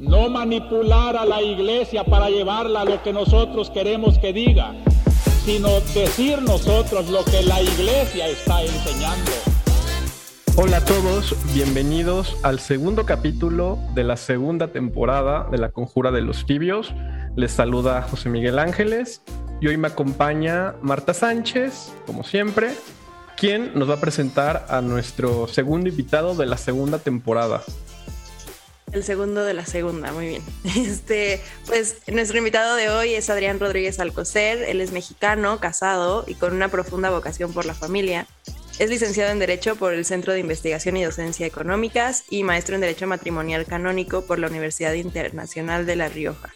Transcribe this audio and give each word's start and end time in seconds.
no 0.00 0.30
manipular 0.30 1.14
a 1.14 1.26
la 1.26 1.42
iglesia 1.42 2.04
para 2.04 2.30
llevarla 2.30 2.80
a 2.80 2.84
lo 2.86 3.02
que 3.02 3.12
nosotros 3.12 3.70
queremos 3.70 4.18
que 4.18 4.32
diga, 4.32 4.74
sino 5.44 5.68
decir 5.94 6.40
nosotros 6.40 7.10
lo 7.10 7.22
que 7.24 7.42
la 7.42 7.60
iglesia 7.60 8.26
está 8.26 8.62
enseñando. 8.62 9.30
Hola 10.56 10.78
a 10.78 10.84
todos, 10.86 11.36
bienvenidos 11.52 12.34
al 12.42 12.60
segundo 12.60 13.04
capítulo 13.04 13.78
de 13.94 14.04
la 14.04 14.16
segunda 14.16 14.68
temporada 14.68 15.46
de 15.50 15.58
La 15.58 15.68
Conjura 15.68 16.10
de 16.10 16.22
los 16.22 16.46
Tibios. 16.46 16.94
Les 17.36 17.52
saluda 17.52 18.00
José 18.00 18.30
Miguel 18.30 18.58
Ángeles 18.58 19.22
y 19.60 19.66
hoy 19.66 19.76
me 19.76 19.88
acompaña 19.88 20.76
Marta 20.80 21.12
Sánchez, 21.12 21.94
como 22.06 22.24
siempre, 22.24 22.70
quien 23.36 23.78
nos 23.78 23.90
va 23.90 23.94
a 23.94 24.00
presentar 24.00 24.64
a 24.70 24.80
nuestro 24.80 25.46
segundo 25.46 25.90
invitado 25.90 26.34
de 26.34 26.46
la 26.46 26.56
segunda 26.56 26.98
temporada. 26.98 27.62
El 28.92 29.04
segundo 29.04 29.44
de 29.44 29.54
la 29.54 29.66
segunda, 29.66 30.12
muy 30.12 30.26
bien. 30.26 30.42
Este, 30.76 31.40
pues 31.66 31.98
nuestro 32.08 32.38
invitado 32.38 32.74
de 32.74 32.88
hoy 32.88 33.14
es 33.14 33.30
Adrián 33.30 33.60
Rodríguez 33.60 34.00
Alcocer. 34.00 34.62
Él 34.68 34.80
es 34.80 34.92
mexicano, 34.92 35.60
casado 35.60 36.24
y 36.26 36.34
con 36.34 36.54
una 36.54 36.68
profunda 36.68 37.10
vocación 37.10 37.52
por 37.52 37.66
la 37.66 37.74
familia. 37.74 38.26
Es 38.78 38.90
licenciado 38.90 39.30
en 39.30 39.38
Derecho 39.38 39.76
por 39.76 39.92
el 39.92 40.04
Centro 40.04 40.32
de 40.32 40.40
Investigación 40.40 40.96
y 40.96 41.04
Docencia 41.04 41.46
Económicas 41.46 42.24
y 42.30 42.42
maestro 42.42 42.74
en 42.74 42.80
Derecho 42.80 43.06
Matrimonial 43.06 43.66
Canónico 43.66 44.24
por 44.24 44.38
la 44.38 44.48
Universidad 44.48 44.94
Internacional 44.94 45.86
de 45.86 45.96
La 45.96 46.08
Rioja. 46.08 46.50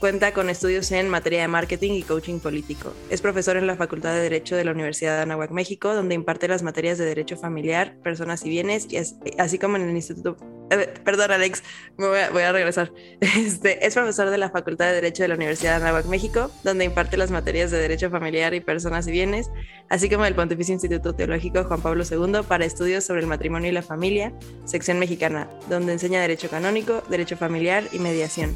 Cuenta 0.00 0.34
con 0.34 0.50
estudios 0.50 0.90
en 0.92 1.08
materia 1.08 1.40
de 1.40 1.48
marketing 1.48 1.92
y 1.92 2.02
coaching 2.02 2.38
político. 2.38 2.92
Es 3.10 3.22
profesor 3.22 3.56
en 3.56 3.66
la 3.66 3.76
Facultad 3.76 4.12
de 4.12 4.20
Derecho 4.20 4.54
de 4.54 4.64
la 4.64 4.72
Universidad 4.72 5.16
de 5.16 5.22
Anáhuac, 5.22 5.50
México, 5.50 5.94
donde 5.94 6.14
imparte 6.14 6.46
las 6.48 6.62
materias 6.62 6.98
de 6.98 7.06
Derecho 7.06 7.36
Familiar, 7.36 7.96
Personas 8.02 8.44
y 8.44 8.50
Bienes, 8.50 8.86
y 8.90 8.98
así 9.38 9.58
como 9.58 9.76
en 9.76 9.88
el 9.88 9.96
Instituto... 9.96 10.36
Eh, 10.70 10.92
perdón, 11.04 11.30
Alex, 11.30 11.62
me 11.96 12.08
voy, 12.08 12.42
a, 12.42 12.52
regresar. 12.52 12.92
Este, 13.20 13.86
es 13.86 13.94
profesor 13.94 14.30
de 14.30 14.38
la 14.38 14.50
Facultad 14.50 14.86
de 14.86 14.94
Derecho 14.94 15.22
de 15.22 15.28
la 15.28 15.36
Universidad 15.36 15.78
de 15.78 15.84
Anáhuac, 15.84 16.06
México, 16.06 16.50
donde 16.64 16.84
imparte 16.84 17.16
las 17.16 17.30
materias 17.30 17.70
de 17.70 17.78
Derecho 17.78 18.10
Familiar 18.10 18.52
y 18.54 18.60
Personas 18.60 19.06
y 19.06 19.12
Bienes, 19.12 19.50
así 19.88 20.10
como 20.10 20.26
el 20.26 20.34
Pontificio 20.34 20.74
Instituto 20.74 21.14
Teológico 21.14 21.64
Juan 21.64 21.80
Pablo 21.80 22.04
II 22.08 22.40
para 22.46 22.64
estudios 22.64 23.04
sobre 23.04 23.20
el 23.20 23.26
matrimonio 23.26 23.70
y 23.70 23.72
la 23.72 23.82
familia, 23.82 24.32
sección 24.64 24.98
mexicana, 24.98 25.48
donde 25.68 25.92
enseña 25.92 26.20
Derecho 26.20 26.50
Canónico, 26.50 27.02
Derecho 27.08 27.36
Familiar 27.36 27.84
y 27.92 27.98
Mediación. 27.98 28.54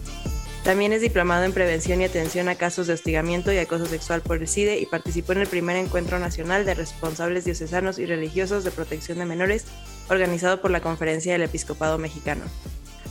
También 0.68 0.92
es 0.92 1.00
diplomado 1.00 1.44
en 1.44 1.54
prevención 1.54 2.02
y 2.02 2.04
atención 2.04 2.46
a 2.50 2.54
casos 2.54 2.86
de 2.86 2.92
hostigamiento 2.92 3.50
y 3.50 3.56
acoso 3.56 3.86
sexual 3.86 4.20
por 4.20 4.36
el 4.36 4.46
CIDE 4.46 4.78
y 4.78 4.84
participó 4.84 5.32
en 5.32 5.38
el 5.38 5.46
primer 5.46 5.76
encuentro 5.78 6.18
nacional 6.18 6.66
de 6.66 6.74
responsables 6.74 7.46
diocesanos 7.46 7.98
y 7.98 8.04
religiosos 8.04 8.64
de 8.64 8.70
protección 8.70 9.16
de 9.16 9.24
menores 9.24 9.64
organizado 10.10 10.60
por 10.60 10.70
la 10.70 10.82
Conferencia 10.82 11.32
del 11.32 11.44
Episcopado 11.44 11.96
Mexicano. 11.96 12.44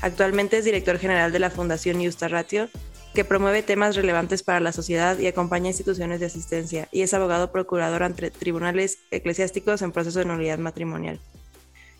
Actualmente 0.01 0.59
es 0.59 0.65
director 0.65 0.99
general 0.99 1.31
de 1.31 1.39
la 1.39 1.49
Fundación 1.49 1.99
Justa 1.99 2.27
Ratio, 2.27 2.69
que 3.15 3.25
promueve 3.25 3.63
temas 3.63 3.95
relevantes 3.95 4.43
para 4.43 4.59
la 4.59 4.71
sociedad 4.71 5.17
y 5.17 5.25
acompaña 5.25 5.69
instituciones 5.69 6.19
de 6.19 6.27
asistencia, 6.27 6.87
y 6.91 7.01
es 7.01 7.15
abogado 7.15 7.51
procurador 7.51 8.03
ante 8.03 8.29
tribunales 8.29 8.99
eclesiásticos 9.09 9.81
en 9.81 9.91
proceso 9.91 10.19
de 10.19 10.25
nulidad 10.25 10.59
matrimonial. 10.59 11.19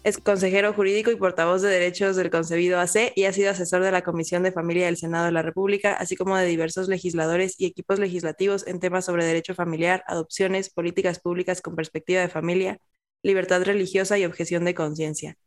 Es 0.04 0.18
consejero 0.20 0.74
jurídico 0.74 1.12
y 1.12 1.16
portavoz 1.16 1.62
de 1.62 1.70
derechos 1.70 2.16
del 2.16 2.30
concebido 2.30 2.80
AC 2.80 3.12
y 3.16 3.26
ha 3.26 3.34
sido 3.34 3.52
asesor 3.52 3.84
de 3.84 3.92
la 3.92 4.04
Comisión 4.04 4.44
de 4.44 4.52
Familia 4.52 4.86
del 4.86 4.98
Senado 4.98 5.26
de 5.26 5.32
la 5.32 5.42
República, 5.42 5.94
así 5.94 6.16
como 6.16 6.38
de 6.38 6.46
diversos 6.46 6.88
legisladores 6.88 7.56
y 7.60 7.66
equipos 7.66 8.00
legislativos 8.00 8.66
en 8.68 8.80
temas 8.80 9.06
sobre 9.06 9.26
derecho 9.26 9.54
familiar, 9.54 10.04
adopciones, 10.08 10.70
políticas 10.70 11.20
públicas 11.20 11.62
con 11.62 11.76
perspectiva 11.76 12.22
de 12.22 12.30
familia, 12.30 12.80
libertad 13.22 13.64
religiosa 13.64 14.18
y 14.18 14.26
objeción 14.26 14.64
de 14.64 14.76
conciencia. 14.76 15.38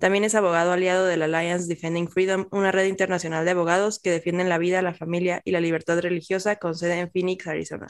También 0.00 0.24
es 0.24 0.34
abogado 0.34 0.72
aliado 0.72 1.06
de 1.06 1.16
la 1.16 1.26
Alliance 1.26 1.68
Defending 1.68 2.08
Freedom, 2.08 2.46
una 2.52 2.72
red 2.72 2.86
internacional 2.86 3.44
de 3.44 3.50
abogados 3.50 3.98
que 3.98 4.10
defienden 4.10 4.48
la 4.48 4.56
vida, 4.56 4.80
la 4.80 4.94
familia 4.94 5.42
y 5.44 5.50
la 5.50 5.60
libertad 5.60 5.98
religiosa 6.00 6.56
con 6.56 6.74
sede 6.74 7.00
en 7.00 7.10
Phoenix, 7.10 7.46
Arizona. 7.46 7.88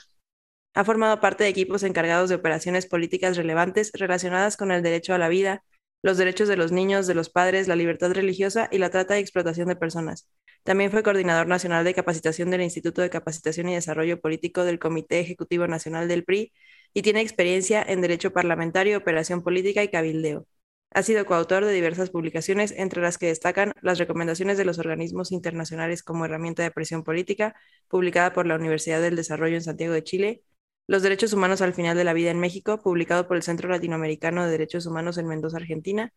Ha 0.75 0.85
formado 0.85 1.21
parte 1.21 1.45
de 1.45 1.51
equipos 1.51 1.85
encargados 1.85 2.29
de 2.29 2.37
operaciones 2.37 2.87
políticas 2.87 3.37
relevantes 3.37 3.91
relacionadas 3.95 4.57
con 4.57 4.73
el 4.73 4.83
derecho 4.83 5.15
a 5.15 5.19
la 5.19 5.29
vida, 5.29 5.65
los 6.03 6.17
derechos 6.19 6.49
de 6.49 6.57
los 6.57 6.73
niños, 6.73 7.07
de 7.07 7.15
los 7.15 7.31
padres, 7.31 7.69
la 7.69 7.77
libertad 7.77 8.13
religiosa 8.13 8.69
y 8.71 8.79
la 8.79 8.91
trata 8.91 9.19
y 9.19 9.23
explotación 9.23 9.69
de 9.69 9.77
personas. 9.77 10.29
También 10.65 10.91
fue 10.91 11.03
coordinador 11.03 11.47
nacional 11.47 11.85
de 11.85 11.95
capacitación 11.95 12.51
del 12.51 12.63
Instituto 12.63 13.03
de 13.03 13.11
Capacitación 13.11 13.69
y 13.69 13.75
Desarrollo 13.75 14.21
Político 14.21 14.65
del 14.65 14.79
Comité 14.79 15.21
Ejecutivo 15.21 15.67
Nacional 15.67 16.09
del 16.09 16.25
PRI 16.25 16.53
y 16.95 17.03
tiene 17.03 17.21
experiencia 17.21 17.83
en 17.87 18.01
Derecho 18.01 18.33
Parlamentario, 18.33 18.99
Operación 18.99 19.43
Política 19.43 19.83
y 19.83 19.89
Cabildeo. 19.89 20.47
Ha 20.93 21.03
sido 21.05 21.25
coautor 21.25 21.65
de 21.65 21.73
diversas 21.73 22.11
publicaciones, 22.11 22.73
entre 22.77 23.01
las 23.01 23.17
que 23.17 23.27
destacan 23.27 23.73
las 23.81 23.99
recomendaciones 23.99 24.59
de 24.59 24.65
los 24.65 24.79
organismos 24.79 25.31
internacionales 25.31 26.03
como 26.03 26.25
herramienta 26.25 26.65
de 26.65 26.73
presión 26.73 27.05
política, 27.05 27.55
publicada 27.89 28.33
por 28.33 28.47
la 28.47 28.57
Universidad 28.57 29.01
del 29.01 29.15
Desarrollo 29.15 29.55
en 29.55 29.63
Santiago 29.63 29.95
de 29.95 30.03
Chile, 30.03 30.43
los 30.91 31.03
derechos 31.03 31.33
humanos 31.33 31.63
al 31.63 31.73
final 31.73 31.97
de 31.97 32.03
la 32.03 32.13
vida 32.13 32.33
en 32.33 32.41
México, 32.41 32.81
publicado 32.83 33.29
por 33.29 33.37
el 33.37 33.45
Centro 33.45 33.69
Latinoamericano 33.69 34.45
de 34.45 34.51
Derechos 34.51 34.87
Humanos 34.87 35.19
en 35.19 35.29
Mendoza, 35.29 35.59
Argentina, 35.59 36.13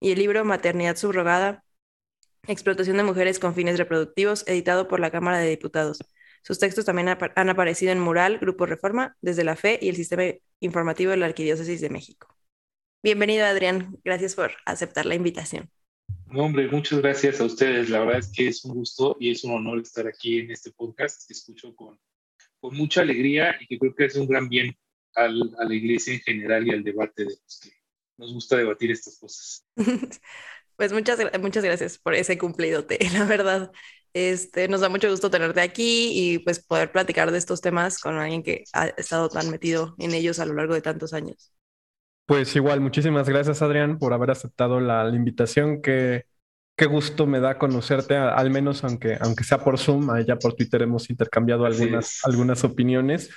y 0.00 0.10
el 0.10 0.18
libro 0.18 0.44
Maternidad 0.44 0.96
subrogada, 0.96 1.62
Explotación 2.48 2.96
de 2.96 3.04
mujeres 3.04 3.38
con 3.38 3.54
fines 3.54 3.78
reproductivos, 3.78 4.42
editado 4.48 4.88
por 4.88 4.98
la 4.98 5.12
Cámara 5.12 5.38
de 5.38 5.48
Diputados. 5.48 5.98
Sus 6.42 6.58
textos 6.58 6.84
también 6.84 7.08
han 7.08 7.48
aparecido 7.48 7.92
en 7.92 8.00
Mural, 8.00 8.38
Grupo 8.38 8.66
Reforma, 8.66 9.16
Desde 9.20 9.44
la 9.44 9.54
Fe 9.54 9.78
y 9.80 9.90
el 9.90 9.94
Sistema 9.94 10.24
Informativo 10.58 11.12
de 11.12 11.18
la 11.18 11.26
Arquidiócesis 11.26 11.80
de 11.80 11.90
México. 11.90 12.26
Bienvenido, 13.04 13.46
Adrián. 13.46 13.96
Gracias 14.04 14.34
por 14.34 14.50
aceptar 14.64 15.06
la 15.06 15.14
invitación. 15.14 15.70
No, 16.26 16.46
hombre, 16.46 16.66
muchas 16.66 16.98
gracias 16.98 17.40
a 17.40 17.44
ustedes. 17.44 17.90
La 17.90 18.00
verdad 18.00 18.18
es 18.18 18.32
que 18.32 18.48
es 18.48 18.64
un 18.64 18.74
gusto 18.74 19.16
y 19.20 19.30
es 19.30 19.44
un 19.44 19.52
honor 19.52 19.78
estar 19.78 20.08
aquí 20.08 20.40
en 20.40 20.50
este 20.50 20.72
podcast. 20.72 21.30
Escucho 21.30 21.72
con 21.76 21.96
con 22.60 22.76
mucha 22.76 23.02
alegría 23.02 23.56
y 23.60 23.66
que 23.66 23.78
creo 23.78 23.94
que 23.94 24.04
es 24.06 24.16
un 24.16 24.26
gran 24.28 24.48
bien 24.48 24.76
a 25.14 25.28
la 25.28 25.74
iglesia 25.74 26.12
en 26.12 26.20
general 26.20 26.66
y 26.66 26.70
al 26.72 26.84
debate 26.84 27.24
de 27.24 27.30
los 27.30 27.60
que 27.62 27.70
nos 28.18 28.32
gusta 28.32 28.56
debatir 28.56 28.90
estas 28.90 29.18
cosas. 29.18 29.66
Pues 30.76 30.92
muchas, 30.92 31.18
muchas 31.40 31.64
gracias 31.64 31.96
por 31.96 32.14
ese 32.14 32.36
cumplidote, 32.36 32.98
la 33.14 33.24
verdad. 33.24 33.72
Este, 34.12 34.68
nos 34.68 34.82
da 34.82 34.88
mucho 34.88 35.10
gusto 35.10 35.30
tenerte 35.30 35.60
aquí 35.60 36.10
y 36.12 36.38
pues 36.38 36.62
poder 36.62 36.92
platicar 36.92 37.30
de 37.30 37.38
estos 37.38 37.60
temas 37.60 37.98
con 37.98 38.16
alguien 38.16 38.42
que 38.42 38.64
ha 38.74 38.88
estado 38.88 39.28
tan 39.28 39.50
metido 39.50 39.94
en 39.98 40.12
ellos 40.12 40.38
a 40.38 40.44
lo 40.44 40.54
largo 40.54 40.74
de 40.74 40.82
tantos 40.82 41.14
años. 41.14 41.52
Pues 42.26 42.54
igual, 42.56 42.80
muchísimas 42.80 43.28
gracias 43.28 43.62
Adrián 43.62 43.98
por 43.98 44.12
haber 44.12 44.30
aceptado 44.30 44.80
la 44.80 45.08
invitación 45.08 45.80
que 45.80 46.24
qué 46.76 46.86
gusto 46.86 47.26
me 47.26 47.40
da 47.40 47.58
conocerte, 47.58 48.16
al 48.16 48.50
menos 48.50 48.84
aunque, 48.84 49.16
aunque 49.20 49.44
sea 49.44 49.58
por 49.58 49.78
Zoom, 49.78 50.10
allá 50.10 50.38
por 50.38 50.54
Twitter 50.54 50.82
hemos 50.82 51.08
intercambiado 51.08 51.64
algunas, 51.64 52.20
algunas 52.24 52.62
opiniones. 52.64 53.30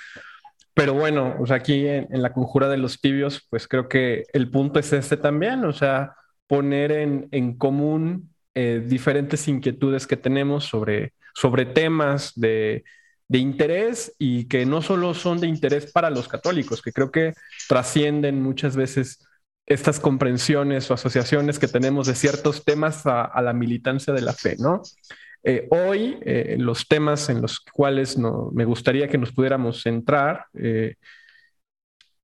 Pero 0.74 0.94
bueno, 0.94 1.36
o 1.40 1.46
sea, 1.46 1.56
aquí 1.56 1.86
en, 1.86 2.06
la 2.10 2.32
conjura 2.32 2.68
de 2.68 2.76
los 2.76 3.00
tibios, 3.00 3.46
pues 3.50 3.66
creo 3.66 3.88
que 3.88 4.24
el 4.32 4.50
punto 4.50 4.78
es 4.78 4.92
este 4.92 5.16
también, 5.16 5.64
o 5.64 5.72
sea, 5.72 6.14
poner 6.46 6.92
en, 6.92 7.28
en 7.32 7.56
común 7.56 8.30
eh, 8.54 8.82
diferentes 8.86 9.48
inquietudes 9.48 10.06
que 10.06 10.16
tenemos 10.16 10.64
sobre, 10.64 11.14
sobre 11.34 11.64
temas 11.64 12.32
de, 12.34 12.84
de 13.26 13.38
interés 13.38 14.14
y 14.18 14.46
que 14.48 14.66
no 14.66 14.82
solo 14.82 15.14
son 15.14 15.40
de 15.40 15.46
interés 15.46 15.90
para 15.92 16.10
los 16.10 16.28
católicos, 16.28 16.82
que 16.82 16.92
creo 16.92 17.10
que 17.10 17.34
trascienden 17.68 18.42
muchas 18.42 18.76
veces 18.76 19.26
estas 19.70 20.00
comprensiones 20.00 20.90
o 20.90 20.94
asociaciones 20.94 21.60
que 21.60 21.68
tenemos 21.68 22.08
de 22.08 22.16
ciertos 22.16 22.64
temas 22.64 23.06
a, 23.06 23.40
la 23.40 23.52
militancia 23.52 24.12
de 24.12 24.20
la 24.20 24.32
fe, 24.32 24.56
¿no? 24.58 24.82
Eh, 25.44 25.68
hoy, 25.70 26.18
eh, 26.22 26.56
los 26.58 26.88
temas 26.88 27.30
en 27.30 27.40
los 27.40 27.60
cuales 27.60 28.18
no, 28.18 28.50
me 28.52 28.64
gustaría 28.64 29.06
que 29.06 29.16
nos 29.16 29.30
pudiéramos 29.30 29.82
centrar, 29.82 30.46
eh, 30.54 30.96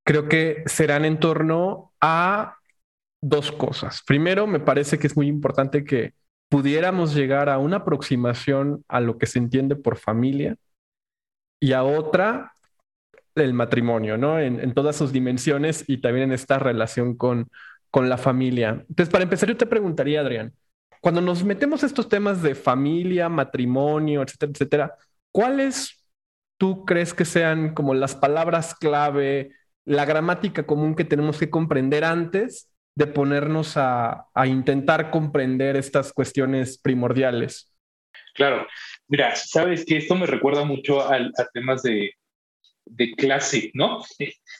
creo 0.02 0.28
que 0.28 0.64
serán 0.66 1.04
en 1.04 1.20
torno 1.20 1.92
a 2.00 2.56
dos 3.22 3.52
cosas. 3.52 4.02
Primero, 4.04 4.48
me 4.48 4.58
parece 4.58 4.98
que 4.98 5.06
es 5.06 5.16
muy 5.16 5.28
importante 5.28 5.84
que 5.84 6.14
pudiéramos 6.48 7.14
llegar 7.14 7.48
a 7.48 7.58
una 7.58 7.78
aproximación 7.78 8.84
a 8.88 8.98
lo 8.98 9.18
que 9.18 9.26
se 9.26 9.38
entiende 9.38 9.76
por 9.76 9.98
familia 9.98 10.56
y 11.60 11.74
a 11.74 11.84
otra 11.84 12.55
el 13.36 13.54
matrimonio, 13.54 14.16
¿no? 14.16 14.40
En, 14.40 14.72
todas 14.74 14.96
sus 14.96 15.12
dimensiones 15.12 15.84
y 15.86 15.98
también 15.98 16.24
en 16.24 16.32
esta 16.32 16.58
relación 16.58 17.16
con, 17.16 17.48
con 17.90 18.08
la 18.08 18.18
familia. 18.18 18.84
Entonces, 18.88 19.10
para 19.10 19.24
empezar, 19.24 19.48
yo 19.48 19.56
te 19.56 19.66
preguntaría, 19.66 20.20
Adrián, 20.20 20.52
cuando 21.00 21.20
nos 21.20 21.44
metemos 21.44 21.82
estos 21.82 22.08
temas 22.08 22.42
de 22.42 22.54
familia, 22.54 23.28
matrimonio, 23.28 24.22
etcétera, 24.22 24.52
etcétera, 24.52 24.94
¿cuáles 25.30 26.04
tú 26.58 26.84
crees 26.84 27.14
que 27.14 27.24
sean 27.24 27.74
como 27.74 27.94
las 27.94 28.14
palabras 28.14 28.74
clave, 28.74 29.50
la 29.84 30.04
gramática 30.04 30.66
común 30.66 30.94
que 30.94 31.04
tenemos 31.04 31.38
que 31.38 31.50
comprender 31.50 32.04
antes 32.04 32.70
de 32.94 33.06
ponernos 33.06 33.76
a, 33.76 34.26
a 34.34 34.46
intentar 34.46 35.10
comprender 35.10 35.76
estas 35.76 36.12
cuestiones 36.12 36.78
primordiales? 36.78 37.72
Claro, 38.34 38.66
mira, 39.06 39.34
sabes 39.36 39.84
que 39.84 39.98
esto 39.98 40.14
me 40.14 40.26
recuerda 40.26 40.64
mucho 40.64 41.02
a 41.02 41.18
temas 41.52 41.82
de, 41.82 42.12
de 42.86 43.12
clase, 43.12 43.70
¿no? 43.74 43.98
o 43.98 44.06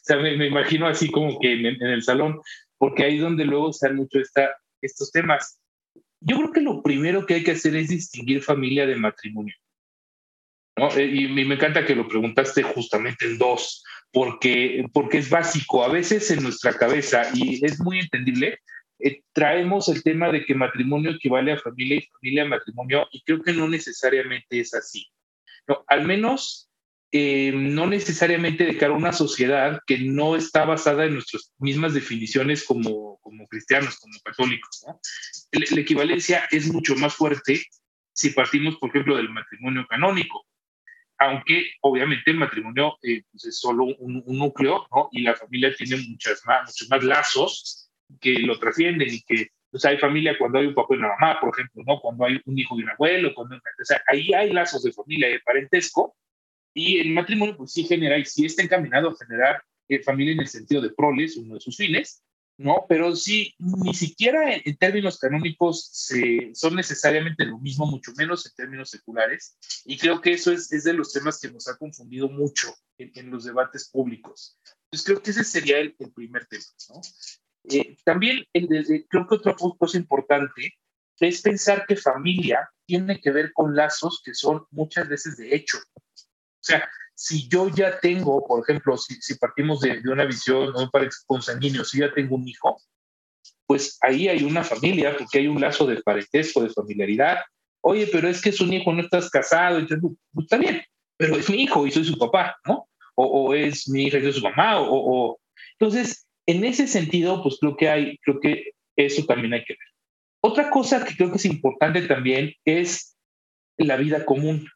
sea, 0.02 0.16
me, 0.16 0.46
imagino 0.46 0.86
así 0.86 1.10
como 1.10 1.38
que 1.38 1.52
en, 1.52 1.82
el 1.82 2.02
salón, 2.02 2.40
porque 2.78 3.04
ahí 3.04 3.16
es 3.16 3.22
donde 3.22 3.44
luego 3.44 3.72
salen 3.72 3.96
mucho 3.96 4.20
esta, 4.20 4.50
estos 4.82 5.10
temas. 5.10 5.58
yo 6.20 6.36
creo 6.36 6.52
que 6.52 6.60
lo 6.60 6.82
primero 6.82 7.24
que 7.24 7.34
hay 7.34 7.44
que 7.44 7.52
hacer 7.52 7.76
es 7.76 7.88
distinguir 7.88 8.42
familia 8.42 8.86
de 8.86 8.96
matrimonio. 8.96 9.54
¿no? 10.76 10.90
Eh, 10.90 11.06
y 11.06 11.28
me 11.28 11.54
encanta 11.54 11.86
que 11.86 11.94
lo 11.94 12.06
preguntaste 12.06 12.62
justamente 12.62 13.24
en 13.26 13.38
dos, 13.38 13.82
porque, 14.12 14.84
porque 14.92 15.18
es 15.18 15.30
básico. 15.30 15.84
A 15.84 15.88
veces 15.88 16.30
en 16.30 16.42
nuestra 16.42 16.74
cabeza, 16.74 17.30
y 17.34 17.64
es 17.64 17.80
muy 17.80 18.00
entendible, 18.00 18.58
eh, 18.98 19.22
traemos 19.32 19.88
el 19.88 20.02
tema 20.02 20.30
de 20.30 20.44
que 20.44 20.54
matrimonio 20.54 21.12
equivale 21.12 21.52
a 21.52 21.58
familia 21.58 21.96
y 21.96 22.08
familia 22.12 22.42
a 22.42 22.48
matrimonio, 22.48 23.08
y 23.10 23.22
creo 23.22 23.42
que 23.42 23.52
no 23.52 23.68
necesariamente 23.68 24.60
es 24.60 24.74
así. 24.74 25.06
No, 25.66 25.84
al 25.88 26.06
menos 26.06 26.70
eh, 27.12 27.52
no 27.52 27.86
necesariamente 27.86 28.64
de 28.64 28.76
cara 28.76 28.92
a 28.92 28.96
una 28.96 29.12
sociedad 29.12 29.80
que 29.86 29.98
no 29.98 30.36
está 30.36 30.64
basada 30.64 31.04
en 31.04 31.14
nuestras 31.14 31.52
mismas 31.58 31.94
definiciones 31.94 32.64
como, 32.64 33.18
como 33.22 33.46
cristianos, 33.46 33.98
como 33.98 34.18
católicos. 34.24 34.84
¿no? 34.86 35.00
La 35.52 35.80
equivalencia 35.80 36.48
es 36.50 36.72
mucho 36.72 36.96
más 36.96 37.14
fuerte 37.14 37.62
si 38.12 38.30
partimos, 38.30 38.76
por 38.76 38.90
ejemplo, 38.90 39.16
del 39.16 39.30
matrimonio 39.30 39.86
canónico 39.88 40.46
aunque 41.18 41.70
obviamente 41.80 42.30
el 42.30 42.36
matrimonio 42.36 42.98
eh, 43.02 43.22
pues 43.30 43.46
es 43.46 43.58
solo 43.58 43.84
un, 43.84 44.22
núcleo, 44.26 44.86
¿no? 44.94 45.08
Y 45.12 45.22
la 45.22 45.34
familia 45.34 45.74
tiene 45.74 45.96
muchas 46.08 46.42
más, 46.44 46.68
muchos 46.68 46.88
más 46.90 47.04
lazos 47.04 47.90
que 48.20 48.38
lo 48.40 48.58
trascienden 48.58 49.08
y 49.10 49.22
que, 49.22 49.48
pues 49.70 49.84
hay 49.84 49.98
familia 49.98 50.36
cuando 50.38 50.58
hay 50.58 50.66
un 50.66 50.74
papá 50.74 50.94
y 50.94 50.98
una 50.98 51.08
mamá, 51.08 51.40
por 51.40 51.50
ejemplo, 51.54 51.82
¿no? 51.86 52.00
Cuando 52.00 52.24
hay 52.24 52.40
un 52.44 52.58
hijo 52.58 52.78
y 52.78 52.82
un 52.82 52.90
abuelo, 52.90 53.34
cuando, 53.34 53.58
ahí 54.08 54.32
hay 54.32 54.52
lazos 54.52 54.82
de 54.82 54.92
familia 54.92 55.28
y 55.28 55.32
de 55.32 55.40
parentesco, 55.40 56.16
y 56.76 56.98
el 56.98 57.10
matrimonio 57.10 57.56
pues 57.56 57.72
sí 57.72 57.84
genera, 57.84 58.18
y 58.18 58.26
sí 58.26 58.44
está 58.44 58.62
encaminado 58.62 59.08
a 59.08 59.16
generar 59.16 59.64
eh, 59.88 60.02
familia 60.02 60.34
en 60.34 60.40
el 60.40 60.46
sentido 60.46 60.82
de 60.82 60.90
proles, 60.90 61.38
uno 61.38 61.54
de 61.54 61.60
sus 61.60 61.74
fines, 61.74 62.22
¿no? 62.58 62.84
Pero 62.86 63.16
sí, 63.16 63.54
ni 63.58 63.94
siquiera 63.94 64.54
en, 64.54 64.76
términos 64.76 65.18
canónicos 65.18 65.88
se, 65.90 66.50
son 66.54 66.76
necesariamente 66.76 67.46
lo 67.46 67.58
mismo, 67.58 67.86
mucho 67.86 68.12
menos 68.18 68.44
en 68.44 68.52
términos 68.54 68.90
seculares. 68.90 69.56
Y 69.86 69.96
creo 69.96 70.20
que 70.20 70.34
eso 70.34 70.52
es, 70.52 70.70
es 70.70 70.84
de 70.84 70.92
los 70.92 71.14
temas 71.14 71.40
que 71.40 71.50
nos 71.50 71.66
ha 71.66 71.78
confundido 71.78 72.28
mucho 72.28 72.74
en, 72.98 73.30
los 73.30 73.44
debates 73.44 73.88
públicos. 73.88 74.58
Entonces 74.84 75.06
creo 75.06 75.22
que 75.22 75.30
ese 75.30 75.44
sería 75.44 75.78
el, 75.78 75.94
primer 76.14 76.44
tema, 76.44 76.64
¿no? 76.90 77.00
Eh, 77.70 77.96
también 78.04 78.44
creo 78.52 79.26
que 79.26 79.34
otra 79.34 79.56
cosa 79.56 79.96
importante 79.96 80.74
es 81.20 81.40
pensar 81.40 81.86
que 81.86 81.96
familia 81.96 82.68
tiene 82.86 83.18
que 83.18 83.30
ver 83.30 83.52
con 83.54 83.74
lazos 83.74 84.20
que 84.22 84.34
son 84.34 84.66
muchas 84.70 85.08
veces 85.08 85.38
de 85.38 85.54
hecho. 85.54 85.78
O 86.66 86.68
sea, 86.68 86.88
si 87.14 87.48
yo 87.48 87.68
ya 87.68 88.00
tengo, 88.00 88.44
por 88.44 88.60
ejemplo, 88.62 88.96
si, 88.96 89.34
partimos 89.36 89.80
de, 89.80 90.00
de, 90.00 90.10
una 90.10 90.24
visión 90.24 90.72
no 90.72 90.90
para 90.90 91.08
consanguíneo, 91.26 91.84
si 91.84 92.00
ya 92.00 92.12
tengo 92.12 92.34
un 92.34 92.48
hijo, 92.48 92.76
pues 93.66 93.98
ahí 94.02 94.26
hay 94.26 94.42
una 94.42 94.64
familia, 94.64 95.16
porque 95.16 95.38
hay 95.38 95.46
un 95.46 95.60
lazo 95.60 95.86
de 95.86 96.02
parentesco, 96.02 96.62
de 96.62 96.70
familiaridad. 96.70 97.38
Oye, 97.82 98.08
pero 98.10 98.28
es 98.28 98.40
que 98.40 98.48
es 98.48 98.60
un 98.60 98.72
hijo, 98.72 98.92
no 98.92 99.02
estás 99.02 99.30
casado, 99.30 99.78
entonces, 99.78 100.10
pues, 100.32 100.44
está 100.44 100.56
bien, 100.56 100.82
pero 101.16 101.36
es 101.36 101.48
mi 101.48 101.62
hijo 101.62 101.86
y 101.86 101.92
soy 101.92 102.04
su 102.04 102.18
papá, 102.18 102.56
¿no? 102.66 102.88
O, 103.14 103.54
es 103.54 103.88
mi 103.88 104.06
hija 104.06 104.18
y 104.18 104.22
soy 104.22 104.32
su 104.32 104.42
mamá, 104.42 104.80
o, 104.80 104.88
o, 104.90 105.40
Entonces, 105.78 106.26
en 106.46 106.64
ese 106.64 106.88
sentido, 106.88 107.42
pues 107.44 107.58
creo 107.60 107.76
que 107.76 107.88
hay, 107.88 108.18
creo 108.18 108.40
que 108.40 108.72
eso 108.96 109.24
también 109.24 109.54
hay 109.54 109.64
que 109.64 109.74
ver. 109.74 109.88
Otra 110.42 110.68
cosa 110.68 111.04
que 111.04 111.16
creo 111.16 111.30
que 111.30 111.36
es 111.36 111.44
importante 111.44 112.02
también 112.02 112.52
es 112.64 113.16
la 113.78 113.96
vida 113.96 114.24
común. 114.24 114.68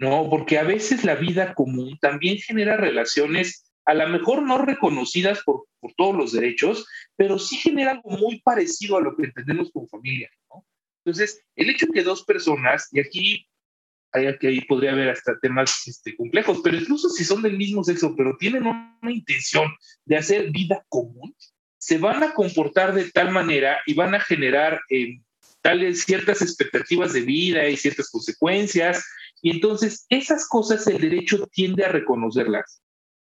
¿No? 0.00 0.28
Porque 0.30 0.58
a 0.58 0.64
veces 0.64 1.04
la 1.04 1.14
vida 1.14 1.54
común 1.54 1.98
también 2.00 2.38
genera 2.38 2.76
relaciones 2.76 3.70
a 3.84 3.94
lo 3.94 4.08
mejor 4.08 4.42
no 4.42 4.58
reconocidas 4.58 5.42
por, 5.44 5.66
por 5.80 5.92
todos 5.94 6.16
los 6.16 6.32
derechos, 6.32 6.86
pero 7.16 7.38
sí 7.38 7.56
genera 7.56 7.92
algo 7.92 8.10
muy 8.10 8.40
parecido 8.40 8.96
a 8.96 9.00
lo 9.00 9.16
que 9.16 9.24
entendemos 9.24 9.70
como 9.72 9.88
familia, 9.88 10.30
¿no? 10.48 10.64
Entonces, 11.04 11.42
el 11.56 11.70
hecho 11.70 11.86
que 11.92 12.02
dos 12.02 12.24
personas, 12.24 12.88
y 12.92 13.00
aquí, 13.00 13.46
ahí 14.12 14.60
podría 14.62 14.92
haber 14.92 15.08
hasta 15.08 15.38
temas 15.40 15.86
este, 15.86 16.16
complejos, 16.16 16.60
pero 16.62 16.76
incluso 16.76 17.08
si 17.08 17.24
son 17.24 17.42
del 17.42 17.56
mismo 17.56 17.82
sexo, 17.82 18.14
pero 18.16 18.36
tienen 18.38 18.66
una 18.66 18.98
intención 19.02 19.74
de 20.04 20.16
hacer 20.16 20.50
vida 20.50 20.84
común, 20.88 21.34
se 21.78 21.98
van 21.98 22.22
a 22.22 22.32
comportar 22.32 22.94
de 22.94 23.10
tal 23.10 23.30
manera 23.30 23.80
y 23.86 23.94
van 23.94 24.14
a 24.14 24.20
generar 24.20 24.80
eh, 24.90 25.20
tales 25.62 26.04
ciertas 26.04 26.42
expectativas 26.42 27.12
de 27.12 27.22
vida 27.22 27.68
y 27.68 27.76
ciertas 27.76 28.10
consecuencias 28.10 29.04
y 29.42 29.50
entonces 29.50 30.06
esas 30.08 30.46
cosas 30.48 30.86
el 30.86 31.00
derecho 31.00 31.46
tiende 31.52 31.84
a 31.84 31.88
reconocerlas. 31.88 32.82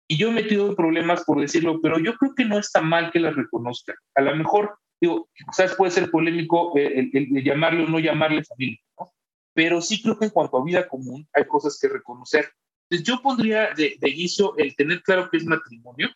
Y 0.08 0.16
yo 0.16 0.28
he 0.28 0.32
metido 0.32 0.74
problemas 0.74 1.24
por 1.24 1.40
decirlo, 1.40 1.80
pero 1.80 1.98
yo 1.98 2.14
creo 2.16 2.34
que 2.34 2.44
no 2.44 2.58
está 2.58 2.82
mal 2.82 3.10
que 3.12 3.20
las 3.20 3.36
reconozcan. 3.36 3.96
A 4.14 4.22
lo 4.22 4.36
mejor, 4.36 4.78
digo, 5.00 5.30
quizás 5.34 5.74
puede 5.74 5.92
ser 5.92 6.10
polémico 6.10 6.72
el, 6.76 7.10
llamarle 7.44 7.84
o 7.84 7.88
no 7.88 7.98
llamarle 7.98 8.44
familia, 8.44 8.80
¿no? 8.98 9.12
Pero 9.54 9.80
sí 9.80 10.02
creo 10.02 10.18
que 10.18 10.26
en 10.26 10.30
cuanto 10.30 10.56
a 10.56 10.64
vida 10.64 10.88
común 10.88 11.28
hay 11.32 11.44
cosas 11.46 11.78
que 11.80 11.88
reconocer. 11.88 12.50
Entonces 12.90 13.06
yo 13.06 13.22
pondría 13.22 13.72
de, 13.74 13.96
de 13.98 14.10
inicio 14.10 14.56
el 14.56 14.74
tener 14.74 15.02
claro 15.02 15.30
que 15.30 15.36
es 15.36 15.44
matrimonio, 15.44 16.10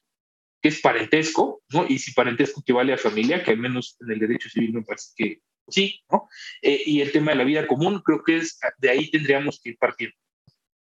que 0.61 0.69
es 0.69 0.81
parentesco, 0.81 1.63
¿no? 1.71 1.87
Y 1.89 1.99
si 1.99 2.13
parentesco 2.13 2.61
equivale 2.61 2.93
a 2.93 2.99
familia, 2.99 3.43
que 3.43 3.53
al 3.53 3.59
menos 3.59 3.97
en 4.01 4.11
el 4.11 4.19
derecho 4.19 4.49
civil 4.49 4.75
me 4.75 4.83
parece 4.83 5.13
que 5.17 5.41
sí, 5.69 6.01
¿no? 6.11 6.29
Eh, 6.63 6.83
y 6.87 7.01
el 7.01 7.13
tema 7.13 7.33
de 7.33 7.39
la 7.39 7.45
vida 7.45 7.67
común, 7.67 8.01
creo 8.05 8.23
que 8.23 8.39
es 8.39 8.59
de 8.79 8.91
ahí 8.91 9.11
tendríamos 9.11 9.61
que 9.61 9.71
ir 9.71 9.79
partiendo. 9.79 10.17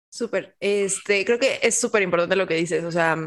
Súper, 0.09 0.55
este, 0.59 1.25
creo 1.25 1.39
que 1.39 1.59
es 1.61 1.79
súper 1.79 2.01
importante 2.01 2.35
lo 2.35 2.47
que 2.47 2.55
dices, 2.55 2.83
o 2.83 2.91
sea, 2.91 3.17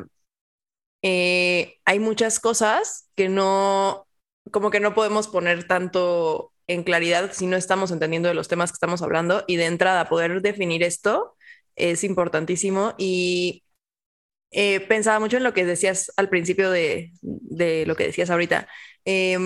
eh, 1.02 1.79
hay 1.85 1.99
muchas 1.99 2.41
cosas 2.41 3.11
que 3.17 3.29
no, 3.29 4.06
como 4.50 4.70
que 4.70 4.81
no 4.81 4.94
podemos 4.94 5.29
poner 5.29 5.67
tanto 5.67 6.52
en 6.67 6.85
claridad 6.85 7.32
si 7.32 7.47
no 7.47 7.56
estamos 7.56 7.91
entendiendo 7.91 8.29
de 8.29 8.35
los 8.35 8.49
temas 8.49 8.70
que 8.70 8.76
estamos 8.76 9.02
hablando 9.02 9.44
y 9.47 9.56
de 9.56 9.67
entrada 9.67 10.08
poder 10.08 10.41
definir 10.43 10.82
esto 10.82 11.37
es 11.76 12.05
importantísimo 12.05 12.94
y 12.99 13.64
eh, 14.52 14.81
pensaba 14.81 15.20
mucho 15.20 15.37
en 15.38 15.44
lo 15.44 15.55
que 15.55 15.64
decías 15.64 16.12
al 16.17 16.29
principio 16.29 16.70
de, 16.70 17.12
de 17.23 17.87
lo 17.87 17.97
que 17.97 18.06
decías 18.06 18.31
ahorita. 18.31 18.69
Eh, 19.05 19.38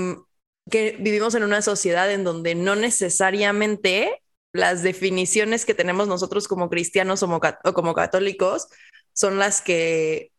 que 0.71 0.97
vivimos 0.99 1.35
en 1.35 1.45
una 1.45 1.63
sociedad 1.63 2.11
en 2.11 2.25
donde 2.25 2.55
no 2.55 2.77
necesariamente 2.77 4.23
las 4.53 4.83
definiciones 4.83 5.65
que 5.65 5.75
tenemos 5.75 6.09
nosotros 6.09 6.49
como 6.49 6.71
cristianos 6.71 7.23
o 7.23 7.75
como 7.75 7.95
católicos 7.95 8.69
son 9.13 9.39
las 9.39 9.61
que 9.61 10.31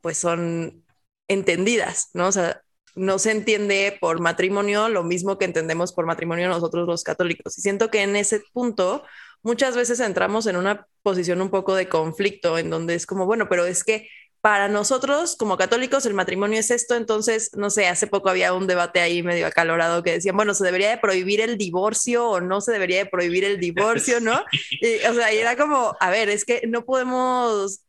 pues 0.00 0.18
son 0.18 0.84
entendidas, 1.28 2.10
¿no? 2.14 2.28
O 2.28 2.32
sea, 2.32 2.62
no 2.94 3.18
se 3.18 3.30
entiende 3.30 3.96
por 4.00 4.20
matrimonio 4.20 4.88
lo 4.88 5.02
mismo 5.02 5.38
que 5.38 5.46
entendemos 5.46 5.92
por 5.92 6.06
matrimonio 6.06 6.48
nosotros 6.48 6.86
los 6.86 7.04
católicos. 7.04 7.56
Y 7.56 7.62
siento 7.62 7.90
que 7.90 8.02
en 8.02 8.16
ese 8.16 8.42
punto 8.52 9.04
muchas 9.42 9.76
veces 9.76 10.00
entramos 10.00 10.46
en 10.46 10.56
una 10.56 10.86
posición 11.02 11.40
un 11.40 11.50
poco 11.50 11.74
de 11.74 11.88
conflicto, 11.88 12.58
en 12.58 12.70
donde 12.70 12.94
es 12.94 13.06
como, 13.06 13.26
bueno, 13.26 13.48
pero 13.48 13.64
es 13.64 13.84
que 13.84 14.08
para 14.42 14.68
nosotros 14.68 15.36
como 15.36 15.56
católicos 15.56 16.04
el 16.04 16.14
matrimonio 16.14 16.58
es 16.58 16.72
esto, 16.72 16.96
entonces, 16.96 17.50
no 17.56 17.70
sé, 17.70 17.86
hace 17.86 18.08
poco 18.08 18.28
había 18.28 18.52
un 18.52 18.66
debate 18.66 19.00
ahí 19.00 19.22
medio 19.22 19.46
acalorado 19.46 20.02
que 20.02 20.14
decían, 20.14 20.36
bueno, 20.36 20.52
¿se 20.52 20.64
debería 20.64 20.90
de 20.90 20.98
prohibir 20.98 21.40
el 21.40 21.56
divorcio 21.56 22.28
o 22.28 22.40
no 22.40 22.60
se 22.60 22.72
debería 22.72 22.98
de 22.98 23.06
prohibir 23.06 23.44
el 23.44 23.60
divorcio, 23.60 24.20
no? 24.20 24.42
Y, 24.82 24.96
o 25.06 25.14
sea, 25.14 25.32
y 25.32 25.38
era 25.38 25.56
como, 25.56 25.96
a 26.00 26.10
ver, 26.10 26.28
es 26.28 26.44
que 26.44 26.62
no 26.66 26.84
podemos 26.84 27.84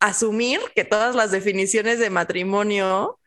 asumir 0.00 0.60
que 0.74 0.84
todas 0.84 1.14
las 1.14 1.30
definiciones 1.30 1.98
de 1.98 2.10
matrimonio 2.10 3.18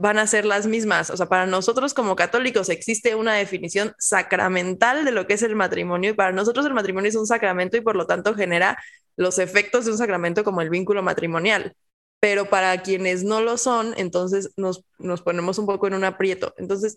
van 0.00 0.18
a 0.18 0.26
ser 0.26 0.46
las 0.46 0.66
mismas. 0.66 1.10
O 1.10 1.16
sea, 1.16 1.26
para 1.26 1.46
nosotros 1.46 1.92
como 1.92 2.16
católicos 2.16 2.70
existe 2.70 3.14
una 3.14 3.34
definición 3.34 3.94
sacramental 3.98 5.04
de 5.04 5.12
lo 5.12 5.26
que 5.26 5.34
es 5.34 5.42
el 5.42 5.54
matrimonio 5.56 6.10
y 6.10 6.14
para 6.14 6.32
nosotros 6.32 6.64
el 6.64 6.72
matrimonio 6.72 7.10
es 7.10 7.16
un 7.16 7.26
sacramento 7.26 7.76
y 7.76 7.82
por 7.82 7.96
lo 7.96 8.06
tanto 8.06 8.34
genera 8.34 8.78
los 9.16 9.38
efectos 9.38 9.84
de 9.84 9.92
un 9.92 9.98
sacramento 9.98 10.42
como 10.42 10.62
el 10.62 10.70
vínculo 10.70 11.02
matrimonial. 11.02 11.76
Pero 12.18 12.48
para 12.48 12.82
quienes 12.82 13.24
no 13.24 13.42
lo 13.42 13.58
son, 13.58 13.94
entonces 13.98 14.52
nos, 14.56 14.84
nos 14.98 15.20
ponemos 15.22 15.58
un 15.58 15.66
poco 15.66 15.86
en 15.86 15.94
un 15.94 16.04
aprieto. 16.04 16.54
Entonces, 16.56 16.96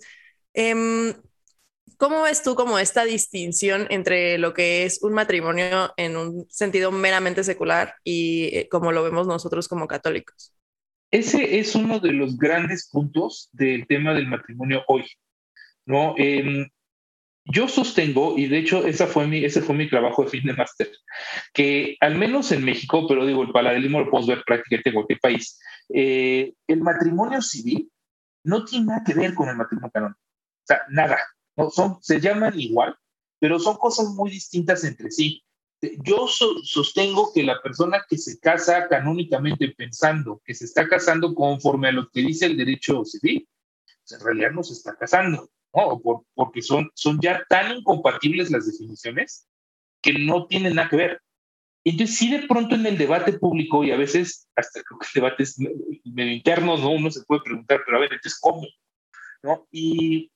eh, 0.54 1.14
¿cómo 1.98 2.22
ves 2.24 2.42
tú 2.42 2.56
como 2.56 2.80
esta 2.80 3.04
distinción 3.04 3.88
entre 3.90 4.38
lo 4.38 4.54
que 4.54 4.86
es 4.86 5.04
un 5.04 5.14
matrimonio 5.14 5.94
en 5.98 6.16
un 6.16 6.48
sentido 6.50 6.92
meramente 6.92 7.44
secular 7.44 7.96
y 8.04 8.46
eh, 8.58 8.70
como 8.70 8.94
lo 8.94 9.04
vemos 9.04 9.28
nosotros 9.28 9.68
como 9.68 9.88
católicos? 9.88 10.54
Ese 11.14 11.60
es 11.60 11.76
uno 11.76 12.00
de 12.00 12.12
los 12.12 12.40
grandes 12.40 12.90
puntos 12.90 13.48
del 13.52 13.86
tema 13.86 14.16
del 14.16 14.28
matrimonio 14.28 14.84
hoy. 14.88 15.06
¿no? 15.86 16.16
Eh, 16.18 16.66
yo 17.46 17.68
sostengo, 17.68 18.36
y 18.36 18.48
de 18.48 18.58
hecho 18.58 18.84
esa 18.88 19.06
fue 19.06 19.28
mi, 19.28 19.46
ese 19.46 19.62
fue 19.62 19.76
mi 19.76 19.88
trabajo 19.88 20.24
de 20.24 20.30
fin 20.32 20.44
de 20.44 20.54
máster, 20.54 20.90
que 21.54 21.98
al 22.00 22.16
menos 22.16 22.52
en 22.52 22.66
México, 22.66 23.06
pero 23.08 23.28
digo, 23.28 23.44
el 23.44 23.52
paralelismo 23.52 24.00
lo 24.00 24.10
puedo 24.10 24.26
ver 24.26 24.42
prácticamente 24.44 24.90
en 24.90 24.96
cualquier 24.96 25.20
país, 25.20 25.60
eh, 25.94 26.54
el 26.66 26.82
matrimonio 26.82 27.44
civil 27.44 27.92
no 28.44 28.66
tiene 28.66 28.88
nada 28.88 29.04
que 29.06 29.14
ver 29.14 29.36
con 29.36 29.50
el 29.50 29.56
matrimonio 29.56 29.92
canónico. 29.92 30.20
O 30.20 30.66
sea, 30.66 30.82
nada. 30.90 31.20
No, 31.56 31.70
son, 31.70 31.98
se 32.02 32.20
llaman 32.20 32.60
igual, 32.60 32.96
pero 33.40 33.60
son 33.60 33.78
cosas 33.78 34.08
muy 34.16 34.32
distintas 34.32 34.84
entre 34.84 35.12
sí. 35.12 35.44
Yo 36.04 36.28
sostengo 36.28 37.32
que 37.34 37.44
la 37.44 37.62
persona 37.62 38.04
que 38.08 38.18
se 38.18 38.40
casa 38.40 38.88
canónicamente 38.88 39.70
pensando 39.70 40.42
que 40.46 40.54
se 40.54 40.66
está 40.66 40.88
casando 40.88 41.34
conforme 41.34 41.90
a 41.90 41.92
lo 41.92 42.10
que 42.10 42.22
dice 42.22 42.46
el 42.46 42.58
derecho 42.58 43.04
civil, 43.06 43.48
pues, 43.86 44.20
en 44.20 44.26
realidad 44.26 44.52
no 44.52 44.64
se 44.64 44.74
está 44.74 44.96
casando 44.96 45.50
¿no? 45.76 46.00
Por, 46.02 46.24
porque 46.36 46.62
son, 46.62 46.92
son 46.94 47.20
ya 47.20 47.44
tan 47.50 47.78
incompatibles 47.78 48.52
las 48.52 48.68
definiciones 48.68 49.48
que 50.02 50.14
no 50.14 50.46
tienen 50.48 50.76
nada 50.76 50.90
que 50.90 50.98
ver. 50.98 51.22
Entonces, 51.84 52.16
sí, 52.16 52.32
de 52.32 52.48
pronto 52.48 52.76
en 52.76 52.86
el 52.86 52.98
debate 52.98 53.34
público, 53.34 53.84
y 53.84 53.92
a 53.92 53.98
veces 53.98 54.48
hasta 54.56 54.82
creo 54.84 55.00
que 55.00 55.08
debates 55.16 55.58
medio 55.60 56.32
internos, 56.32 56.80
¿no? 56.80 56.92
Uno 56.92 57.12
se 57.12 57.24
puede 57.26 57.42
preguntar, 57.42 57.82
pero 57.86 57.98
a 57.98 58.02
ver, 58.02 58.14
entonces, 58.14 58.40
¿cómo? 58.40 58.66
¿No? 59.42 59.68
Y, 59.72 60.32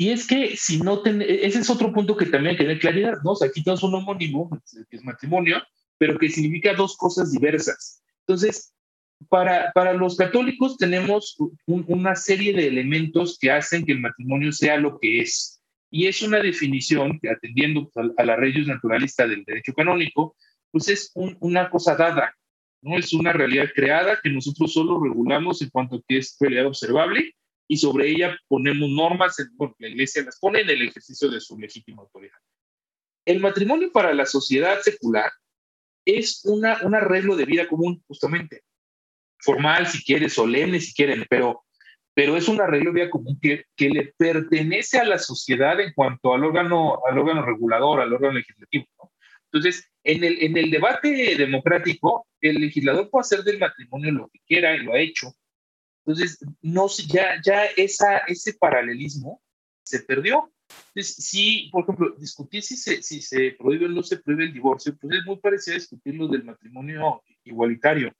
y 0.00 0.10
es 0.10 0.28
que 0.28 0.56
si 0.56 0.80
no, 0.80 1.02
ten, 1.02 1.20
ese 1.20 1.58
es 1.58 1.68
otro 1.68 1.92
punto 1.92 2.16
que 2.16 2.26
también 2.26 2.52
hay 2.52 2.56
que 2.56 2.62
tener 2.62 2.78
claridad, 2.78 3.14
¿no? 3.24 3.32
O 3.32 3.34
sea, 3.34 3.48
aquí 3.48 3.64
tenemos 3.64 3.82
un 3.82 3.96
homónimo, 3.96 4.48
que 4.88 4.96
es 4.96 5.02
matrimonio, 5.02 5.60
pero 5.98 6.16
que 6.16 6.28
significa 6.28 6.72
dos 6.72 6.96
cosas 6.96 7.32
diversas. 7.32 8.00
Entonces, 8.20 8.72
para, 9.28 9.72
para 9.72 9.94
los 9.94 10.16
católicos 10.16 10.76
tenemos 10.78 11.36
una 11.66 12.14
serie 12.14 12.52
de 12.52 12.68
elementos 12.68 13.38
que 13.40 13.50
hacen 13.50 13.84
que 13.84 13.90
el 13.90 13.98
matrimonio 13.98 14.52
sea 14.52 14.76
lo 14.76 15.00
que 15.00 15.18
es. 15.18 15.60
Y 15.90 16.06
es 16.06 16.22
una 16.22 16.38
definición 16.38 17.18
que, 17.18 17.30
atendiendo 17.30 17.90
a, 17.96 18.22
a 18.22 18.24
la 18.24 18.36
leyes 18.36 18.68
naturalista 18.68 19.26
del 19.26 19.42
derecho 19.44 19.72
canónico, 19.72 20.36
pues 20.70 20.88
es 20.90 21.10
una 21.14 21.70
cosa 21.70 21.96
dada, 21.96 22.36
¿no? 22.82 22.96
Es 22.96 23.12
una 23.12 23.32
realidad 23.32 23.66
creada 23.74 24.20
que 24.22 24.30
nosotros 24.30 24.72
solo 24.72 25.02
regulamos 25.02 25.60
en 25.60 25.70
cuanto 25.70 25.96
a 25.96 26.02
que 26.06 26.18
es 26.18 26.36
realidad 26.38 26.66
observable 26.66 27.34
y 27.68 27.76
sobre 27.76 28.08
ella 28.08 28.36
ponemos 28.48 28.88
normas, 28.88 29.36
bueno, 29.52 29.76
la 29.78 29.88
iglesia 29.88 30.24
las 30.24 30.38
pone 30.40 30.62
en 30.62 30.70
el 30.70 30.88
ejercicio 30.88 31.28
de 31.28 31.40
su 31.40 31.58
legítima 31.58 32.02
autoridad. 32.02 32.38
El 33.26 33.40
matrimonio 33.40 33.92
para 33.92 34.14
la 34.14 34.24
sociedad 34.24 34.80
secular 34.80 35.30
es 36.06 36.40
una, 36.46 36.80
un 36.82 36.94
arreglo 36.94 37.36
de 37.36 37.44
vida 37.44 37.68
común, 37.68 38.02
justamente, 38.08 38.62
formal 39.38 39.86
si 39.86 40.02
quiere, 40.02 40.30
solemne 40.30 40.80
si 40.80 40.94
quieren, 40.94 41.26
pero, 41.28 41.66
pero 42.14 42.38
es 42.38 42.48
un 42.48 42.58
arreglo 42.58 42.90
de 42.90 43.00
vida 43.02 43.10
común 43.10 43.38
que, 43.40 43.66
que 43.76 43.90
le 43.90 44.14
pertenece 44.16 44.98
a 44.98 45.04
la 45.04 45.18
sociedad 45.18 45.78
en 45.78 45.92
cuanto 45.92 46.32
al 46.32 46.44
órgano, 46.44 47.00
al 47.06 47.18
órgano 47.18 47.44
regulador, 47.44 48.00
al 48.00 48.14
órgano 48.14 48.34
legislativo. 48.34 48.86
Entonces, 49.52 49.86
en 50.04 50.24
el, 50.24 50.42
en 50.42 50.56
el 50.56 50.70
debate 50.70 51.36
democrático, 51.36 52.26
el 52.40 52.56
legislador 52.56 53.10
puede 53.10 53.22
hacer 53.22 53.42
del 53.42 53.58
matrimonio 53.58 54.12
lo 54.12 54.28
que 54.28 54.40
quiera 54.46 54.74
y 54.74 54.84
lo 54.84 54.94
ha 54.94 55.00
hecho. 55.00 55.34
Entonces, 56.08 56.38
no, 56.62 56.86
ya, 57.06 57.38
ya 57.44 57.66
esa, 57.76 58.18
ese 58.28 58.54
paralelismo 58.54 59.42
se 59.82 60.00
perdió. 60.00 60.50
Entonces, 60.94 61.16
si, 61.16 61.68
por 61.70 61.82
ejemplo, 61.82 62.14
discutir 62.18 62.62
si 62.62 62.78
se, 62.78 63.02
si 63.02 63.20
se 63.20 63.52
prohíbe 63.58 63.84
o 63.86 63.88
no 63.90 64.02
se 64.02 64.16
prohíbe 64.16 64.44
el 64.44 64.54
divorcio, 64.54 64.96
pues 64.98 65.18
es 65.18 65.26
muy 65.26 65.36
parecido 65.36 65.74
a 65.74 65.80
discutir 65.80 66.14
lo 66.14 66.26
del 66.28 66.44
matrimonio 66.44 67.22
igualitario. 67.44 68.10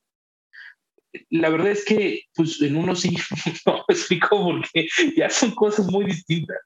La 1.31 1.49
verdad 1.49 1.69
es 1.69 1.87
que, 1.87 2.25
pues 2.35 2.61
en 2.61 2.77
uno 2.77 2.95
sí, 2.95 3.17
no 3.67 3.83
explico 3.89 4.45
porque 4.45 4.87
ya 5.17 5.31
son 5.31 5.53
cosas 5.55 5.87
muy 5.87 6.05
distintas. 6.05 6.59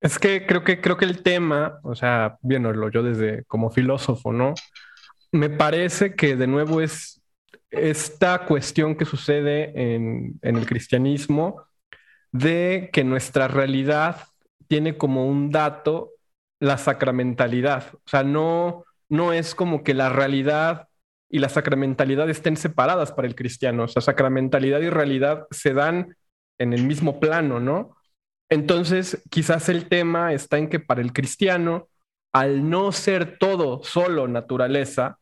Es 0.00 0.18
que 0.18 0.44
creo 0.44 0.64
que 0.64 0.80
creo 0.80 0.96
que 0.96 1.04
el 1.04 1.22
tema, 1.22 1.78
o 1.84 1.94
sea, 1.94 2.36
viéndolo 2.42 2.90
yo 2.90 3.04
desde 3.04 3.44
como 3.44 3.70
filósofo, 3.70 4.32
¿no? 4.32 4.54
Me 5.30 5.50
parece 5.50 6.16
que 6.16 6.34
de 6.34 6.48
nuevo 6.48 6.80
es 6.80 7.21
esta 7.72 8.44
cuestión 8.44 8.94
que 8.94 9.06
sucede 9.06 9.72
en, 9.94 10.38
el 10.42 10.66
cristianismo 10.66 11.66
de 12.30 12.90
que 12.92 13.02
nuestra 13.02 13.48
realidad 13.48 14.28
tiene 14.68 14.96
como 14.96 15.26
un 15.26 15.50
dato 15.50 16.10
la 16.60 16.78
sacramentalidad. 16.78 17.94
O 17.94 18.08
sea, 18.08 18.22
no, 18.22 18.84
no 19.08 19.32
es 19.32 19.54
como 19.54 19.82
que 19.82 19.94
la 19.94 20.10
realidad 20.10 20.88
y 21.28 21.38
la 21.38 21.48
sacramentalidad 21.48 22.28
estén 22.28 22.56
separadas 22.56 23.10
para 23.12 23.26
el 23.26 23.34
cristiano. 23.34 23.84
O 23.84 23.88
sea, 23.88 24.02
sacramentalidad 24.02 24.80
y 24.80 24.90
realidad 24.90 25.46
se 25.50 25.72
dan 25.72 26.16
en 26.58 26.74
el 26.74 26.84
mismo 26.84 27.20
plano, 27.20 27.58
¿no? 27.58 27.96
Entonces, 28.50 29.22
quizás 29.30 29.70
el 29.70 29.88
tema 29.88 30.34
está 30.34 30.58
en 30.58 30.68
que 30.68 30.78
para 30.78 31.00
el 31.00 31.14
cristiano, 31.14 31.88
al 32.34 32.68
no 32.68 32.92
ser 32.92 33.38
todo 33.38 33.82
solo 33.82 34.28
naturaleza, 34.28 35.18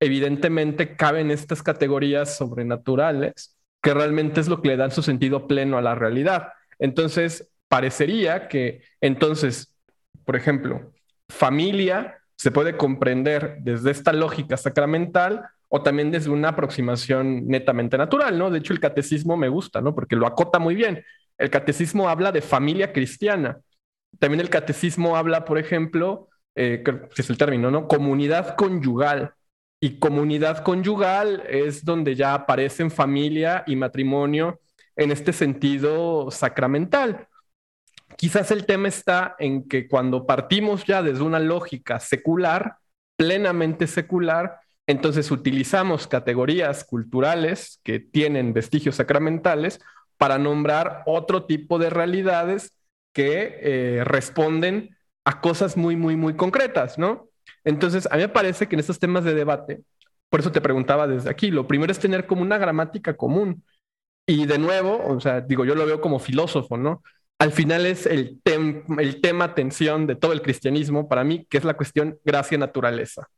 evidentemente 0.00 0.96
caben 0.96 1.30
estas 1.30 1.62
categorías 1.62 2.36
sobrenaturales 2.36 3.56
que 3.82 3.94
realmente 3.94 4.40
es 4.40 4.48
lo 4.48 4.62
que 4.62 4.68
le 4.68 4.76
dan 4.76 4.90
su 4.90 5.02
sentido 5.02 5.46
pleno 5.46 5.78
a 5.78 5.82
la 5.82 5.94
realidad. 5.94 6.48
Entonces, 6.78 7.52
parecería 7.68 8.48
que 8.48 8.82
entonces, 9.00 9.76
por 10.24 10.36
ejemplo, 10.36 10.92
familia 11.28 12.18
se 12.36 12.50
puede 12.50 12.76
comprender 12.76 13.58
desde 13.60 13.90
esta 13.90 14.12
lógica 14.12 14.56
sacramental 14.56 15.46
o 15.68 15.82
también 15.82 16.10
desde 16.10 16.30
una 16.30 16.50
aproximación 16.50 17.46
netamente 17.46 17.98
natural, 17.98 18.38
¿no? 18.38 18.50
De 18.50 18.58
hecho, 18.58 18.72
el 18.72 18.80
catecismo 18.80 19.36
me 19.36 19.48
gusta, 19.48 19.80
¿no? 19.80 19.94
Porque 19.94 20.16
lo 20.16 20.26
acota 20.26 20.58
muy 20.58 20.74
bien. 20.74 21.04
El 21.38 21.50
catecismo 21.50 22.08
habla 22.08 22.32
de 22.32 22.40
familia 22.40 22.92
cristiana. 22.92 23.60
También 24.18 24.40
el 24.40 24.50
catecismo 24.50 25.16
habla, 25.16 25.44
por 25.44 25.58
ejemplo, 25.58 26.28
eh, 26.54 26.82
que 26.84 27.20
es 27.20 27.30
el 27.30 27.38
término, 27.38 27.70
¿no? 27.70 27.88
Comunidad 27.88 28.54
conyugal. 28.56 29.34
Y 29.86 30.00
comunidad 30.00 30.64
conyugal 30.64 31.44
es 31.48 31.84
donde 31.84 32.16
ya 32.16 32.34
aparecen 32.34 32.90
familia 32.90 33.62
y 33.68 33.76
matrimonio 33.76 34.58
en 34.96 35.12
este 35.12 35.32
sentido 35.32 36.28
sacramental. 36.32 37.28
Quizás 38.16 38.50
el 38.50 38.66
tema 38.66 38.88
está 38.88 39.36
en 39.38 39.68
que 39.68 39.86
cuando 39.86 40.26
partimos 40.26 40.84
ya 40.86 41.04
desde 41.04 41.22
una 41.22 41.38
lógica 41.38 42.00
secular, 42.00 42.78
plenamente 43.14 43.86
secular, 43.86 44.58
entonces 44.88 45.30
utilizamos 45.30 46.08
categorías 46.08 46.82
culturales 46.82 47.78
que 47.84 48.00
tienen 48.00 48.52
vestigios 48.54 48.96
sacramentales 48.96 49.78
para 50.16 50.36
nombrar 50.36 51.04
otro 51.06 51.44
tipo 51.44 51.78
de 51.78 51.90
realidades 51.90 52.76
que 53.12 53.60
eh, 53.62 54.04
responden 54.04 54.96
a 55.24 55.40
cosas 55.40 55.76
muy, 55.76 55.94
muy, 55.94 56.16
muy 56.16 56.34
concretas, 56.34 56.98
¿no? 56.98 57.28
Entonces, 57.66 58.08
a 58.10 58.16
mí 58.16 58.22
me 58.22 58.28
parece 58.28 58.68
que 58.68 58.76
en 58.76 58.80
estos 58.80 58.98
temas 58.98 59.24
de 59.24 59.34
debate, 59.34 59.82
por 60.30 60.40
eso 60.40 60.52
te 60.52 60.60
preguntaba 60.60 61.06
desde 61.06 61.28
aquí, 61.28 61.50
lo 61.50 61.66
primero 61.66 61.92
es 61.92 61.98
tener 61.98 62.26
como 62.26 62.42
una 62.42 62.58
gramática 62.58 63.16
común. 63.16 63.64
Y 64.24 64.46
de 64.46 64.58
nuevo, 64.58 65.04
o 65.04 65.20
sea, 65.20 65.40
digo, 65.40 65.64
yo 65.64 65.74
lo 65.74 65.84
veo 65.84 66.00
como 66.00 66.18
filósofo, 66.20 66.76
¿no? 66.78 67.02
Al 67.38 67.52
final 67.52 67.84
es 67.84 68.06
el, 68.06 68.40
el 68.44 69.20
tema 69.20 69.54
tensión 69.54 70.06
de 70.06 70.14
todo 70.16 70.32
el 70.32 70.42
cristianismo 70.42 71.08
para 71.08 71.24
mí, 71.24 71.44
que 71.50 71.58
es 71.58 71.64
la 71.64 71.74
cuestión 71.74 72.18
gracia-naturaleza. 72.24 73.28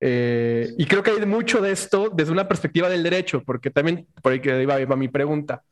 Eh, 0.00 0.74
y 0.76 0.86
creo 0.86 1.02
que 1.02 1.12
hay 1.12 1.24
mucho 1.24 1.60
de 1.60 1.70
esto 1.70 2.10
desde 2.12 2.32
una 2.32 2.48
perspectiva 2.48 2.88
del 2.88 3.04
derecho, 3.04 3.42
porque 3.44 3.70
también, 3.70 4.08
por 4.22 4.32
ahí 4.32 4.40
que 4.40 4.60
iba, 4.60 4.80
iba 4.80 4.96
mi 4.96 5.08
pregunta, 5.08 5.62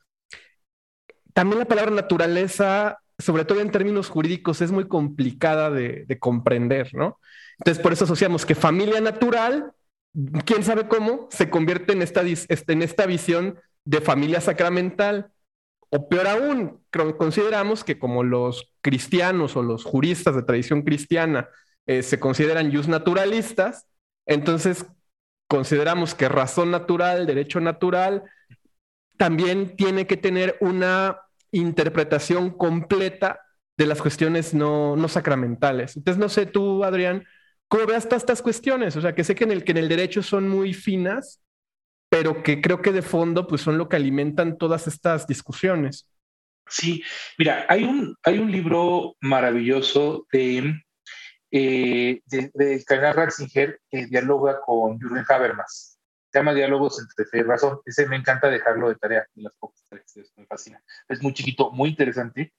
también 1.33 1.59
la 1.59 1.65
palabra 1.65 1.91
naturaleza, 1.91 2.99
sobre 3.19 3.45
todo 3.45 3.61
en 3.61 3.71
términos 3.71 4.09
jurídicos, 4.09 4.61
es 4.61 4.71
muy 4.71 4.87
complicada 4.87 5.71
de, 5.71 6.05
de, 6.07 6.19
comprender, 6.19 6.95
¿no? 6.95 7.19
Entonces, 7.59 7.83
por 7.83 7.93
eso 7.93 8.05
asociamos 8.05 8.47
que 8.47 8.55
familia 8.55 9.01
natural, 9.01 9.73
quién 10.45 10.63
sabe 10.63 10.89
cómo, 10.89 11.29
se 11.31 11.51
convierte 11.51 11.93
en 11.93 12.03
esta, 12.03 12.23
este, 12.23 12.73
en 12.73 12.83
esta 12.83 13.07
visión 13.07 13.59
de 13.85 14.01
familia 14.01 14.41
sacramental. 14.41 15.33
O 15.91 16.09
peor 16.09 16.29
aún, 16.29 16.85
consideramos 17.17 17.83
que 17.83 17.99
como 17.99 18.23
los 18.23 18.75
cristianos 18.83 19.57
o 19.57 19.63
los 19.63 19.85
juristas 19.85 20.37
de 20.37 20.43
tradición 20.43 20.83
cristiana 20.83 21.49
eh, 21.87 22.03
se 22.03 22.21
consideran 22.21 22.71
jus 22.71 22.89
naturalistas, 22.89 23.87
entonces, 24.29 24.85
consideramos 25.49 26.15
que 26.15 26.29
razón 26.29 26.71
natural, 26.71 27.27
derecho 27.27 27.61
natural, 27.61 28.25
también 29.17 29.75
tiene 29.75 30.07
que 30.07 30.19
tener 30.19 30.57
una 30.61 31.23
interpretación 31.51 32.51
completa 32.51 33.41
de 33.79 33.87
las 33.87 34.03
cuestiones 34.03 34.53
no, 34.53 34.97
sacramentales. 35.09 35.97
Entonces, 35.97 36.21
no 36.21 36.29
sé 36.29 36.45
tú, 36.45 36.85
Adrián, 36.85 37.25
¿cómo 37.69 37.87
veas 37.87 38.05
todas 38.05 38.23
estas 38.23 38.43
cuestiones? 38.43 38.97
O 38.97 39.01
sea, 39.01 39.15
que 39.15 39.25
sé 39.25 39.35
que 39.35 39.45
en 39.45 39.53
el, 39.53 39.65
que 39.65 39.73
en 39.73 39.79
el 39.79 39.89
derecho 39.89 40.23
son 40.23 40.49
muy 40.49 40.75
finas, 40.75 41.43
pero 42.09 42.43
que 42.43 42.61
creo 42.61 42.83
que 42.83 42.93
de 42.93 43.03
fondo 43.03 43.47
pues 43.47 43.61
son 43.61 43.79
lo 43.79 43.89
que 43.89 43.97
alimentan 43.97 44.59
todas 44.59 44.87
estas 44.87 45.27
discusiones. 45.27 46.11
Sí, 46.69 47.03
mira, 47.39 47.65
hay 47.69 47.85
un, 47.85 48.15
hay 48.23 48.39
un 48.39 48.51
libro 48.51 49.17
maravilloso 49.21 50.27
de 50.33 50.75
eh, 51.51 52.21
de 52.27 52.85
canal 52.85 53.15
Ratzinger 53.15 53.81
que 53.91 54.07
dialoga 54.07 54.61
con 54.61 54.99
Jürgen 54.99 55.25
Habermas. 55.29 55.99
Se 56.31 56.39
llama 56.39 56.53
Diálogos 56.53 57.01
entre 57.01 57.25
Fe 57.25 57.39
y 57.39 57.43
Razón. 57.43 57.81
Ese 57.87 58.07
me 58.07 58.17
encanta 58.17 58.51
dejarlo 58.51 58.91
de 58.91 58.97
tarea 58.97 59.27
en 59.35 59.45
las 59.45 59.55
pocas 59.57 59.83
me 60.37 60.47
fascina. 60.47 60.83
Es 61.09 61.23
muy 61.23 61.33
chiquito, 61.33 61.71
muy 61.71 61.91
interesante. 61.91 62.53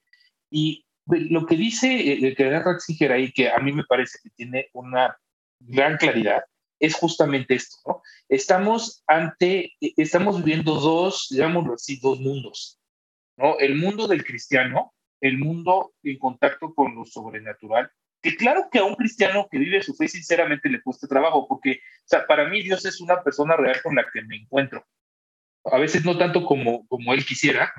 Y 0.50 0.84
lo 1.06 1.46
que 1.46 1.56
dice 1.56 1.88
eh, 1.88 2.18
el 2.22 2.36
canal 2.36 2.64
Ratzinger 2.64 3.12
ahí, 3.12 3.32
que 3.32 3.50
a 3.50 3.58
mí 3.58 3.72
me 3.72 3.84
parece 3.84 4.18
que 4.22 4.30
tiene 4.30 4.68
una 4.72 5.16
gran 5.58 5.96
claridad, 5.96 6.42
es 6.78 6.94
justamente 6.94 7.54
esto, 7.54 7.76
¿no? 7.86 8.02
Estamos 8.28 9.04
ante, 9.06 9.72
e, 9.80 9.92
estamos 9.96 10.42
viviendo 10.42 10.74
dos, 10.74 11.28
digámoslo 11.30 11.74
así, 11.74 11.98
dos 12.00 12.20
mundos, 12.20 12.80
¿no? 13.36 13.58
El 13.58 13.76
mundo 13.76 14.08
del 14.08 14.24
cristiano, 14.24 14.94
el 15.20 15.38
mundo 15.38 15.92
en 16.02 16.18
contacto 16.18 16.74
con 16.74 16.94
lo 16.94 17.04
sobrenatural, 17.04 17.90
que 18.22 18.36
claro 18.36 18.68
que 18.70 18.78
a 18.78 18.84
un 18.84 18.94
cristiano 18.94 19.48
que 19.50 19.58
vive 19.58 19.82
su 19.82 19.94
fe 19.94 20.08
sinceramente 20.08 20.68
le 20.68 20.82
cuesta 20.82 21.06
trabajo, 21.06 21.46
porque, 21.48 21.80
o 22.04 22.08
sea, 22.08 22.26
para 22.26 22.48
mí 22.48 22.62
Dios 22.62 22.84
es 22.84 23.00
una 23.00 23.22
persona 23.22 23.56
real 23.56 23.80
con 23.82 23.94
la 23.94 24.04
que 24.10 24.22
me 24.22 24.36
encuentro. 24.36 24.86
A 25.64 25.78
veces 25.78 26.04
no 26.04 26.16
tanto 26.16 26.44
como, 26.44 26.86
como 26.86 27.12
él 27.12 27.24
quisiera, 27.24 27.72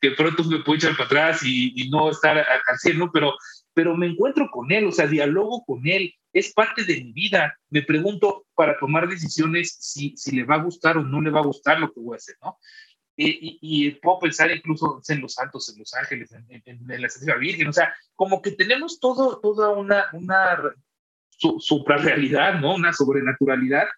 que 0.00 0.10
pronto 0.16 0.44
me 0.44 0.60
puede 0.60 0.78
echar 0.78 0.92
para 0.92 1.04
atrás 1.04 1.42
y, 1.44 1.88
no 1.90 2.10
estar 2.10 2.38
al 2.38 2.78
100, 2.78 2.98
¿no? 2.98 3.12
Pero, 3.12 3.34
pero 3.74 3.96
me 3.96 4.06
encuentro 4.06 4.48
con 4.50 4.72
él, 4.72 4.86
o 4.86 4.92
sea, 4.92 5.06
dialogo 5.06 5.64
con 5.66 5.86
él, 5.86 6.14
es 6.32 6.52
parte 6.52 6.84
de 6.84 7.04
mi 7.04 7.12
vida. 7.12 7.56
Me 7.70 7.82
pregunto 7.82 8.46
para 8.54 8.78
tomar 8.78 9.08
decisiones 9.08 9.76
si, 9.80 10.16
si 10.16 10.34
le 10.34 10.44
va 10.44 10.56
a 10.56 10.62
gustar 10.62 10.96
o 10.96 11.02
no 11.02 11.20
le 11.20 11.30
va 11.30 11.40
a 11.40 11.44
gustar 11.44 11.78
lo 11.78 11.92
que 11.92 12.00
voy 12.00 12.14
a 12.14 12.16
hacer, 12.16 12.36
¿no? 12.42 12.58
Y, 13.20 13.90
puedo 14.00 14.20
pensar 14.20 14.48
incluso 14.52 15.00
en 15.08 15.20
los 15.20 15.34
santos, 15.34 15.68
en 15.70 15.80
los 15.80 15.92
ángeles, 15.94 16.30
en, 16.32 16.62
en, 16.64 17.02
la 17.02 17.08
Santísima 17.08 17.36
Virgen, 17.36 17.66
o 17.66 17.72
sea, 17.72 17.92
como 18.14 18.40
que 18.40 18.52
tenemos 18.52 19.00
todo, 19.00 19.40
toda 19.40 19.70
una, 19.70 20.06
una 20.12 20.56
suprarrealidad, 21.36 22.60
¿no? 22.60 22.76
Una 22.76 22.92
sobrenaturalidad, 22.92 23.88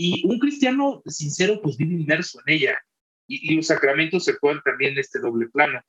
y 0.00 0.24
un 0.28 0.38
cristiano 0.38 1.02
sincero 1.06 1.60
pues 1.60 1.76
vive 1.76 1.94
inmerso 1.94 2.38
en 2.46 2.54
ella, 2.54 2.78
y, 3.26 3.54
los 3.56 3.66
sacramentos 3.66 4.24
se 4.24 4.34
juegan 4.34 4.62
también 4.62 4.92
en 4.92 5.00
este 5.00 5.18
doble 5.18 5.48
plano. 5.48 5.82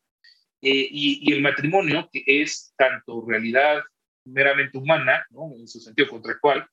Eh, 0.62 0.88
y, 0.92 1.20
y, 1.22 1.34
el 1.34 1.42
matrimonio, 1.42 2.10
que 2.12 2.24
es 2.26 2.74
tanto 2.76 3.24
realidad 3.26 3.82
meramente 4.26 4.80
humana, 4.80 5.26
¿no? 5.30 5.54
En 5.56 5.68
su 5.68 5.80
sentido 5.80 6.10
contractual, 6.10 6.68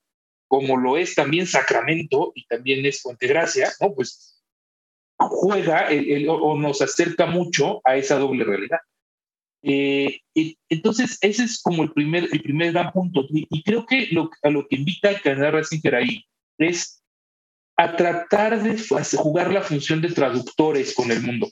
como 0.47 0.77
lo 0.77 0.97
es 0.97 1.13
también 1.13 1.45
sacramento 1.45 2.31
y 2.33 2.45
también 2.47 2.85
es 2.87 3.01
fuente 3.01 3.27
gracia, 3.27 3.71
¿no? 3.79 3.93
Pues 3.93 4.41
juega 5.17 5.89
o 6.29 6.57
nos 6.57 6.81
acerca 6.81 7.27
mucho 7.27 7.81
a 7.83 7.97
esa 7.97 8.17
doble 8.17 8.43
realidad. 8.43 8.79
Eh, 9.61 10.21
y, 10.33 10.57
entonces, 10.69 11.19
ese 11.21 11.43
es 11.43 11.61
como 11.61 11.83
el 11.83 11.93
primer, 11.93 12.29
el 12.31 12.41
primer 12.41 12.71
gran 12.71 12.91
punto. 12.91 13.25
Y, 13.29 13.63
creo 13.63 13.85
que 13.85 14.07
lo, 14.11 14.31
a 14.41 14.49
lo 14.49 14.67
que 14.67 14.77
invita 14.77 15.11
el 15.11 15.21
canal 15.21 15.53
Ratzinger 15.53 15.95
ahí 15.95 16.25
es 16.57 16.96
a 17.77 17.95
tratar 17.95 18.61
de 18.61 18.77
jugar 19.17 19.53
la 19.53 19.61
función 19.61 20.01
de 20.01 20.09
traductores 20.09 20.95
con 20.95 21.11
el 21.11 21.21
mundo. 21.21 21.47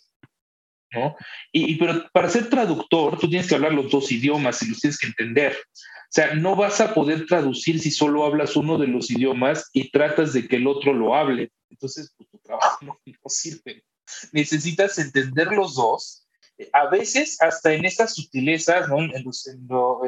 ¿no? 0.92 1.16
Y, 1.52 1.76
pero 1.76 2.10
para 2.12 2.30
ser 2.30 2.50
traductor, 2.50 3.20
tú 3.20 3.30
tienes 3.30 3.48
que 3.48 3.56
hablar 3.56 3.74
los 3.74 3.92
dos 3.92 4.12
idiomas 4.12 4.62
y 4.64 4.70
los 4.70 4.80
tienes 4.80 4.98
que 4.98 5.08
entender. 5.08 5.56
O 5.76 6.16
sea, 6.16 6.34
no 6.34 6.56
vas 6.56 6.82
a 6.82 6.94
poder 6.94 7.26
traducir 7.28 7.80
si 7.80 7.92
solo 7.92 8.26
hablas 8.26 8.56
uno 8.56 8.78
de 8.78 8.88
los 8.88 9.12
idiomas 9.12 9.70
y 9.74 9.92
tratas 9.92 10.34
de 10.34 10.48
que 10.48 10.56
el 10.56 10.68
otro 10.68 10.94
lo 10.94 11.16
hable. 11.16 11.52
Entonces, 11.70 12.14
pues, 12.18 12.30
tu 12.30 12.40
trabajo 12.40 12.86
no, 12.86 13.00
sirve. 13.28 13.84
Necesitas 14.32 14.98
entender 14.98 15.48
los 15.48 15.76
dos. 15.76 16.28
A 16.72 16.88
veces, 16.88 17.40
hasta 17.42 17.74
en 17.74 17.86
estas 17.86 18.16
sutilezas, 18.16 18.88
¿no? 18.88 19.00
en, 19.00 19.12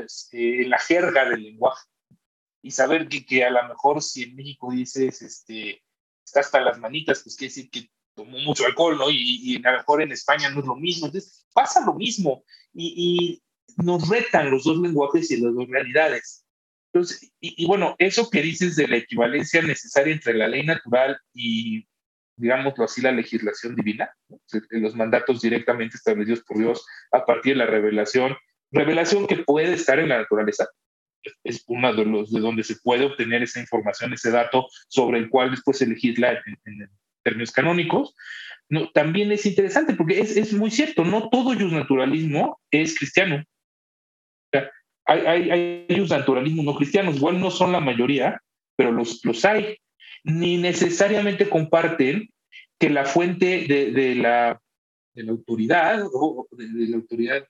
este, 0.03 0.61
en, 0.61 0.69
la 0.69 0.79
jerga 0.79 1.29
del 1.29 1.43
lenguaje. 1.43 1.85
Y 2.63 2.71
saber 2.71 3.07
que, 3.07 3.25
que, 3.25 3.43
a 3.43 3.49
lo 3.49 3.67
mejor 3.67 4.01
si 4.01 4.23
en 4.23 4.35
México 4.35 4.71
dices, 4.71 5.21
este, 5.21 5.83
está 6.27 6.41
hasta 6.41 6.59
las 6.59 6.77
manitas, 6.79 7.23
pues 7.23 7.35
quiere 7.37 7.53
decir 7.53 7.69
que 7.69 7.89
tomó 8.13 8.37
mucho 8.39 8.65
alcohol, 8.65 8.97
¿no? 8.97 9.09
Y, 9.09 9.15
y, 9.17 9.65
a 9.65 9.71
lo 9.71 9.77
mejor 9.77 10.01
en 10.01 10.11
España 10.11 10.49
no 10.49 10.59
es 10.59 10.65
lo 10.65 10.75
mismo. 10.75 11.07
Entonces, 11.07 11.47
pasa 11.53 11.85
lo 11.85 11.93
mismo. 11.93 12.43
Y, 12.73 13.41
y 13.77 13.81
nos 13.81 14.09
retan 14.09 14.51
los 14.51 14.65
dos 14.65 14.77
lenguajes 14.77 15.31
y 15.31 15.37
las 15.37 15.53
dos 15.53 15.67
realidades. 15.69 16.45
Entonces, 16.91 17.31
y, 17.39 17.65
bueno, 17.65 17.95
eso 17.99 18.29
que 18.29 18.41
dices 18.41 18.75
de 18.75 18.87
la 18.87 18.97
equivalencia 18.97 19.61
necesaria 19.61 20.13
entre 20.13 20.33
la 20.33 20.47
ley 20.47 20.65
natural 20.65 21.17
y, 21.33 21.87
digámoslo 22.35 22.85
así, 22.85 23.01
la 23.01 23.11
legislación 23.11 23.75
divina, 23.75 24.09
los 24.71 24.95
mandatos 24.95 25.41
directamente 25.41 25.95
establecidos 25.95 26.43
por 26.43 26.57
Dios 26.57 26.85
a 27.11 27.25
partir 27.25 27.53
de 27.53 27.59
la 27.59 27.67
revelación, 27.67 28.35
revelación 28.71 29.27
que 29.27 29.37
puede 29.37 29.73
estar 29.73 29.99
en 29.99 30.09
la 30.09 30.17
naturaleza, 30.17 30.67
es 31.43 31.63
uno 31.67 31.93
de 31.93 32.05
los 32.05 32.31
de 32.31 32.39
donde 32.39 32.63
se 32.63 32.75
puede 32.77 33.05
obtener 33.05 33.43
esa 33.43 33.59
información, 33.59 34.13
ese 34.13 34.31
dato 34.31 34.67
sobre 34.87 35.19
el 35.19 35.29
cual 35.29 35.51
después 35.51 35.77
se 35.77 35.87
legisla 35.87 36.31
en, 36.31 36.89
términos 37.23 37.51
canónicos. 37.51 38.15
También 38.93 39.31
es 39.31 39.45
interesante 39.45 39.93
porque 39.93 40.19
es, 40.19 40.35
es 40.37 40.53
muy 40.53 40.71
cierto, 40.71 41.03
no 41.03 41.29
todo 41.29 41.53
naturalismo 41.55 42.59
es 42.71 42.97
cristiano 42.97 43.43
hay, 45.07 45.25
hay, 45.25 45.85
hay 45.89 46.07
naturalismo 46.07 46.63
no 46.63 46.75
cristianos, 46.75 47.15
igual 47.15 47.39
no 47.39 47.49
son 47.49 47.71
la 47.71 47.79
mayoría, 47.79 48.41
pero 48.75 48.91
los, 48.91 49.23
los 49.23 49.43
hay. 49.45 49.77
Ni 50.23 50.57
necesariamente 50.57 51.49
comparten 51.49 52.29
que 52.77 52.89
la 52.89 53.05
fuente 53.05 53.65
de, 53.67 53.91
de 53.91 54.15
la, 54.15 54.61
de 55.13 55.23
la 55.23 55.31
autoridad 55.31 56.03
o 56.11 56.47
de, 56.51 56.87
la 56.87 56.97
autoridad 56.97 57.47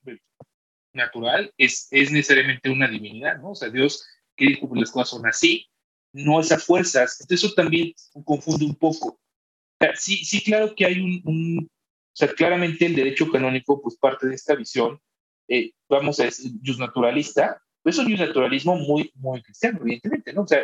natural 0.97 1.53
es, 1.57 1.87
es 1.91 2.11
necesariamente 2.11 2.69
una 2.69 2.87
divinidad, 2.89 3.37
¿no? 3.39 3.51
O 3.51 3.55
sea, 3.55 3.69
Dios 3.69 4.05
que 4.35 4.45
dijo 4.45 4.71
que 4.71 4.79
las 4.79 4.91
cosas 4.91 5.09
son 5.09 5.25
así, 5.25 5.67
no 6.13 6.39
esas 6.39 6.63
fuerzas. 6.63 7.19
Entonces 7.21 7.45
eso 7.45 7.55
también 7.55 7.93
confunde 8.25 8.65
un 8.65 8.75
poco. 8.75 9.19
Sí, 9.95 10.17
sí, 10.25 10.43
claro 10.43 10.73
que 10.75 10.85
hay 10.85 10.99
un, 10.99 11.21
un, 11.25 11.65
o 11.65 12.15
sea, 12.15 12.29
claramente 12.29 12.85
el 12.85 12.95
derecho 12.95 13.31
canónico, 13.31 13.81
pues 13.81 13.95
parte 13.97 14.27
de 14.27 14.35
esta 14.35 14.55
visión, 14.55 14.99
eh, 15.47 15.71
vamos 15.87 16.19
a 16.19 16.23
decir, 16.23 16.51
naturalista, 16.79 17.61
pues 17.83 17.97
es 17.97 18.05
un 18.05 18.13
naturalismo 18.13 18.75
muy, 18.75 19.11
muy 19.15 19.41
cristiano, 19.43 19.79
evidentemente, 19.81 20.33
¿no? 20.33 20.41
O 20.41 20.47
sea, 20.47 20.61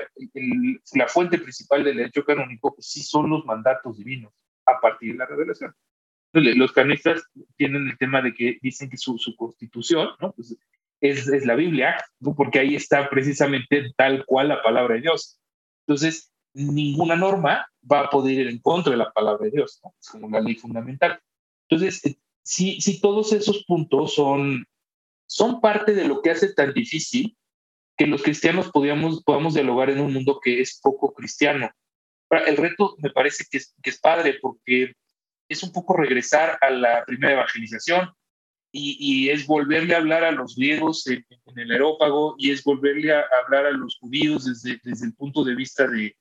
la 0.93 1.07
fuente 1.07 1.37
principal 1.37 1.83
del 1.83 1.97
derecho 1.97 2.25
canónico, 2.25 2.73
pues 2.75 2.87
sí 2.87 3.01
son 3.01 3.29
los 3.29 3.45
mandatos 3.45 3.97
divinos 3.97 4.33
a 4.65 4.81
partir 4.81 5.13
de 5.13 5.19
la 5.19 5.25
revelación. 5.25 5.73
Los 6.33 6.71
canistas 6.71 7.23
tienen 7.57 7.87
el 7.87 7.97
tema 7.97 8.21
de 8.21 8.33
que 8.33 8.57
dicen 8.61 8.89
que 8.89 8.97
su, 8.97 9.17
su 9.17 9.35
constitución, 9.35 10.09
¿no? 10.19 10.33
Pues 10.33 10.57
es, 11.01 11.27
es, 11.27 11.45
la 11.45 11.55
Biblia, 11.55 11.95
¿no? 12.19 12.33
porque 12.35 12.59
ahí 12.59 12.75
está 12.75 13.09
precisamente 13.09 13.93
tal 13.97 14.25
cual 14.25 14.47
la 14.49 14.63
palabra 14.63 14.95
de 14.95 15.01
Dios. 15.01 15.39
Entonces, 15.85 16.31
ninguna 16.53 17.15
norma 17.15 17.67
va 17.89 18.01
a 18.01 18.09
poder 18.09 18.39
ir 18.39 18.47
en 18.47 18.59
contra 18.59 18.91
de 18.91 18.97
la 18.97 19.11
palabra 19.11 19.45
de 19.45 19.51
Dios, 19.51 19.79
¿no? 19.83 19.93
Es 19.99 20.09
como 20.09 20.29
la 20.29 20.39
ley 20.39 20.55
fundamental. 20.55 21.19
Entonces, 21.67 22.05
eh, 22.05 22.17
si, 22.43 22.79
si 22.81 22.99
todos 23.01 23.33
esos 23.33 23.63
puntos 23.65 24.15
son 24.15 24.65
son 25.33 25.61
parte 25.61 25.95
de 25.95 26.07
lo 26.07 26.21
que 26.21 26.29
hace 26.29 26.53
tan 26.53 26.73
difícil 26.73 27.35
que 27.97 28.05
los 28.05 28.21
cristianos 28.21 28.69
podamos, 28.71 29.23
podamos 29.23 29.55
dialogar 29.55 29.89
en 29.89 29.99
un 29.99 30.13
mundo 30.13 30.39
que 30.39 30.61
es 30.61 30.79
poco 30.79 31.11
cristiano. 31.11 31.71
El 32.29 32.57
reto 32.57 32.95
me 32.99 33.09
parece 33.09 33.45
que 33.49 33.57
es, 33.57 33.73
que 33.81 33.89
es 33.89 33.99
padre 33.99 34.37
porque 34.39 34.93
es 35.49 35.63
un 35.63 35.71
poco 35.71 35.95
regresar 35.95 36.57
a 36.61 36.69
la 36.69 37.03
primera 37.05 37.33
evangelización 37.33 38.09
y, 38.71 38.97
y 38.99 39.29
es 39.29 39.45
volverle 39.45 39.93
a 39.93 39.99
hablar 39.99 40.23
a 40.23 40.31
los 40.31 40.55
griegos 40.55 41.05
en, 41.07 41.25
el 41.55 41.71
aerópago 41.71 42.35
y 42.37 42.51
es 42.51 42.63
volverle 42.63 43.13
a 43.13 43.23
hablar 43.43 43.67
a 43.67 43.71
los 43.71 43.97
judíos 43.99 44.45
desde, 44.45 44.79
desde 44.83 45.05
el 45.05 45.13
punto 45.13 45.43
de 45.43 45.55
vista 45.55 45.87
de, 45.87 46.15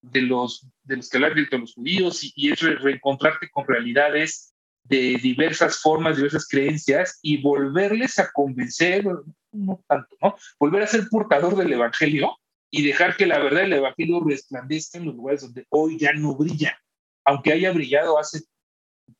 de 0.00 0.22
los, 0.22 0.66
de 0.84 0.96
los 0.96 1.08
que 1.08 1.18
hablan 1.18 1.34
de 1.34 1.58
los 1.58 1.74
judíos 1.74 2.24
y, 2.24 2.32
y 2.34 2.52
es 2.52 2.60
reencontrarte 2.60 3.50
con 3.50 3.66
realidades 3.66 4.54
de 4.84 5.18
diversas 5.22 5.80
formas, 5.80 6.16
diversas 6.16 6.48
creencias 6.48 7.18
y 7.20 7.42
volverles 7.42 8.18
a 8.18 8.30
convencer, 8.32 9.04
no 9.52 9.84
tanto, 9.86 10.16
¿no? 10.22 10.34
Volver 10.58 10.82
a 10.82 10.86
ser 10.86 11.08
portador 11.10 11.56
del 11.56 11.72
Evangelio 11.72 12.38
y 12.70 12.86
dejar 12.86 13.16
que 13.16 13.26
la 13.26 13.38
verdad 13.38 13.62
del 13.62 13.74
Evangelio 13.74 14.22
resplandezca 14.24 14.98
en 14.98 15.06
los 15.06 15.14
lugares 15.14 15.42
donde 15.42 15.66
hoy 15.68 15.98
ya 15.98 16.12
no 16.14 16.34
brilla, 16.34 16.80
aunque 17.24 17.52
haya 17.52 17.70
brillado 17.72 18.18
hace 18.18 18.40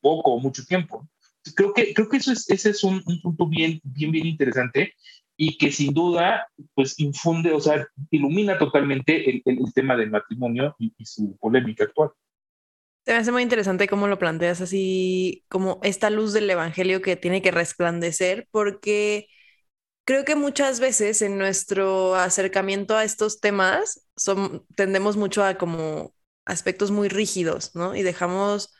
poco 0.00 0.32
o 0.32 0.40
mucho 0.40 0.64
tiempo. 0.64 1.08
Creo 1.54 1.72
que, 1.72 1.94
creo 1.94 2.08
que 2.08 2.18
eso 2.18 2.32
es, 2.32 2.48
ese 2.50 2.70
es 2.70 2.84
un, 2.84 3.02
punto 3.22 3.46
bien, 3.46 3.80
bien, 3.82 4.10
bien 4.12 4.26
interesante 4.26 4.94
y 5.36 5.56
que 5.56 5.70
sin 5.70 5.94
duda, 5.94 6.46
pues 6.74 6.98
infunde, 6.98 7.52
o 7.52 7.60
sea, 7.60 7.86
ilumina 8.10 8.58
totalmente 8.58 9.30
el, 9.30 9.42
el, 9.44 9.72
tema 9.72 9.96
del 9.96 10.10
matrimonio 10.10 10.74
y 10.78 10.92
su 11.04 11.36
polémica 11.38 11.84
actual. 11.84 12.10
Se 13.08 13.12
me 13.12 13.20
hace 13.20 13.32
muy 13.32 13.42
interesante 13.42 13.88
cómo 13.88 14.06
lo 14.06 14.18
planteas 14.18 14.60
así, 14.60 15.44
como 15.48 15.80
esta 15.82 16.10
luz 16.10 16.34
del 16.34 16.50
Evangelio 16.50 17.00
que 17.00 17.16
tiene 17.16 17.40
que 17.40 17.52
resplandecer, 17.52 18.46
porque 18.50 19.28
creo 20.04 20.26
que 20.26 20.36
muchas 20.36 20.78
veces 20.80 21.22
en 21.22 21.38
nuestro 21.38 22.16
acercamiento 22.16 22.96
a 22.96 23.04
estos 23.04 23.40
temas 23.40 24.06
son, 24.16 24.66
tendemos 24.74 25.16
mucho 25.16 25.44
a 25.44 25.56
como 25.56 26.14
aspectos 26.44 26.90
muy 26.90 27.08
rígidos, 27.08 27.74
¿no? 27.74 27.94
Y 27.94 28.02
dejamos 28.02 28.74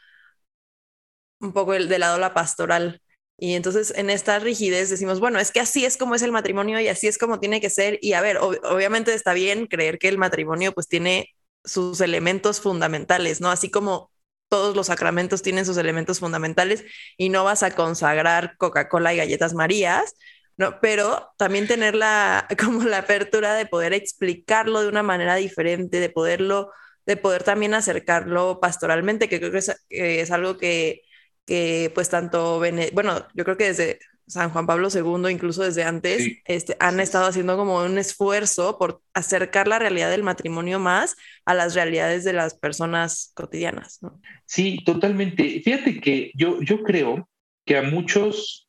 un 1.41 1.53
poco 1.53 1.75
el, 1.75 1.89
de 1.89 1.99
lado 1.99 2.19
la 2.19 2.35
pastoral. 2.35 3.03
Y 3.39 3.55
entonces 3.55 3.93
en 3.97 4.11
esta 4.11 4.39
rigidez 4.41 4.91
decimos, 4.91 5.21
bueno, 5.21 5.39
es 5.39 5.53
que 5.53 5.61
así 5.61 5.85
es 5.85 5.97
como 5.97 6.15
es 6.15 6.23
el 6.23 6.33
matrimonio 6.33 6.81
y 6.81 6.89
así 6.89 7.07
es 7.07 7.19
como 7.19 7.41
tiene 7.41 7.61
que 7.61 7.71
ser. 7.71 7.99
Y 8.03 8.15
a 8.15 8.21
ver, 8.21 8.39
obviamente 8.39 9.15
está 9.15 9.33
bien 9.33 9.67
creer 9.67 9.99
que 9.99 10.09
el 10.09 10.19
matrimonio 10.19 10.73
pues 10.73 10.89
tiene 10.89 11.29
sus 11.65 12.01
elementos 12.01 12.61
fundamentales, 12.61 13.41
¿no? 13.41 13.51
Así 13.51 13.71
como 13.71 14.11
todos 14.49 14.75
los 14.77 14.87
sacramentos 14.89 15.43
tienen 15.43 15.67
sus 15.67 15.77
elementos 15.77 16.21
fundamentales 16.21 16.85
y 17.17 17.29
no 17.29 17.45
vas 17.45 17.63
a 17.63 17.73
consagrar 17.73 18.57
Coca-Cola 18.59 19.15
y 19.15 19.19
galletas 19.19 19.55
Marías, 19.55 20.15
¿no? 20.57 20.81
Pero 20.81 21.31
también 21.39 21.69
tener 21.69 21.95
la, 21.95 22.47
como 22.59 22.83
la 22.85 22.99
apertura 22.99 23.55
de 23.55 23.67
poder 23.67 23.93
explicarlo 23.93 24.83
de 24.83 24.89
una 24.89 25.03
manera 25.03 25.37
diferente, 25.37 26.01
de 26.01 26.11
poderlo, 26.11 26.73
de 27.07 27.17
poder 27.17 27.45
también 27.45 27.75
acercarlo 27.75 28.61
pastoralmente, 28.61 29.29
que 29.29 29.39
creo 29.39 29.53
que 29.53 29.59
es, 29.91 30.31
algo 30.31 30.59
que, 30.59 31.03
que 31.49 31.91
pues 31.95 32.11
tanto, 32.11 32.61
bueno, 32.93 33.27
yo 33.35 33.45
creo 33.45 33.57
que 33.57 33.65
desde, 33.65 33.99
San 34.29 34.51
Juan 34.51 34.67
Pablo 34.67 34.89
II, 34.95 35.31
incluso 35.31 35.63
desde 35.63 35.85
antes, 35.85 36.39
este, 36.45 36.77
han 36.81 37.01
estado 37.01 37.27
haciendo 37.27 37.57
como 37.57 37.83
un 37.83 37.97
esfuerzo 37.97 38.77
por 38.79 39.03
acercar 39.15 39.67
la 39.67 39.79
realidad 39.79 40.11
del 40.11 40.23
matrimonio 40.23 40.79
más 40.79 41.17
a 41.47 41.55
las 41.55 41.75
realidades 41.75 42.25
de 42.25 42.35
las 42.35 42.55
personas 42.55 43.33
cotidianas. 43.35 44.03
¿no? 44.03 44.21
Sí, 44.45 44.85
totalmente. 44.85 45.63
Fíjate 45.65 46.01
que 46.01 46.31
yo, 46.35 46.61
yo 46.61 46.83
creo 46.83 47.29
que 47.65 47.79
a 47.79 47.83
muchos, 47.83 48.69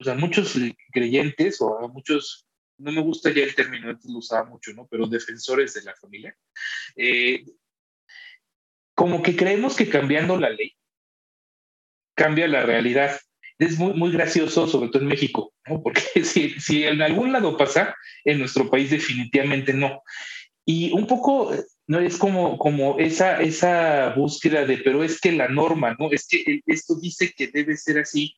o 0.00 0.04
sea, 0.04 0.14
muchos 0.14 0.54
creyentes 0.92 1.60
o 1.60 1.84
a 1.84 1.88
muchos, 1.88 2.46
no 2.78 2.92
me 2.92 3.02
gusta 3.02 3.32
ya 3.32 3.42
el 3.42 3.56
término, 3.56 3.90
antes 3.90 4.08
lo 4.08 4.18
usaba 4.18 4.48
mucho, 4.48 4.72
¿no? 4.72 4.86
Pero 4.86 5.08
defensores 5.08 5.74
de 5.74 5.82
la 5.82 5.96
familia, 5.96 6.36
eh, 6.94 7.44
como 8.94 9.22
que 9.22 9.34
creemos 9.34 9.76
que 9.76 9.88
cambiando 9.88 10.38
la 10.38 10.50
ley 10.50 10.77
cambia 12.18 12.48
la 12.48 12.64
realidad 12.64 13.18
es 13.58 13.78
muy, 13.78 13.92
muy 13.94 14.12
gracioso, 14.12 14.66
sobre 14.66 14.88
todo 14.90 15.02
en 15.02 15.08
México, 15.08 15.52
¿no? 15.66 15.82
porque 15.82 16.02
si, 16.24 16.50
si 16.60 16.84
en 16.84 17.02
algún 17.02 17.32
lado 17.32 17.56
pasa, 17.56 17.94
en 18.24 18.38
nuestro 18.38 18.70
país 18.70 18.90
definitivamente 18.90 19.72
no. 19.72 20.02
Y 20.64 20.92
un 20.92 21.06
poco, 21.06 21.52
¿no? 21.86 21.98
Es 21.98 22.18
como, 22.18 22.58
como 22.58 22.98
esa, 22.98 23.40
esa 23.40 24.10
búsqueda 24.14 24.66
de, 24.66 24.78
pero 24.78 25.02
es 25.02 25.20
que 25.20 25.32
la 25.32 25.48
norma, 25.48 25.96
¿no? 25.98 26.10
Es 26.10 26.26
que 26.28 26.60
esto 26.66 26.94
dice 27.00 27.32
que 27.34 27.48
debe 27.48 27.76
ser 27.76 27.98
así. 27.98 28.34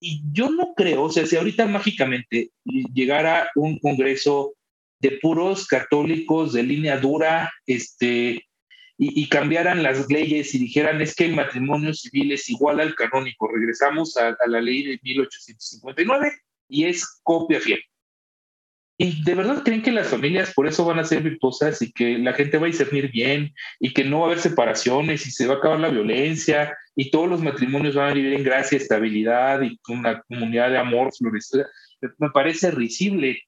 Y 0.00 0.22
yo 0.32 0.50
no 0.50 0.74
creo, 0.74 1.04
o 1.04 1.10
sea, 1.10 1.26
si 1.26 1.36
ahorita 1.36 1.66
mágicamente 1.66 2.50
llegara 2.64 3.50
un 3.54 3.78
congreso 3.78 4.54
de 4.98 5.18
puros 5.22 5.66
católicos 5.66 6.52
de 6.52 6.62
línea 6.62 6.98
dura, 6.98 7.52
este, 7.66 8.46
y, 9.02 9.28
cambiaran 9.30 9.82
las 9.82 10.10
leyes 10.10 10.54
y 10.54 10.58
dijeran 10.58 11.00
es 11.00 11.14
que 11.14 11.24
el 11.24 11.34
matrimonio 11.34 11.94
civil 11.94 12.32
es 12.32 12.50
igual 12.50 12.80
al 12.80 12.94
canónico, 12.94 13.48
regresamos 13.48 14.14
a, 14.18 14.36
la 14.46 14.60
ley 14.60 14.82
de 14.82 15.00
1859 15.02 16.32
y 16.68 16.84
es 16.84 17.20
copia 17.22 17.60
fiel. 17.60 17.80
¿Y 18.98 19.24
de 19.24 19.34
verdad 19.34 19.62
creen 19.64 19.80
que 19.80 19.90
las 19.90 20.08
familias 20.08 20.52
por 20.52 20.66
eso 20.66 20.84
van 20.84 20.98
a 20.98 21.04
ser 21.04 21.22
virtuosas 21.22 21.80
y 21.80 21.90
que 21.90 22.18
la 22.18 22.34
gente 22.34 22.58
va 22.58 22.66
a 22.66 22.70
discernir 22.70 23.10
bien 23.10 23.54
y 23.78 23.94
que 23.94 24.04
no 24.04 24.18
va 24.18 24.24
a 24.24 24.26
haber 24.32 24.40
separaciones 24.40 25.26
y 25.26 25.30
se 25.30 25.46
va 25.46 25.54
a 25.54 25.56
acabar 25.56 25.80
la 25.80 25.88
violencia 25.88 26.76
y 26.94 27.10
todos 27.10 27.26
los 27.26 27.40
matrimonios 27.40 27.94
van 27.94 28.10
a 28.10 28.14
vivir 28.14 28.34
en 28.34 28.44
gracia, 28.44 28.76
estabilidad 28.76 29.62
y 29.62 29.80
una 29.88 30.20
comunidad 30.28 30.68
de 30.68 30.76
amor 30.76 31.10
florecida? 31.16 31.66
Me 32.18 32.28
parece 32.28 32.70
risible. 32.70 33.40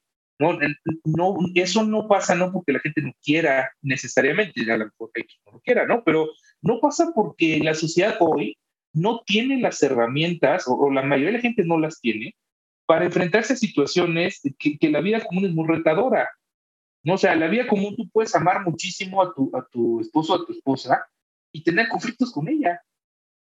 No, 1.04 1.38
eso 1.54 1.84
no 1.84 2.08
pasa 2.08 2.34
no 2.34 2.52
porque 2.52 2.72
la 2.72 2.80
gente 2.80 3.02
no 3.02 3.12
quiera 3.22 3.70
necesariamente, 3.80 4.60
a 4.70 4.76
lo 4.76 4.86
mejor 4.86 5.10
hay 5.14 5.24
quien 5.24 5.40
no 5.52 5.60
quiera, 5.60 5.86
¿no? 5.86 6.02
Pero 6.04 6.30
no 6.60 6.80
pasa 6.80 7.12
porque 7.14 7.58
la 7.58 7.74
sociedad 7.74 8.16
hoy 8.20 8.58
no 8.92 9.22
tiene 9.24 9.60
las 9.60 9.82
herramientas, 9.82 10.64
o, 10.66 10.90
la 10.90 11.02
mayoría 11.02 11.32
de 11.32 11.38
la 11.38 11.42
gente 11.42 11.64
no 11.64 11.78
las 11.78 12.00
tiene, 12.00 12.34
para 12.86 13.04
enfrentarse 13.04 13.54
a 13.54 13.56
situaciones 13.56 14.40
que, 14.58 14.76
que, 14.78 14.90
la 14.90 15.00
vida 15.00 15.24
común 15.24 15.46
es 15.46 15.52
muy 15.52 15.66
retadora. 15.66 16.28
¿no? 17.04 17.14
O 17.14 17.18
sea, 17.18 17.34
la 17.36 17.48
vida 17.48 17.66
común 17.66 17.96
tú 17.96 18.08
puedes 18.10 18.34
amar 18.34 18.62
muchísimo 18.64 19.22
a 19.22 19.32
tu, 19.34 19.50
a 19.56 19.66
tu 19.70 20.00
esposo 20.00 20.34
o 20.34 20.42
a 20.42 20.46
tu 20.46 20.52
esposa 20.52 21.06
y 21.52 21.62
tener 21.62 21.88
conflictos 21.88 22.32
con 22.32 22.48
ella. 22.48 22.82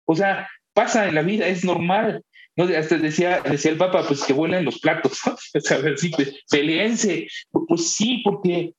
O 0.05 0.15
sea, 0.15 0.47
pasa 0.73 1.07
en 1.07 1.15
la 1.15 1.21
vida, 1.21 1.47
es 1.47 1.63
normal. 1.63 2.23
No, 2.57 2.63
hasta 2.77 2.97
decía, 2.97 3.41
decía 3.41 3.71
el 3.71 3.77
Papa, 3.77 4.05
pues 4.07 4.23
que 4.23 4.33
vuelen 4.33 4.63
los 4.63 4.79
platos, 4.79 5.19
a 5.71 5.77
ver, 5.77 5.97
sí, 5.97 6.11
peleense. 6.49 7.27
Pues 7.51 7.93
sí, 7.93 8.21
porque 8.23 8.73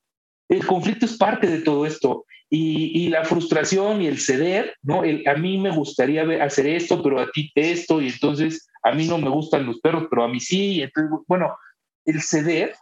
el 0.48 0.66
conflicto 0.66 1.04
es 1.06 1.16
parte 1.16 1.46
de 1.46 1.60
todo 1.60 1.86
esto. 1.86 2.24
Y, 2.48 3.02
y 3.02 3.08
la 3.08 3.24
frustración 3.24 4.00
y 4.00 4.06
el 4.06 4.20
ceder, 4.20 4.76
¿no? 4.82 5.02
El, 5.02 5.26
a 5.26 5.34
mí 5.34 5.58
me 5.58 5.70
gustaría 5.70 6.22
hacer 6.44 6.68
esto, 6.68 7.02
pero 7.02 7.20
a 7.20 7.28
ti 7.32 7.50
esto, 7.56 8.00
y 8.00 8.08
entonces 8.08 8.68
a 8.84 8.92
mí 8.92 9.06
no 9.08 9.18
me 9.18 9.28
gustan 9.28 9.66
los 9.66 9.80
perros, 9.80 10.06
pero 10.08 10.22
a 10.22 10.28
mí 10.28 10.38
sí. 10.38 10.80
entonces, 10.80 11.10
bueno, 11.26 11.56
el 12.04 12.22
ceder, 12.22 12.74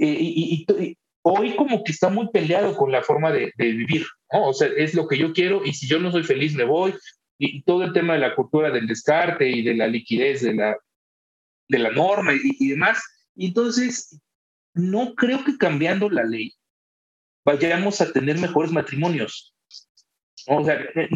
eh, 0.00 0.16
y, 0.20 0.66
y, 0.68 0.96
hoy 1.22 1.54
como 1.54 1.84
que 1.84 1.92
está 1.92 2.08
muy 2.08 2.28
peleado 2.30 2.76
con 2.76 2.90
la 2.90 3.02
forma 3.02 3.30
de, 3.30 3.52
de, 3.56 3.72
vivir, 3.72 4.04
¿no? 4.32 4.48
O 4.48 4.52
sea, 4.52 4.68
es 4.76 4.94
lo 4.94 5.06
que 5.06 5.16
yo 5.16 5.32
quiero, 5.32 5.64
y 5.64 5.74
si 5.74 5.86
yo 5.86 6.00
no 6.00 6.10
soy 6.10 6.24
feliz, 6.24 6.54
me 6.54 6.64
voy, 6.64 6.92
y 7.38 7.62
todo 7.62 7.84
el 7.84 7.92
tema 7.92 8.14
de 8.14 8.18
la 8.18 8.34
cultura 8.34 8.70
del 8.70 8.86
descarte 8.86 9.48
y 9.48 9.62
de 9.62 9.74
la 9.74 9.86
liquidez 9.86 10.42
de 10.42 10.54
la, 10.54 10.76
de 11.68 11.78
la 11.78 11.90
norma 11.90 12.32
y, 12.34 12.68
demás. 12.68 13.02
Y 13.36 13.46
entonces, 13.46 14.20
no 14.74 15.14
creo 15.14 15.44
que 15.44 15.56
cambiando 15.56 16.10
la 16.10 16.24
ley 16.24 16.54
vayamos 17.44 18.00
a 18.00 18.12
tener 18.12 18.38
mejores 18.38 18.72
matrimonios. 18.72 19.54
O 20.48 20.64
sea, 20.64 20.80
eh, 20.94 21.08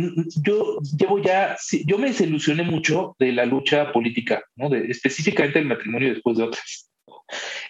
yo 0.43 0.79
llevo 0.99 1.19
ya, 1.19 1.57
yo 1.87 1.99
me 1.99 2.09
desilusioné 2.09 2.63
mucho 2.63 3.17
de 3.19 3.33
la 3.33 3.47
lucha 3.47 3.93
política, 3.93 4.45
¿no? 4.57 4.69
De, 4.69 4.87
específicamente 4.91 5.59
el 5.59 5.67
matrimonio 5.67 6.13
después 6.13 6.37
de 6.37 6.45
otras. 6.45 6.91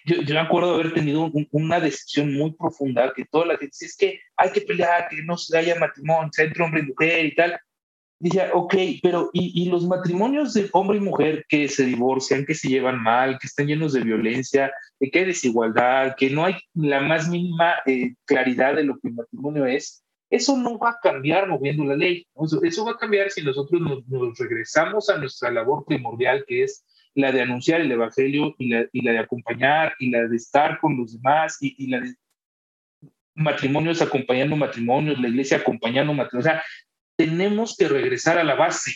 Yo, 0.04 0.22
yo, 0.22 0.34
me 0.34 0.40
acuerdo 0.40 0.74
haber 0.74 0.92
tenido 0.92 1.30
una 1.52 1.78
decisión 1.78 2.34
muy 2.34 2.52
profunda 2.52 3.12
que 3.14 3.24
toda 3.24 3.46
la 3.46 3.52
gente 3.52 3.66
dice, 3.66 3.86
es 3.86 3.96
que 3.96 4.20
hay 4.36 4.50
que 4.50 4.62
pelear, 4.62 5.08
que 5.08 5.22
no 5.22 5.36
se 5.38 5.56
haya 5.56 5.78
matrimonio, 5.78 6.30
sea 6.32 6.46
entre 6.46 6.64
hombre 6.64 6.80
y 6.80 6.86
mujer 6.86 7.26
y 7.26 7.34
tal. 7.36 7.60
Dice, 8.22 8.50
ok, 8.54 8.74
pero 9.02 9.30
¿y, 9.32 9.68
los 9.68 9.84
matrimonios 9.84 10.54
de 10.54 10.70
hombre 10.74 10.98
y 10.98 11.00
mujer 11.00 11.44
que 11.48 11.66
se 11.66 11.84
divorcian, 11.84 12.46
que 12.46 12.54
se 12.54 12.68
llevan 12.68 13.02
mal, 13.02 13.36
que 13.40 13.48
están 13.48 13.66
llenos 13.66 13.94
de 13.94 14.04
violencia, 14.04 14.72
de 15.00 15.10
que 15.10 15.18
hay 15.18 15.24
desigualdad, 15.24 16.14
que 16.16 16.30
no 16.30 16.44
hay 16.44 16.54
la 16.72 17.00
más 17.00 17.28
mínima 17.28 17.74
eh, 17.84 18.14
claridad 18.24 18.76
de 18.76 18.84
lo 18.84 18.96
que 19.00 19.08
el 19.08 19.14
matrimonio 19.14 19.66
es? 19.66 20.04
Eso 20.30 20.56
no 20.56 20.78
va 20.78 20.90
a 20.90 20.98
cambiar 21.02 21.48
moviendo 21.48 21.84
la 21.84 21.96
ley. 21.96 22.24
Eso, 22.62 22.84
va 22.84 22.92
a 22.92 22.96
cambiar 22.96 23.28
si 23.32 23.42
nosotros 23.42 23.80
nos, 23.80 24.38
regresamos 24.38 25.10
a 25.10 25.18
nuestra 25.18 25.50
labor 25.50 25.84
primordial, 25.84 26.44
que 26.46 26.62
es 26.62 26.84
la 27.16 27.32
de 27.32 27.40
anunciar 27.40 27.80
el 27.80 27.90
Evangelio 27.90 28.54
y 28.56 28.68
la, 28.68 28.86
y 28.92 29.02
la 29.02 29.12
de 29.14 29.18
acompañar 29.18 29.94
y 29.98 30.10
la 30.10 30.28
de 30.28 30.36
estar 30.36 30.78
con 30.78 30.96
los 30.96 31.14
demás 31.14 31.58
y, 31.60 31.74
y 31.76 31.88
la 31.88 31.98
de 31.98 32.14
matrimonios 33.34 34.00
acompañando 34.00 34.54
matrimonios, 34.54 35.18
la 35.18 35.26
iglesia 35.26 35.56
acompañando 35.56 36.14
matrimonios. 36.14 36.46
O 36.46 36.50
sea, 36.52 36.62
tenemos 37.16 37.76
que 37.76 37.88
regresar 37.88 38.38
a 38.38 38.44
la 38.44 38.54
base. 38.54 38.94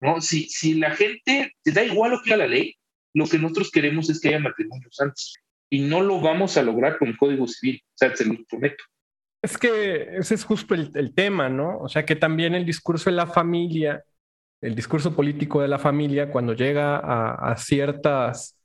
¿no? 0.00 0.20
Si, 0.20 0.48
si 0.48 0.74
la 0.74 0.90
gente, 0.90 1.54
te 1.62 1.72
da 1.72 1.82
igual 1.82 2.12
lo 2.12 2.22
que 2.22 2.32
haga 2.32 2.44
la 2.44 2.50
ley, 2.50 2.76
lo 3.14 3.26
que 3.26 3.38
nosotros 3.38 3.70
queremos 3.70 4.10
es 4.10 4.20
que 4.20 4.28
haya 4.28 4.38
matrimonios 4.38 4.94
santos. 4.94 5.34
Y 5.70 5.80
no 5.80 6.00
lo 6.02 6.20
vamos 6.20 6.56
a 6.56 6.62
lograr 6.62 6.98
con 6.98 7.08
el 7.08 7.16
Código 7.16 7.46
Civil, 7.48 7.82
o 7.84 7.96
sea, 7.96 8.14
se 8.14 8.24
lo 8.24 8.34
prometo. 8.48 8.84
Es 9.42 9.58
que 9.58 10.16
ese 10.16 10.34
es 10.34 10.44
justo 10.44 10.74
el, 10.74 10.90
el, 10.94 11.14
tema, 11.14 11.48
¿no? 11.48 11.78
O 11.78 11.88
sea, 11.88 12.04
que 12.04 12.16
también 12.16 12.54
el 12.54 12.64
discurso 12.64 13.10
de 13.10 13.16
la 13.16 13.26
familia, 13.26 14.04
el 14.60 14.74
discurso 14.74 15.14
político 15.14 15.62
de 15.62 15.68
la 15.68 15.78
familia, 15.78 16.30
cuando 16.30 16.52
llega 16.54 16.96
a, 16.96 17.52
a 17.52 17.56
ciertas 17.56 18.56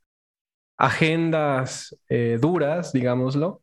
agendas 0.76 1.96
eh, 2.08 2.38
duras, 2.40 2.92
digámoslo, 2.92 3.62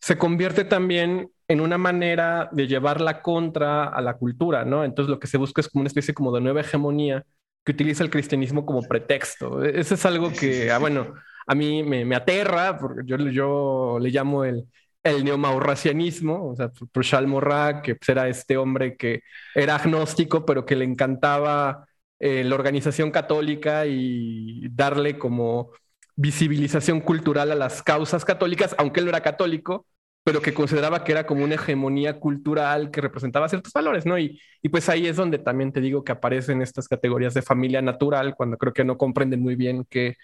se 0.00 0.16
convierte 0.16 0.64
también 0.64 1.30
en 1.48 1.60
una 1.60 1.78
manera 1.78 2.48
de 2.52 2.66
llevar 2.66 3.00
la 3.00 3.22
contra 3.22 3.84
a 3.86 4.00
la 4.00 4.16
cultura, 4.16 4.64
¿no? 4.64 4.84
Entonces 4.84 5.10
lo 5.10 5.18
que 5.18 5.26
se 5.26 5.38
busca 5.38 5.60
es 5.60 5.68
como 5.68 5.82
una 5.82 5.88
especie 5.88 6.14
como 6.14 6.32
de 6.32 6.40
nueva 6.40 6.60
hegemonía 6.60 7.24
que 7.64 7.72
utiliza 7.72 8.04
el 8.04 8.10
cristianismo 8.10 8.66
como 8.66 8.82
pretexto. 8.82 9.64
E-, 9.64 9.80
Eso 9.80 9.94
es 9.94 10.06
algo 10.06 10.30
que, 10.32 10.70
ah, 10.70 10.78
bueno, 10.78 11.14
a 11.46 11.54
mí 11.54 11.82
me, 11.82 12.14
aterra, 12.14 12.78
porque 12.78 13.02
yo, 13.04 13.16
yo 13.18 13.98
le 14.00 14.10
llamo 14.10 14.44
el, 14.44 14.66
el 15.02 15.24
neomaurracianismo, 15.24 16.50
o 16.50 16.56
sea, 16.56 16.70
por 16.70 17.04
Charles 17.04 17.30
Morra, 17.30 17.82
que 17.82 17.94
pues, 17.96 18.08
era 18.08 18.28
este 18.28 18.56
hombre 18.56 18.96
que 18.96 19.22
era 19.54 19.76
agnóstico, 19.76 20.44
pero 20.46 20.64
que 20.64 20.76
le 20.76 20.84
encantaba 20.84 21.86
eh, 22.18 22.44
la 22.44 22.54
organización 22.54 23.10
católica 23.10 23.86
y 23.86 24.66
darle 24.70 25.18
como 25.18 25.72
visibilización 26.16 27.00
cultural 27.00 27.52
a 27.52 27.54
las 27.54 27.82
causas 27.82 28.24
católicas, 28.24 28.74
aunque 28.78 29.00
él 29.00 29.06
no 29.06 29.10
era 29.10 29.20
católico, 29.20 29.86
pero 30.24 30.40
que 30.40 30.54
consideraba 30.54 31.04
que 31.04 31.12
era 31.12 31.26
como 31.26 31.44
una 31.44 31.56
hegemonía 31.56 32.18
cultural 32.18 32.90
que 32.90 33.02
representaba 33.02 33.48
ciertos 33.48 33.74
valores, 33.74 34.06
¿no? 34.06 34.18
Y, 34.18 34.40
y 34.62 34.70
pues 34.70 34.88
ahí 34.88 35.06
es 35.06 35.16
donde 35.16 35.38
también 35.38 35.70
te 35.70 35.82
digo 35.82 36.02
que 36.02 36.12
aparecen 36.12 36.62
estas 36.62 36.88
categorías 36.88 37.34
de 37.34 37.42
familia 37.42 37.82
natural, 37.82 38.34
cuando 38.34 38.56
creo 38.56 38.72
que 38.72 38.84
no 38.84 38.96
comprenden 38.96 39.42
muy 39.42 39.54
bien 39.54 39.86
qué, 39.88 40.16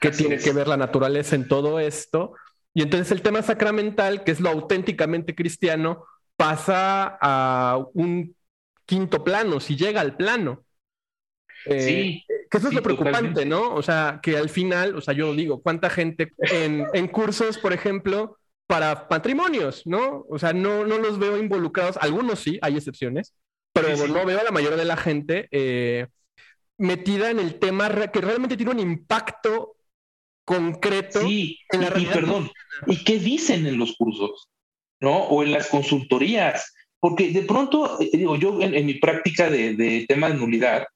qué 0.00 0.10
tiene 0.10 0.38
que 0.38 0.52
ver 0.52 0.66
la 0.66 0.76
naturaleza 0.76 1.36
en 1.36 1.46
todo 1.46 1.78
esto. 1.78 2.34
Y 2.74 2.82
entonces 2.82 3.12
el 3.12 3.22
tema 3.22 3.42
sacramental, 3.42 4.24
que 4.24 4.32
es 4.32 4.40
lo 4.40 4.50
auténticamente 4.50 5.36
cristiano, 5.36 6.04
pasa 6.36 7.16
a 7.20 7.78
un 7.94 8.34
quinto 8.86 9.22
plano, 9.22 9.60
si 9.60 9.76
llega 9.76 10.00
al 10.00 10.16
plano. 10.16 10.64
Eh, 11.66 11.80
sí. 11.80 12.24
Que 12.50 12.58
eso 12.58 12.68
es 12.68 12.74
lo 12.74 12.82
preocupante, 12.82 13.46
¿no? 13.46 13.72
O 13.72 13.82
sea, 13.82 14.18
que 14.20 14.36
al 14.36 14.48
final, 14.48 14.96
o 14.96 15.00
sea, 15.00 15.14
yo 15.14 15.32
digo, 15.32 15.62
¿cuánta 15.62 15.88
gente 15.90 16.32
en, 16.38 16.86
en 16.92 17.06
cursos, 17.06 17.56
por 17.58 17.72
ejemplo, 17.72 18.36
para 18.66 19.06
matrimonios, 19.10 19.86
¿no? 19.86 20.24
O 20.28 20.38
sea, 20.38 20.52
no, 20.52 20.86
no 20.86 20.98
los 20.98 21.18
veo 21.18 21.38
involucrados, 21.38 21.96
algunos 21.98 22.40
sí, 22.40 22.58
hay 22.62 22.76
excepciones, 22.76 23.34
pero 23.72 23.94
sí, 23.96 24.04
sí. 24.06 24.12
no 24.12 24.24
veo 24.24 24.40
a 24.40 24.44
la 24.44 24.50
mayoría 24.50 24.78
de 24.78 24.84
la 24.84 24.96
gente 24.96 25.48
eh, 25.50 26.06
metida 26.78 27.30
en 27.30 27.38
el 27.38 27.58
tema 27.58 27.90
que 28.10 28.20
realmente 28.20 28.56
tiene 28.56 28.72
un 28.72 28.80
impacto 28.80 29.76
concreto 30.44 31.20
sí, 31.20 31.58
en 31.70 31.80
la 31.82 31.92
y, 31.98 32.02
y 32.02 32.06
perdón, 32.06 32.50
¿y 32.86 33.04
qué 33.04 33.18
dicen 33.18 33.66
en 33.66 33.78
los 33.78 33.96
cursos? 33.96 34.48
¿No? 35.00 35.24
O 35.24 35.42
en 35.42 35.52
las 35.52 35.68
consultorías. 35.68 36.72
Porque 37.00 37.30
de 37.30 37.42
pronto, 37.42 38.00
eh, 38.00 38.10
digo, 38.12 38.36
yo 38.36 38.60
en, 38.62 38.74
en 38.74 38.86
mi 38.86 38.94
práctica 38.94 39.50
de, 39.50 39.74
de 39.74 40.06
tema 40.08 40.30
de 40.30 40.36
nulidad, 40.36 40.86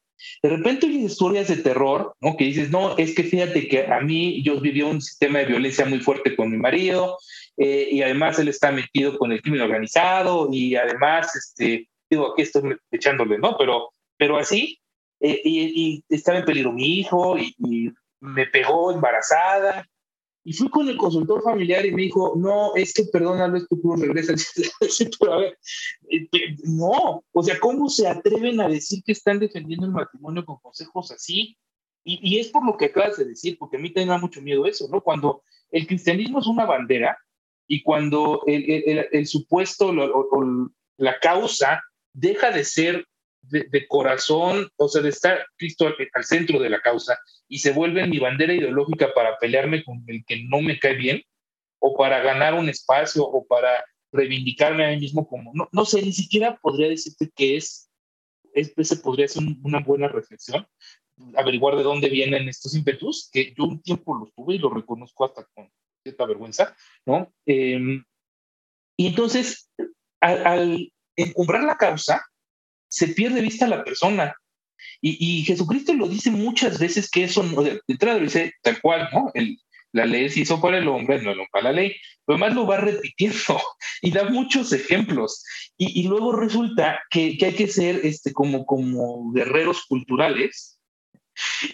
De 0.43 0.49
repente 0.51 0.87
oyes 0.87 1.13
historias 1.13 1.49
de 1.49 1.57
terror, 1.57 2.15
¿no? 2.21 2.37
Que 2.37 2.45
dices, 2.45 2.71
no, 2.71 2.97
es 2.97 3.15
que 3.15 3.25
fíjate 3.25 3.69
que 3.69 3.87
a 3.87 4.01
mí 4.01 4.43
yo 4.43 4.61
viví 4.61 4.83
un 4.83 5.01
sistema 5.01 5.41
de 5.41 5.47
violencia 5.47 5.85
muy 5.85 6.01
fuerte 6.01 6.35
con 6.35 6.51
mi 6.51 6.57
marido 6.57 7.19
eh, 7.59 7.89
y 7.91 8.03
además 8.03 8.39
él 8.39 8.49
está 8.49 8.71
metido 8.71 9.19
con 9.19 9.33
el 9.33 9.43
crimen 9.43 9.63
organizado 9.63 10.49
y 10.51 10.77
además, 10.77 11.35
este, 11.35 11.89
digo, 12.09 12.33
aquí 12.33 12.43
estoy 12.43 12.77
echándole, 12.91 13.39
¿no? 13.39 13.57
Pero, 13.59 13.91
pero 14.17 14.39
así, 14.39 14.79
eh, 15.21 15.43
y, 15.45 16.05
estaba 16.09 16.39
en 16.39 16.45
peligro 16.45 16.73
mi 16.73 17.01
hijo 17.01 17.37
y, 17.37 17.55
y 17.59 17.91
me 18.21 18.47
pegó 18.47 18.93
embarazada 18.93 19.85
y 20.49 20.53
fui 20.53 20.71
con 20.71 20.89
el 20.89 20.97
consultor 20.97 21.43
familiar 21.43 21.85
y 21.85 21.91
me 21.91 22.03
dijo, 22.03 22.35
no, 22.37 22.75
es 22.75 22.95
que 22.95 23.05
perdónalo, 23.13 23.57
es 23.57 23.69
tu 23.69 23.81
cruz, 23.81 24.01
regresa. 24.01 24.33
Pero 25.21 25.33
a 25.35 25.39
ver, 25.41 25.59
eh, 26.11 26.29
no, 26.65 27.25
o 27.33 27.43
sea, 27.43 27.59
¿cómo 27.59 27.91
se 27.91 28.07
atreven 28.07 28.61
a 28.61 28.69
decir 28.69 29.03
que 29.05 29.13
están 29.13 29.41
defendiendo 29.41 29.85
el 29.85 29.93
matrimonio 29.93 30.45
con 30.45 30.57
consejos 30.59 31.11
así? 31.11 31.59
Y, 32.05 32.21
y 32.23 32.39
es 32.39 32.49
por 32.49 32.65
lo 32.65 32.77
que 32.77 32.87
acabas 32.87 33.19
de 33.19 33.27
decir, 33.27 33.59
porque 33.59 33.77
a 33.77 33.81
mí 33.81 33.93
da 33.93 34.17
mucho 34.17 34.41
miedo 34.41 34.65
eso, 34.65 34.89
¿no? 34.91 35.03
Cuando 35.03 35.43
el 35.71 35.87
cristianismo 35.87 36.39
es 36.39 36.47
una 36.47 36.65
bandera 36.65 37.19
y 37.69 37.83
cuando 37.83 38.43
el, 38.47 38.65
el, 38.69 39.09
el, 39.13 39.27
supuesto 39.27 39.89
o, 39.91 40.71
la 40.97 41.21
causa 41.21 41.83
deja 42.15 42.51
de 42.51 42.65
ser 42.65 43.07
de, 43.43 43.87
corazón, 43.87 44.69
o 44.77 44.89
sea, 44.89 45.03
de 45.03 45.11
estar 45.11 45.47
Cristo 45.57 45.87
al, 45.87 46.25
centro 46.25 46.59
de 46.59 46.71
la 46.71 46.81
causa 46.81 47.19
y 47.47 47.59
se 47.59 47.73
vuelve 47.73 48.07
mi 48.07 48.19
bandera 48.19 48.55
ideológica 48.55 49.13
para 49.15 49.39
pelearme 49.39 49.85
con 49.85 50.03
el 50.07 50.25
que 50.27 50.43
no 50.45 50.61
me 50.61 50.79
cae 50.79 50.97
bien, 50.97 51.23
o 51.79 51.97
para 51.97 52.21
ganar 52.21 52.55
un 52.55 52.69
espacio, 52.69 53.25
o 53.25 53.47
para 53.47 53.85
reivindicarme 54.11 54.85
a 54.85 54.91
mí 54.91 54.99
mismo 55.01 55.29
como, 55.29 55.53
no, 55.55 55.69
no 55.71 55.85
sé, 55.85 56.03
ni 56.03 56.13
siquiera 56.13 56.59
podría 56.61 56.89
decirte 56.89 57.31
que 57.35 57.57
es, 57.57 57.91
es 58.55 58.73
ese 58.77 58.97
podría 58.97 59.29
ser 59.29 59.45
una 59.63 59.81
buena 59.81 60.09
reflexión, 60.09 60.67
averiguar 61.37 61.77
de 61.77 61.85
dónde 61.85 62.09
vienen 62.09 62.49
estos 62.49 62.75
ímpetus, 62.75 63.29
que 63.33 63.55
yo 63.57 63.65
un 63.65 63.81
tiempo 63.81 64.17
los 64.17 64.35
tuve 64.35 64.57
y 64.57 64.59
los 64.59 64.73
reconozco 64.73 65.25
hasta 65.25 65.45
con 65.55 65.71
cierta 66.09 66.27
vergüenza, 66.27 66.77
¿no? 67.07 67.33
Em, 67.47 68.05
y 68.97 69.07
entonces, 69.07 69.71
al, 70.21 70.93
encumbrar 71.17 71.65
la 71.65 71.77
causa, 71.77 72.25
se 72.89 73.09
pierde 73.09 73.41
vista 73.41 73.67
la 73.67 73.85
persona. 73.85 74.35
Y, 75.01 75.45
Jesucristo 75.45 75.95
lo 75.95 76.09
dice 76.09 76.31
muchas 76.31 76.79
veces 76.79 77.11
que 77.11 77.25
eso, 77.25 77.43
de 77.63 77.81
entrada 77.87 78.19
dice 78.19 78.53
tal 78.63 78.81
cual, 78.81 79.09
¿no? 79.13 79.31
El, 79.35 79.59
la 79.93 80.07
ley 80.07 80.29
se 80.29 80.41
hizo 80.41 80.61
para 80.61 80.79
el 80.79 80.89
hombre, 80.89 81.23
no 81.23 81.35
para 81.53 81.65
la 81.65 81.73
ley. 81.73 81.95
Pero 82.25 82.37
además 82.37 82.55
lo 82.55 82.67
va 82.67 82.79
repitiendo 82.79 83.61
y 84.03 84.11
da 84.11 84.29
muchos 84.29 84.73
ejemplos. 84.73 85.45
Y, 85.77 86.01
y 86.01 86.09
luego 86.09 86.33
resulta 86.33 87.01
que, 87.11 87.39
que, 87.39 87.47
hay 87.47 87.55
que 87.55 87.69
ser 87.69 88.01
este, 88.05 88.33
como, 88.33 88.67
como 88.67 89.33
guerreros 89.33 89.85
culturales 89.87 90.78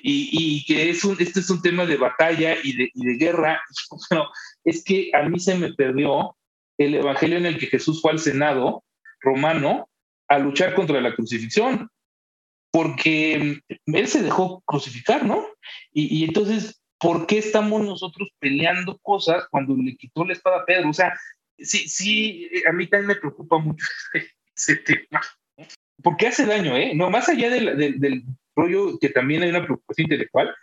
y, 0.02 0.28
y, 0.32 0.64
que 0.64 0.90
es 0.90 1.04
un, 1.04 1.16
este 1.20 1.40
es 1.40 1.50
un 1.50 1.62
tema 1.62 1.86
de 1.86 1.96
batalla 1.96 2.56
y 2.62 2.76
de, 2.76 2.90
y 2.94 3.06
de 3.06 3.14
guerra. 3.14 3.62
Es 4.64 4.82
que 4.82 5.10
a 5.12 5.28
mí 5.28 5.38
se 5.38 5.56
me 5.56 5.74
perdió 5.74 6.36
el 6.78 6.94
evangelio 6.94 7.36
en 7.36 7.46
el 7.46 7.58
que 7.58 7.66
Jesús 7.66 8.00
fue 8.00 8.12
al 8.12 8.18
Senado 8.18 8.82
romano 9.20 9.88
a 10.28 10.38
luchar 10.38 10.74
contra 10.74 11.00
la 11.00 11.14
crucifixión, 11.14 11.90
porque 12.70 13.60
él 13.86 14.08
se 14.08 14.22
dejó 14.22 14.62
crucificar, 14.66 15.24
¿no? 15.24 15.46
Y, 15.92 16.24
entonces, 16.24 16.80
¿por 16.98 17.26
qué 17.26 17.38
estamos 17.38 17.82
nosotros 17.82 18.30
peleando 18.38 18.98
cosas 18.98 19.44
cuando 19.50 19.76
le 19.76 19.96
quitó 19.96 20.24
la 20.24 20.32
espada 20.32 20.58
a 20.58 20.64
Pedro? 20.64 20.90
O 20.90 20.94
sea, 20.94 21.16
sí, 21.58 21.88
sí, 21.88 22.50
a 22.68 22.72
mí 22.72 22.86
también 22.88 23.08
me 23.08 23.16
preocupa 23.16 23.58
mucho 23.58 23.86
ese 24.56 24.76
tema, 24.76 25.22
porque 26.02 26.26
hace 26.26 26.46
daño, 26.46 26.76
¿eh? 26.76 26.92
No, 26.94 27.10
más 27.10 27.28
allá 27.28 27.50
del, 27.50 28.00
del, 28.00 28.24
rollo 28.56 28.98
que 29.00 29.10
también 29.10 29.42
hay 29.42 29.50
una 29.50 29.64
preocupación 29.64 30.04
intelectual, 30.04 30.54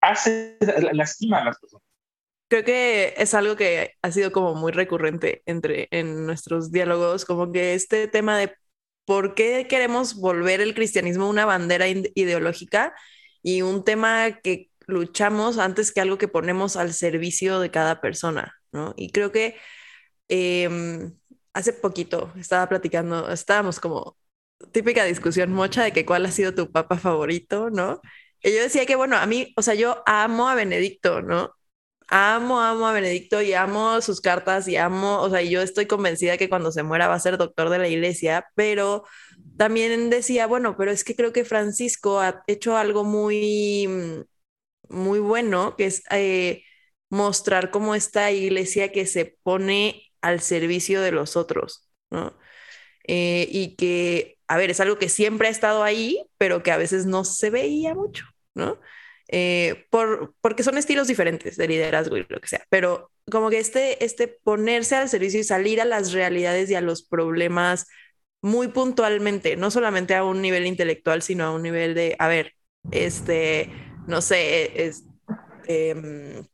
hace, 0.00 0.58
lastima 0.92 1.38
a 1.38 1.44
las 1.46 1.58
personas 1.58 1.88
creo 2.48 2.64
que 2.64 3.14
es 3.16 3.34
algo 3.34 3.56
que 3.56 3.96
ha 4.02 4.10
sido 4.12 4.32
como 4.32 4.54
muy 4.54 4.72
recurrente 4.72 5.42
entre 5.46 5.88
en 5.90 6.26
nuestros 6.26 6.72
diálogos, 6.72 7.24
como 7.24 7.52
que 7.52 7.74
este 7.74 8.08
tema 8.08 8.38
de 8.38 8.54
¿por 9.04 9.34
qué 9.34 9.66
queremos 9.68 10.16
volver 10.16 10.60
el 10.60 10.74
cristianismo 10.74 11.28
una 11.28 11.46
bandera 11.46 11.86
ideológica 11.88 12.94
y 13.42 13.62
un 13.62 13.84
tema 13.84 14.40
que 14.42 14.70
luchamos 14.86 15.58
antes 15.58 15.92
que 15.92 16.00
algo 16.00 16.18
que 16.18 16.28
ponemos 16.28 16.76
al 16.76 16.92
servicio 16.94 17.60
de 17.60 17.70
cada 17.70 18.00
persona? 18.00 18.54
¿no? 18.72 18.94
Y 18.96 19.10
creo 19.12 19.32
que 19.32 19.56
em, 20.28 21.14
hace 21.54 21.72
poquito 21.72 22.32
estaba 22.36 22.68
platicando, 22.68 23.30
estábamos 23.30 23.80
como 23.80 24.17
típica 24.72 25.04
discusión 25.04 25.52
mocha 25.52 25.84
de 25.84 25.92
que 25.92 26.06
cuál 26.06 26.26
ha 26.26 26.32
sido 26.32 26.54
tu 26.54 26.70
papa 26.72 26.98
favorito, 26.98 27.70
¿no? 27.70 28.00
Y 28.42 28.52
yo 28.54 28.62
decía 28.62 28.86
que, 28.86 28.96
bueno, 28.96 29.16
a 29.16 29.26
mí, 29.26 29.52
o 29.56 29.62
sea, 29.62 29.74
yo 29.74 30.02
amo 30.06 30.48
a 30.48 30.54
Benedicto, 30.54 31.22
¿no? 31.22 31.52
amo, 32.08 32.60
amo 32.60 32.86
a 32.86 32.92
Benedicto 32.92 33.42
y 33.42 33.52
amo 33.52 34.00
sus 34.00 34.20
cartas 34.20 34.66
y 34.68 34.76
amo, 34.76 35.20
o 35.20 35.30
sea, 35.30 35.42
yo 35.42 35.62
estoy 35.62 35.86
convencida 35.86 36.38
que 36.38 36.48
cuando 36.48 36.72
se 36.72 36.82
muera 36.82 37.08
va 37.08 37.14
a 37.14 37.20
ser 37.20 37.36
doctor 37.38 37.68
de 37.70 37.78
la 37.78 37.88
iglesia, 37.88 38.46
pero 38.54 39.04
también 39.56 40.10
decía, 40.10 40.46
bueno, 40.46 40.76
pero 40.76 40.90
es 40.90 41.04
que 41.04 41.14
creo 41.16 41.32
que 41.32 41.44
Francisco 41.44 42.20
ha 42.20 42.42
hecho 42.46 42.76
algo 42.76 43.04
muy, 43.04 44.24
muy 44.88 45.18
bueno, 45.20 45.76
que 45.76 45.86
es 45.86 46.02
eh, 46.10 46.64
mostrar 47.10 47.70
cómo 47.70 47.94
esta 47.94 48.30
iglesia 48.32 48.92
que 48.92 49.06
se 49.06 49.38
pone 49.42 50.02
al 50.20 50.40
servicio 50.40 51.00
de 51.02 51.12
los 51.12 51.36
otros, 51.36 51.90
¿no? 52.10 52.38
Eh, 53.06 53.48
y 53.50 53.76
que, 53.76 54.37
a 54.48 54.56
ver, 54.56 54.70
es 54.70 54.80
algo 54.80 54.98
que 54.98 55.08
siempre 55.08 55.48
ha 55.48 55.50
estado 55.50 55.82
ahí, 55.84 56.24
pero 56.38 56.62
que 56.62 56.72
a 56.72 56.76
veces 56.76 57.06
no 57.06 57.24
se 57.24 57.50
veía 57.50 57.94
mucho, 57.94 58.24
¿no? 58.54 58.80
Eh, 59.28 59.86
por, 59.90 60.34
porque 60.40 60.62
son 60.62 60.78
estilos 60.78 61.06
diferentes 61.06 61.56
de 61.58 61.68
liderazgo 61.68 62.16
y 62.16 62.26
lo 62.28 62.40
que 62.40 62.48
sea, 62.48 62.64
pero 62.70 63.10
como 63.30 63.50
que 63.50 63.58
este, 63.58 64.02
este 64.02 64.26
ponerse 64.26 64.96
al 64.96 65.10
servicio 65.10 65.40
y 65.40 65.44
salir 65.44 65.82
a 65.82 65.84
las 65.84 66.12
realidades 66.12 66.70
y 66.70 66.74
a 66.74 66.80
los 66.80 67.02
problemas 67.02 67.86
muy 68.40 68.68
puntualmente, 68.68 69.56
no 69.56 69.70
solamente 69.70 70.14
a 70.14 70.24
un 70.24 70.40
nivel 70.40 70.66
intelectual, 70.66 71.22
sino 71.22 71.44
a 71.44 71.50
un 71.52 71.62
nivel 71.62 71.94
de, 71.94 72.16
a 72.18 72.28
ver, 72.28 72.54
este, 72.90 73.70
no 74.06 74.22
sé, 74.22 74.86
es, 74.86 75.04
em, 75.66 76.44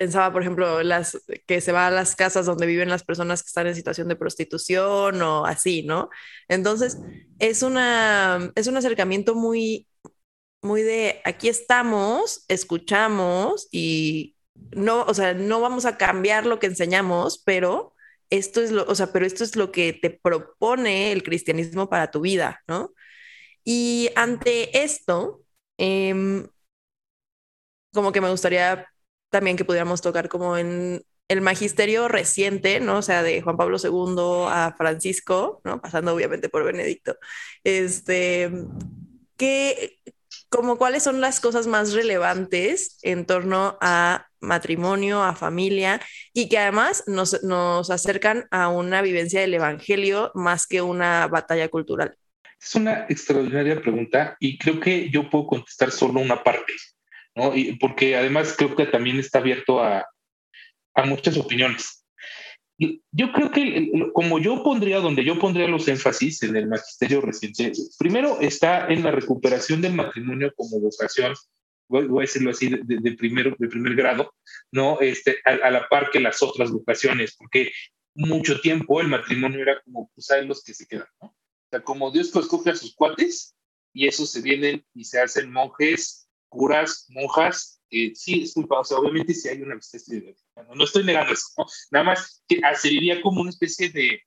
pensaba, 0.00 0.32
por 0.32 0.40
ejemplo, 0.40 0.82
las, 0.82 1.22
que 1.46 1.60
se 1.60 1.72
va 1.72 1.88
a 1.88 1.90
las 1.90 2.16
casas 2.16 2.46
donde 2.46 2.64
viven 2.64 2.88
las 2.88 3.04
personas 3.04 3.42
que 3.42 3.48
están 3.48 3.66
en 3.66 3.74
situación 3.74 4.08
de 4.08 4.16
prostitución 4.16 5.20
o 5.20 5.44
así, 5.44 5.82
¿no? 5.82 6.08
Entonces, 6.48 6.96
es, 7.38 7.62
una, 7.62 8.50
es 8.54 8.66
un 8.66 8.78
acercamiento 8.78 9.34
muy 9.34 9.86
muy 10.62 10.82
de 10.82 11.20
aquí 11.24 11.48
estamos, 11.48 12.44
escuchamos 12.48 13.68
y 13.72 14.36
no, 14.72 15.02
o 15.02 15.14
sea, 15.14 15.34
no 15.34 15.60
vamos 15.60 15.84
a 15.84 15.98
cambiar 15.98 16.46
lo 16.46 16.58
que 16.58 16.66
enseñamos, 16.68 17.42
pero 17.44 17.94
esto 18.30 18.62
es 18.62 18.70
lo, 18.70 18.84
o 18.84 18.94
sea, 18.94 19.12
pero 19.12 19.26
esto 19.26 19.44
es 19.44 19.54
lo 19.56 19.70
que 19.70 19.92
te 19.92 20.10
propone 20.10 21.12
el 21.12 21.22
cristianismo 21.22 21.90
para 21.90 22.10
tu 22.10 22.22
vida, 22.22 22.62
¿no? 22.68 22.94
Y 23.64 24.10
ante 24.16 24.82
esto, 24.82 25.42
em, 25.78 26.46
como 27.92 28.12
que 28.12 28.20
me 28.20 28.30
gustaría 28.30 28.86
también 29.30 29.56
que 29.56 29.64
pudiéramos 29.64 30.02
tocar 30.02 30.28
como 30.28 30.56
en 30.56 31.02
el 31.28 31.40
magisterio 31.40 32.08
reciente, 32.08 32.80
¿no? 32.80 32.98
O 32.98 33.02
sea, 33.02 33.22
de 33.22 33.40
Juan 33.40 33.56
Pablo 33.56 33.78
II 33.82 34.48
a 34.48 34.74
Francisco, 34.76 35.60
¿no? 35.64 35.80
Pasando 35.80 36.14
obviamente 36.14 36.48
por 36.48 36.64
Benedicto. 36.64 37.16
Este, 37.62 38.50
¿qué, 39.36 40.00
como 40.48 40.76
cuáles 40.76 41.04
son 41.04 41.20
las 41.20 41.38
cosas 41.38 41.68
más 41.68 41.92
relevantes 41.92 42.98
en 43.02 43.24
torno 43.24 43.78
a 43.80 44.26
matrimonio, 44.40 45.22
a 45.22 45.36
familia, 45.36 46.00
y 46.32 46.48
que 46.48 46.58
además 46.58 47.04
nos, 47.06 47.42
nos 47.44 47.90
acercan 47.90 48.46
a 48.50 48.68
una 48.68 49.00
vivencia 49.00 49.40
del 49.40 49.54
Evangelio 49.54 50.32
más 50.34 50.66
que 50.66 50.82
una 50.82 51.28
batalla 51.28 51.68
cultural. 51.68 52.16
Es 52.60 52.74
una 52.74 53.06
extraordinaria 53.08 53.80
pregunta 53.80 54.36
y 54.40 54.58
creo 54.58 54.80
que 54.80 55.08
yo 55.10 55.30
puedo 55.30 55.46
contestar 55.46 55.90
solo 55.92 56.20
una 56.20 56.42
parte, 56.42 56.72
¿no? 57.40 57.56
Y 57.56 57.76
porque 57.76 58.16
además 58.16 58.54
creo 58.56 58.74
que 58.76 58.86
también 58.86 59.18
está 59.18 59.38
abierto 59.38 59.82
a, 59.82 60.06
a 60.94 61.04
muchas 61.04 61.36
opiniones 61.36 62.00
yo 63.12 63.32
creo 63.32 63.50
que 63.50 63.90
como 64.14 64.38
yo 64.38 64.62
pondría, 64.62 65.00
donde 65.00 65.24
yo 65.24 65.38
pondría 65.38 65.68
los 65.68 65.86
énfasis 65.88 66.42
en 66.42 66.56
el 66.56 66.66
magisterio 66.66 67.20
reciente, 67.20 67.72
primero 67.98 68.40
está 68.40 68.88
en 68.88 69.02
la 69.02 69.10
recuperación 69.10 69.82
del 69.82 69.94
matrimonio 69.94 70.52
como 70.56 70.80
vocación, 70.80 71.34
voy, 71.88 72.06
a 72.18 72.20
decirlo 72.22 72.50
así, 72.50 72.68
de, 72.70 72.80
de, 72.82 73.12
primero, 73.12 73.54
de 73.58 73.68
primer 73.68 73.94
grado, 73.94 74.32
¿no? 74.72 74.98
Este, 75.00 75.38
a, 75.44 75.70
la 75.70 75.88
par 75.88 76.10
que 76.10 76.20
las 76.20 76.42
otras 76.42 76.70
vocaciones, 76.70 77.36
porque 77.36 77.70
mucho 78.14 78.60
tiempo 78.60 79.00
el 79.00 79.08
matrimonio 79.08 79.60
era 79.60 79.80
como, 79.82 80.10
pues, 80.14 80.30
hay 80.30 80.46
los 80.46 80.64
que 80.64 80.72
se 80.72 80.86
quedan, 80.86 81.08
¿no? 81.20 81.28
O 81.28 81.70
sea, 81.70 81.82
como 81.82 82.10
Dios 82.10 82.34
escoge 82.34 82.70
a 82.70 82.76
sus 82.76 82.94
cuates 82.94 83.54
y 83.92 84.06
esos 84.06 84.30
se 84.30 84.40
vienen 84.40 84.84
y 84.94 85.04
se 85.04 85.20
hacen 85.20 85.52
monjes, 85.52 86.19
curas, 86.50 87.06
monjas, 87.08 87.80
eh, 87.90 88.12
sí, 88.14 88.40
disculpa, 88.40 88.80
o 88.80 88.84
sea, 88.84 88.98
obviamente 88.98 89.32
sí 89.32 89.48
hay 89.48 89.62
una 89.62 89.76
especie 89.76 90.20
de, 90.20 90.36
no, 90.74 90.84
estoy 90.84 91.04
negando 91.04 91.32
eso, 91.32 91.66
nada 91.90 92.04
más 92.04 92.42
que 92.46 92.60
serviría 92.76 93.22
como 93.22 93.40
una 93.40 93.50
especie 93.50 93.88
de, 93.88 94.20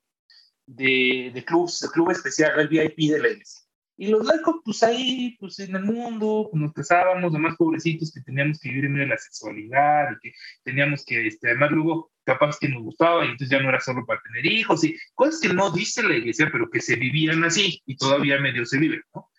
de, 0.65 1.31
de 1.33 1.45
club, 1.45 1.69
de 1.69 1.88
club 1.89 2.09
especial, 2.09 2.59
el 2.59 2.67
VIP 2.67 3.12
de 3.12 3.19
la 3.19 3.29
iglesia. 3.29 3.62
Y 3.95 4.07
los 4.07 4.25
laicos, 4.25 4.55
pues 4.65 4.81
ahí, 4.81 5.38
pues 5.39 5.59
en 5.59 5.75
el 5.75 5.83
mundo, 5.83 6.49
pues, 6.51 6.59
nos 6.59 6.73
casábamos, 6.73 7.31
además 7.31 7.55
pobrecitos 7.57 8.12
que 8.12 8.21
teníamos 8.21 8.59
que 8.59 8.69
vivir 8.69 8.86
en 8.86 8.93
medio 8.93 9.05
de 9.05 9.12
la 9.12 9.17
sexualidad 9.19 10.07
y 10.12 10.19
que 10.19 10.36
teníamos 10.63 11.05
que, 11.05 11.27
este, 11.27 11.49
además 11.49 11.71
luego 11.71 12.12
capaz 12.25 12.57
que 12.59 12.69
nos 12.69 12.81
gustaba 12.81 13.23
y 13.23 13.29
entonces 13.29 13.49
ya 13.49 13.62
no 13.62 13.69
era 13.69 13.79
solo 13.79 14.03
para 14.05 14.21
tener 14.21 14.51
hijos 14.51 14.83
y 14.83 14.97
cosas 15.13 15.39
que 15.39 15.53
no 15.53 15.69
dice 15.69 16.01
la 16.01 16.15
iglesia, 16.15 16.49
pero 16.51 16.69
que 16.69 16.81
se 16.81 16.95
vivían 16.95 17.43
así 17.43 17.81
y 17.86 17.95
todavía 17.95 18.39
medio 18.39 18.65
se 18.65 18.79
viven, 18.79 19.03
¿no? 19.13 19.29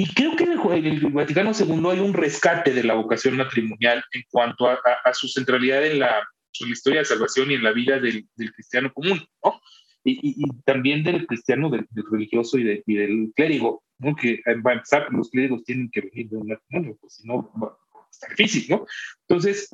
Y 0.00 0.06
creo 0.14 0.34
que 0.34 0.44
en 0.44 0.86
el, 0.86 1.00
Vaticano 1.10 1.52
II 1.52 1.90
hay 1.90 2.00
un 2.00 2.14
rescate 2.14 2.72
de 2.72 2.84
la 2.84 2.94
vocación 2.94 3.36
matrimonial 3.36 4.02
en 4.12 4.22
cuanto 4.30 4.66
a, 4.66 4.78
su 5.12 5.28
centralidad 5.28 5.84
en 5.84 5.98
la, 5.98 6.26
historia 6.66 7.00
de 7.00 7.04
salvación 7.04 7.50
y 7.50 7.54
en 7.54 7.62
la 7.62 7.72
vida 7.72 8.00
del, 8.00 8.26
del 8.34 8.52
cristiano 8.54 8.90
común, 8.94 9.22
¿no? 9.44 9.60
y, 10.02 10.42
también 10.64 11.04
del 11.04 11.26
cristiano, 11.26 11.68
del, 11.68 11.86
religioso 12.10 12.56
y, 12.56 12.64
del 12.64 13.30
clérigo, 13.36 13.82
¿no? 13.98 14.16
que 14.16 14.40
va 14.64 14.70
a 14.70 14.74
empezar, 14.74 15.06
los 15.10 15.28
clérigos 15.28 15.64
tienen 15.64 15.90
que 15.90 16.00
venir 16.00 16.30
de 16.30 16.36
un 16.38 16.48
matrimonio, 16.48 16.96
pues 16.98 17.16
si 17.16 17.28
no, 17.28 17.52
va 17.62 17.68
a 17.68 18.10
estar 18.10 18.30
difícil, 18.30 18.66
¿no? 18.70 18.86
Entonces, 19.28 19.68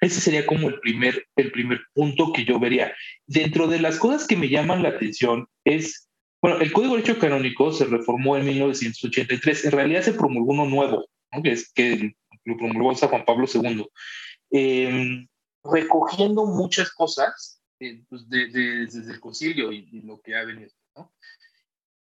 ese 0.00 0.20
sería 0.20 0.46
como 0.46 0.68
el 0.68 0.78
primer, 0.78 1.26
el 1.34 1.50
primer 1.50 1.80
punto 1.92 2.32
que 2.32 2.44
yo 2.44 2.60
vería. 2.60 2.94
Dentro 3.26 3.66
de 3.66 3.80
las 3.80 3.98
cosas 3.98 4.28
que 4.28 4.36
me 4.36 4.48
llaman 4.48 4.84
la 4.84 4.90
atención 4.90 5.48
es, 5.64 6.05
bueno, 6.40 6.60
el 6.60 6.72
Código 6.72 6.94
de 6.94 7.02
Derecho 7.02 7.18
Canónico 7.18 7.72
se 7.72 7.84
reformó 7.86 8.36
en 8.36 8.44
1983, 8.44 9.64
en 9.64 9.72
realidad 9.72 10.02
se 10.02 10.12
promulgó 10.12 10.52
uno 10.52 10.66
nuevo, 10.66 11.06
¿no? 11.32 11.42
que 11.42 11.52
es 11.52 11.72
que 11.72 12.14
lo 12.44 12.56
promulgó 12.56 12.94
San 12.94 13.08
Juan 13.08 13.24
Pablo 13.24 13.46
II, 13.52 13.86
em, 14.50 15.26
recogiendo 15.64 16.46
muchas 16.46 16.90
cosas 16.92 17.60
eh, 17.80 18.02
pues, 18.08 18.28
desde 18.28 19.12
el 19.12 19.20
concilio 19.20 19.72
y, 19.72 20.02
lo 20.02 20.20
que 20.20 20.36
ha 20.36 20.44
venido. 20.44 20.70
¿no? 20.94 21.12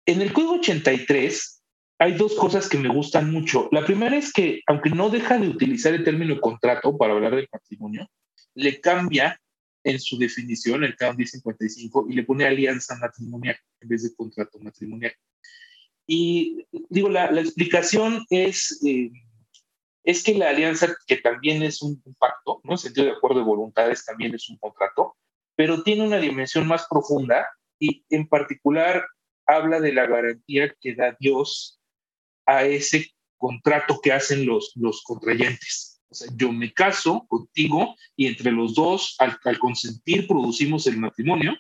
En 0.06 0.20
el 0.20 0.32
Código 0.32 0.54
83 0.54 1.62
hay 1.98 2.12
dos 2.14 2.34
cosas 2.34 2.68
que 2.68 2.78
me 2.78 2.88
gustan 2.88 3.30
mucho. 3.30 3.68
La 3.72 3.84
primera 3.84 4.16
es 4.16 4.32
que, 4.32 4.62
aunque 4.66 4.90
no 4.90 5.10
deja 5.10 5.38
de 5.38 5.48
utilizar 5.48 5.94
el 5.94 6.04
término 6.04 6.40
contrato 6.40 6.96
para 6.98 7.12
hablar 7.12 7.36
del 7.36 7.48
matrimonio, 7.52 8.08
le 8.54 8.80
cambia 8.80 9.40
en 9.84 10.00
su 10.00 10.18
definición, 10.18 10.82
el 10.82 10.96
CAM 10.96 11.16
1055, 11.16 12.06
y 12.08 12.14
le 12.14 12.24
pone 12.24 12.46
alianza 12.46 12.96
matrimonial 12.96 13.56
en 13.80 13.88
vez 13.88 14.02
de 14.02 14.14
contrato 14.14 14.58
matrimonial. 14.58 15.12
Y 16.06 16.66
digo, 16.88 17.08
la, 17.08 17.30
la 17.30 17.40
explicación 17.40 18.24
es, 18.30 18.80
eh, 18.84 19.10
es 20.02 20.22
que 20.22 20.34
la 20.34 20.50
alianza, 20.50 20.94
que 21.06 21.16
también 21.16 21.62
es 21.62 21.82
un, 21.82 22.02
pacto, 22.18 22.60
¿no? 22.64 22.72
En 22.72 22.78
sentido 22.78 23.06
de 23.06 23.12
acuerdo 23.12 23.38
de 23.38 23.44
voluntades, 23.44 24.04
también 24.04 24.34
es 24.34 24.48
un 24.48 24.58
contrato, 24.58 25.16
pero 25.54 25.82
tiene 25.82 26.06
una 26.06 26.18
dimensión 26.18 26.66
más 26.66 26.86
profunda 26.88 27.46
y 27.78 28.04
en 28.10 28.28
particular 28.28 29.06
habla 29.46 29.80
de 29.80 29.92
la 29.92 30.06
garantía 30.06 30.74
que 30.80 30.94
da 30.94 31.16
Dios 31.20 31.80
a 32.46 32.64
ese 32.64 33.10
contrato 33.36 34.00
que 34.02 34.12
hacen 34.12 34.46
los, 34.46 34.72
los 34.76 35.02
contrayentes. 35.02 35.93
Yo 36.36 36.52
me 36.52 36.72
caso 36.72 37.26
contigo 37.28 37.94
y 38.16 38.26
entre 38.26 38.52
los 38.52 38.74
dos, 38.74 39.16
al, 39.18 39.58
consentir, 39.58 40.26
producimos 40.26 40.86
el 40.86 40.98
matrimonio, 40.98 41.56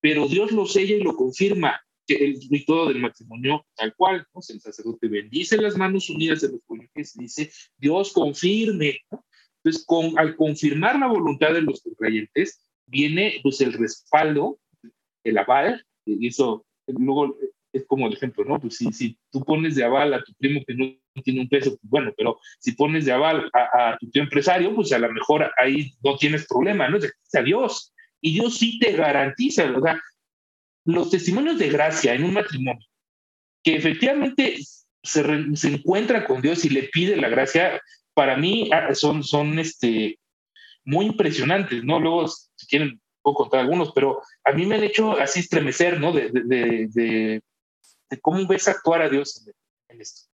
pero 0.00 0.28
Dios 0.28 0.52
lo 0.52 0.66
sella 0.66 0.96
y 0.96 1.02
lo 1.02 1.16
confirma, 1.16 1.80
el 2.06 2.38
rito 2.50 2.88
del 2.88 3.00
matrimonio 3.00 3.66
tal 3.74 3.94
cual, 3.96 4.26
¿no? 4.34 4.40
el 4.46 4.60
sacerdote 4.60 5.08
bendice 5.08 5.56
las 5.56 5.76
manos 5.76 6.10
unidas 6.10 6.42
de 6.42 6.50
los 6.50 6.60
cónyuges 6.66 7.16
y 7.16 7.20
dice, 7.20 7.50
Dios 7.78 8.12
confirme. 8.12 9.00
Entonces, 9.62 9.84
con, 9.86 10.18
al 10.18 10.36
confirmar 10.36 10.98
la 10.98 11.06
voluntad 11.06 11.54
de 11.54 11.62
los 11.62 11.80
contrayentes, 11.80 12.60
viene 12.86 13.40
pues 13.42 13.60
el 13.62 13.72
respaldo, 13.72 14.58
el 15.24 15.38
aval, 15.38 15.86
y 16.04 16.26
eso 16.26 16.66
luego 16.86 17.38
es 17.72 17.84
como 17.86 18.06
el 18.06 18.12
ejemplo, 18.12 18.44
¿no? 18.44 18.60
Pues 18.60 18.76
si, 18.76 18.92
si 18.92 19.18
tú 19.30 19.42
pones 19.42 19.74
de 19.74 19.84
aval 19.84 20.12
a 20.12 20.22
tu 20.22 20.34
primo 20.34 20.62
que 20.66 20.74
no 20.74 20.84
tiene 21.22 21.40
un 21.40 21.48
peso, 21.48 21.70
pues 21.70 21.90
bueno, 21.90 22.12
pero 22.16 22.38
si 22.58 22.72
pones 22.72 23.04
de 23.04 23.12
aval 23.12 23.50
a, 23.52 23.96
tu 23.98 24.10
tío 24.10 24.22
empresario, 24.22 24.74
pues 24.74 24.92
a 24.92 24.98
lo 24.98 25.12
mejor 25.12 25.50
ahí 25.58 25.94
no 26.02 26.16
tienes 26.16 26.46
problema, 26.46 26.88
¿no? 26.88 26.96
Es 26.96 27.12
a 27.34 27.42
Dios. 27.42 27.92
Y 28.20 28.32
Dios 28.34 28.58
sí 28.58 28.78
te 28.78 28.92
garantiza, 28.92 29.64
¿verdad? 29.64 29.96
Los 30.84 31.10
testimonios 31.10 31.58
de 31.58 31.68
gracia 31.68 32.14
en 32.14 32.24
un 32.24 32.34
matrimonio, 32.34 32.86
que 33.62 33.76
efectivamente 33.76 34.58
se, 35.02 35.56
se 35.56 35.68
encuentra 35.68 36.26
con 36.26 36.42
Dios 36.42 36.64
y 36.64 36.70
le 36.70 36.84
pide 36.84 37.16
la 37.16 37.28
gracia, 37.28 37.80
para 38.14 38.36
mí 38.36 38.70
ah, 38.72 38.94
son, 38.94 39.22
son 39.22 39.58
este, 39.58 40.18
muy 40.84 41.06
impresionantes, 41.06 41.82
¿no? 41.84 42.00
Luego, 42.00 42.28
si 42.28 42.66
quieren, 42.66 43.00
puedo 43.22 43.36
contar 43.36 43.60
algunos, 43.60 43.92
pero 43.92 44.22
a 44.44 44.52
mí 44.52 44.66
me 44.66 44.76
han 44.76 44.84
hecho 44.84 45.18
así 45.18 45.40
estremecer, 45.40 46.00
¿no? 46.00 46.12
De, 46.12 46.30
de, 46.30 46.88
de, 46.92 47.42
cómo 48.20 48.46
ves 48.46 48.68
actuar 48.68 49.02
a 49.02 49.08
Dios 49.08 49.44
en, 49.88 50.00
esto. 50.00 50.30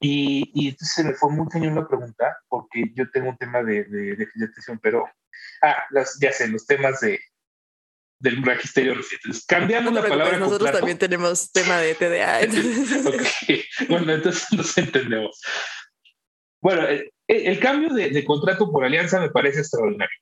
Y, 0.00 0.50
y, 0.54 0.68
entonces 0.68 0.94
se 0.94 1.04
me 1.04 1.14
fue 1.14 1.30
muy 1.30 1.48
cañón 1.48 1.74
la 1.74 1.88
pregunta, 1.88 2.36
porque 2.48 2.92
yo 2.94 3.10
tengo 3.10 3.30
un 3.30 3.36
tema 3.36 3.62
de, 3.62 3.84
de, 3.84 4.16
de 4.16 4.28
pero, 4.82 5.04
ah, 5.62 5.76
las, 5.90 6.18
ya 6.20 6.32
sé, 6.32 6.48
los 6.48 6.66
temas 6.66 7.00
de, 7.00 7.18
del 8.18 8.40
magisterio 8.40 8.94
reciente. 8.94 9.28
Cambiando 9.46 9.90
la 9.90 10.02
palabra. 10.02 10.38
Nosotros 10.38 10.72
también 10.72 10.98
tenemos 10.98 11.50
tema 11.52 11.78
de 11.78 11.94
TDA. 11.94 12.40
Bueno, 13.88 14.12
entonces 14.12 14.46
nos 14.52 14.76
entendemos. 14.78 15.40
Bueno, 16.60 16.82
eh, 16.88 17.10
el, 17.28 17.60
cambio 17.60 17.92
de, 17.92 18.24
contrato 18.24 18.70
por 18.70 18.84
alianza 18.84 19.20
me 19.20 19.30
parece 19.30 19.60
extraordinario. 19.60 20.18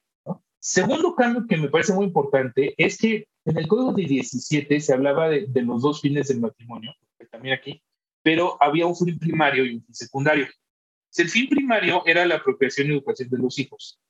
Segundo 0.59 1.15
cambio 1.15 1.47
que 1.47 1.57
me 1.57 1.69
parece 1.69 1.93
muy 1.93 2.07
importante 2.07 2.75
es 2.79 2.99
que 2.99 3.27
en 3.45 3.59
el 3.59 3.69
Código 3.69 3.93
de 3.93 4.05
17 4.05 4.81
se 4.81 4.95
hablaba 4.95 5.29
de, 5.29 5.47
los 5.63 5.83
dos 5.83 6.01
fines 6.01 6.29
del 6.29 6.41
matrimonio, 6.41 6.95
también 7.31 7.59
aquí, 7.59 7.83
pero 8.25 8.57
había 8.61 8.87
un 8.87 8.97
fin 8.97 9.19
primario 9.19 9.65
y 9.65 9.75
un 9.75 9.85
fin 9.85 9.95
secundario. 9.95 10.49
El 11.17 11.29
fin 11.29 11.49
primario 11.49 12.03
era 12.07 12.25
la 12.25 12.37
apropiación 12.37 12.89
y 12.89 12.93
educación 12.93 13.29
de 13.29 13.39
los 13.39 13.59
hijos 13.59 14.01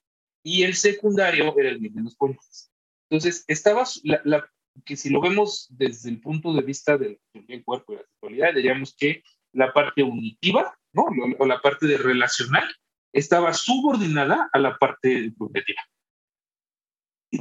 y 0.43 0.63
el 0.63 0.75
secundario 0.75 1.53
era 1.59 1.71
el 1.71 1.79
bien 1.79 1.95
de 1.95 2.03
los 2.03 2.17
cónyuges. 2.17 2.71
Entonces, 3.11 3.45
estaba 3.49 3.85
la, 4.05 4.49
que 4.85 4.97
si 4.97 5.11
lo 5.11 5.21
vemos 5.21 5.67
desde 5.71 6.11
el 6.11 6.21
punto 6.21 6.55
de 6.55 6.63
vista 6.63 6.97
del, 6.97 7.19
del 7.33 7.65
cuerpo 7.65 7.93
y 7.93 7.97
la 7.97 8.03
sexualidad, 8.03 8.55
diríamos 8.55 8.95
que 8.97 9.23
la 9.53 9.73
parte 9.73 10.03
unitiva, 10.03 10.79
¿no? 10.93 11.07
O 11.39 11.47
la 11.47 11.61
parte 11.61 11.87
de 11.87 11.99
relacional, 11.99 12.65
estaba 13.13 13.53
subordinada 13.53 14.49
a 14.53 14.59
la 14.59 14.77
parte 14.77 15.33
propietaria. 15.37 15.83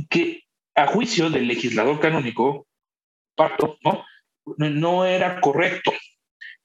Que 0.09 0.43
a 0.75 0.87
juicio 0.87 1.29
del 1.29 1.47
legislador 1.47 1.99
canónico, 1.99 2.67
Parto, 3.35 3.77
¿no? 3.83 4.05
No 4.57 5.05
era 5.05 5.39
correcto. 5.39 5.91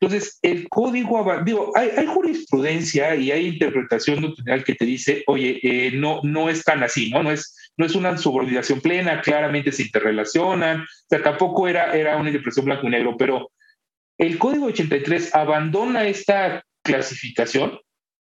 Entonces, 0.00 0.38
el 0.42 0.68
código, 0.68 1.42
digo, 1.44 1.72
hay, 1.74 2.06
jurisprudencia 2.06 3.16
y 3.16 3.32
hay 3.32 3.48
interpretación 3.48 4.22
doctrinal 4.22 4.62
que 4.62 4.76
te 4.76 4.84
dice, 4.84 5.24
oye, 5.26 5.58
eh, 5.62 5.90
no, 5.92 6.20
no 6.22 6.48
es 6.48 6.62
tan 6.62 6.84
así, 6.84 7.10
¿no? 7.10 7.24
No 7.24 7.32
es, 7.32 7.72
no 7.76 7.84
es 7.84 7.96
una 7.96 8.16
subordinación 8.16 8.80
plena, 8.80 9.20
claramente 9.22 9.72
se 9.72 9.82
interrelacionan, 9.82 10.82
o 10.82 10.86
sea, 11.08 11.22
tampoco 11.22 11.66
era, 11.66 11.96
era 11.96 12.16
una 12.16 12.28
interpretación 12.28 12.66
blanco 12.66 12.86
y 12.86 12.90
negro, 12.90 13.16
pero 13.16 13.50
el 14.18 14.38
código 14.38 14.66
83 14.66 15.34
abandona 15.34 16.06
esta 16.06 16.62
clasificación 16.84 17.80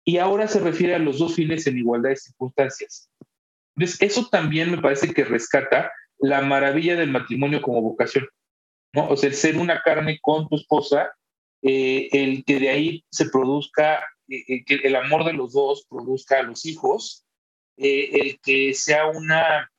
y 0.06 0.20
ahora 0.20 0.48
se 0.48 0.62
refiere 0.62 0.96
a 0.96 1.00
los 1.00 1.20
dos 1.20 1.36
fines 1.36 1.68
en 1.68 1.78
igualdad 1.78 2.12
de 2.12 2.16
circunstancias. 2.16 3.10
Entonces, 3.76 4.02
eso 4.02 4.28
también 4.30 4.72
me 4.72 4.82
parece 4.82 5.14
que 5.14 5.26
rescata 5.26 5.92
la 6.20 6.42
maravilla 6.42 6.96
del 6.96 7.12
matrimonio 7.12 7.62
como 7.62 7.82
vocación, 7.82 8.28
¿no? 8.94 9.10
O 9.10 9.18
sea, 9.18 9.32
ser 9.34 9.58
una 9.58 9.82
carne 9.82 10.18
con 10.22 10.48
tu 10.48 10.56
esposa, 10.56 11.12
eh, 11.62 12.10
el 12.12 12.44
que 12.46 12.60
de 12.60 12.70
ahí 12.70 13.06
se 13.10 13.30
produzca, 13.30 14.00
eh, 14.28 14.44
eh, 14.48 14.66
que 14.66 14.76
el 14.76 14.96
amor 14.96 15.26
de 15.26 15.34
los 15.34 15.54
dos 15.54 15.86
produzca 15.90 16.40
a 16.40 16.44
los 16.44 16.66
hijos, 16.66 17.26
el 17.80 18.40
que 18.42 18.74
sea 18.74 19.06
una, 19.06 19.72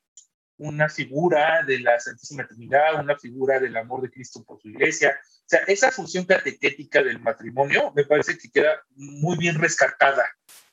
una 0.57 0.87
figura 0.87 1.63
de 1.63 1.81
la 1.81 1.99
Santísima 1.99 2.47
Trinidad, 2.47 3.03
una 3.03 3.17
figura 3.17 3.59
del 3.59 3.75
amor 3.75 4.01
de 4.01 4.09
Cristo 4.09 4.41
por 4.45 4.61
su 4.61 4.69
iglesia, 4.69 5.19
o 5.21 5.49
sea, 5.49 5.59
esa 5.67 5.91
función 5.91 6.25
catequética 6.25 7.03
del 7.03 7.19
matrimonio 7.19 7.91
me 7.95 8.05
parece 8.05 8.37
que 8.37 8.49
queda 8.51 8.81
muy 8.95 9.37
bien 9.37 9.59
rescatada 9.59 10.23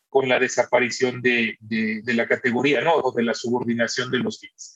con 0.08 0.28
la 0.28 0.38
desaparición 0.38 1.20
de, 1.20 1.56
de, 1.60 2.14
la 2.14 2.28
categoría, 2.28 2.80
¿no? 2.80 2.94
O 2.94 3.12
de 3.12 3.22
la 3.22 3.34
subordinación 3.34 4.10
de 4.10 4.18
los 4.18 4.38
fines. 4.38 4.75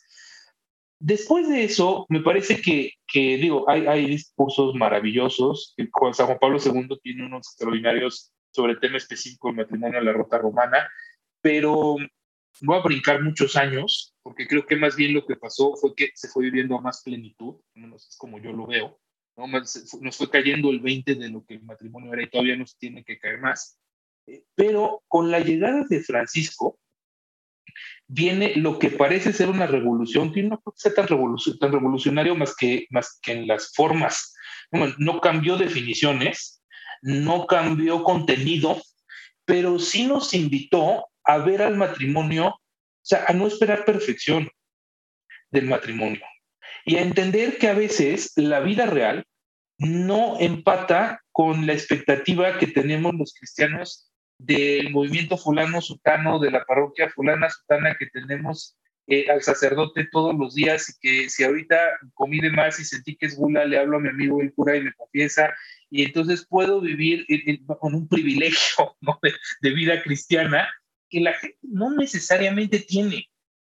Después 1.03 1.49
de 1.49 1.65
eso, 1.65 2.05
me 2.11 2.21
parece 2.21 2.61
que, 2.61 2.93
digo, 3.39 3.69
hay, 3.71 4.07
discursos 4.07 4.75
maravillosos. 4.75 5.75
Juan 5.93 6.13
San 6.13 6.27
Juan 6.27 6.39
Pablo 6.39 6.59
II 6.63 6.99
tiene 7.03 7.25
unos 7.25 7.49
extraordinarios 7.49 8.31
sobre 8.51 8.73
el 8.73 8.81
tema 8.81 8.99
específico 8.99 9.49
del 9.49 9.57
matrimonio 9.57 9.99
en 9.99 10.05
la 10.05 10.13
rota 10.13 10.37
romana, 10.37 10.87
pero 11.41 11.97
voy 12.61 12.77
a 12.77 12.83
brincar 12.83 13.23
muchos 13.23 13.57
años, 13.57 14.15
porque 14.23 14.47
creo 14.47 14.67
que 14.67 14.77
más 14.77 14.95
bien 14.95 15.15
lo 15.15 15.25
que 15.25 15.37
pasó 15.37 15.75
fue 15.75 15.95
que 15.95 16.11
se 16.15 16.29
fue 16.29 16.45
viviendo 16.45 16.77
a 16.77 16.83
más 16.83 17.03
plenitud, 17.03 17.55
menos 17.75 18.07
es 18.07 18.19
como 18.19 18.39
yo 18.39 18.53
lo 18.53 18.67
veo. 18.67 19.01
Nos 19.37 20.19
fue 20.19 20.29
cayendo 20.29 20.69
el 20.69 20.81
20 20.81 21.15
de 21.15 21.31
lo 21.31 21.47
que 21.47 21.55
el 21.55 21.63
matrimonio 21.63 22.13
era 22.13 22.25
y 22.25 22.29
todavía 22.29 22.57
nos 22.57 22.77
tiene 22.77 23.05
que 23.05 23.19
caer 23.19 23.41
más. 23.41 23.79
Eh, 24.27 24.45
pero 24.55 25.03
con 25.09 25.31
la 25.31 25.41
llegada 25.41 25.87
de 25.89 26.01
Francisco, 26.01 26.79
viene 28.13 28.55
lo 28.57 28.79
que 28.79 28.91
parece 28.91 29.33
ser 29.33 29.49
una 29.49 29.69
revolución, 29.69 30.33
que 30.33 30.43
no 30.43 30.61
puede 30.61 30.77
ser 30.79 30.95
tan, 30.95 31.07
tan 31.07 31.73
revolucionario 31.73 32.35
más 32.35 32.57
que, 32.57 32.87
más 32.91 33.21
que 33.23 33.33
en 33.33 33.47
las 33.47 33.73
formas. 33.73 34.35
no 34.99 35.21
cambió 35.21 35.57
definiciones, 35.57 36.63
no 37.03 37.47
cambió 37.47 38.03
contenido, 38.03 38.83
pero 39.45 39.79
sí 39.79 40.07
nos 40.07 40.35
invitó 40.35 41.07
a 41.25 41.39
ver 41.39 41.63
al 41.63 41.77
matrimonio, 41.77 42.49
o 42.49 42.61
sea, 43.03 43.25
a 43.29 43.33
no 43.33 43.47
esperar 43.47 43.85
perfección 43.85 44.49
del 45.51 45.67
matrimonio 45.67 46.23
y 46.85 46.97
a 46.97 47.03
entender 47.03 47.59
que 47.59 47.69
a 47.69 47.75
veces 47.75 48.33
la 48.37 48.61
vida 48.61 48.87
real 48.87 49.25
no 49.79 50.39
empata 50.41 51.23
con 51.31 51.67
la 51.67 51.73
expectativa 51.73 52.59
que 52.59 52.67
tenemos 52.67 53.15
los 53.15 53.35
cristianos 53.35 54.10
del 54.45 54.91
movimiento 54.91 55.37
fulano 55.37 55.81
sutano, 55.81 56.39
de 56.39 56.51
la 56.51 56.65
parroquia 56.65 57.11
fulana 57.11 57.51
sutana 57.51 57.97
que 57.99 58.07
tenemos 58.07 58.77
eh, 59.07 59.27
al 59.31 59.43
sacerdote 59.43 60.09
todos 60.11 60.35
los 60.37 60.55
días 60.55 60.89
y 60.89 60.93
que 61.01 61.31
si 61.31 61.45
ahorita 61.45 61.77
comí 62.15 62.41
de 62.41 62.51
más 62.51 62.79
y 62.81 62.85
sentí 62.85 63.17
que 63.17 63.27
es 63.27 63.37
gula, 63.37 63.65
le 63.65 63.79
hablo 63.79 63.97
a 63.97 64.01
mi 64.01 64.09
amigo 64.09 64.41
el 64.41 64.55
cura 64.55 64.77
y 64.77 64.83
me 64.83 64.93
confiesa 64.95 65.53
y 65.91 66.05
entonces 66.05 66.47
puedo 66.49 66.81
vivir 66.81 67.27
con 67.81 67.95
un 67.95 68.09
privilegio 68.09 68.97
de, 69.63 69.71
vida 69.71 70.03
cristiana 70.03 70.69
que 71.09 71.21
la 71.21 71.33
gente 71.35 71.59
no 71.63 71.91
necesariamente 71.91 72.79
tiene, 72.79 73.29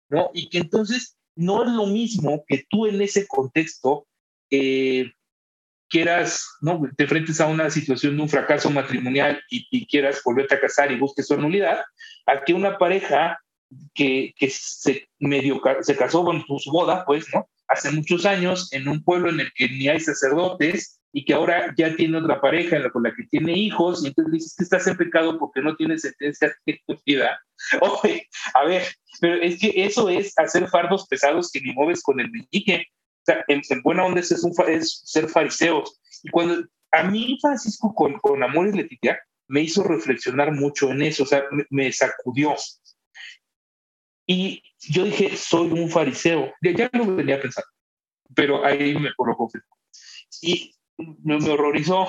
¿no? 0.09 0.31
Y 0.35 0.51
que 0.51 0.59
entonces 0.59 1.17
no 1.37 1.63
es 1.63 1.71
lo 1.71 1.87
mismo 1.87 2.45
que 2.49 2.67
tú 2.69 2.87
en 2.87 3.01
ese 3.01 3.27
contexto 3.29 4.09
eh, 4.51 5.13
quieras, 5.89 6.47
¿no? 6.61 6.81
Te 6.97 7.05
enfrentes 7.05 7.41
a 7.41 7.47
una 7.47 7.71
situación 7.71 8.17
de 8.17 8.23
un 8.23 8.29
fracaso 8.29 8.71
matrimonial 8.71 9.41
y, 9.51 9.87
quieras 9.87 10.21
volverte 10.25 10.55
a 10.55 10.61
casar 10.61 10.93
y 10.93 10.99
busques 10.99 11.27
su 11.27 11.37
nulidad, 11.37 11.83
a 12.27 12.45
que 12.45 12.55
una 12.55 12.79
pareja 12.79 13.39
que, 13.95 14.35
que 14.37 14.51
se 14.51 15.09
medio 15.19 15.61
se 15.81 15.97
casó 15.97 16.25
con 16.25 16.45
su 16.59 16.71
boda, 16.71 17.05
pues, 17.05 17.27
¿no? 17.35 17.49
Hace 17.69 17.91
muchos 17.91 18.25
años 18.25 18.73
en 18.73 18.89
un 18.89 19.03
pueblo 19.03 19.29
en 19.29 19.41
el 19.41 19.53
que 19.55 19.69
ni 19.69 19.89
hay 19.89 20.01
sacerdotes 20.01 20.99
y 21.13 21.25
que 21.25 21.35
ahora 21.35 21.75
ya 21.77 21.95
tiene 21.97 22.19
otra 22.19 22.41
pareja 22.41 22.91
con 22.91 23.03
la 23.03 23.15
que 23.15 23.25
tiene 23.25 23.53
hijos 23.53 24.05
y 24.05 24.09
entonces 24.09 24.33
dices 24.33 24.55
que 24.57 24.65
estás 24.65 24.87
en 24.87 24.97
pecado 24.97 25.39
porque 25.39 25.61
no 25.61 25.77
tienes 25.77 26.03
sentencia 26.03 26.55
vida. 27.07 27.41
Oye, 27.81 28.29
a 28.55 28.65
ver, 28.65 28.85
pero 29.21 29.35
es 29.43 29.59
que 29.59 29.73
eso 29.77 30.09
es 30.09 30.33
hacer 30.39 30.69
fardos 30.69 31.07
pesados 31.09 31.51
que 31.51 31.61
ni 31.61 31.73
mueves 31.73 32.03
con 32.03 32.21
el 32.21 32.31
meñique 32.31 32.87
en, 33.49 33.83
buena 33.83 34.05
onda 34.05 34.21
es, 34.21 34.33
es 34.33 35.03
ser 35.05 35.29
fariseos. 35.29 36.01
Y 36.23 36.31
cuando 36.31 36.67
a 36.93 37.05
mí 37.05 37.39
Francisco 37.41 37.95
con, 37.95 38.19
con 38.19 38.43
Amor 38.43 38.69
y 38.69 38.73
Letitia 38.73 39.19
me 39.49 39.63
hizo 39.63 39.83
reflexionar 39.83 40.53
mucho 40.53 40.91
en 40.91 41.03
eso, 41.03 41.23
o 41.23 41.27
sea, 41.27 41.45
me, 41.71 41.93
sacudió. 41.93 42.55
Y 44.27 44.63
yo 44.81 45.05
dije, 45.05 45.37
soy 45.37 45.71
un 45.73 45.89
fariseo. 45.89 46.53
Ya, 46.63 46.73
ya 46.73 46.91
lo 46.93 47.17
venía 47.17 47.41
pensar, 47.41 47.65
pero 48.35 48.65
ahí 48.65 48.95
me 48.95 49.15
colocó. 49.15 49.51
Y 50.43 50.75
me, 50.99 51.39
me 51.39 51.51
horrorizó, 51.51 52.07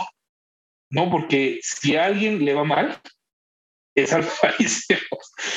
¿no? 0.90 1.10
Porque 1.10 1.60
si 1.62 1.96
a 1.96 2.06
alguien 2.06 2.44
le 2.44 2.54
va 2.54 2.66
mal, 2.66 3.02
es 3.96 4.14
al 4.14 4.24
fariseo. 4.24 4.98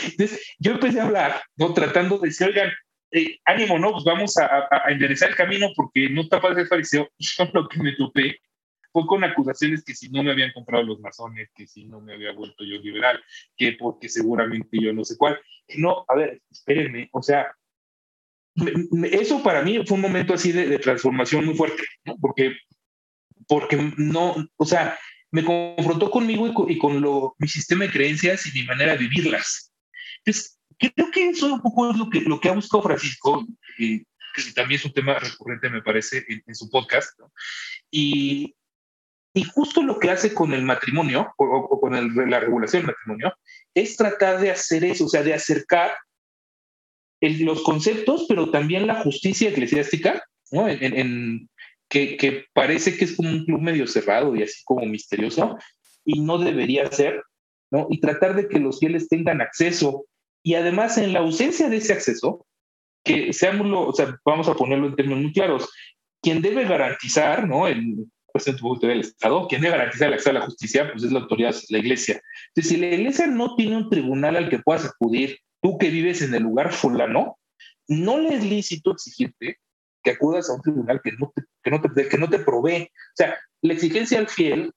Entonces, 0.05 0.41
yo 0.59 0.73
empecé 0.73 1.01
a 1.01 1.05
hablar, 1.05 1.43
¿no? 1.57 1.75
Tratando 1.75 2.19
de 2.19 2.29
decir, 2.29 2.49
oigan, 2.49 2.71
eh, 3.13 3.39
ánimo, 3.45 3.79
¿no? 3.79 3.93
Pues 3.93 4.05
vamos 4.05 4.37
a, 4.39 4.69
enderezar 4.89 5.29
el 5.31 5.37
camino 5.37 5.69
porque 5.77 6.09
no 6.09 6.23
está 6.23 6.41
para 6.41 6.55
ser 6.55 6.67
fariseo. 6.67 7.09
Y 7.19 7.27
lo 7.53 7.69
que 7.69 7.83
me 7.83 7.93
topé 7.93 8.41
fue 8.91 9.07
con 9.07 9.23
acusaciones 9.23 9.85
que 9.85 9.95
si 9.95 10.09
no 10.11 10.23
me 10.23 10.33
habían 10.33 10.53
comprado 10.53 10.83
los 10.85 11.01
masones, 11.01 11.51
que 11.55 11.67
si 11.67 11.85
no 11.85 12.01
me 12.01 12.15
había 12.15 12.33
vuelto 12.33 12.65
yo 12.65 12.79
liberal, 12.79 13.23
que 13.57 13.73
porque 13.73 14.09
seguramente 14.09 14.79
yo 14.81 14.93
no 14.93 15.05
sé 15.05 15.17
cuál. 15.17 15.39
No, 15.77 16.05
a 16.09 16.15
ver, 16.15 16.41
espérenme, 16.51 17.09
o 17.13 17.23
sea, 17.23 17.55
eso 19.11 19.43
para 19.43 19.63
mí 19.63 19.83
fue 19.87 19.97
un 19.97 20.03
momento 20.03 20.35
así 20.35 20.53
de, 20.53 20.79
transformación 20.79 21.45
muy 21.45 21.55
fuerte, 21.55 21.83
¿no? 22.05 22.17
Porque, 22.21 22.57
porque 23.47 23.93
no, 23.97 24.37
o 24.57 24.65
sea, 24.65 24.99
me 25.31 25.45
confrontó 25.45 26.11
conmigo 26.11 26.47
y 26.47 26.55
con, 26.55 26.71
y 26.71 26.79
con 26.79 27.01
lo, 27.01 27.35
mi 27.39 27.49
sistema 27.49 27.85
de 27.85 27.91
creencias 27.91 28.47
y 28.47 28.53
mi 28.59 28.67
manera 28.67 28.93
de 28.93 28.99
vivirlas. 28.99 29.73
Entonces, 30.19 30.59
Creo 30.91 31.11
que 31.11 31.29
eso 31.29 31.55
un 31.55 31.61
poco 31.61 31.91
es 31.91 31.97
lo 31.97 32.11
que, 32.11 32.21
lo 32.23 32.41
que 32.41 32.49
ha 32.49 32.55
buscado 32.55 32.83
Francisco, 32.83 33.47
que 33.77 34.05
también 34.55 34.81
es 34.81 34.85
un 34.85 34.93
tema 34.93 35.19
recurrente, 35.19 35.71
me 35.71 35.83
parece, 35.83 36.25
en, 36.29 36.55
su 36.55 36.69
podcast. 36.71 37.19
Y, 37.91 38.55
y, 39.35 39.45
justo 39.45 39.83
lo 39.83 39.99
que 39.99 40.11
hace 40.11 40.35
con 40.35 40.53
el 40.53 40.63
matrimonio 40.63 41.33
o, 41.37 41.81
con 41.81 42.31
la 42.31 42.41
regulación 42.41 42.83
del 42.83 42.95
matrimonio 42.95 43.35
es 43.75 43.97
tratar 43.97 44.41
de 44.41 44.51
hacer 44.51 44.85
eso, 44.85 45.05
o 45.05 45.09
sea, 45.09 45.23
de 45.23 45.35
acercar 45.35 45.95
los 47.21 47.63
conceptos, 47.63 48.27
pero 48.29 48.51
también 48.51 48.87
la 48.87 49.03
justicia 49.03 49.51
eclesiástica, 49.51 50.25
¿no? 50.51 50.69
En, 50.69 51.49
que, 51.89 52.17
que, 52.17 52.47
parece 52.55 52.97
que 52.97 53.05
es 53.05 53.17
como 53.17 53.29
un 53.29 53.45
club 53.45 53.61
medio 53.61 53.87
cerrado 53.87 54.35
y 54.35 54.43
así 54.43 54.63
como 54.65 54.87
misterioso, 54.87 55.59
y 56.05 56.21
no 56.21 56.39
debería 56.39 56.91
ser, 56.91 57.23
¿no? 57.71 57.87
Y 57.91 58.01
tratar 58.01 58.35
de 58.35 58.49
que 58.49 58.59
los 58.59 58.81
fieles 58.81 59.09
tengan 59.09 59.41
acceso 59.41 60.07
y 60.43 60.55
además, 60.55 60.99
en 60.99 61.13
la 61.13 61.21
ausencia 61.21 61.69
de 61.69 61.77
ese 61.77 61.93
acceso, 61.93 62.47
que 63.05 63.33
seámoslo, 63.33 63.89
o 63.89 63.93
sea, 63.93 64.19
vamos 64.25 64.49
a 64.49 64.55
ponerlo 64.55 64.87
en 64.87 64.97
términos 64.97 65.23
muy 65.23 65.33
claros, 65.33 65.69
quien 66.21 66.41
debe 66.41 66.65
garantizar, 66.65 67.47
¿no? 67.47 67.67
El 67.67 68.07
presidente 68.33 68.87
del 68.87 69.01
Estado, 69.01 69.47
quien 69.49 69.61
debe 69.61 69.77
garantizar 69.77 70.09
el 70.09 70.15
acceso 70.15 70.31
a 70.31 70.35
la 70.35 70.45
justicia, 70.47 70.91
pues 70.91 71.05
es 71.05 71.13
la 71.13 71.21
autoridad, 71.21 71.55
la 71.69 71.79
iglesia. 71.79 72.21
Entonces, 72.49 72.73
si 72.73 72.77
la 72.77 72.95
iglesia 72.95 73.27
no 73.27 73.57
tiene 73.57 73.77
un 73.77 73.91
tribunal 73.91 74.37
al 74.37 74.49
que 74.49 74.59
puedas 74.59 74.85
acudir, 74.85 75.39
tú 75.61 75.79
que 75.79 75.91
vives 75.91 76.23
en 76.23 76.35
el 76.35 76.43
lugar 76.43 76.73
fulano, 76.73 77.39
no 77.89 78.19
le 78.19 78.35
es 78.37 78.45
lícito 78.45 78.93
exigirte 78.93 79.59
que 80.03 80.11
acudas 80.13 80.49
a 80.49 80.55
un 80.55 80.63
tribunal 80.63 81.01
que 81.03 81.13
no 81.13 81.33
te, 81.35 81.43
que 81.63 81.71
no 81.71 81.81
te, 81.81 82.09
que 82.09 82.19
no 82.19 82.29
te 82.29 82.39
provee. 82.39 82.83
O 82.85 83.17
sea, 83.17 83.39
la 83.61 83.73
exigencia 83.73 84.19
al 84.19 84.29
fiel 84.29 84.73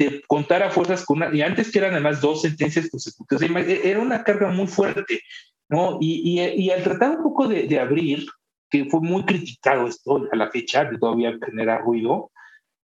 de 0.00 0.22
contar 0.26 0.62
a 0.62 0.70
fuerzas 0.70 1.04
con 1.04 1.18
una, 1.18 1.34
y 1.34 1.42
antes 1.42 1.70
que 1.70 1.78
eran 1.78 1.92
además 1.92 2.22
dos 2.22 2.40
sentencias 2.40 2.88
consecutivas, 2.88 3.42
era 3.66 4.00
una 4.00 4.24
carga 4.24 4.48
muy 4.48 4.66
fuerte, 4.66 5.20
¿no? 5.68 5.98
Y, 6.00 6.40
y, 6.40 6.70
al 6.70 6.82
tratar 6.82 7.18
un 7.18 7.22
poco 7.22 7.46
de, 7.46 7.64
de, 7.64 7.78
abrir, 7.78 8.26
que 8.70 8.86
fue 8.86 9.00
muy 9.02 9.24
criticado 9.24 9.86
esto 9.86 10.26
a 10.32 10.36
la 10.36 10.50
fecha, 10.50 10.88
que 10.88 10.96
todavía 10.96 11.38
genera 11.44 11.78
ruido, 11.78 12.32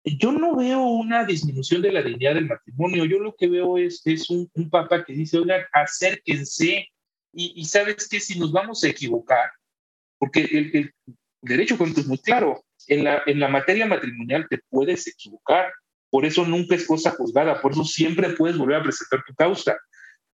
yo 0.05 0.31
no 0.31 0.55
veo 0.55 0.81
una 0.81 1.25
disminución 1.25 1.83
de 1.83 1.91
la 1.91 2.03
dignidad 2.03 2.35
del 2.35 2.47
matrimonio, 2.47 3.05
yo 3.05 3.19
lo 3.19 3.35
que 3.35 3.49
veo 3.49 3.79
es, 3.79 4.01
es 4.05 4.31
un, 4.31 4.49
un 4.55 4.71
papa 4.71 5.05
que 5.05 5.13
dice, 5.13 5.39
oigan, 5.39 5.63
acérquense, 5.73 6.89
y, 7.33 7.53
y 7.57 7.65
sabes 7.65 8.09
que 8.09 8.21
si 8.21 8.39
nos 8.39 8.53
vamos 8.53 8.85
a 8.85 8.89
equivocar, 8.89 9.51
porque 10.19 10.43
el, 10.43 10.71
el 10.73 10.95
derecho 11.41 11.77
es 11.85 12.07
muy 12.07 12.19
claro, 12.19 12.63
en 12.87 13.03
la, 13.03 13.23
en 13.27 13.41
la 13.41 13.49
materia 13.49 13.87
matrimonial 13.87 14.47
te 14.49 14.59
puedes 14.71 15.09
equivocar, 15.09 15.73
por 16.13 16.27
eso 16.27 16.45
nunca 16.45 16.75
es 16.75 16.87
cosa 16.87 17.13
juzgada, 17.13 17.63
por 17.63 17.73
eso 17.73 17.85
siempre 17.87 18.29
puedes 18.35 18.59
volver 18.59 18.77
a 18.77 18.83
presentar 18.83 19.25
tu 19.27 19.35
causa. 19.35 19.79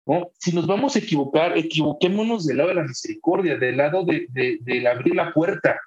¿no? 0.06 0.30
Si 0.38 0.52
nos 0.52 0.68
vamos 0.68 0.94
a 0.94 1.00
equivocar, 1.00 1.58
equivoquémonos 1.58 2.46
del 2.46 2.58
lado 2.58 2.68
de 2.68 2.76
la 2.76 2.84
misericordia, 2.84 3.56
del 3.56 3.78
lado 3.78 4.04
de, 4.04 4.28
de, 4.30 4.88
abrir 4.88 5.16
la 5.16 5.34
puerta. 5.34 5.80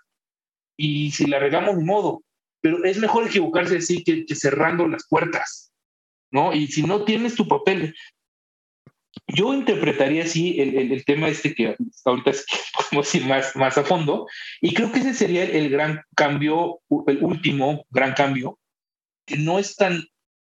Y 0.75 1.11
si 1.11 1.25
la 1.25 1.39
regamos, 1.39 1.77
modo. 1.77 2.21
Pero 2.59 2.83
es 2.83 2.97
mejor 2.97 3.27
equivocarse 3.27 3.77
así 3.77 4.03
que, 4.03 4.25
cerrando 4.35 4.89
las 4.89 5.07
puertas. 5.07 5.71
¿no? 6.31 6.53
Y 6.53 6.67
si 6.67 6.83
no 6.83 7.05
tienes 7.05 7.35
tu 7.35 7.47
papel, 7.47 7.95
yo 9.27 9.53
interpretaría 9.53 10.25
así 10.25 10.59
el, 10.59 10.91
el, 10.91 11.05
tema 11.05 11.29
este 11.29 11.55
que 11.55 11.77
ahorita 12.03 12.31
podemos 12.91 13.15
ir 13.15 13.25
más, 13.25 13.55
más 13.55 13.77
a 13.77 13.85
fondo, 13.85 14.27
y 14.59 14.73
creo 14.73 14.91
que 14.91 14.99
ese 14.99 15.13
sería 15.13 15.45
el 15.45 15.69
gran 15.69 16.01
cambio, 16.13 16.81
el 17.07 17.23
último 17.23 17.85
gran 17.89 18.13
cambio 18.13 18.59
que 19.27 19.37
no 19.37 19.59
es 19.59 19.75
tan, 19.75 20.03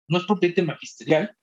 no 0.08 0.18
es 0.18 0.24
propiamente 0.24 0.62
magisterial, 0.62 1.36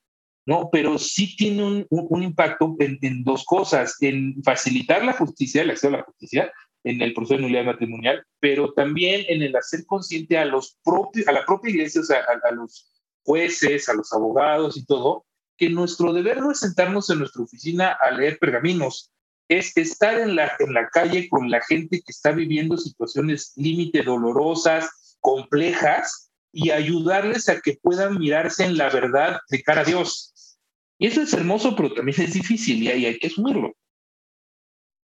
¿no? 0.45 0.69
Pero 0.71 0.97
sí 0.97 1.35
tiene 1.38 1.63
un, 1.63 1.88
un, 1.89 2.23
impacto 2.23 2.75
en, 2.79 3.23
dos 3.23 3.45
cosas, 3.45 3.95
en 4.01 4.41
facilitar 4.43 5.05
la 5.05 5.13
justicia, 5.13 5.61
el 5.61 5.69
acceso 5.69 5.88
a 5.89 5.99
la 5.99 6.03
justicia 6.03 6.51
en 6.83 7.01
el 7.01 7.13
proceso 7.13 7.35
de 7.35 7.41
nulidad 7.41 7.65
matrimonial, 7.65 8.25
pero 8.39 8.73
también 8.73 9.25
en 9.27 9.41
el 9.41 9.55
hacer 9.55 9.85
consciente 9.85 10.38
a 10.38 10.45
los 10.45 10.77
propios, 10.83 11.27
a 11.27 11.33
la 11.33 11.45
propia 11.45 11.71
iglesia, 11.71 12.01
o 12.01 12.03
sea, 12.03 12.19
a, 12.19 12.47
a 12.47 12.51
los 12.51 12.91
jueces, 13.23 13.89
a 13.89 13.93
los 13.93 14.11
abogados 14.13 14.77
y 14.77 14.85
todo, 14.85 15.25
que 15.57 15.69
nuestro 15.69 16.13
deber 16.13 16.39
no 16.39 16.51
es 16.51 16.59
sentarnos 16.59 17.09
en 17.09 17.19
nuestra 17.19 17.43
oficina 17.43 17.97
a 18.01 18.11
leer 18.11 18.39
pergaminos, 18.39 19.11
es 19.49 19.75
estar 19.75 20.19
en 20.19 20.35
la, 20.35 20.53
en 20.59 20.73
la 20.73 20.88
calle 20.89 21.27
con 21.29 21.49
la 21.49 21.61
gente 21.61 21.97
que 21.97 22.11
está 22.11 22.31
viviendo 22.31 22.77
situaciones 22.77 23.53
límite 23.55 24.03
dolorosas, 24.03 25.17
complejas, 25.19 26.26
y 26.52 26.72
ayudarles 26.72 27.50
a 27.50 27.60
que 27.62 27.78
puedan 27.82 28.18
mirarse 28.18 28.66
en 28.66 28.78
la 28.78 28.89
verdad 28.89 29.39
de 29.50 29.62
cara 29.62 29.82
a 29.82 29.86
Dios. 29.86 30.58
Y 30.98 31.08
eso 31.08 31.22
es 31.22 31.34
hermoso, 31.34 31.76
pero 31.76 31.93
también 31.93 32.22
es 32.22 32.34
difícil 32.34 32.82
y 32.84 32.88
hay, 32.89 33.20
que 33.20 33.28
asumirlo. 33.28 33.74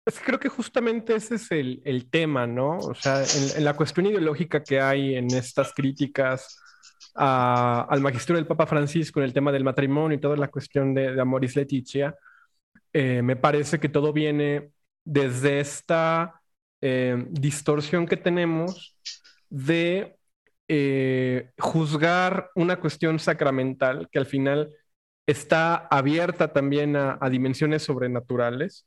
Pues 0.04 0.18
creo 0.24 0.38
que 0.38 0.48
justamente 0.48 1.14
ese 1.14 1.36
es 1.36 1.50
el, 1.52 1.80
el 1.84 2.10
tema, 2.10 2.46
¿no? 2.46 2.78
O 2.78 2.94
sea, 2.94 3.22
en, 3.56 3.64
la 3.64 3.74
cuestión 3.74 4.06
ideológica 4.06 4.64
que 4.64 4.80
hay 4.80 5.14
en 5.14 5.32
estas 5.32 5.72
críticas 5.72 6.58
al 7.14 8.00
magisterio 8.00 8.36
del 8.36 8.46
Papa 8.46 8.66
Francisco 8.66 9.20
en 9.20 9.24
el 9.24 9.34
tema 9.34 9.52
del 9.52 9.64
matrimonio 9.64 10.16
y 10.16 10.20
toda 10.20 10.36
la 10.36 10.48
cuestión 10.48 10.94
de, 10.94 11.12
de 11.12 11.20
Amoris 11.20 11.56
Leticia, 11.56 12.16
eh, 12.92 13.22
me 13.22 13.36
parece 13.36 13.80
que 13.80 13.88
todo 13.88 14.12
viene 14.12 14.70
desde 15.04 15.60
esta 15.60 16.40
eh, 16.80 17.24
distorsión 17.30 18.06
que 18.06 18.16
tenemos 18.16 18.96
de 19.48 20.16
eh, 20.74 21.50
juzgar 21.58 22.50
una 22.54 22.80
cuestión 22.80 23.18
sacramental 23.18 24.08
que 24.10 24.18
al 24.18 24.24
final 24.24 24.70
está 25.26 25.74
abierta 25.74 26.54
también 26.54 26.96
a, 26.96 27.18
dimensiones 27.28 27.82
sobrenaturales. 27.82 28.86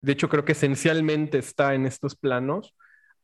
De 0.00 0.12
hecho, 0.12 0.30
creo 0.30 0.46
que 0.46 0.52
esencialmente 0.52 1.36
está 1.36 1.74
en 1.74 1.84
estos 1.84 2.16
planos, 2.16 2.74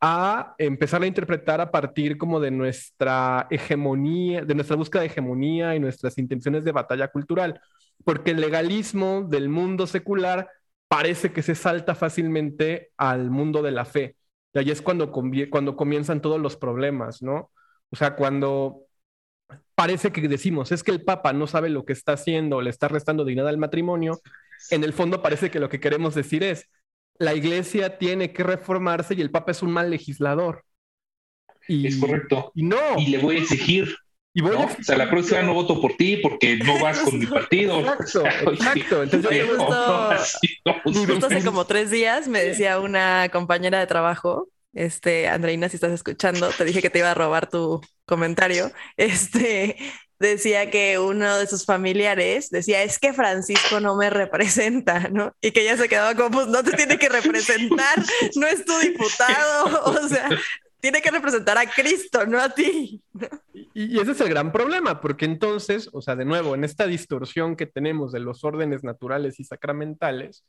a 0.02 0.54
empezar 0.58 1.02
a 1.02 1.06
interpretar 1.06 1.62
a 1.62 1.70
partir 1.70 2.18
como 2.18 2.40
de 2.40 2.50
nuestra 2.50 3.46
hegemonía, 3.48 4.44
de 4.44 4.54
nuestra 4.54 4.76
búsqueda 4.76 5.00
de 5.00 5.06
hegemonía 5.08 5.74
y 5.74 5.80
nuestras 5.80 6.18
intenciones 6.18 6.64
de 6.64 6.72
batalla 6.72 7.08
cultural, 7.08 7.58
porque 8.04 8.32
el 8.32 8.40
legalismo 8.42 9.22
del 9.22 9.48
mundo 9.48 9.86
secular 9.86 10.50
parece 10.88 11.32
que 11.32 11.40
se 11.40 11.54
salta 11.54 11.94
fácilmente 11.94 12.90
al 12.98 13.30
mundo 13.30 13.62
de 13.62 13.70
la 13.70 13.86
fe. 13.86 14.16
Y 14.52 14.58
ahí 14.58 14.70
es 14.70 14.82
cuando, 14.82 15.10
cuando 15.10 15.74
comienzan 15.74 16.20
todos 16.20 16.38
los 16.38 16.58
problemas, 16.58 17.22
¿no? 17.22 17.50
O 17.92 17.96
sea, 17.96 18.16
cuando 18.16 18.86
parece 19.74 20.12
que 20.12 20.26
decimos, 20.28 20.72
es 20.72 20.82
que 20.82 20.90
el 20.90 21.04
Papa 21.04 21.32
no 21.32 21.46
sabe 21.46 21.68
lo 21.68 21.84
que 21.84 21.92
está 21.92 22.12
haciendo, 22.12 22.62
le 22.62 22.70
está 22.70 22.88
restando 22.88 23.24
dignidad 23.24 23.48
al 23.48 23.58
matrimonio, 23.58 24.20
en 24.70 24.82
el 24.82 24.92
fondo 24.92 25.22
parece 25.22 25.50
que 25.50 25.60
lo 25.60 25.68
que 25.68 25.80
queremos 25.80 26.14
decir 26.14 26.42
es, 26.42 26.68
la 27.18 27.34
iglesia 27.34 27.98
tiene 27.98 28.32
que 28.32 28.42
reformarse 28.42 29.14
y 29.14 29.20
el 29.20 29.30
Papa 29.30 29.52
es 29.52 29.62
un 29.62 29.70
mal 29.72 29.90
legislador. 29.90 30.64
Y, 31.68 31.86
es 31.86 31.96
correcto. 31.96 32.50
Y 32.54 32.64
no. 32.64 32.98
Y 32.98 33.06
le 33.06 33.18
voy 33.18 33.36
a 33.36 33.40
exigir. 33.40 33.94
Y 34.34 34.40
voy 34.40 34.56
a 34.56 34.60
O 34.60 34.82
sea, 34.82 34.96
la 34.96 35.10
próxima 35.10 35.42
no 35.42 35.52
voto 35.52 35.80
por 35.80 35.94
ti 35.96 36.16
porque 36.16 36.56
no 36.56 36.80
vas 36.80 37.00
con 37.00 37.18
mi 37.18 37.26
partido. 37.26 37.80
Exacto, 37.80 38.26
exacto. 38.52 39.02
Entonces, 39.02 39.46
justo 40.84 41.26
hace 41.26 41.44
como 41.44 41.66
tres 41.66 41.90
días 41.90 42.28
me 42.28 42.42
decía 42.42 42.80
una 42.80 43.28
compañera 43.30 43.78
de 43.78 43.86
trabajo 43.86 44.48
este, 44.72 45.28
Andreina, 45.28 45.68
si 45.68 45.76
estás 45.76 45.92
escuchando, 45.92 46.50
te 46.50 46.64
dije 46.64 46.82
que 46.82 46.90
te 46.90 47.00
iba 47.00 47.10
a 47.10 47.14
robar 47.14 47.48
tu 47.48 47.80
comentario. 48.04 48.72
Este 48.96 49.76
decía 50.22 50.70
que 50.70 50.98
uno 50.98 51.36
de 51.36 51.46
sus 51.46 51.66
familiares 51.66 52.48
decía, 52.48 52.82
es 52.82 52.98
que 52.98 53.12
Francisco 53.12 53.80
no 53.80 53.96
me 53.96 54.08
representa, 54.08 55.08
¿no? 55.10 55.34
Y 55.40 55.50
que 55.50 55.62
ella 55.62 55.76
se 55.76 55.88
quedaba 55.88 56.14
como, 56.14 56.30
pues 56.30 56.46
no 56.46 56.62
te 56.62 56.72
tiene 56.72 56.96
que 56.96 57.08
representar, 57.08 57.98
no 58.36 58.46
es 58.46 58.64
tu 58.64 58.78
diputado, 58.78 59.84
o 59.84 60.08
sea, 60.08 60.28
tiene 60.80 61.02
que 61.02 61.10
representar 61.10 61.58
a 61.58 61.66
Cristo, 61.70 62.24
no 62.26 62.40
a 62.40 62.48
ti. 62.48 63.02
Y, 63.74 64.00
ese 64.00 64.12
es 64.12 64.20
el 64.20 64.28
gran 64.28 64.52
problema, 64.52 65.00
porque 65.00 65.26
entonces, 65.26 65.90
o 65.92 66.00
sea, 66.00 66.16
de 66.16 66.24
nuevo, 66.24 66.54
en 66.54 66.64
esta 66.64 66.86
distorsión 66.86 67.56
que 67.56 67.66
tenemos 67.66 68.12
de 68.12 68.20
los 68.20 68.44
órdenes 68.44 68.82
naturales 68.82 69.38
y 69.38 69.44
sacramentales, 69.44 70.44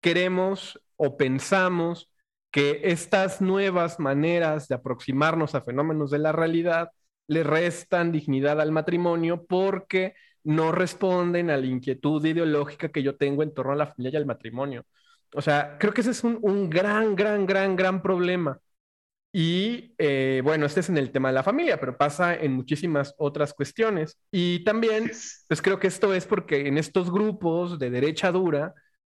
queremos 0.00 0.80
o 0.96 1.16
pensamos 1.16 2.10
que 2.50 2.80
estas 2.84 3.40
nuevas 3.40 4.00
maneras 4.00 4.68
de 4.68 4.74
aproximarnos 4.74 5.54
a 5.54 5.62
fenómenos 5.62 6.10
de 6.10 6.18
la 6.18 6.32
realidad 6.32 6.90
le 7.28 7.44
restan 7.44 8.12
dignidad 8.12 8.60
al 8.60 8.72
matrimonio 8.72 9.46
porque 9.46 10.14
no 10.42 10.72
responden 10.72 11.50
a 11.50 11.56
la 11.56 11.66
inquietud 11.66 12.24
ideológica 12.24 12.88
que 12.90 13.02
yo 13.02 13.16
tengo 13.16 13.42
en 13.42 13.54
torno 13.54 13.72
a 13.72 13.76
la 13.76 13.86
familia 13.86 14.12
y 14.14 14.16
al 14.16 14.26
matrimonio. 14.26 14.84
O 15.34 15.42
sea, 15.42 15.76
creo 15.78 15.92
que 15.92 16.00
ese 16.00 16.10
es 16.10 16.24
un, 16.24 16.68
gran, 16.70 17.14
gran, 17.14 17.46
gran, 17.46 17.76
gran 17.76 18.02
problema. 18.02 18.58
Y 19.32 19.94
eh, 19.98 20.40
bueno, 20.42 20.66
este 20.66 20.80
es 20.80 20.88
en 20.88 20.98
el 20.98 21.12
tema 21.12 21.28
de 21.28 21.34
la 21.34 21.44
familia, 21.44 21.78
pero 21.78 21.96
pasa 21.96 22.34
en 22.34 22.52
muchísimas 22.52 23.14
otras 23.16 23.54
cuestiones. 23.54 24.18
Y 24.32 24.64
también, 24.64 25.12
pues 25.46 25.62
creo 25.62 25.78
que 25.78 25.86
esto 25.86 26.12
es 26.14 26.26
porque 26.26 26.66
en 26.66 26.78
estos 26.78 27.12
grupos 27.12 27.78
de 27.78 27.90
derecha 27.90 28.32
dura 28.32 28.74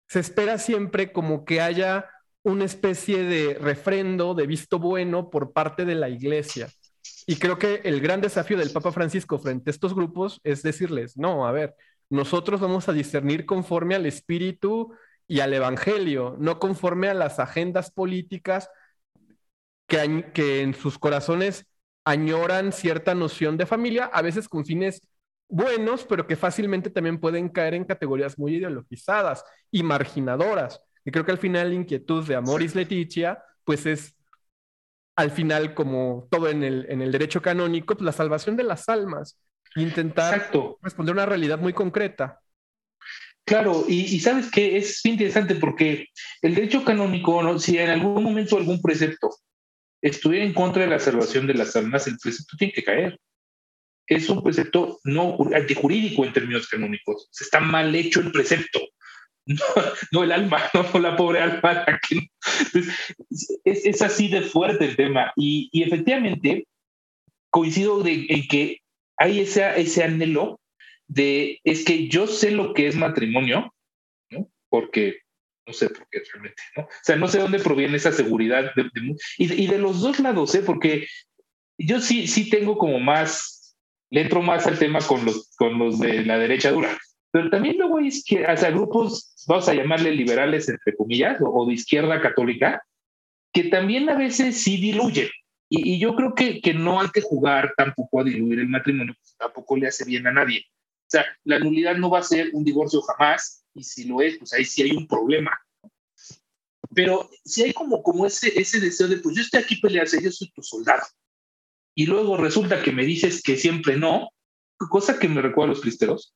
se 0.08 0.18
espera 0.18 0.58
siempre 0.58 1.12
como 1.12 1.44
que 1.44 1.60
haya 1.60 2.10
una 2.42 2.64
especie 2.64 3.22
de 3.24 3.54
refrendo, 3.54 4.34
de 4.34 4.46
visto 4.46 4.78
bueno 4.78 5.30
por 5.30 5.52
parte 5.52 5.84
de 5.84 5.94
la 5.94 6.08
iglesia. 6.08 6.68
Y 7.26 7.36
creo 7.36 7.58
que 7.58 7.80
el 7.84 8.00
gran 8.00 8.20
desafío 8.20 8.56
del 8.56 8.72
Papa 8.72 8.92
Francisco 8.92 9.38
frente 9.38 9.70
a 9.70 9.72
estos 9.72 9.94
grupos 9.94 10.40
es 10.42 10.62
decirles, 10.62 11.16
no, 11.16 11.46
a 11.46 11.52
ver, 11.52 11.74
nosotros 12.08 12.60
vamos 12.60 12.88
a 12.88 12.92
discernir 12.92 13.46
conforme 13.46 13.94
al 13.94 14.06
espíritu 14.06 14.92
y 15.28 15.40
al 15.40 15.54
evangelio, 15.54 16.36
no 16.40 16.58
conforme 16.58 17.08
a 17.08 17.14
las 17.14 17.38
agendas 17.38 17.90
políticas 17.90 18.68
que, 19.86 20.30
que 20.34 20.62
en 20.62 20.74
sus 20.74 20.98
corazones 20.98 21.66
añoran 22.04 22.72
cierta 22.72 23.14
noción 23.14 23.56
de 23.56 23.66
familia, 23.66 24.06
a 24.06 24.22
veces 24.22 24.48
con 24.48 24.64
fines 24.64 25.02
buenos, 25.48 26.04
pero 26.04 26.26
que 26.26 26.36
fácilmente 26.36 26.90
también 26.90 27.20
pueden 27.20 27.48
caer 27.48 27.74
en 27.74 27.84
categorías 27.84 28.38
muy 28.38 28.56
ideologizadas 28.56 29.44
y 29.70 29.82
marginadoras. 29.82 30.80
Y 31.04 31.10
creo 31.10 31.24
que 31.24 31.32
al 31.32 31.38
final 31.38 31.70
la 31.70 31.74
inquietud 31.74 32.26
de 32.26 32.36
Amoris 32.36 32.74
Leticia, 32.74 33.42
pues 33.64 33.86
es 33.86 34.14
al 35.16 35.30
final, 35.30 35.74
como 35.74 36.28
todo 36.30 36.48
en 36.48 36.62
el, 36.62 36.86
en 36.88 37.02
el 37.02 37.12
derecho 37.12 37.42
canónico, 37.42 37.94
pues 37.94 38.04
la 38.04 38.12
salvación 38.12 38.56
de 38.56 38.64
las 38.64 38.88
almas. 38.88 39.38
Intentar 39.76 40.50
responder 40.82 41.12
a 41.12 41.16
una 41.16 41.26
realidad 41.26 41.58
muy 41.58 41.72
concreta. 41.72 42.40
Claro, 43.44 43.84
y, 43.88 44.20
sabes 44.20 44.50
que 44.50 44.76
es 44.76 45.04
interesante 45.04 45.56
porque 45.56 46.06
el 46.42 46.54
derecho 46.54 46.84
canónico, 46.84 47.58
si 47.58 47.78
en 47.78 47.90
algún 47.90 48.22
momento 48.22 48.56
algún 48.56 48.80
precepto 48.80 49.30
estuviera 50.00 50.44
en 50.44 50.54
contra 50.54 50.82
de 50.82 50.88
la 50.88 50.98
salvación 50.98 51.46
de 51.46 51.54
las 51.54 51.74
almas, 51.76 52.06
el 52.06 52.16
precepto 52.18 52.56
tiene 52.56 52.72
que 52.72 52.84
caer. 52.84 53.18
Es 54.06 54.28
un 54.28 54.42
precepto 54.42 54.98
no 55.04 55.36
antijurídico 55.54 56.24
en 56.24 56.32
términos 56.32 56.68
canónicos. 56.68 57.28
Está 57.38 57.60
mal 57.60 57.94
hecho 57.94 58.20
el 58.20 58.32
precepto 58.32 58.80
no, 60.12 60.22
el 60.22 60.32
alma, 60.32 60.62
no 60.92 60.98
la 61.00 61.16
pobre 61.16 61.40
alma. 61.40 61.86
Es, 63.64 63.86
es, 63.86 64.02
así 64.02 64.28
de 64.28 64.42
fuerte 64.42 64.84
el 64.84 64.96
tema. 64.96 65.32
Y, 65.36 65.68
y 65.72 65.82
efectivamente, 65.82 66.66
coincido 67.50 68.02
de, 68.02 68.26
en 68.28 68.48
que 68.48 68.80
hay 69.16 69.40
ese, 69.40 69.80
ese 69.80 70.04
anhelo 70.04 70.60
de, 71.08 71.60
es 71.64 71.84
que 71.84 72.08
yo 72.08 72.26
sé 72.26 72.52
lo 72.52 72.72
que 72.72 72.86
es 72.86 72.96
matrimonio, 72.96 73.74
¿no? 74.30 74.48
Porque 74.68 75.18
no 75.66 75.72
sé 75.72 75.90
por 75.90 76.06
qué 76.10 76.22
realmente, 76.32 76.62
¿no? 76.76 76.84
O 76.84 76.88
sea, 77.02 77.16
no 77.16 77.28
sé 77.28 77.38
dónde 77.38 77.58
proviene 77.58 77.96
esa 77.96 78.12
seguridad. 78.12 78.72
De, 78.74 78.88
y, 79.38 79.64
y, 79.64 79.66
de 79.66 79.78
los 79.78 80.00
dos 80.00 80.20
lados, 80.20 80.54
¿eh? 80.54 80.62
Porque 80.64 81.06
yo 81.78 82.00
sí, 82.00 82.26
sí 82.26 82.48
tengo 82.48 82.78
como 82.78 83.00
más, 83.00 83.76
le 84.10 84.22
entro 84.22 84.42
más 84.42 84.66
al 84.66 84.78
tema 84.78 85.00
con 85.00 85.24
los, 85.24 85.50
con 85.56 85.78
los 85.78 85.98
de 85.98 86.24
la 86.24 86.38
derecha 86.38 86.70
dura. 86.70 86.96
Pero 87.32 87.48
también 87.50 87.76
luego 87.78 87.98
hay 87.98 88.08
o 88.08 88.56
sea, 88.56 88.70
grupos, 88.70 89.34
vamos 89.46 89.68
a 89.68 89.74
llamarle 89.74 90.10
liberales, 90.12 90.68
entre 90.68 90.96
comillas, 90.96 91.38
o, 91.40 91.66
de 91.66 91.74
izquierda 91.74 92.20
católica, 92.20 92.82
que 93.52 93.64
también 93.64 94.08
a 94.08 94.16
veces 94.16 94.62
sí 94.62 94.76
diluyen. 94.78 95.28
Y, 95.68 96.00
yo 96.00 96.16
creo 96.16 96.34
que, 96.34 96.60
que, 96.60 96.74
no 96.74 97.00
hay 97.00 97.08
que 97.10 97.20
jugar 97.20 97.72
tampoco 97.76 98.20
a 98.20 98.24
diluir 98.24 98.58
el 98.58 98.68
matrimonio, 98.68 99.14
tampoco 99.38 99.76
le 99.76 99.86
hace 99.86 100.04
bien 100.04 100.26
a 100.26 100.32
nadie. 100.32 100.64
O 100.66 101.10
sea, 101.10 101.24
la 101.44 101.60
nulidad 101.60 101.96
no 101.96 102.10
va 102.10 102.18
a 102.18 102.24
ser 102.24 102.50
un 102.52 102.64
divorcio 102.64 103.00
jamás, 103.02 103.64
y 103.74 103.84
si 103.84 104.04
lo 104.04 104.20
es, 104.20 104.38
pues 104.38 104.52
ahí 104.52 104.64
sí 104.64 104.82
hay 104.82 104.90
un 104.90 105.06
problema. 105.06 105.56
Pero 106.92 107.30
si 107.44 107.62
hay 107.62 107.72
como, 107.72 108.02
como 108.02 108.26
ese, 108.26 108.60
ese 108.60 108.80
deseo 108.80 109.06
de, 109.06 109.18
pues 109.18 109.36
yo 109.36 109.42
estoy 109.42 109.60
aquí 109.60 109.76
pelearse, 109.76 110.20
yo 110.20 110.32
soy 110.32 110.50
tu 110.50 110.62
soldado. 110.62 111.06
Y 111.94 112.06
luego 112.06 112.36
resulta 112.36 112.82
que 112.82 112.90
me 112.90 113.04
dices 113.04 113.42
que 113.42 113.56
siempre 113.56 113.96
no, 113.96 114.30
cosa 114.88 115.18
que 115.18 115.28
me 115.28 115.42
recuerda 115.42 115.72
a 115.72 115.74
los 115.74 115.82
cristeros, 115.82 116.34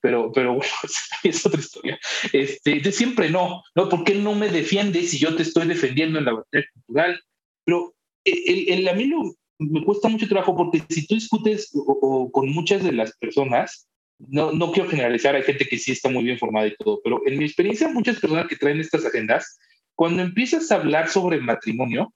pero, 0.00 0.30
pero 0.32 0.54
bueno, 0.54 0.72
es 1.24 1.44
otra 1.44 1.60
historia. 1.60 1.98
Este, 2.32 2.80
de 2.80 2.92
siempre 2.92 3.30
no, 3.30 3.62
¿no? 3.74 3.88
Porque 3.88 4.12
él 4.12 4.24
no 4.24 4.34
me 4.34 4.48
defiende 4.48 5.02
si 5.02 5.18
yo 5.18 5.34
te 5.34 5.42
estoy 5.42 5.66
defendiendo 5.66 6.18
en 6.18 6.24
la 6.24 6.34
batalla 6.34 6.64
cultural. 6.72 7.20
Pero 7.64 7.94
el, 8.24 8.68
el, 8.68 8.88
a 8.88 8.94
mí 8.94 9.10
me 9.58 9.84
cuesta 9.84 10.08
mucho 10.08 10.28
trabajo 10.28 10.56
porque 10.56 10.82
si 10.88 11.06
tú 11.06 11.14
discutes 11.14 11.70
o, 11.74 12.30
con 12.30 12.50
muchas 12.50 12.82
de 12.82 12.92
las 12.92 13.16
personas, 13.18 13.88
no, 14.18 14.52
no 14.52 14.70
quiero 14.72 14.88
generalizar, 14.88 15.34
hay 15.34 15.42
gente 15.42 15.66
que 15.66 15.78
sí 15.78 15.92
está 15.92 16.08
muy 16.08 16.24
bien 16.24 16.38
formada 16.38 16.66
y 16.66 16.76
todo, 16.76 17.00
pero 17.02 17.22
en 17.26 17.38
mi 17.38 17.44
experiencia, 17.44 17.88
muchas 17.88 18.20
personas 18.20 18.48
que 18.48 18.56
traen 18.56 18.80
estas 18.80 19.04
agendas, 19.04 19.58
cuando 19.94 20.22
empiezas 20.22 20.70
a 20.70 20.76
hablar 20.76 21.08
sobre 21.08 21.40
matrimonio, 21.40 22.12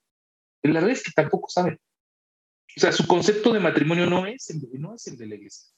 la 0.63 0.75
verdad 0.75 0.91
es 0.91 1.03
que 1.03 1.13
tampoco 1.15 1.49
saben. 1.49 1.79
O 2.77 2.81
sea, 2.81 2.93
su 2.93 3.07
concepto 3.07 3.53
de 3.53 3.61
matrimonio 3.61 4.07
no 4.07 4.27
es 4.27 4.51
el 4.51 4.61
de, 4.61 4.79
no 4.79 4.95
es 4.95 5.07
el 5.07 5.17
de 5.17 5.27
la 5.27 5.35
iglesia. 5.37 5.69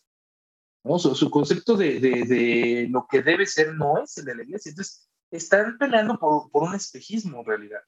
¿no? 0.84 0.98
Su, 0.98 1.30
concepto 1.30 1.76
de, 1.76 2.00
de, 2.00 2.86
lo 2.90 3.06
que 3.10 3.22
debe 3.22 3.46
ser 3.46 3.74
no 3.74 4.02
es 4.02 4.16
el 4.18 4.24
de 4.24 4.36
la 4.36 4.42
iglesia. 4.42 4.70
Entonces, 4.70 5.08
están 5.30 5.76
peleando 5.78 6.18
por, 6.18 6.50
por 6.50 6.62
un 6.62 6.74
espejismo 6.74 7.40
en 7.40 7.44
realidad. 7.46 7.80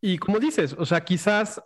Y, 0.00 0.18
como 0.18 0.40
dices, 0.40 0.74
o 0.76 0.84
sea, 0.84 1.04
quizás 1.04 1.62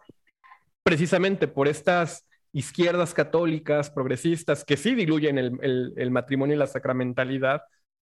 precisamente 0.83 1.49
por 1.49 1.69
estas 1.69 2.27
izquierdas 2.53 3.15
católicas, 3.15 3.91
progresistas, 3.91 4.65
que 4.65 4.77
sí 4.77 4.95
diluyen 4.95 5.39
el, 5.39 5.59
el, 5.63 5.95
el, 5.97 6.11
matrimonio 6.11 6.57
y 6.57 6.59
la 6.59 6.67
sacramentalidad, 6.67 7.63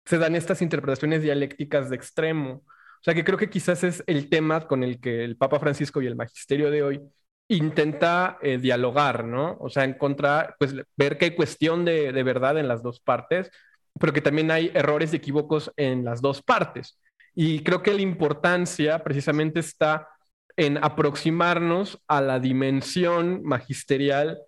se 0.05 0.18
dan 0.18 0.34
estas 0.34 0.62
interpretaciones 0.62 1.22
dialécticas 1.22 1.90
de 1.90 1.97
extremo. 1.97 2.64
O 2.64 3.05
sea, 3.05 3.14
que 3.14 3.24
creo 3.24 3.38
que 3.38 3.51
quizás 3.51 3.84
es 3.84 4.03
el 4.07 4.28
tema 4.28 4.66
con 4.66 4.82
el 4.82 5.01
que 5.01 5.24
el 5.24 5.36
Papa 5.36 5.61
Francisco 5.61 6.03
y 6.03 6.07
el 6.07 6.16
magisterio 6.16 6.70
de 6.72 6.82
hoy 6.82 7.01
intenta 7.49 8.38
eh, 8.43 8.59
dialogar, 8.59 9.24
¿no? 9.24 9.57
O 9.61 9.68
sea, 9.68 9.84
encontrar, 9.84 10.57
pues 10.59 10.74
ver 10.97 11.18
que 11.18 11.26
hay 11.26 11.34
cuestión 11.34 11.84
de, 11.84 12.11
verdad 12.22 12.59
en 12.59 12.68
las 12.68 12.82
dos 12.82 13.01
partes, 13.01 13.51
pero 13.99 14.12
que 14.12 14.20
también 14.20 14.51
hay 14.51 14.70
errores 14.74 15.12
y 15.12 15.16
equívocos 15.16 15.70
en 15.76 16.05
las 16.05 16.22
dos 16.22 16.43
partes. 16.43 16.99
Y 17.34 17.62
creo 17.62 17.82
que 17.82 17.95
la 17.95 18.03
importancia 18.03 19.03
precisamente 19.03 19.61
está 19.61 20.09
en 20.57 20.82
aproximarnos 20.82 21.99
a 22.07 22.20
la 22.20 22.38
dimensión 22.38 23.43
magisterial 23.43 24.38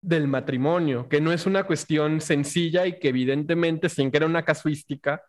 del 0.00 0.28
matrimonio, 0.28 1.08
que 1.08 1.20
no 1.20 1.32
es 1.32 1.46
una 1.46 1.64
cuestión 1.64 2.20
sencilla 2.20 2.86
y 2.86 2.98
que 2.98 3.08
evidentemente, 3.08 3.88
sin 3.88 4.10
que 4.10 4.18
era 4.18 4.26
una 4.26 4.44
casuística, 4.44 5.22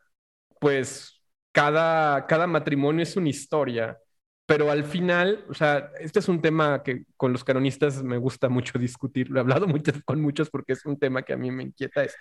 pues 0.60 1.22
cada, 1.52 2.26
cada 2.28 2.48
matrimonio 2.48 3.04
es 3.04 3.16
una 3.16 3.30
historia. 3.30 3.98
Pero 4.46 4.70
al 4.70 4.84
final, 4.84 5.44
o 5.50 5.54
sea, 5.54 5.92
este 6.00 6.20
es 6.20 6.30
un 6.30 6.42
tema 6.42 6.84
que 6.84 7.06
con 7.18 7.34
los 7.34 7.44
canonistas 7.44 8.04
me 8.04 8.18
gusta 8.18 8.50
mucho 8.50 8.78
discutir, 8.80 9.30
lo 9.30 9.40
he 9.40 9.42
hablado 9.42 9.68
mucho, 9.68 9.92
con 10.06 10.22
muchos 10.22 10.50
porque 10.50 10.74
es 10.74 10.86
un 10.86 11.00
tema 11.00 11.24
que 11.24 11.34
a 11.34 11.38
mí 11.38 11.52
me 11.52 11.64
inquieta, 11.64 12.04
es 12.04 12.16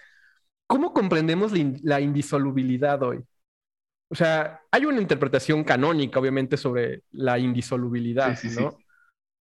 ¿cómo 0.66 0.92
comprendemos 0.92 1.52
la 1.82 2.00
indisolubilidad 2.00 3.02
hoy? 3.02 3.22
O 4.08 4.14
sea, 4.14 4.60
hay 4.70 4.86
una 4.86 5.00
interpretación 5.00 5.64
canónica, 5.64 6.20
obviamente, 6.20 6.56
sobre 6.56 7.02
la 7.10 7.38
indisolubilidad, 7.38 8.38
¿no? 8.58 8.76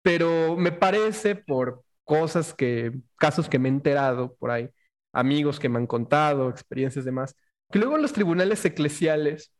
Pero 0.01 0.55
me 0.57 0.71
parece 0.71 1.35
por 1.35 1.83
cosas 2.03 2.53
que, 2.53 2.93
casos 3.17 3.49
que 3.49 3.59
me 3.59 3.69
he 3.69 3.71
enterado 3.71 4.35
por 4.35 4.51
ahí, 4.51 4.69
amigos 5.13 5.59
que 5.59 5.69
me 5.69 5.77
han 5.77 5.87
contado, 5.87 6.49
experiencias 6.49 7.05
demás, 7.05 7.35
que 7.71 7.79
luego 7.79 7.95
en 7.95 8.01
los 8.01 8.13
tribunales 8.13 8.63
eclesiales 8.65 9.51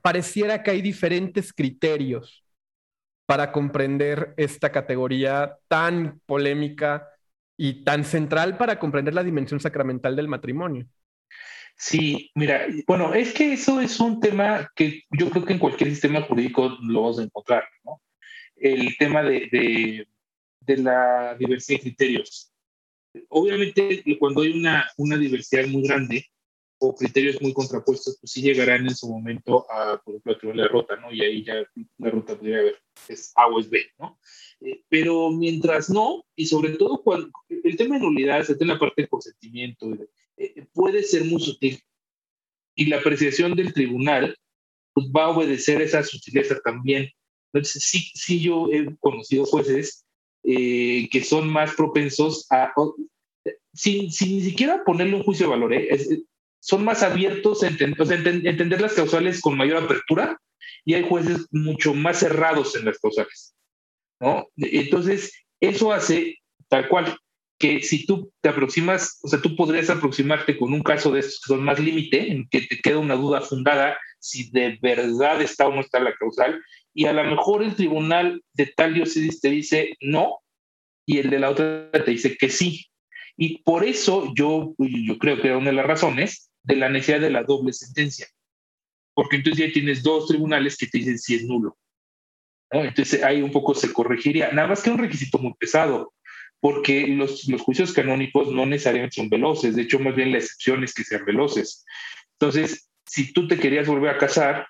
pareciera 0.00 0.62
que 0.62 0.70
hay 0.70 0.82
diferentes 0.82 1.52
criterios 1.52 2.44
para 3.26 3.52
comprender 3.52 4.34
esta 4.36 4.72
categoría 4.72 5.58
tan 5.68 6.20
polémica 6.26 7.08
y 7.56 7.84
tan 7.84 8.04
central 8.04 8.56
para 8.56 8.78
comprender 8.78 9.14
la 9.14 9.24
dimensión 9.24 9.60
sacramental 9.60 10.16
del 10.16 10.28
matrimonio. 10.28 10.86
Sí, 11.76 12.30
mira, 12.34 12.66
bueno, 12.86 13.14
es 13.14 13.32
que 13.32 13.54
eso 13.54 13.80
es 13.80 13.98
un 14.00 14.20
tema 14.20 14.70
que 14.74 15.02
yo 15.10 15.30
creo 15.30 15.44
que 15.44 15.54
en 15.54 15.58
cualquier 15.58 15.90
sistema 15.90 16.22
jurídico 16.22 16.76
lo 16.82 17.02
vas 17.02 17.18
a 17.18 17.22
encontrar, 17.22 17.64
¿no? 17.84 18.00
El 18.56 18.96
tema 18.98 19.22
de, 19.22 20.06
de, 20.60 20.76
la 20.76 21.34
diversidad 21.36 21.78
de 21.78 21.82
criterios. 21.82 22.52
Obviamente, 23.28 24.04
cuando 24.18 24.42
hay 24.42 24.52
una, 24.52 24.88
una 24.96 25.16
diversidad 25.16 25.66
muy 25.66 25.82
grande 25.82 26.26
o 26.82 26.94
criterios 26.94 27.40
muy 27.40 27.52
contrapuestos, 27.52 28.18
pues 28.20 28.32
sí 28.32 28.42
llegarán 28.42 28.86
en 28.86 28.94
su 28.94 29.08
momento 29.08 29.64
a, 29.70 30.02
por 30.04 30.16
ejemplo, 30.16 30.50
a 30.50 30.54
la 30.54 30.68
ruta, 30.68 30.96
¿no? 30.96 31.12
Y 31.12 31.22
ahí 31.22 31.44
ya 31.44 31.64
la 31.98 32.10
ruta 32.10 32.36
podría 32.36 32.58
haber, 32.58 32.76
es 33.08 33.32
A 33.36 33.46
o 33.46 33.60
es 33.60 33.70
B, 33.70 33.80
¿no? 33.98 34.18
Eh, 34.60 34.82
pero 34.88 35.30
mientras 35.30 35.88
no, 35.88 36.24
y 36.34 36.46
sobre 36.46 36.70
todo 36.70 37.00
cuando 37.02 37.30
el 37.48 37.76
tema 37.76 37.96
de 37.96 38.02
nulidad, 38.02 38.42
se 38.42 38.56
tiene 38.56 38.72
la 38.72 38.80
parte 38.80 39.02
de 39.02 39.08
consentimiento, 39.08 39.86
eh, 40.36 40.66
puede 40.72 41.04
ser 41.04 41.24
muy 41.24 41.40
sutil. 41.40 41.80
Y 42.74 42.86
la 42.86 42.98
apreciación 42.98 43.54
del 43.54 43.72
tribunal 43.72 44.36
pues, 44.92 45.06
va 45.06 45.26
a 45.26 45.30
obedecer 45.30 45.80
esa 45.82 46.02
sutileza 46.02 46.58
también. 46.64 47.10
Entonces, 47.52 47.84
sí, 47.84 48.10
sí 48.14 48.40
yo 48.40 48.68
he 48.72 48.96
conocido 48.98 49.44
jueces 49.44 50.04
eh, 50.42 51.08
que 51.10 51.22
son 51.22 51.48
más 51.48 51.74
propensos 51.74 52.46
a, 52.50 52.72
sin, 53.72 54.10
sin, 54.10 54.36
ni 54.36 54.42
siquiera 54.42 54.82
ponerle 54.84 55.16
un 55.16 55.22
juicio 55.22 55.46
de 55.46 55.50
valor, 55.50 55.72
¿eh? 55.74 55.88
Son 56.62 56.84
más 56.84 57.02
abiertos 57.02 57.64
a 57.64 57.66
entender 57.66 58.80
las 58.80 58.94
causales 58.94 59.40
con 59.40 59.56
mayor 59.56 59.82
apertura 59.82 60.40
y 60.84 60.94
hay 60.94 61.02
jueces 61.02 61.48
mucho 61.50 61.92
más 61.92 62.20
cerrados 62.20 62.76
en 62.76 62.84
las 62.84 63.00
causales. 63.00 63.54
¿no? 64.20 64.46
Entonces, 64.56 65.32
eso 65.60 65.92
hace 65.92 66.38
tal 66.68 66.88
cual 66.88 67.18
que 67.58 67.82
si 67.82 68.06
tú 68.06 68.32
te 68.40 68.48
aproximas, 68.48 69.18
o 69.22 69.28
sea, 69.28 69.40
tú 69.40 69.56
podrías 69.56 69.90
aproximarte 69.90 70.56
con 70.56 70.72
un 70.72 70.84
caso 70.84 71.10
de 71.10 71.20
estos 71.20 71.40
que 71.40 71.48
son 71.48 71.64
más 71.64 71.80
límite, 71.80 72.30
en 72.30 72.48
que 72.48 72.60
te 72.60 72.78
queda 72.78 72.98
una 72.98 73.16
duda 73.16 73.40
fundada 73.40 73.98
si 74.20 74.48
de 74.52 74.78
verdad 74.80 75.42
está 75.42 75.66
o 75.66 75.74
no 75.74 75.80
está 75.80 75.98
la 75.98 76.14
causal, 76.14 76.62
y 76.94 77.06
a 77.06 77.12
lo 77.12 77.24
mejor 77.24 77.64
el 77.64 77.74
tribunal 77.74 78.40
de 78.52 78.66
tal 78.66 78.94
diócesis 78.94 79.40
te 79.40 79.50
dice 79.50 79.96
no, 80.00 80.38
y 81.06 81.18
el 81.18 81.28
de 81.28 81.40
la 81.40 81.50
otra 81.50 81.90
te 81.90 82.12
dice 82.12 82.36
que 82.36 82.50
sí. 82.50 82.86
Y 83.36 83.62
por 83.62 83.84
eso 83.84 84.32
yo, 84.36 84.74
yo 84.78 85.18
creo 85.18 85.40
que 85.40 85.48
era 85.48 85.58
una 85.58 85.70
de 85.70 85.76
las 85.76 85.86
razones 85.86 86.51
de 86.62 86.76
la 86.76 86.88
necesidad 86.88 87.20
de 87.20 87.30
la 87.30 87.42
doble 87.42 87.72
sentencia, 87.72 88.26
porque 89.14 89.36
entonces 89.36 89.66
ya 89.66 89.72
tienes 89.72 90.02
dos 90.02 90.28
tribunales 90.28 90.76
que 90.76 90.86
te 90.86 90.98
dicen 90.98 91.18
si 91.18 91.36
es 91.36 91.44
nulo. 91.44 91.76
Entonces 92.70 93.22
ahí 93.22 93.42
un 93.42 93.52
poco 93.52 93.74
se 93.74 93.92
corregiría, 93.92 94.50
nada 94.52 94.68
más 94.68 94.82
que 94.82 94.90
un 94.90 94.98
requisito 94.98 95.38
muy 95.38 95.52
pesado, 95.54 96.14
porque 96.60 97.06
los, 97.08 97.46
los 97.48 97.60
juicios 97.60 97.92
canónicos 97.92 98.50
no 98.52 98.64
necesariamente 98.64 99.16
son 99.16 99.28
veloces, 99.28 99.76
de 99.76 99.82
hecho 99.82 99.98
más 99.98 100.14
bien 100.14 100.32
la 100.32 100.38
excepción 100.38 100.82
es 100.82 100.94
que 100.94 101.04
sean 101.04 101.24
veloces. 101.24 101.84
Entonces, 102.38 102.88
si 103.04 103.32
tú 103.32 103.46
te 103.46 103.58
querías 103.58 103.86
volver 103.86 104.10
a 104.10 104.18
casar, 104.18 104.66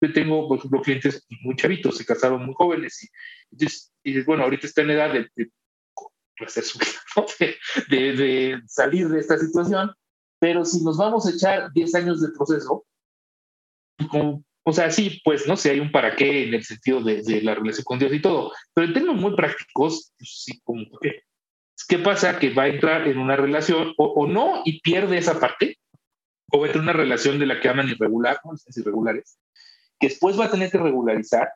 yo 0.00 0.12
tengo, 0.12 0.46
por 0.46 0.58
ejemplo, 0.58 0.82
clientes 0.82 1.26
muy 1.40 1.56
chavitos, 1.56 1.96
se 1.96 2.04
casaron 2.04 2.44
muy 2.44 2.54
jóvenes 2.54 3.02
y 3.02 3.08
entonces 3.50 3.92
dices, 4.04 4.26
bueno, 4.26 4.44
ahorita 4.44 4.66
está 4.66 4.82
en 4.82 4.90
edad 4.90 5.12
de, 5.12 5.28
de, 5.34 5.50
de, 7.88 8.12
de, 8.12 8.60
salir 8.66 9.08
de 9.08 9.20
esta 9.20 9.38
situación, 9.38 9.90
pero 10.38 10.64
si 10.64 10.82
nos 10.84 10.98
vamos 10.98 11.26
a 11.26 11.30
echar 11.30 11.72
10 11.72 11.94
años 11.94 12.20
de 12.20 12.28
proceso, 12.28 12.84
o 14.68 14.72
sea, 14.72 14.90
sí, 14.90 15.20
pues, 15.24 15.46
¿no? 15.46 15.56
Si 15.56 15.68
hay 15.68 15.80
un 15.80 15.92
para 15.92 16.16
qué 16.16 16.48
en 16.48 16.54
el 16.54 16.64
sentido 16.64 17.00
de, 17.00 17.22
la 17.42 17.54
relación 17.54 17.84
con 17.84 17.98
Dios 17.98 18.12
y 18.12 18.20
todo, 18.20 18.52
pero 18.74 18.86
en 18.86 18.94
términos 18.94 19.20
muy 19.20 19.34
prácticos, 19.36 20.12
pues 20.18 20.42
sí, 20.44 20.60
como 20.64 20.84
que, 21.00 21.22
¿qué 21.88 21.98
pasa? 21.98 22.38
Que 22.38 22.52
va 22.52 22.64
a 22.64 22.68
entrar 22.68 23.06
en 23.06 23.18
una 23.18 23.36
relación 23.36 23.94
o, 23.96 24.26
no 24.26 24.62
y 24.64 24.80
pierde 24.80 25.18
esa 25.18 25.38
parte, 25.38 25.78
o 26.50 26.58
va 26.58 26.64
a 26.64 26.66
entrar 26.66 26.82
en 26.82 26.90
una 26.90 27.00
relación 27.00 27.38
de 27.38 27.46
la 27.46 27.60
que 27.60 27.68
aman 27.68 27.88
irregular, 27.88 28.40
¿no? 28.44 28.52
irregulares, 28.74 29.38
que 29.98 30.08
después 30.08 30.38
va 30.38 30.46
a 30.46 30.50
tener 30.50 30.70
que 30.70 30.78
regularizar, 30.78 31.48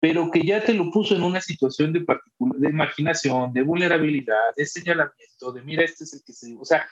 pero 0.00 0.30
que 0.30 0.42
ya 0.44 0.64
te 0.64 0.72
lo 0.72 0.90
puso 0.90 1.14
en 1.14 1.22
una 1.22 1.40
situación 1.40 1.92
de, 1.92 2.04
de 2.38 2.68
imaginación, 2.68 3.52
de 3.52 3.62
vulnerabilidad, 3.62 4.54
de 4.56 4.66
señalamiento, 4.66 5.52
de 5.52 5.62
mira, 5.62 5.84
este 5.84 6.04
es 6.04 6.14
el 6.14 6.22
que 6.24 6.32
se... 6.32 6.56
O 6.58 6.64
sea, 6.64 6.88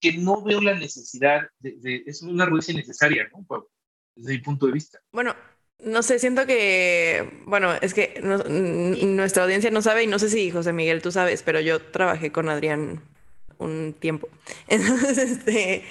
que 0.00 0.12
no 0.12 0.42
veo 0.42 0.60
la 0.60 0.74
necesidad 0.74 1.48
de, 1.58 2.02
es 2.06 2.22
una 2.22 2.46
rueda 2.46 2.72
innecesaria, 2.72 3.28
¿no? 3.32 3.66
desde 4.14 4.32
mi 4.32 4.38
punto 4.38 4.66
de 4.66 4.72
vista. 4.72 4.98
Bueno, 5.12 5.34
no 5.80 6.02
sé, 6.02 6.18
siento 6.18 6.46
que, 6.46 7.42
bueno, 7.46 7.72
es 7.80 7.94
que 7.94 8.20
nuestra 8.20 9.44
audiencia 9.44 9.70
no 9.70 9.82
sabe 9.82 10.02
y 10.02 10.06
no 10.06 10.18
sé 10.18 10.28
si 10.28 10.50
José 10.50 10.72
Miguel 10.72 11.02
tú 11.02 11.12
sabes, 11.12 11.42
pero 11.42 11.60
yo 11.60 11.80
trabajé 11.80 12.32
con 12.32 12.48
Adrián 12.48 13.00
un 13.58 13.94
tiempo. 13.98 14.28
Entonces, 14.68 15.18
este, 15.18 15.84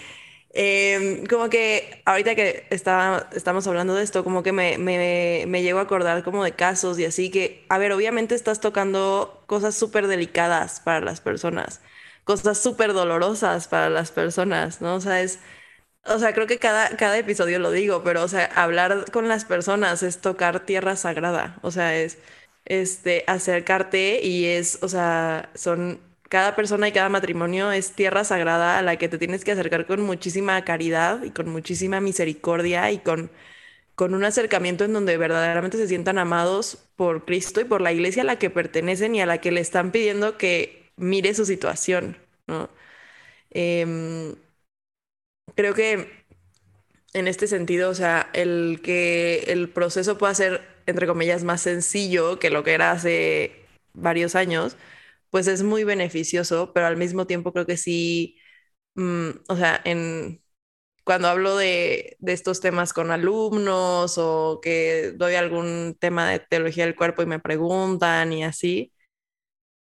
em, 0.53 1.25
como 1.25 1.49
que 1.49 2.01
ahorita 2.05 2.35
que 2.35 2.65
está, 2.69 3.29
estamos 3.33 3.65
hablando 3.67 3.95
de 3.95 4.03
esto, 4.03 4.23
como 4.23 4.43
que 4.43 4.51
me, 4.51 4.77
me, 4.77 5.45
me 5.47 5.61
llego 5.63 5.79
a 5.79 5.83
acordar 5.83 6.23
como 6.23 6.43
de 6.43 6.51
casos 6.51 6.99
y 6.99 7.05
así 7.05 7.29
que, 7.29 7.65
a 7.69 7.77
ver, 7.77 7.93
obviamente 7.93 8.35
estás 8.35 8.59
tocando 8.59 9.43
cosas 9.47 9.75
súper 9.75 10.07
delicadas 10.07 10.81
para 10.81 10.99
las 10.99 11.21
personas, 11.21 11.81
cosas 12.27 12.59
súper 12.61 12.93
dolorosas 12.93 13.69
para 13.69 13.89
las 13.89 14.11
personas, 14.13 14.81
¿no? 14.81 14.95
O 14.97 15.01
sea, 15.01 15.21
es 15.23 15.39
o 16.05 16.19
sea, 16.19 16.33
creo 16.33 16.47
que 16.47 16.59
cada, 16.59 16.95
cada 16.97 17.17
episodio 17.17 17.59
lo 17.59 17.71
digo, 17.71 18.03
pero, 18.03 18.23
o 18.23 18.27
sea, 18.29 18.45
hablar 18.55 19.11
con 19.11 19.27
las 19.27 19.45
personas 19.45 20.03
es 20.03 20.21
tocar 20.21 20.65
tierra 20.65 20.95
sagrada. 20.95 21.59
O 21.63 21.71
sea, 21.71 21.97
es 21.97 22.19
este, 22.65 23.23
acercarte 23.27 24.21
y 24.23 24.45
es, 24.45 24.79
o 24.83 24.87
sea, 24.89 25.51
son 25.55 26.01
cada 26.29 26.55
persona 26.55 26.87
y 26.87 26.91
cada 26.93 27.09
matrimonio 27.09 27.71
es 27.71 27.91
tierra 27.93 28.23
sagrada 28.23 28.77
a 28.79 28.81
la 28.83 28.97
que 28.97 29.09
te 29.09 29.17
tienes 29.17 29.43
que 29.45 29.51
acercar 29.51 29.85
con 29.85 30.01
muchísima 30.01 30.63
caridad 30.65 31.23
y 31.23 31.31
con 31.31 31.49
muchísima 31.49 32.01
misericordia 32.01 32.91
y 32.91 32.99
con, 32.99 33.31
con 33.95 34.13
un 34.13 34.23
acercamiento 34.23 34.85
en 34.85 34.93
donde 34.93 35.17
verdaderamente 35.17 35.77
se 35.77 35.87
sientan 35.87 36.17
amados 36.19 36.77
por 36.95 37.25
Cristo 37.25 37.61
y 37.61 37.65
por 37.65 37.81
la 37.81 37.91
iglesia 37.93 38.21
a 38.23 38.25
la 38.25 38.39
que 38.39 38.49
pertenecen 38.49 39.15
y 39.15 39.21
a 39.21 39.25
la 39.25 39.39
que 39.39 39.51
le 39.51 39.61
están 39.61 39.91
pidiendo 39.91 40.37
que 40.37 40.86
mire 40.97 41.33
su 41.33 41.45
situación, 41.45 42.17
¿no? 42.47 42.69
Em, 43.51 44.35
creo 45.55 45.73
que 45.73 46.25
en 47.13 47.27
este 47.27 47.47
sentido, 47.47 47.89
o 47.89 47.95
sea, 47.95 48.29
el 48.33 48.81
que 48.83 49.45
el 49.47 49.69
proceso 49.69 50.17
pueda 50.17 50.33
ser, 50.35 50.61
entre 50.85 51.07
comillas, 51.07 51.43
más 51.43 51.61
sencillo 51.61 52.39
que 52.39 52.49
lo 52.49 52.63
que 52.63 52.73
era 52.73 52.91
hace 52.91 53.65
varios 53.93 54.35
años, 54.35 54.77
pues 55.29 55.47
es 55.47 55.63
muy 55.63 55.83
beneficioso, 55.83 56.73
pero 56.73 56.87
al 56.87 56.97
mismo 56.97 57.27
tiempo 57.27 57.53
creo 57.53 57.65
que 57.65 57.77
sí, 57.77 58.37
mm, 58.95 59.29
o 59.49 59.55
sea, 59.57 59.81
en, 59.85 60.41
cuando 61.05 61.29
hablo 61.29 61.57
de, 61.57 62.17
de, 62.19 62.33
estos 62.33 62.61
temas 62.61 62.93
con 62.93 63.11
alumnos 63.11 64.17
o 64.17 64.59
que 64.63 65.13
doy 65.15 65.35
algún 65.35 65.97
tema 65.99 66.29
de 66.31 66.39
teología 66.39 66.85
del 66.85 66.95
cuerpo 66.95 67.23
y 67.23 67.27
me 67.27 67.39
preguntan 67.39 68.33
y 68.33 68.43
así, 68.43 68.93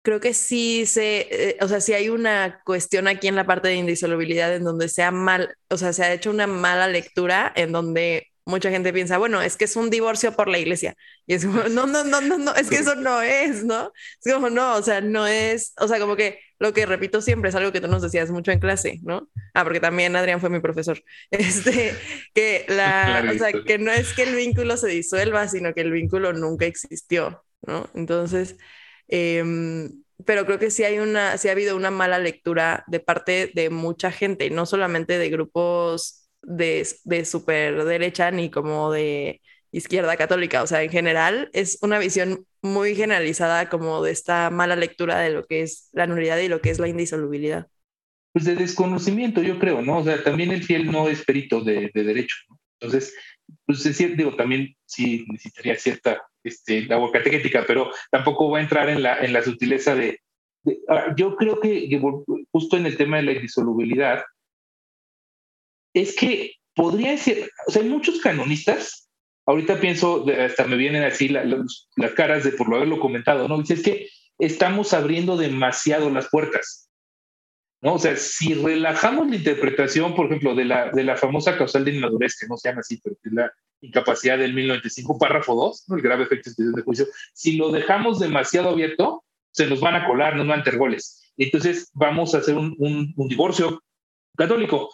creo 0.05 0.21
que 0.21 0.35
sí 0.35 0.85
se, 0.87 1.27
eh, 1.31 1.57
o 1.63 1.69
sea, 1.69 1.81
sí 1.81 1.95
hay 1.95 2.11
una 2.11 2.61
cuestión 2.65 3.09
aquí 3.09 3.27
en 3.27 3.37
la 3.37 3.47
parte 3.47 3.69
de 3.69 3.77
indisolubilidad 3.77 4.55
en 4.55 4.63
donde 4.63 4.89
se 4.89 5.03
ha 5.03 5.11
mal, 5.11 5.57
o 5.71 5.79
sea, 5.79 5.95
se 5.95 6.05
ha 6.05 6.13
hecho 6.13 6.31
una 6.31 6.47
mala 6.47 6.89
lectura 6.89 7.51
en 7.57 7.73
donde 7.73 8.29
mucha 8.45 8.71
gente 8.71 8.93
piensa, 8.93 9.17
bueno, 9.17 9.41
es 9.41 9.57
que 9.57 9.65
es 9.65 9.77
un 9.77 9.89
divorcio 9.89 10.37
por 10.37 10.49
la 10.49 10.59
iglesia. 10.59 10.95
Y 11.27 11.33
es 11.35 11.47
como, 11.47 11.63
no, 11.71 11.87
no, 11.87 12.05
no, 12.05 12.21
no, 12.21 12.37
no, 12.37 12.55
es 12.55 12.69
que 12.69 12.77
eso 12.77 12.95
no 12.97 13.23
es, 13.23 13.65
¿no? 13.65 13.93
Es 14.23 14.33
como, 14.33 14.51
no, 14.51 14.77
o 14.77 14.83
sea, 14.83 15.01
no 15.01 15.27
es, 15.27 15.73
o 15.81 15.89
sea, 15.89 15.99
como 15.99 16.17
que 16.17 16.39
lo 16.59 16.75
que 16.75 16.85
repito 16.85 17.23
siempre 17.23 17.49
es 17.49 17.55
algo 17.57 17.73
que 17.73 17.81
tú 17.81 17.89
nos 17.89 18.03
decías 18.03 18.31
mucho 18.31 18.53
en 18.53 18.61
clase, 18.61 19.01
¿no? 19.03 19.31
Ah, 19.55 19.65
porque 19.65 19.81
también 19.81 20.15
Adrián 20.17 20.41
fue 20.41 20.51
mi 20.51 20.61
profesor. 20.61 21.03
Este, 21.31 21.95
que 22.35 22.67
la, 22.69 23.25
o 23.35 23.39
sea, 23.39 23.53
que 23.65 23.79
no 23.79 23.91
es 23.91 24.13
que 24.13 24.25
el 24.25 24.35
vínculo 24.35 24.77
se 24.77 24.89
disuelva, 24.89 25.49
sino 25.49 25.73
que 25.73 25.81
el 25.81 25.93
vínculo 25.93 26.35
nunca 26.35 26.67
existió, 26.67 27.43
¿no? 27.63 27.89
Entonces, 27.95 28.57
eh, 29.09 29.89
pero 30.25 30.47
creo 30.47 30.59
que 30.59 30.71
sí 30.71 30.85
hay 30.85 30.99
una, 30.99 31.37
sí 31.39 31.49
ha 31.49 31.53
habido 31.53 31.77
una 31.77 31.91
mala 31.91 32.19
lectura 32.19 32.85
de 32.87 33.01
parte 33.01 33.51
de 33.55 33.71
mucha 33.71 34.11
gente, 34.11 34.51
no 34.51 34.67
solamente 34.67 35.19
de 35.19 35.31
grupos 35.31 36.29
de, 36.43 36.87
de 37.05 37.25
super 37.25 37.85
derecha 37.85 38.31
ni 38.31 38.51
como 38.51 38.93
de 38.93 39.41
izquierda 39.73 40.17
católica, 40.17 40.63
o 40.63 40.67
sea, 40.67 40.83
en 40.83 40.91
general 40.91 41.51
es 41.53 41.79
una 41.83 41.99
visión 41.99 42.47
muy 42.63 42.95
generalizada 42.95 43.69
como 43.69 44.03
de 44.03 44.13
esta 44.13 44.51
mala 44.51 44.77
lectura 44.77 45.19
de 45.19 45.31
lo 45.31 45.45
que 45.47 45.63
es 45.63 45.89
la 45.93 46.07
nulidad 46.07 46.39
y 46.39 46.49
lo 46.49 46.61
que 46.61 46.71
es 46.71 46.79
la 46.79 46.89
indisolubilidad. 46.89 47.67
Pues 48.33 48.45
de 48.47 48.57
desconocimiento, 48.57 49.43
yo 49.43 49.59
creo, 49.59 49.81
¿no? 49.83 49.99
O 49.99 50.05
sea, 50.05 50.23
también 50.23 50.51
el 50.51 50.63
fiel 50.65 50.91
no 50.91 51.09
es 51.09 51.25
perito 51.25 51.61
de, 51.61 51.91
de 51.95 52.05
derecho, 52.05 52.37
¿no? 52.49 52.61
Entonces, 52.81 53.15
pues 53.67 53.99
digo, 53.99 54.35
también 54.37 54.77
sí 54.87 55.25
necesitaría 55.29 55.77
cierta 55.77 56.23
este, 56.43 56.83
la 56.83 56.99
pero 57.67 57.91
tampoco 58.11 58.49
voy 58.49 58.61
a 58.61 58.63
entrar 58.63 58.89
en 58.91 59.03
la, 59.03 59.19
en 59.21 59.33
la 59.33 59.43
sutileza 59.43 59.95
de, 59.95 60.21
yo 61.17 61.37
creo 61.37 61.61
que, 61.61 62.01
justo 62.53 62.77
en 62.77 62.87
el 62.87 62.97
tema 62.97 63.19
de 63.19 63.25
la 63.25 63.33
indisolubilidad, 63.33 64.25
es 65.95 66.17
que 66.17 66.57
podría 66.75 67.17
ser, 67.17 67.51
o 67.67 67.71
sea, 67.71 67.83
hay 67.83 67.89
muchos 67.89 68.21
canonistas, 68.21 69.09
ahorita 69.47 69.81
pienso, 69.81 70.27
hasta 70.39 70.67
me 70.67 70.77
vienen 70.77 71.05
así 71.05 71.29
las 71.29 72.13
caras 72.17 72.45
de 72.45 72.53
por 72.53 72.69
lo 72.69 72.77
haberlo 72.77 72.99
comentado, 72.99 73.47
¿no? 73.49 73.59
Dice, 73.59 73.75
es 73.75 73.83
que 73.83 74.09
estamos 74.39 74.93
abriendo 74.93 75.37
demasiado 75.37 76.11
las 76.11 76.29
puertas. 76.29 76.84
¿No? 77.85 77.95
O 77.95 77.99
sea, 77.99 78.17
si 78.17 78.55
relajamos 78.55 79.29
la 79.29 79.37
interpretación, 79.37 80.15
por 80.15 80.27
ejemplo, 80.27 80.55
de 80.55 80.65
la, 80.65 80.91
de 80.91 81.05
la 81.05 81.17
famosa 81.17 81.59
causal 81.59 81.85
de 81.85 81.95
inmadurez, 81.95 82.39
que 82.41 82.47
no 82.47 82.57
se 82.57 82.71
llama 82.71 82.81
así, 82.81 82.99
pero 83.05 83.15
que 83.23 83.29
es 83.29 83.35
la 83.35 83.53
incapacidad 83.83 84.39
del 84.39 84.55
1095, 84.55 85.19
párrafo 85.19 85.55
2, 85.55 85.91
el 85.91 86.01
grave 86.01 86.25
efecto 86.25 86.51
de 86.57 86.83
juicio, 86.83 87.07
si 87.35 87.57
lo 87.57 87.71
dejamos 87.71 88.19
demasiado 88.19 88.71
abierto, 88.71 89.23
se 89.51 89.67
nos 89.67 89.81
van 89.81 89.97
a 89.97 90.07
colar, 90.07 90.35
nos 90.35 90.47
van 90.47 90.55
a 90.55 90.65
meter 90.65 90.79
goles. 90.79 91.31
Entonces 91.37 91.91
vamos 91.93 92.35
a 92.35 92.39
hacer 92.39 92.57
un, 92.57 92.75
un, 92.79 93.29
divorcio 93.29 93.83
católico. 94.35 94.89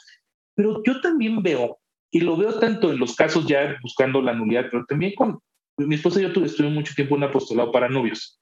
Pero 0.56 0.82
yo 0.84 1.00
también 1.00 1.42
veo, 1.44 1.78
y 2.10 2.20
lo 2.20 2.36
veo 2.36 2.58
tanto 2.58 2.90
en 2.90 2.98
los 2.98 3.14
casos 3.14 3.46
ya 3.46 3.78
buscando 3.82 4.20
la 4.20 4.34
nulidad, 4.34 4.66
pero 4.68 4.84
también 4.86 5.14
con 5.14 5.38
mi 5.76 5.94
esposa 5.94 6.18
y 6.18 6.24
yo 6.24 6.44
estuvimos 6.44 6.74
mucho 6.74 6.94
tiempo 6.94 7.14
en 7.14 7.22
un 7.22 7.28
apostolado 7.28 7.70
para 7.70 7.88
novios. 7.88 8.40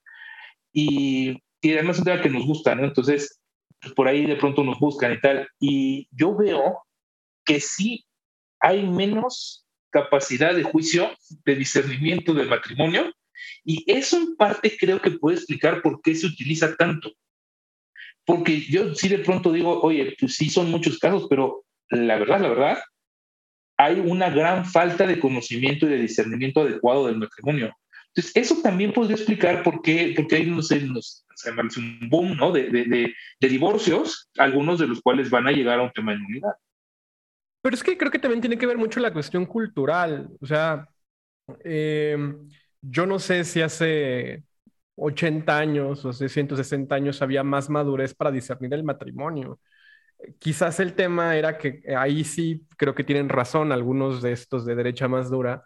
Y, 0.73 1.37
y 1.61 1.73
además 1.75 1.97
es 1.97 2.01
un 2.01 2.05
tema 2.07 2.23
que 2.23 2.31
nos 2.31 2.47
gusta, 2.47 2.75
¿no? 2.75 2.85
Entonces, 2.85 3.39
pues, 3.81 3.95
por 3.95 4.09
ahí 4.09 4.27
de 4.27 4.37
pronto 4.37 4.65
nos 4.65 4.79
buscan 4.79 5.13
y 5.13 5.21
tal. 5.21 5.49
Y 5.59 6.09
yo 6.11 6.37
veo 6.37 6.83
que 7.45 7.61
sí 7.61 8.05
hay 8.61 8.87
menos 8.87 9.67
capacidad 9.91 10.55
de 10.55 10.65
juicio, 10.65 11.11
de 11.45 11.55
discernimiento 11.55 12.35
del 12.35 12.49
matrimonio, 12.49 13.13
y 13.65 13.85
eso 13.91 14.17
en 14.17 14.37
parte 14.37 14.77
creo 14.79 15.01
que 15.01 15.13
puede 15.13 15.37
explicar 15.37 15.81
por 15.83 16.03
qué 16.03 16.15
se 16.15 16.27
utiliza 16.27 16.77
tanto. 16.77 17.13
Porque 18.25 18.61
yo 18.61 18.95
sí 18.95 19.09
de 19.09 19.21
pronto 19.21 19.53
digo, 19.53 19.81
oye, 19.81 20.15
pues 20.19 20.37
sí 20.37 20.51
son 20.51 20.71
muchos 20.71 20.99
casos, 20.99 21.27
pero 21.31 21.65
la 21.89 22.19
verdad, 22.19 22.41
la 22.41 22.49
verdad, 22.49 22.79
hay 23.79 24.01
una 24.01 24.29
gran 24.29 24.67
falta 24.67 25.07
de 25.07 25.21
conocimiento 25.21 25.87
y 25.87 25.91
de 25.91 26.03
discernimiento 26.03 26.61
adecuado 26.61 27.07
del 27.07 27.17
matrimonio. 27.17 27.75
Entonces, 28.09 28.33
eso 28.35 28.61
también 28.63 28.93
podría 28.93 29.17
explicar 29.17 29.63
por 29.63 29.81
qué, 29.81 30.13
porque 30.17 30.37
hay 30.37 30.47
no 30.47 30.61
sé, 30.63 30.81
un 31.77 32.09
boom 32.09 32.37
¿no? 32.37 32.53
de, 32.53 32.69
de, 32.71 33.15
de, 33.41 33.49
divorcios, 33.49 34.31
algunos 34.39 34.79
de 34.79 34.87
los 34.87 35.01
cuales 35.01 35.31
van 35.31 35.47
a 35.47 35.53
llegar 35.53 35.79
a 35.79 35.85
un 35.85 35.93
tema 35.93 36.13
de 36.13 36.19
unidad. 36.19 36.53
Pero 37.63 37.75
es 37.75 37.83
que 37.83 37.97
creo 37.99 38.11
que 38.11 38.19
también 38.19 38.41
tiene 38.41 38.59
que 38.59 38.67
ver 38.67 38.79
mucho 38.79 39.01
la 39.01 39.13
cuestión 39.13 39.47
cultural. 39.47 40.29
O 40.41 40.47
sea, 40.47 40.89
eh, 41.65 42.17
yo 42.81 43.07
no 43.07 43.19
sé 43.19 43.45
si 43.45 43.61
hace 43.61 44.45
80 44.97 45.57
años 45.57 46.05
o 46.05 46.11
hace 46.11 46.29
160 46.29 46.95
años 46.95 47.23
había 47.23 47.43
más 47.43 47.69
madurez 47.71 48.15
para 48.15 48.31
discernir 48.31 48.75
el 48.75 48.85
matrimonio. 48.85 49.61
Quizás 50.39 50.81
el 50.81 50.95
tema 50.95 51.37
era 51.37 51.59
que 51.59 51.83
ahí 51.97 52.25
sí 52.25 52.67
creo 52.77 52.95
que 52.95 53.05
tienen 53.05 53.29
razón 53.29 53.71
algunos 53.73 54.23
de 54.23 54.33
estos 54.33 54.67
de 54.67 54.75
derecha 54.75 55.07
más 55.09 55.31
dura 55.31 55.65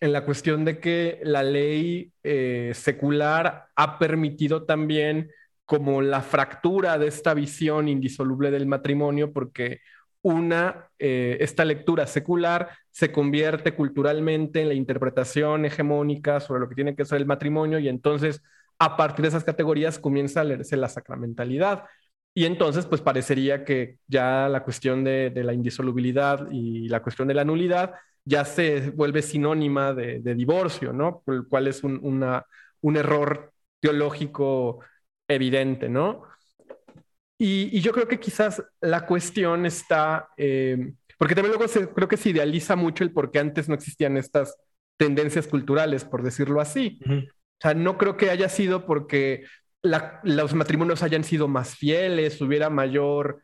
en 0.00 0.12
la 0.12 0.24
cuestión 0.24 0.64
de 0.64 0.78
que 0.78 1.20
la 1.22 1.42
ley 1.42 2.12
eh, 2.22 2.72
secular 2.74 3.68
ha 3.74 3.98
permitido 3.98 4.64
también 4.64 5.30
como 5.64 6.02
la 6.02 6.22
fractura 6.22 6.98
de 6.98 7.08
esta 7.08 7.34
visión 7.34 7.88
indisoluble 7.88 8.50
del 8.50 8.66
matrimonio 8.66 9.32
porque 9.32 9.80
una, 10.22 10.90
eh, 10.98 11.36
esta 11.40 11.64
lectura 11.64 12.06
secular 12.06 12.70
se 12.90 13.12
convierte 13.12 13.74
culturalmente 13.74 14.60
en 14.60 14.68
la 14.68 14.74
interpretación 14.74 15.64
hegemónica 15.64 16.40
sobre 16.40 16.60
lo 16.60 16.68
que 16.68 16.74
tiene 16.74 16.96
que 16.96 17.04
ser 17.04 17.18
el 17.18 17.26
matrimonio 17.26 17.78
y 17.78 17.88
entonces 17.88 18.42
a 18.78 18.96
partir 18.96 19.22
de 19.22 19.28
esas 19.28 19.44
categorías 19.44 19.98
comienza 19.98 20.40
a 20.40 20.44
leerse 20.44 20.76
la 20.76 20.88
sacramentalidad. 20.88 21.84
Y 22.34 22.44
entonces, 22.44 22.84
pues 22.86 23.00
parecería 23.00 23.64
que 23.64 23.98
ya 24.06 24.48
la 24.50 24.62
cuestión 24.62 25.04
de, 25.04 25.32
la 25.34 25.54
indisolubilidad 25.54 26.50
y 26.50 26.88
la 26.88 27.02
cuestión 27.02 27.28
de 27.28 27.34
la 27.34 27.44
nulidad 27.44 27.94
ya 28.26 28.44
se 28.44 28.90
vuelve 28.90 29.22
sinónima 29.22 29.94
de, 29.94 30.20
divorcio, 30.34 30.92
¿no? 30.92 31.22
El 31.26 31.46
cual 31.48 31.68
es 31.68 31.82
un, 31.84 32.00
un 32.82 32.96
error 32.96 33.52
teológico 33.80 34.80
evidente, 35.28 35.88
¿no? 35.88 36.24
Y, 37.38 37.80
yo 37.80 37.92
creo 37.92 38.08
que 38.08 38.18
quizás 38.18 38.62
la 38.80 39.06
cuestión 39.06 39.66
está, 39.66 40.28
eh, 40.36 40.92
porque 41.18 41.34
también 41.34 41.56
luego 41.56 41.72
creo 41.94 42.08
que 42.08 42.16
se 42.16 42.30
idealiza 42.30 42.76
mucho 42.76 43.04
el 43.04 43.12
por 43.12 43.30
qué 43.30 43.38
antes 43.38 43.68
no 43.68 43.74
existían 43.74 44.16
estas 44.16 44.56
tendencias 44.96 45.46
culturales, 45.46 46.04
por 46.04 46.22
decirlo 46.22 46.60
así. 46.60 46.98
O 47.06 47.60
sea, 47.60 47.74
no 47.74 47.98
creo 47.98 48.16
que 48.16 48.30
haya 48.30 48.48
sido 48.48 48.86
porque 48.86 49.44
los 49.82 50.54
matrimonios 50.54 51.02
hayan 51.02 51.24
sido 51.24 51.46
más 51.46 51.76
fieles, 51.76 52.40
hubiera 52.40 52.70
mayor 52.70 53.42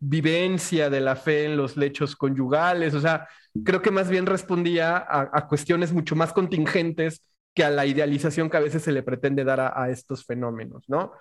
vivencia 0.00 0.88
de 0.90 1.00
la 1.00 1.16
fe 1.16 1.44
en 1.44 1.56
los 1.56 1.76
lechos 1.76 2.16
conyugales. 2.16 2.94
O 2.94 3.00
sea, 3.00 3.28
creo 3.64 3.82
que 3.82 3.90
más 3.90 4.08
bien 4.08 4.26
respondía 4.26 4.96
a, 4.96 5.46
cuestiones 5.48 5.92
mucho 5.92 6.16
más 6.16 6.32
contingentes 6.32 7.22
que 7.54 7.64
a 7.64 7.70
la 7.70 7.86
idealización 7.86 8.50
que 8.50 8.56
a 8.56 8.60
veces 8.60 8.82
se 8.82 8.92
le 8.92 9.02
pretende 9.02 9.44
dar 9.44 9.60
a 9.60 9.90
estos 9.90 10.24
fenómenos, 10.24 10.84
¿no? 10.88 11.12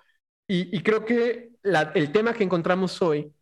Y, 0.48 0.84
creo 0.84 1.06
que 1.06 1.52
el 1.64 2.12
tema 2.12 2.34
que 2.34 2.44
encontramos 2.44 3.02
hoy 3.02 3.34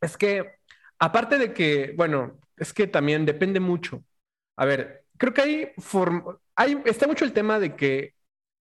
es 0.00 0.16
que, 0.16 0.56
aparte 0.98 1.38
de 1.38 1.52
que, 1.52 1.94
bueno, 1.96 2.40
es 2.56 2.72
que 2.72 2.86
también 2.86 3.26
depende 3.26 3.60
mucho. 3.60 4.02
A 4.56 4.64
ver, 4.64 5.04
creo 5.18 5.34
que 5.34 5.42
hay, 5.42 5.72
hay 6.56 6.82
está 6.86 7.06
mucho 7.06 7.24
el 7.24 7.32
tema 7.32 7.58
de 7.60 7.76
que 7.76 8.14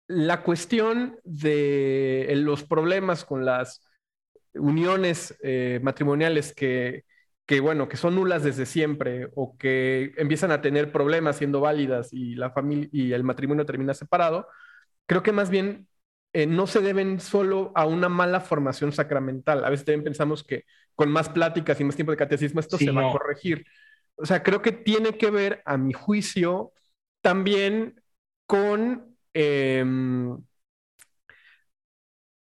la 0.07 0.43
cuestión 0.43 1.19
de 1.23 2.31
los 2.35 2.63
problemas 2.63 3.25
con 3.25 3.45
las 3.45 3.86
uniones 4.59 5.37
eh, 5.41 5.79
matrimoniales 5.83 6.53
que, 6.53 7.05
que, 7.45 7.59
bueno, 7.59 7.87
que 7.87 7.97
son 7.97 8.15
nulas 8.15 8.43
desde 8.43 8.65
siempre 8.65 9.29
o 9.35 9.57
que 9.57 10.13
empiezan 10.17 10.51
a 10.51 10.61
tener 10.61 10.91
problemas 10.91 11.37
siendo 11.37 11.61
válidas 11.61 12.13
y 12.13 12.35
la 12.35 12.51
familia 12.51 12.89
y 12.91 13.13
el 13.13 13.23
matrimonio 13.23 13.65
termina 13.65 13.93
separado, 13.93 14.47
creo 15.05 15.23
que 15.23 15.31
más 15.31 15.49
bien 15.49 15.87
eh, 16.33 16.45
no 16.45 16.67
se 16.67 16.81
deben 16.81 17.19
solo 17.19 17.71
a 17.75 17.85
una 17.85 18.09
mala 18.09 18.41
formación 18.41 18.91
sacramental. 18.91 19.63
A 19.65 19.69
veces 19.69 19.85
también 19.85 20.03
pensamos 20.03 20.43
que 20.43 20.65
con 20.93 21.09
más 21.09 21.29
pláticas 21.29 21.79
y 21.79 21.83
más 21.83 21.95
tiempo 21.95 22.11
de 22.11 22.17
catecismo 22.17 22.59
esto 22.59 22.77
se 22.77 22.91
va 22.91 23.09
a 23.09 23.11
corregir. 23.11 23.65
O 24.15 24.25
sea, 24.25 24.43
creo 24.43 24.61
que 24.61 24.71
tiene 24.71 25.17
que 25.17 25.29
ver, 25.29 25.61
a 25.65 25.77
mi 25.77 25.93
juicio, 25.93 26.73
también 27.21 28.01
con, 28.45 29.15
em, 29.33 30.37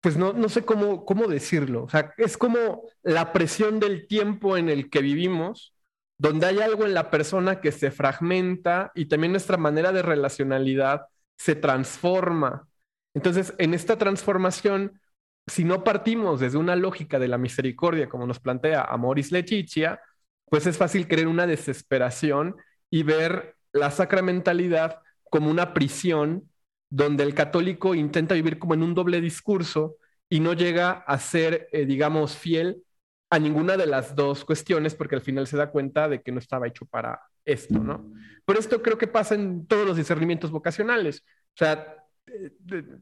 pues 0.06 0.16
no, 0.16 0.32
no 0.32 0.48
sé 0.48 0.64
cómo, 0.64 1.04
cómo 1.04 1.26
decirlo. 1.26 1.82
O 1.82 1.88
sea, 1.88 2.14
es 2.16 2.38
como 2.38 2.82
la 3.02 3.32
presión 3.32 3.80
del 3.80 4.06
tiempo 4.06 4.56
en 4.56 4.68
el 4.68 4.88
que 4.88 5.00
vivimos, 5.00 5.74
donde 6.16 6.46
hay 6.46 6.60
algo 6.60 6.86
en 6.86 6.94
la 6.94 7.10
persona 7.10 7.60
que 7.60 7.72
se 7.72 7.90
fragmenta 7.90 8.92
y 8.94 9.06
también 9.06 9.32
nuestra 9.32 9.56
manera 9.56 9.90
de 9.90 10.02
relacionalidad 10.02 11.08
se 11.36 11.56
transforma. 11.56 12.68
Entonces, 13.14 13.52
en 13.58 13.74
esta 13.74 13.98
transformación, 13.98 15.00
si 15.44 15.64
no 15.64 15.82
partimos 15.82 16.38
desde 16.38 16.58
una 16.58 16.76
lógica 16.76 17.18
de 17.18 17.26
la 17.26 17.36
misericordia, 17.36 18.08
como 18.08 18.28
nos 18.28 18.38
plantea 18.38 18.82
Amoris 18.82 19.32
Leticia, 19.32 20.00
pues 20.48 20.68
es 20.68 20.78
fácil 20.78 21.08
creer 21.08 21.26
una 21.26 21.48
desesperación 21.48 22.54
y 22.90 23.02
ver 23.02 23.56
la 23.72 23.90
sacramentalidad 23.90 25.00
como 25.30 25.50
una 25.50 25.74
prisión 25.74 26.48
donde 26.88 27.24
el 27.24 27.34
católico 27.34 27.94
intenta 27.94 28.34
vivir 28.34 28.58
como 28.58 28.74
en 28.74 28.82
un 28.82 28.94
doble 28.94 29.20
discurso 29.20 29.96
y 30.28 30.40
no 30.40 30.52
llega 30.54 30.90
a 30.92 31.18
ser, 31.18 31.68
eh, 31.72 31.86
digamos, 31.86 32.36
fiel 32.36 32.82
a 33.30 33.38
ninguna 33.38 33.76
de 33.76 33.86
las 33.86 34.14
dos 34.14 34.44
cuestiones 34.44 34.94
porque 34.94 35.16
al 35.16 35.20
final 35.20 35.46
se 35.46 35.56
da 35.56 35.70
cuenta 35.70 36.08
de 36.08 36.22
que 36.22 36.32
no 36.32 36.38
estaba 36.38 36.68
hecho 36.68 36.86
para, 36.86 37.20
esto, 37.46 37.78
¿no? 37.78 38.12
Por 38.44 38.56
esto 38.58 38.82
creo 38.82 38.98
que 38.98 39.06
pasa 39.06 39.34
en 39.34 39.66
todos 39.66 39.86
los 39.86 39.96
discernimientos 39.96 40.50
vocacionales. 40.50 41.24
O 41.54 41.58
sea, 41.58 41.96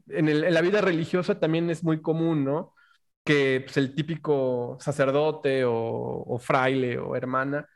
en, 0.07 0.53
la 0.53 0.61
vida 0.61 0.81
religiosa 0.81 1.39
también 1.39 1.69
es 1.69 1.83
muy 1.83 2.01
común, 2.01 2.45
¿no? 2.45 2.73
Que 3.23 3.61
pues, 3.65 3.75
el 3.77 3.93
típico 3.95 4.77
sacerdote 4.79 5.63
o, 5.65 6.37
fraile 6.39 6.99
o 6.99 7.15
hermana 7.15 7.67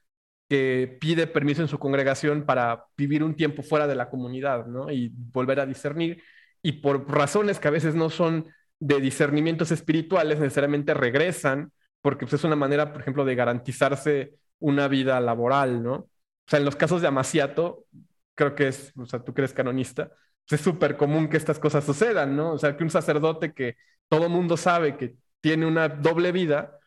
que 0.50 0.98
pide 1.00 1.28
permiso 1.28 1.62
en 1.62 1.68
su 1.68 1.80
congregación 1.80 2.46
para 2.46 2.86
vivir 2.98 3.24
un 3.24 3.36
tiempo 3.36 3.62
fuera 3.62 3.88
de 3.88 3.96
la 3.96 4.10
comunidad, 4.10 4.66
¿no? 4.66 4.92
Y 4.92 5.12
volver 5.14 5.60
a 5.60 5.66
discernir. 5.68 6.24
Y 6.64 6.74
por 6.74 7.10
razones 7.10 7.60
que 7.60 7.68
a 7.68 7.72
veces 7.72 7.96
no 7.96 8.10
son 8.10 8.48
de 8.80 9.00
discernimientos 9.00 9.72
espirituales, 9.72 10.40
necesariamente 10.40 10.94
regresan, 10.94 11.72
porque 12.02 12.26
pues, 12.26 12.34
es 12.34 12.44
una 12.44 12.56
manera, 12.56 12.92
por 12.92 13.02
ejemplo, 13.02 13.26
de 13.26 13.36
garantizarse 13.36 14.34
una 14.60 14.88
vida 14.88 15.20
laboral, 15.22 15.84
¿no? 15.84 15.94
O 15.94 16.10
sea, 16.48 16.60
en 16.60 16.66
los 16.66 16.76
casos 16.76 17.02
de 17.02 17.08
Amaciato, 17.08 17.86
creo 18.34 18.56
que 18.56 18.70
es, 18.70 18.92
o 18.98 19.06
sea, 19.06 19.20
tú 19.24 19.34
eres 19.38 19.54
canonista, 19.54 20.08
pues, 20.48 20.60
es 20.60 20.62
súper 20.62 20.98
común 20.98 21.30
que 21.30 21.38
estas 21.38 21.60
cosas 21.60 21.84
sucedan, 21.84 22.36
¿no? 22.36 22.54
O 22.54 22.58
sea, 22.58 22.76
que 22.76 22.84
un 22.84 22.90
sacerdote 22.90 23.54
que 23.54 23.76
todo 24.08 24.30
mundo 24.30 24.58
sabe 24.58 24.98
que 24.98 25.16
tiene 25.42 25.66
una 25.68 25.90
doble 25.90 26.32
vida, 26.32 26.80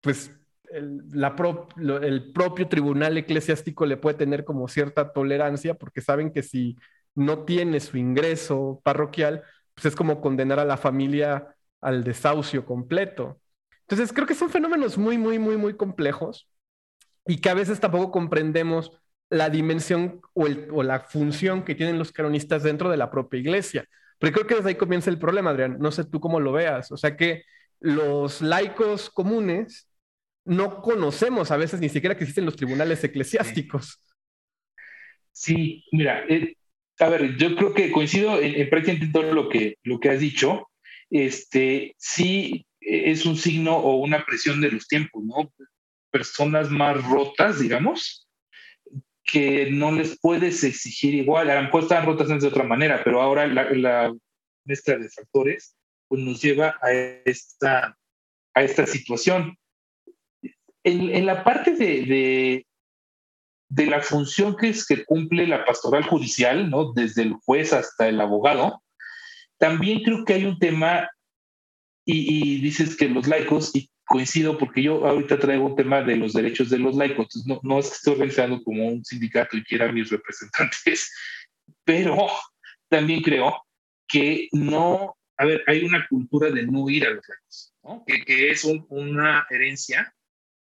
pues 0.00 0.32
el, 0.70 2.32
propio 2.32 2.68
tribunal 2.68 3.16
eclesiástico 3.16 3.86
le 3.86 3.96
puede 3.96 4.16
tener 4.16 4.44
como 4.44 4.68
cierta 4.68 5.12
tolerancia 5.12 5.74
porque 5.74 6.00
saben 6.00 6.32
que 6.32 6.42
si 6.42 6.76
no 7.14 7.44
tiene 7.44 7.80
su 7.80 7.96
ingreso 7.96 8.80
parroquial, 8.82 9.42
pues 9.74 9.86
es 9.86 9.96
como 9.96 10.20
condenar 10.20 10.58
a 10.58 10.64
la 10.64 10.76
familia 10.76 11.54
al 11.80 12.02
desahucio 12.02 12.64
completo. 12.64 13.40
Entonces, 13.82 14.12
creo 14.12 14.26
que 14.26 14.34
son 14.34 14.50
fenómenos 14.50 14.96
muy, 14.96 15.18
muy, 15.18 15.38
muy, 15.38 15.56
muy 15.56 15.74
complejos 15.74 16.48
y 17.26 17.38
que 17.38 17.50
a 17.50 17.54
veces 17.54 17.80
tampoco 17.80 18.10
comprendemos 18.10 18.92
la 19.30 19.50
dimensión 19.50 20.20
o, 20.32 20.82
la 20.82 21.00
función 21.00 21.62
que 21.64 21.74
tienen 21.74 21.98
los 21.98 22.12
canonistas 22.12 22.62
dentro 22.62 22.90
de 22.90 22.96
la 22.96 23.10
propia 23.10 23.40
iglesia. 23.40 23.86
Pero 24.18 24.32
creo 24.32 24.46
que 24.46 24.54
desde 24.56 24.70
ahí 24.70 24.74
comienza 24.76 25.10
el 25.10 25.18
problema, 25.18 25.50
Adrián. 25.50 25.76
No 25.78 25.90
sé 25.92 26.04
tú 26.04 26.20
cómo 26.20 26.40
lo 26.40 26.52
veas. 26.52 26.90
O 26.92 26.96
sea 26.96 27.16
que 27.16 27.42
los 27.80 28.40
laicos 28.40 29.10
comunes 29.10 29.88
no 30.44 30.82
conocemos 30.82 31.50
a 31.50 31.56
veces 31.56 31.80
ni 31.80 31.88
siquiera 31.88 32.16
que 32.16 32.24
existen 32.24 32.44
los 32.44 32.56
tribunales 32.56 33.02
eclesiásticos. 33.02 34.00
Sí, 35.32 35.84
mira, 35.90 36.24
eh, 36.28 36.56
a 36.98 37.08
ver, 37.08 37.36
yo 37.36 37.56
creo 37.56 37.74
que 37.74 37.90
coincido 37.90 38.40
en, 38.40 38.68
prácticamente 38.70 39.12
todo 39.12 39.32
lo 39.32 39.48
que, 39.48 39.78
lo 39.82 39.98
que 39.98 40.10
has 40.10 40.20
dicho. 40.20 40.68
Este, 41.10 41.94
sí 41.98 42.66
es 42.80 43.26
un 43.26 43.36
signo 43.36 43.76
o 43.76 43.96
una 43.96 44.24
presión 44.24 44.60
de 44.60 44.70
los 44.70 44.86
tiempos, 44.86 45.24
¿no? 45.24 45.52
Personas 46.10 46.70
más 46.70 47.02
rotas, 47.04 47.58
digamos, 47.58 48.28
que 49.24 49.70
no 49.70 49.90
les 49.92 50.18
puedes 50.20 50.62
exigir 50.62 51.14
igual. 51.14 51.50
A 51.50 51.56
lo 51.56 51.62
mejor 51.62 51.82
estaban 51.82 52.06
rotas 52.06 52.28
de 52.28 52.46
otra 52.46 52.64
manera, 52.64 53.02
pero 53.02 53.20
ahora 53.20 53.46
la, 53.46 54.14
mezcla 54.66 54.96
de 54.96 55.10
factores 55.10 55.76
pues 56.08 56.22
nos 56.22 56.40
lleva 56.40 56.78
a 56.80 56.90
esta, 56.92 57.98
a 58.54 58.62
esta 58.62 58.86
situación. 58.86 59.58
En, 60.84 61.24
la 61.24 61.42
parte 61.44 61.72
de, 61.72 62.66
de, 63.68 63.86
la 63.86 64.02
función 64.02 64.56
que 64.56 64.68
es 64.68 64.86
que 64.86 65.04
cumple 65.04 65.46
la 65.46 65.64
pastoral 65.64 66.04
judicial, 66.04 66.68
¿no? 66.68 66.92
desde 66.92 67.22
el 67.22 67.32
juez 67.44 67.72
hasta 67.72 68.08
el 68.08 68.20
abogado, 68.20 68.82
también 69.58 70.02
creo 70.02 70.24
que 70.24 70.34
hay 70.34 70.44
un 70.44 70.58
tema, 70.58 71.08
y, 72.04 72.56
y 72.56 72.60
dices 72.60 72.96
que 72.96 73.08
los 73.08 73.26
laicos, 73.26 73.74
y 73.74 73.88
coincido 74.06 74.58
porque 74.58 74.82
yo 74.82 75.06
ahorita 75.06 75.38
traigo 75.38 75.66
un 75.66 75.76
tema 75.76 76.02
de 76.02 76.16
los 76.16 76.32
derechos 76.32 76.70
de 76.70 76.78
los 76.78 76.96
laicos. 76.96 77.28
No, 77.46 77.60
no 77.62 77.78
es 77.78 77.88
que 77.88 77.94
estoy 77.94 78.12
organizando 78.14 78.62
como 78.62 78.86
un 78.86 79.04
sindicato 79.04 79.56
y 79.56 79.64
quiera 79.64 79.90
mis 79.90 80.10
representantes, 80.10 81.12
pero 81.84 82.28
también 82.88 83.22
creo 83.22 83.62
que 84.06 84.48
no, 84.52 85.16
a 85.36 85.44
ver, 85.46 85.64
hay 85.66 85.84
una 85.84 86.06
cultura 86.08 86.50
de 86.50 86.66
no 86.66 86.88
ir 86.88 87.06
a 87.06 87.10
los 87.10 87.24
laicos, 87.26 87.74
¿no? 87.82 88.04
que, 88.06 88.24
que, 88.24 88.50
es 88.50 88.64
una 88.64 89.46
herencia 89.50 90.14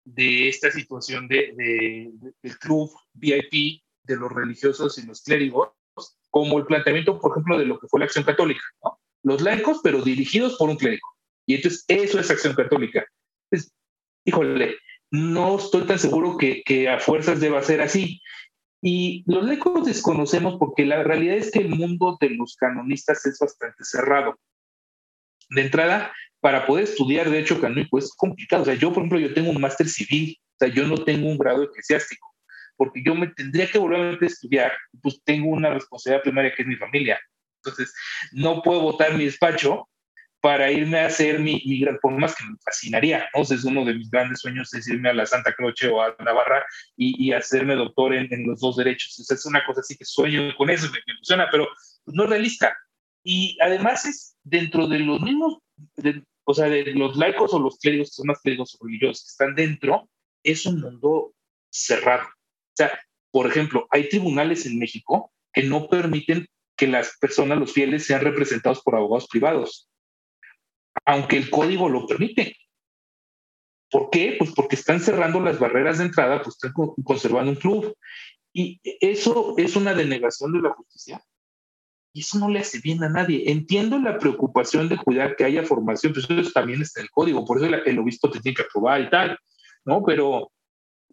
de 0.05 0.49
esta 0.49 0.71
situación 0.71 1.27
de, 1.27 1.53
de, 1.55 2.11
del 2.41 2.57
club 2.59 2.91
VIP 3.13 3.81
de 4.03 4.15
los 4.15 4.31
religiosos 4.31 4.97
y 4.97 5.05
los 5.05 5.21
clérigos, 5.21 5.69
como 6.29 6.57
el 6.57 6.65
planteamiento, 6.65 7.19
por 7.19 7.31
ejemplo, 7.31 7.57
de 7.57 7.65
lo 7.65 7.79
que 7.79 7.87
fue 7.87 7.99
la 7.99 8.05
acción 8.05 8.23
católica. 8.23 8.63
Los 9.23 9.41
laicos, 9.41 9.81
pero 9.83 10.01
dirigidos 10.01 10.57
por 10.57 10.69
un 10.69 10.77
clérigo. 10.77 11.07
Y 11.45 11.55
entonces 11.55 11.83
eso 11.87 12.19
es 12.19 12.31
acción 12.31 12.55
católica 12.55 13.05
pues, 13.51 13.71
híjole, 14.25 14.77
no 15.11 15.57
estoy 15.57 15.85
tan 15.85 15.99
seguro 15.99 16.37
que, 16.37 16.63
que 16.63 16.89
a 16.89 16.99
fuerzas 16.99 17.39
deba 17.39 17.61
ser 17.61 17.81
así. 17.81 18.21
Y 18.81 19.23
los 19.27 19.43
laicos 19.45 19.85
desconocemos 19.85 20.55
porque 20.57 20.85
la 20.85 21.03
realidad 21.03 21.35
es 21.35 21.51
que 21.51 21.59
el 21.59 21.69
mundo 21.69 22.17
de 22.19 22.31
los 22.31 22.55
canonistas 22.55 23.25
es 23.25 23.37
bastante 23.37 23.83
cerrado. 23.83 24.39
De 25.49 25.61
entrada, 25.61 26.13
para 26.41 26.65
poder 26.65 26.85
estudiar 26.85 27.29
derecho 27.29 27.61
canónico 27.61 27.97
es 27.97 28.13
complicado. 28.17 28.63
O 28.63 28.65
sea, 28.65 28.73
yo, 28.73 28.89
por 28.89 29.03
ejemplo, 29.03 29.19
yo 29.19 29.33
tengo 29.33 29.51
un 29.51 29.61
máster 29.61 29.87
civil, 29.87 30.37
o 30.55 30.55
sea, 30.59 30.67
yo 30.73 30.85
no 30.87 30.97
tengo 30.97 31.29
un 31.29 31.37
grado 31.37 31.63
eclesiástico, 31.63 32.27
porque 32.75 33.01
yo 33.05 33.15
me 33.15 33.27
tendría 33.27 33.67
que 33.67 33.77
volver 33.77 34.17
a 34.21 34.25
estudiar, 34.25 34.73
pues 35.01 35.21
tengo 35.23 35.49
una 35.49 35.69
responsabilidad 35.69 36.23
primaria 36.23 36.53
que 36.53 36.63
es 36.63 36.67
mi 36.67 36.75
familia. 36.75 37.19
Entonces, 37.63 37.93
no 38.31 38.61
puedo 38.63 38.81
votar 38.81 39.13
mi 39.13 39.25
despacho 39.25 39.87
para 40.41 40.71
irme 40.71 40.99
a 40.99 41.05
hacer 41.05 41.39
mi, 41.39 41.61
mi 41.65 41.85
por 42.01 42.13
más 42.13 42.35
que 42.35 42.43
me 42.43 42.55
fascinaría, 42.65 43.29
¿no? 43.35 43.43
es 43.43 43.63
uno 43.63 43.85
de 43.85 43.93
mis 43.93 44.09
grandes 44.09 44.39
sueños 44.39 44.73
es 44.73 44.87
irme 44.87 45.09
a 45.09 45.13
la 45.13 45.27
Santa 45.27 45.53
Croce 45.53 45.87
o 45.87 46.01
a 46.01 46.15
Navarra 46.17 46.65
y, 46.97 47.23
y 47.23 47.31
hacerme 47.31 47.75
doctor 47.75 48.15
en, 48.15 48.33
en, 48.33 48.47
los 48.47 48.59
dos 48.59 48.77
derechos. 48.77 49.19
es 49.29 49.45
una 49.45 49.63
cosa 49.63 49.81
así 49.81 49.95
que 49.95 50.03
sueño 50.03 50.55
con 50.57 50.71
eso, 50.71 50.87
me, 50.87 50.97
me 51.05 51.13
emociona, 51.13 51.47
pero 51.51 51.67
no 52.07 52.23
es 52.23 52.29
realista. 52.31 52.75
Y 53.23 53.55
además 53.61 54.05
es 54.05 54.35
dentro 54.43 54.87
de 54.87 54.99
los 54.99 55.21
mismos, 55.21 55.59
o 56.43 56.53
sea, 56.53 56.67
los 56.67 57.15
laicos 57.15 57.53
o 57.53 57.59
los 57.59 57.77
clérigos, 57.77 58.09
que 58.09 58.15
son 58.15 58.27
más 58.27 58.39
clérigos 58.41 58.75
o 58.79 58.85
religiosos 58.85 59.23
que 59.23 59.31
están 59.31 59.55
dentro, 59.55 60.09
es 60.43 60.65
un 60.65 60.81
mundo 60.81 61.33
cerrado. 61.69 62.27
O 62.27 62.75
sea, 62.75 62.99
por 63.31 63.47
ejemplo, 63.47 63.87
hay 63.91 64.09
tribunales 64.09 64.65
en 64.65 64.79
México 64.79 65.31
que 65.53 65.63
no 65.63 65.87
permiten 65.87 66.47
que 66.75 66.87
las 66.87 67.17
personas, 67.19 67.59
los 67.59 67.73
fieles, 67.73 68.05
sean 68.05 68.21
representados 68.21 68.81
por 68.81 68.95
abogados 68.95 69.27
privados 69.27 69.91
aunque 71.05 71.37
el 71.37 71.49
código 71.49 71.89
lo 71.89 72.05
permite. 72.05 72.55
¿Por 73.89 74.09
qué? 74.09 74.35
Pues 74.37 74.51
porque 74.55 74.75
están 74.75 74.99
cerrando 74.99 75.41
las 75.41 75.59
barreras 75.59 75.97
de 75.97 76.05
entrada, 76.05 76.41
pues 76.41 76.55
están 76.55 76.73
conservando 77.03 77.51
un 77.51 77.57
club. 77.57 77.95
Y 78.53 78.79
eso 78.83 79.55
es 79.57 79.75
una 79.75 79.93
denegación 79.93 80.53
de 80.53 80.61
la 80.61 80.71
justicia. 80.71 81.21
Y 82.13 82.21
eso 82.21 82.39
no 82.39 82.49
le 82.49 82.59
hace 82.59 82.79
bien 82.79 83.03
a 83.03 83.09
nadie. 83.09 83.49
Entiendo 83.51 83.97
la 83.99 84.17
preocupación 84.17 84.89
de 84.89 84.97
cuidar 84.97 85.35
que 85.35 85.45
haya 85.45 85.63
formación, 85.63 86.13
pero 86.13 86.41
eso 86.41 86.51
también 86.51 86.81
está 86.81 86.99
en 86.99 87.05
el 87.05 87.11
código, 87.11 87.45
por 87.45 87.57
eso 87.57 87.67
el, 87.67 87.99
obispo 87.99 88.29
te 88.29 88.39
tiene 88.39 88.55
que 88.55 88.63
aprobar 88.63 89.01
y 89.01 89.09
tal, 89.09 89.37
¿no? 89.85 90.03
Pero, 90.03 90.51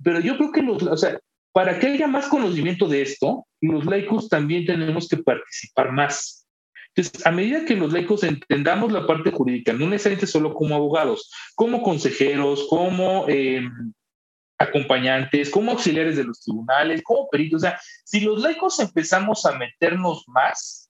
pero 0.03 0.21
yo 0.21 0.37
creo 0.37 0.53
que 0.53 0.63
los, 0.63 0.83
o 0.83 0.97
sea, 0.97 1.19
para 1.53 1.79
que 1.79 1.87
haya 1.87 2.07
más 2.07 2.27
conocimiento 2.27 2.89
de 2.89 3.03
esto, 3.03 3.47
los 3.61 3.85
laicos 3.85 4.29
también 4.29 4.67
tenemos 4.67 5.09
que 5.09 5.19
participar 5.19 5.93
más. 5.93 6.47
Entonces, 6.95 7.25
a 7.27 7.31
medida 7.31 7.65
que 7.65 7.77
los 7.77 7.93
laicos 7.93 8.25
entendamos 8.25 8.91
la 8.93 9.07
parte 9.07 9.31
jurídica, 9.31 9.73
no 9.73 9.89
necesariamente 9.89 10.27
solo 10.27 10.53
como 10.53 10.75
abogados, 10.75 11.31
como 11.55 11.83
consejeros, 11.83 12.67
como 12.69 13.29
em, 13.29 13.93
acompañantes, 14.59 15.51
como 15.51 15.73
auxiliares 15.73 16.17
de 16.17 16.25
los 16.25 16.41
tribunales, 16.41 17.03
como 17.03 17.29
peritos, 17.29 17.63
o 17.63 17.67
sea, 17.67 17.81
si 18.05 18.21
los 18.21 18.43
laicos 18.43 18.81
empezamos 18.81 19.47
a 19.47 19.57
meternos 19.57 20.25
más, 20.27 20.88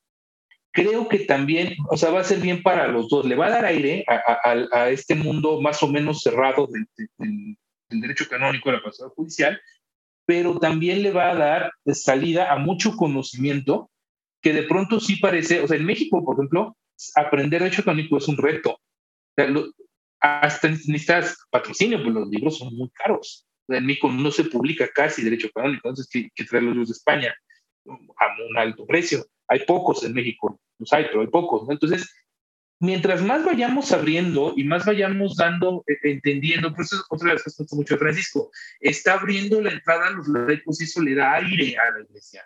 creo 0.79 1.09
que 1.09 1.21
también, 1.21 1.75
o 1.91 1.97
sea, 1.97 2.11
va 2.11 2.21
a 2.21 2.25
ser 2.25 2.39
bien 2.39 2.63
para 2.63 2.87
los 2.87 3.09
dos, 3.09 3.27
le 3.27 3.35
va 3.35 3.47
a 3.47 3.51
dar 3.51 3.65
aire 3.65 4.05
a, 4.07 4.91
este 4.91 5.17
mundo 5.17 5.61
más 5.61 5.83
o 5.83 5.89
menos 5.89 6.23
cerrado 6.23 6.69
del, 6.69 7.57
derecho 7.91 8.29
canónico 8.29 8.71
de 8.71 8.77
la 8.77 8.83
pasada 8.83 9.11
judicial, 9.11 9.61
pero 10.25 10.59
también 10.59 11.03
le 11.03 11.11
va 11.11 11.31
a 11.31 11.35
dar 11.35 11.73
salida 11.87 12.53
a 12.53 12.59
mucho 12.59 12.97
conocimiento 12.97 13.91
que 14.41 14.53
de 14.53 14.63
pronto 14.63 15.01
sí 15.01 15.17
parece, 15.17 15.61
o 15.61 15.67
sea, 15.67 15.77
en 15.77 15.85
México, 15.85 16.25
por 16.25 16.37
ejemplo, 16.37 16.77
aprender 17.17 17.61
derecho 17.61 17.83
canónico 17.83 18.19
es 18.19 18.29
un 18.29 18.37
reto. 18.37 18.79
hasta 20.21 20.69
necesitas 20.69 21.37
patrocinio, 21.51 22.01
pues 22.03 22.15
los 22.15 22.29
libros 22.29 22.59
son 22.59 22.75
muy 22.77 22.91
caros. 22.91 23.47
en 23.69 23.85
México 23.85 24.13
no 24.13 24.31
se 24.31 24.45
publica 24.45 24.89
casi 24.95 25.23
derecho 25.23 25.49
canónico, 25.53 25.89
entonces 25.89 26.09
que, 26.09 26.29
que 26.35 26.45
traer 26.45 26.65
los 26.65 26.75
libros 26.75 26.89
de 26.91 26.93
España 26.93 27.35
a 27.87 28.49
un 28.49 28.59
alto 28.59 28.87
precio. 28.87 29.27
Hay 29.49 29.61
pocos 29.67 30.05
en 30.05 30.15
México, 30.15 30.61
los 30.79 30.93
hay, 30.93 31.07
pero 31.07 31.23
hay 31.23 31.27
pocos. 31.27 31.67
¿no? 31.67 31.73
Entonces, 31.73 32.13
mientras 32.81 33.23
más 33.23 33.45
vayamos 33.45 33.93
abriendo 33.93 34.53
y 34.57 34.65
más 34.65 34.85
vayamos 34.85 35.37
dando, 35.37 35.85
eh, 35.87 35.99
entendiendo, 36.05 36.73
por 36.73 36.85
eso 36.85 36.97
es 36.97 37.03
otra 37.09 37.29
de 37.29 37.35
las 37.35 37.45
cosas 37.45 37.67
que 37.69 37.77
mucho 37.77 37.99
Francisco, 37.99 38.51
está 38.81 39.15
abriendo 39.15 39.61
la 39.61 39.73
entrada 39.73 40.09
a 40.09 40.11
los 40.11 40.29
laicos 40.29 40.81
y 40.81 40.85
eso 40.85 41.03
le 41.03 41.15
da 41.15 41.35
aire 41.35 41.77
a 41.77 41.91
la 41.93 42.01
iglesia. 42.03 42.45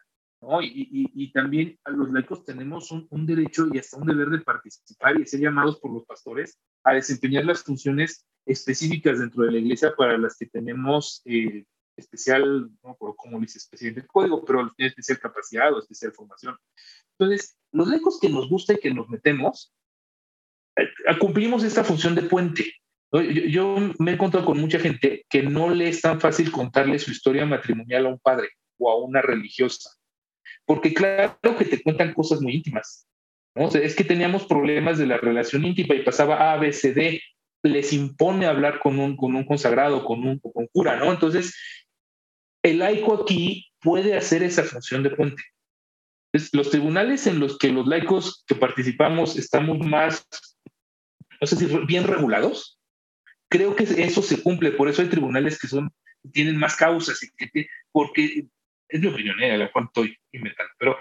Y, 0.63 1.33
también 1.33 1.79
a 1.85 1.91
los 1.91 2.11
laicos 2.11 2.45
tenemos 2.45 2.91
un, 2.91 3.27
derecho 3.27 3.69
y 3.73 3.79
hasta 3.79 3.97
un 3.97 4.09
deber 4.09 4.29
de 4.29 4.41
participar 4.41 5.21
y 5.21 5.27
ser 5.27 5.41
llamados 5.41 5.79
por 5.79 5.93
los 5.93 6.05
pastores 6.05 6.59
a 6.83 6.95
desempeñar 6.95 7.45
las 7.45 7.63
funciones 7.63 8.27
específicas 8.45 9.21
dentro 9.21 9.45
de 9.45 9.53
la 9.53 9.59
iglesia 9.59 9.95
para 9.97 10.19
las 10.19 10.37
que 10.37 10.47
tenemos 10.47 11.23
eh, 11.27 11.65
especial, 11.97 12.71
no 12.83 12.97
por 12.97 13.17
cómo 13.17 13.39
dice 13.41 13.59
especial 13.59 13.95
de 13.95 14.07
código, 14.07 14.45
pero 14.45 14.73
tiene 14.77 14.89
especial 14.89 15.19
capacidad 15.19 15.73
o 15.73 15.79
especial 15.79 16.13
formación. 16.13 16.57
Entonces, 17.19 17.57
los 17.73 17.89
laicos 17.89 18.19
que 18.21 18.29
nos 18.29 18.49
gusta 18.49 18.75
y 18.75 18.79
que 18.79 18.93
nos 18.93 19.09
metemos, 19.09 19.73
eh, 20.77 20.89
cumplimos 21.19 21.65
esta 21.65 21.85
función 21.85 22.15
de 22.15 22.23
puente. 22.23 22.75
Yo, 23.51 23.77
me 23.99 24.13
he 24.13 24.15
encontrado 24.15 24.47
con 24.47 24.59
mucha 24.59 24.79
gente 24.79 25.27
que 25.29 25.43
no 25.43 25.69
le 25.69 25.89
es 25.89 26.01
tan 26.01 26.19
fácil 26.19 26.51
contarle 26.51 26.99
su 26.99 27.11
historia 27.11 27.45
matrimonial 27.45 28.07
a 28.07 28.09
un 28.09 28.19
padre 28.19 28.49
o 28.79 28.91
a 28.91 28.97
una 29.05 29.21
religiosa, 29.21 29.91
porque 30.65 30.95
claro 30.95 31.39
que 31.59 31.67
te 31.67 31.83
cuentan 31.83 32.15
cosas 32.15 32.41
muy 32.41 32.55
íntimas. 32.55 33.07
¿no? 33.55 33.69
es 33.69 33.95
que 33.95 34.05
teníamos 34.05 34.47
problemas 34.47 34.97
de 34.97 35.07
la 35.07 35.19
relación 35.19 35.67
íntima 35.67 35.95
y 35.95 36.03
pasaba 36.03 36.55
A, 36.55 36.57
B, 36.57 36.73
C, 36.73 36.95
D, 36.95 37.21
les 37.63 37.93
impone 37.93 38.47
hablar 38.47 38.81
con 38.81 38.99
un, 38.99 39.17
con 39.17 39.35
un 39.35 39.45
consagrado, 39.45 40.05
con 40.05 40.27
un 40.27 40.39
con 40.39 40.67
cura, 40.69 40.97
¿no? 40.97 41.13
Entonces, 41.13 41.55
el 42.63 42.79
laico 42.79 43.23
aquí 43.23 43.69
puede 43.81 44.17
hacer 44.17 44.43
esa 44.43 44.63
función 44.65 45.03
de 45.03 45.11
puente. 45.11 45.43
los 46.53 46.71
tribunales 46.71 47.27
en 47.27 47.41
los 47.41 47.59
que 47.59 47.71
los 47.71 47.87
laicos 47.87 48.45
que 48.47 48.55
participamos 48.55 49.37
estamos 49.37 49.79
más, 49.79 50.27
no 51.41 51.47
sé 51.47 51.57
si 51.57 51.67
bien 51.87 52.07
regulados, 52.07 52.79
creo 53.51 53.77
que 53.77 53.85
eso 53.85 54.23
se 54.23 54.43
cumple, 54.43 54.73
por 54.73 54.89
eso 54.89 55.03
hay 55.03 55.09
tribunales 55.09 55.59
que 55.59 55.69
son 55.69 55.93
tienen 56.33 56.57
más 56.57 56.77
causas, 56.77 57.19
porque 57.91 58.47
es 58.89 59.01
mi 59.01 59.09
opinión, 59.09 59.43
¿eh? 59.43 59.53
a 59.53 59.57
la 59.57 59.73
cual 59.73 59.87
estoy 59.87 60.17
inventando, 60.31 60.73
pero 60.79 60.97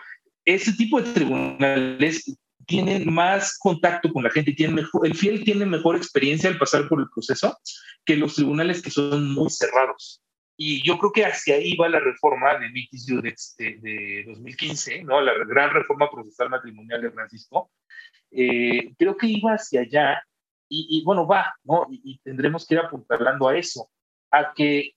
ese 0.46 0.74
tipo 0.74 1.00
de 1.00 1.14
tribunales 1.14 2.38
tienen 2.66 3.12
más 3.12 3.58
contacto 3.60 4.12
con 4.12 4.24
la 4.24 4.32
gente, 4.32 4.54
tienen 4.54 4.76
mejor, 4.76 5.06
el 5.06 5.16
fiel 5.16 5.44
tiene 5.44 5.66
mejor 5.66 5.96
experiencia 5.96 6.50
al 6.50 6.58
pasar 6.58 6.88
por 6.88 7.00
el 7.00 7.08
proceso 7.14 7.58
que 8.06 8.16
los 8.16 8.36
tribunales 8.36 8.82
que 8.82 8.90
son 8.90 9.34
muy 9.34 9.50
cerrados. 9.50 10.22
Y 10.58 10.86
yo 10.86 10.98
creo 11.00 11.12
que 11.12 11.26
hacia 11.26 11.56
ahí 11.56 11.76
va 11.76 11.90
la 11.90 12.00
reforma 12.00 12.58
de 12.60 12.70
de, 12.70 13.80
de, 13.82 14.24
2015, 14.28 15.04
¿no? 15.04 15.22
la 15.22 15.34
gran 15.46 15.72
reforma 15.72 16.10
procesal 16.10 16.50
matrimonial 16.50 17.02
de 17.02 17.12
Francisco. 17.12 17.72
Eh, 18.32 18.94
creo 18.98 19.18
que 19.18 19.28
iba 19.28 19.54
hacia 19.54 19.82
allá 19.82 20.22
y, 20.74 21.04
bueno, 21.04 21.28
va, 21.28 21.54
¿no? 21.66 21.86
Y, 21.92 22.20
tendremos 22.20 22.66
que 22.66 22.76
ir 22.76 22.80
apuntalando 22.80 23.50
a 23.50 23.58
eso, 23.58 23.90
a 24.32 24.54
que 24.54 24.94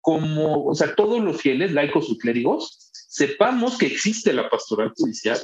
como, 0.00 0.64
o 0.64 0.74
sea, 0.74 0.94
todos 0.94 1.20
los 1.20 1.42
fieles, 1.42 1.72
laicos 1.72 2.10
o 2.10 2.16
clérigos, 2.16 2.90
sepamos 3.08 3.76
que 3.76 3.86
existe 3.86 4.32
la 4.32 4.48
pastoral 4.48 4.94
judicial 4.96 5.38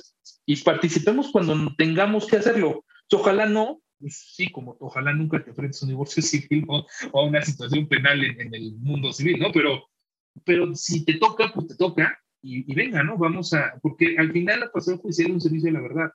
y 0.47 0.57
participemos 0.63 1.31
cuando 1.31 1.55
tengamos 1.77 2.27
que 2.27 2.37
hacerlo. 2.37 2.85
Ojalá 3.13 3.45
no, 3.45 3.83
pues 4.05 4.35
sí, 4.37 4.53
como 4.53 4.77
ojalá 4.81 5.15
nunca 5.15 5.43
te 5.43 5.49
enfrentes 5.49 5.81
a 5.81 5.87
un 5.87 5.93
divorcio 5.93 6.23
civil 6.23 6.67
o, 6.69 6.87
a 7.15 7.23
una 7.23 7.41
situación 7.41 7.89
penal 7.89 8.23
en, 8.23 8.55
el 8.55 8.75
mundo 8.75 9.15
civil, 9.15 9.39
¿no? 9.39 9.51
Pero, 9.51 9.89
pero 10.45 10.75
si 10.75 11.07
te 11.07 11.15
toca, 11.15 11.51
pues 11.55 11.69
te 11.69 11.77
toca 11.77 12.21
y, 12.43 12.75
venga, 12.75 13.03
¿no? 13.03 13.17
Vamos 13.17 13.55
a, 13.55 13.79
porque 13.81 14.17
al 14.19 14.31
final 14.31 14.61
la 14.61 14.71
pastoral 14.71 15.01
judicial 15.01 15.29
es 15.29 15.35
un 15.35 15.41
servicio 15.41 15.69
de 15.69 15.73
la 15.73 15.81
verdad. 15.81 16.11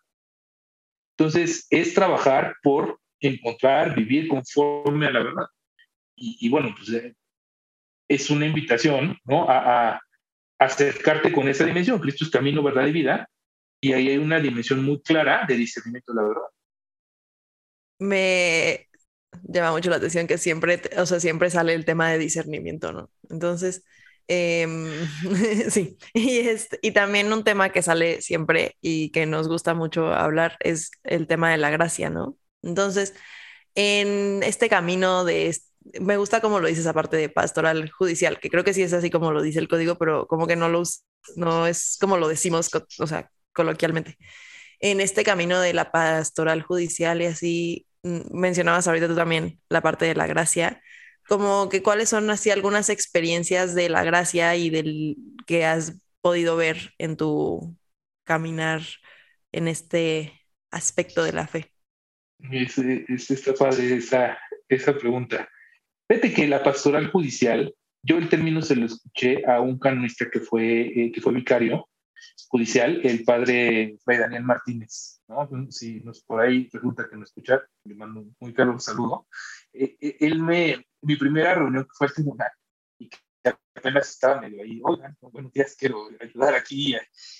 Entonces, 1.17 1.65
es 1.71 1.95
trabajar 1.95 2.57
por 2.61 2.99
encontrar, 3.19 3.95
vivir 3.95 4.27
conforme 4.27 5.07
a 5.07 5.11
la 5.11 5.23
verdad. 5.23 5.47
Y, 6.15 6.47
bueno, 6.49 6.75
pues 6.77 6.89
eh, 6.89 7.15
es 8.07 8.29
una 8.29 8.45
invitación, 8.45 9.17
¿no? 9.23 9.49
A, 9.49 9.93
a, 9.93 10.01
acercarte 10.59 11.31
con 11.31 11.47
esa 11.47 11.65
dimensión. 11.65 11.99
Cristo 11.99 12.23
es 12.23 12.29
camino, 12.29 12.61
verdad 12.61 12.85
y 12.85 12.91
vida. 12.91 13.27
Y 13.81 13.93
ahí 13.93 14.09
hay 14.09 14.17
una 14.19 14.39
dimensión 14.39 14.85
muy 14.85 15.01
clara 15.01 15.45
de 15.47 15.55
discernimiento 15.55 16.13
de 16.13 16.21
la 16.21 16.27
verdad. 16.27 16.49
Me 17.99 18.87
llama 19.43 19.71
mucho 19.71 19.89
la 19.89 19.97
atención 19.97 20.27
que 20.27 20.37
siempre, 20.37 20.81
o 20.97 21.05
sea, 21.05 21.19
siempre 21.19 21.49
sale 21.49 21.73
el 21.73 21.85
tema 21.85 22.11
de 22.11 22.17
discernimiento, 22.17 22.91
¿no? 22.93 23.11
Entonces, 23.29 23.83
em, 24.27 24.87
sí, 25.69 25.97
y, 26.13 26.39
este, 26.39 26.79
y 26.81 26.91
también 26.91 27.31
un 27.33 27.43
tema 27.43 27.69
que 27.71 27.81
sale 27.81 28.21
siempre 28.21 28.77
y 28.81 29.11
que 29.11 29.25
nos 29.25 29.47
gusta 29.47 29.73
mucho 29.73 30.13
hablar 30.13 30.57
es 30.61 30.91
el 31.03 31.27
tema 31.27 31.51
de 31.51 31.57
la 31.57 31.69
gracia, 31.71 32.09
¿no? 32.09 32.37
Entonces, 32.61 33.13
en 33.75 34.43
este 34.43 34.69
camino 34.69 35.23
de, 35.25 35.55
me 36.01 36.17
gusta 36.17 36.41
como 36.41 36.59
lo 36.59 36.67
dices 36.67 36.87
aparte 36.87 37.17
de 37.17 37.29
pastoral 37.29 37.89
judicial, 37.91 38.39
que 38.39 38.49
creo 38.49 38.63
que 38.63 38.73
sí 38.73 38.81
es 38.83 38.93
así 38.93 39.09
como 39.09 39.31
lo 39.31 39.41
dice 39.41 39.59
el 39.59 39.67
código, 39.67 39.97
pero 39.97 40.27
como 40.27 40.47
que 40.47 40.55
no 40.55 40.69
lo, 40.69 40.83
no 41.35 41.67
es 41.67 41.97
como 41.99 42.17
lo 42.17 42.27
decimos, 42.27 42.69
o 42.99 43.07
sea, 43.07 43.29
coloquialmente. 43.53 44.17
En 44.79 45.01
este 45.01 45.23
camino 45.23 45.59
de 45.61 45.73
la 45.73 45.91
pastoral 45.91 46.61
judicial 46.63 47.21
y 47.21 47.25
así, 47.25 47.87
mencionabas 48.03 48.87
ahorita 48.87 49.07
tú 49.07 49.15
también 49.15 49.59
la 49.69 49.81
parte 49.81 50.05
de 50.05 50.15
la 50.15 50.27
gracia, 50.27 50.81
como 51.27 51.69
que 51.69 51.83
cuáles 51.83 52.09
son 52.09 52.29
así 52.29 52.49
algunas 52.49 52.89
experiencias 52.89 53.75
de 53.75 53.89
la 53.89 54.03
gracia 54.03 54.55
y 54.55 54.69
del 54.69 55.17
que 55.45 55.65
has 55.65 56.01
podido 56.21 56.55
ver 56.55 56.93
en 56.97 57.17
tu 57.17 57.77
caminar 58.23 58.81
en 59.51 59.67
este 59.67 60.33
aspecto 60.71 61.23
de 61.23 61.33
la 61.33 61.47
fe. 61.47 61.71
Es, 62.51 62.77
es, 62.77 63.31
está 63.31 63.53
padre 63.53 63.95
esa, 63.95 64.37
esa 64.67 64.97
pregunta. 64.97 65.49
Fíjate 66.07 66.33
que 66.33 66.47
la 66.47 66.63
pastoral 66.63 67.11
judicial, 67.11 67.73
yo 68.01 68.17
el 68.17 68.29
término 68.29 68.61
se 68.61 68.75
lo 68.75 68.85
escuché 68.85 69.45
a 69.45 69.59
un 69.61 69.77
canonista 69.77 70.29
que 70.31 70.39
fue, 70.39 70.81
eh, 70.81 71.11
que 71.11 71.21
fue 71.21 71.33
vicario 71.33 71.89
judicial, 72.47 73.01
el 73.03 73.23
padre 73.23 73.97
Fray 74.03 74.17
Daniel 74.17 74.43
Martínez. 74.43 75.18
¿No? 75.29 75.47
Si 75.71 76.01
nos 76.01 76.23
por 76.23 76.41
ahí 76.41 76.69
resulta 76.73 77.07
que 77.07 77.15
no 77.15 77.23
escuchar, 77.23 77.65
le 77.85 77.95
mando 77.95 78.21
un 78.21 78.35
muy 78.39 78.53
caro 78.53 78.77
saludo. 78.79 79.27
Eh, 79.71 79.95
eh, 80.01 80.17
él 80.21 80.41
me, 80.41 80.85
mi 81.01 81.15
primera 81.15 81.55
reunión 81.55 81.87
fue 81.93 82.07
al 82.07 82.13
tribunal, 82.13 82.49
y 82.97 83.09
apenas 83.75 84.09
estaba 84.09 84.41
medio 84.41 84.63
ahí, 84.63 84.81
oigan, 84.83 85.15
buenos 85.21 85.53
días, 85.53 85.75
quiero 85.77 86.09
ayudar 86.19 86.55
aquí. 86.55 86.95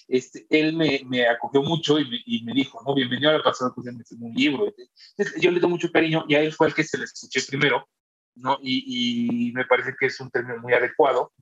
Este, 0.07 0.45
él 0.49 0.75
me, 0.75 1.01
me 1.05 1.27
acogió 1.27 1.63
mucho 1.63 1.99
y 1.99 2.09
me, 2.09 2.21
y 2.25 2.43
me, 2.43 2.53
dijo, 2.53 2.81
no, 2.85 2.93
bienvenido 2.93 3.31
a 3.31 3.37
la 3.37 3.43
pasada, 3.43 3.73
pues 3.73 3.85
me 3.87 4.03
un 4.25 4.33
libro. 4.33 4.73
yo 5.41 5.51
le 5.51 5.59
doy 5.59 5.69
mucho 5.69 5.91
cariño 5.91 6.25
y 6.27 6.35
a 6.35 6.41
él 6.41 6.53
fue 6.53 6.67
el 6.67 6.73
que 6.73 6.83
se 6.83 6.97
le 6.97 7.05
escuché 7.05 7.41
primero, 7.47 7.89
¿no? 8.35 8.57
Y, 8.61 9.49
y, 9.49 9.51
me 9.51 9.65
parece 9.65 9.95
que 9.99 10.05
es 10.05 10.19
un 10.19 10.29
término 10.29 10.61
muy 10.61 10.73
adecuado 10.73 11.33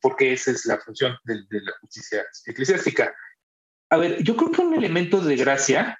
porque 0.00 0.32
esa 0.32 0.50
es 0.50 0.66
la 0.66 0.78
función 0.78 1.16
de, 1.24 1.44
de 1.48 1.62
la 1.62 1.72
justicia 1.80 2.24
eclesiástica. 2.46 3.14
A 3.90 3.96
ver, 3.96 4.22
yo 4.22 4.36
creo 4.36 4.50
que 4.52 4.60
un 4.60 4.74
elemento 4.74 5.20
de 5.20 5.36
gracia 5.36 5.98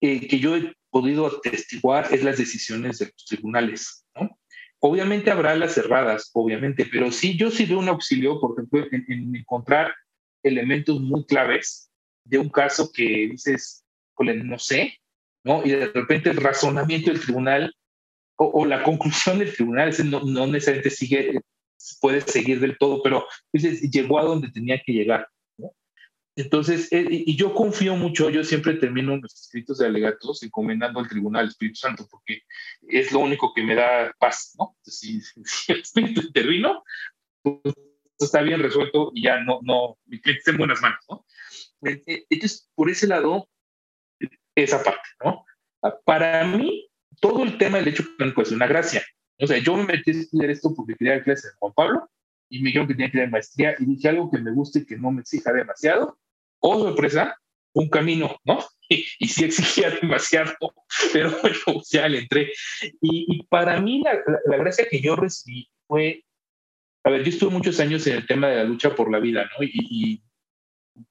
eh, 0.00 0.26
que 0.26 0.38
yo 0.38 0.56
he 0.56 0.74
podido 0.90 1.26
atestiguar 1.26 2.08
es 2.12 2.22
las 2.22 2.38
decisiones 2.38 2.98
de 2.98 3.06
los 3.06 3.24
tribunales, 3.26 4.06
¿no? 4.14 4.38
Obviamente 4.78 5.30
habrá 5.30 5.56
las 5.56 5.74
cerradas, 5.74 6.30
obviamente, 6.34 6.86
pero 6.90 7.10
sí, 7.10 7.36
yo 7.36 7.50
sí 7.50 7.64
veo 7.64 7.78
un 7.78 7.88
auxilio, 7.88 8.40
por 8.40 8.52
ejemplo, 8.52 8.86
en, 8.90 9.34
encontrar 9.34 9.94
elementos 10.42 11.00
muy 11.00 11.24
claves 11.24 11.90
de 12.24 12.38
un 12.38 12.50
caso 12.50 12.90
que 12.92 13.28
dices, 13.30 13.84
no 14.18 14.58
sé, 14.58 14.98
¿no? 15.44 15.64
Y 15.64 15.70
de 15.70 15.86
repente 15.86 16.30
el 16.30 16.36
razonamiento 16.36 17.10
del 17.10 17.20
tribunal 17.20 17.74
o, 18.38 18.66
la 18.66 18.82
conclusión 18.82 19.38
del 19.38 19.54
tribunal 19.54 19.94
no, 20.04 20.20
no, 20.20 20.46
necesariamente 20.46 20.90
sigue, 20.90 21.40
puede 22.00 22.20
seguir 22.20 22.60
del 22.60 22.76
todo, 22.76 23.02
pero 23.02 23.26
dices, 23.52 23.80
llegó 23.90 24.18
a 24.18 24.24
donde 24.24 24.50
tenía 24.50 24.80
que 24.84 24.92
llegar. 24.92 25.26
Entonces, 26.36 26.92
eh, 26.92 27.06
y 27.08 27.34
yo 27.34 27.54
confío 27.54 27.96
mucho, 27.96 28.28
yo 28.28 28.44
siempre 28.44 28.74
termino 28.74 29.16
mis 29.16 29.32
escritos 29.32 29.78
de 29.78 29.86
alegatos 29.86 30.42
encomendando 30.42 31.00
al 31.00 31.08
Tribunal 31.08 31.44
del 31.44 31.48
Espíritu 31.48 31.76
Santo, 31.76 32.06
porque 32.10 32.42
es 32.82 33.10
lo 33.10 33.20
único 33.20 33.54
que 33.54 33.62
me 33.62 33.74
da 33.74 34.14
paz, 34.18 34.54
¿no? 34.58 34.76
Si, 34.82 35.22
el 35.68 35.80
Espíritu 35.80 36.20
intervino, 36.20 36.84
pues 37.40 37.74
está 38.18 38.42
bien 38.42 38.60
resuelto 38.60 39.12
y 39.14 39.22
ya 39.22 39.40
no, 39.40 39.60
no, 39.62 39.98
mi 40.04 40.20
cliente 40.20 40.40
está 40.40 40.50
en 40.50 40.58
buenas 40.58 40.82
manos, 40.82 41.00
¿no? 41.08 41.24
Eh, 41.88 42.02
eh, 42.06 42.26
entonces, 42.28 42.70
por 42.74 42.90
ese 42.90 43.06
lado, 43.06 43.48
esa 44.54 44.82
parte, 44.82 45.08
¿no? 45.24 45.42
Para 46.04 46.46
mí, 46.46 46.86
todo 47.18 47.44
el 47.44 47.56
tema 47.56 47.78
del 47.78 47.88
hecho 47.88 48.04
canónico 48.18 48.42
es 48.42 48.52
una 48.52 48.66
gracia. 48.66 49.02
O 49.38 49.46
sea, 49.46 49.56
yo 49.56 49.74
me 49.74 49.84
metí 49.84 50.10
a 50.10 50.20
estudiar 50.20 50.50
esto 50.50 50.74
porque 50.74 50.96
quería 50.96 51.22
clase 51.22 51.48
de 51.48 51.54
Juan 51.58 51.72
Pablo 51.74 52.10
y 52.50 52.60
me 52.60 52.66
dijeron 52.66 52.88
que 52.88 52.94
tenía 52.94 53.10
que 53.10 53.22
a 53.22 53.26
maestría 53.26 53.74
y 53.78 53.86
dije 53.86 54.10
algo 54.10 54.30
que 54.30 54.38
me 54.38 54.52
guste 54.52 54.80
y 54.80 54.86
que 54.86 54.98
no 54.98 55.10
me 55.10 55.22
exija 55.22 55.50
demasiado 55.52 56.18
oh 56.60 56.80
sorpresa, 56.80 57.36
un 57.74 57.88
camino, 57.88 58.36
¿no? 58.44 58.58
Y, 58.88 59.26
sí 59.26 59.44
exigía 59.44 59.90
demasiado, 59.90 60.52
pero 61.12 61.32
bueno, 61.42 61.82
ya 61.90 62.08
le 62.08 62.20
entré. 62.20 62.52
Y, 63.00 63.42
para 63.48 63.80
mí 63.80 64.00
la, 64.00 64.16
la, 64.44 64.56
gracia 64.58 64.86
que 64.88 65.00
yo 65.00 65.16
recibí 65.16 65.68
fue, 65.88 66.22
a 67.02 67.10
ver, 67.10 67.24
yo 67.24 67.30
estuve 67.30 67.50
muchos 67.50 67.80
años 67.80 68.06
en 68.06 68.14
el 68.14 68.26
tema 68.28 68.46
de 68.46 68.56
la 68.56 68.64
lucha 68.64 68.94
por 68.94 69.10
la 69.10 69.18
vida, 69.18 69.44
¿no? 69.44 69.64
Y, 69.64 70.22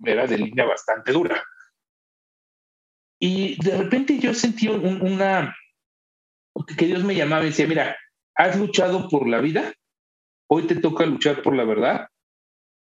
era 0.04 0.26
de 0.26 0.38
línea 0.38 0.66
bastante 0.66 1.12
dura. 1.12 1.44
Y 3.20 3.62
de 3.62 3.78
repente 3.78 4.18
yo 4.20 4.34
sentí 4.34 4.68
una, 4.68 5.56
que 6.78 6.86
Dios 6.86 7.04
me 7.04 7.16
llamaba 7.16 7.44
y 7.44 7.48
decía, 7.48 7.68
mira, 7.68 7.98
has 8.36 8.58
luchado 8.58 9.10
por 9.10 9.28
la 9.28 9.40
vida, 9.40 9.74
hoy 10.48 10.64
te 10.64 10.76
toca 10.76 11.06
luchar 11.06 11.42
por 11.42 11.56
la 11.56 11.66
verdad, 11.66 12.08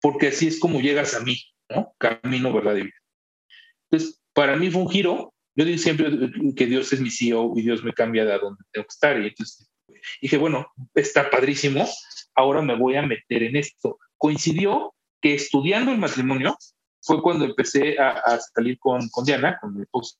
porque 0.01 0.27
así 0.27 0.47
es 0.47 0.59
como 0.59 0.79
llegas 0.79 1.13
a 1.15 1.21
mí. 1.21 1.37
Camino, 1.97 2.53
verdad 2.53 2.75
y 2.75 2.83
vida. 2.83 2.95
Entonces, 3.89 4.21
para 4.33 4.55
mí 4.55 4.69
fue 4.69 4.81
un 4.81 4.89
giro. 4.89 5.33
Yo 5.55 5.65
digo 5.65 5.77
siempre 5.77 6.09
que 6.55 6.65
Dios 6.65 6.91
es 6.93 7.01
mi 7.01 7.09
CEO 7.09 7.53
y 7.55 7.61
Dios 7.61 7.83
me 7.83 7.93
cambia 7.93 8.25
de 8.25 8.33
a 8.33 8.39
donde 8.39 8.63
tengo 8.71 8.85
que 8.85 8.93
estar. 8.93 9.19
Y 9.19 9.27
entonces 9.27 9.69
dije, 10.21 10.37
bueno, 10.37 10.67
está 10.95 11.29
padrísimo, 11.29 11.85
ahora 12.35 12.61
me 12.61 12.75
voy 12.75 12.95
a 12.95 13.01
meter 13.01 13.43
en 13.43 13.57
esto. 13.57 13.99
Coincidió 14.17 14.93
que 15.21 15.33
estudiando 15.33 15.91
el 15.91 15.97
matrimonio 15.97 16.57
fue 17.01 17.21
cuando 17.21 17.45
empecé 17.45 17.97
a, 17.99 18.39
salir 18.53 18.77
con, 18.79 19.09
con, 19.09 19.25
Diana, 19.25 19.57
con 19.59 19.75
mi 19.75 19.81
esposa, 19.81 20.17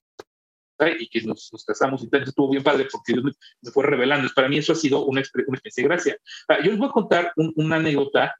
y 0.99 1.07
que 1.07 1.21
nos, 1.21 1.51
casamos 1.65 2.03
y 2.03 2.09
tal. 2.09 2.23
Estuvo 2.23 2.49
bien 2.49 2.63
padre 2.63 2.87
porque 2.91 3.13
Dios 3.13 3.23
me, 3.23 3.71
fue 3.71 3.85
revelando. 3.85 4.27
Para 4.35 4.49
mí 4.49 4.57
eso 4.57 4.73
ha 4.73 4.75
sido 4.75 5.05
una, 5.05 5.21
una 5.47 5.57
especie 5.57 5.83
de 5.83 5.87
gracia. 5.87 6.17
Ah, 6.47 6.57
yo 6.63 6.71
les 6.71 6.77
voy 6.77 6.89
a 6.89 6.91
contar 6.91 7.33
una 7.35 7.77
anécdota 7.77 8.35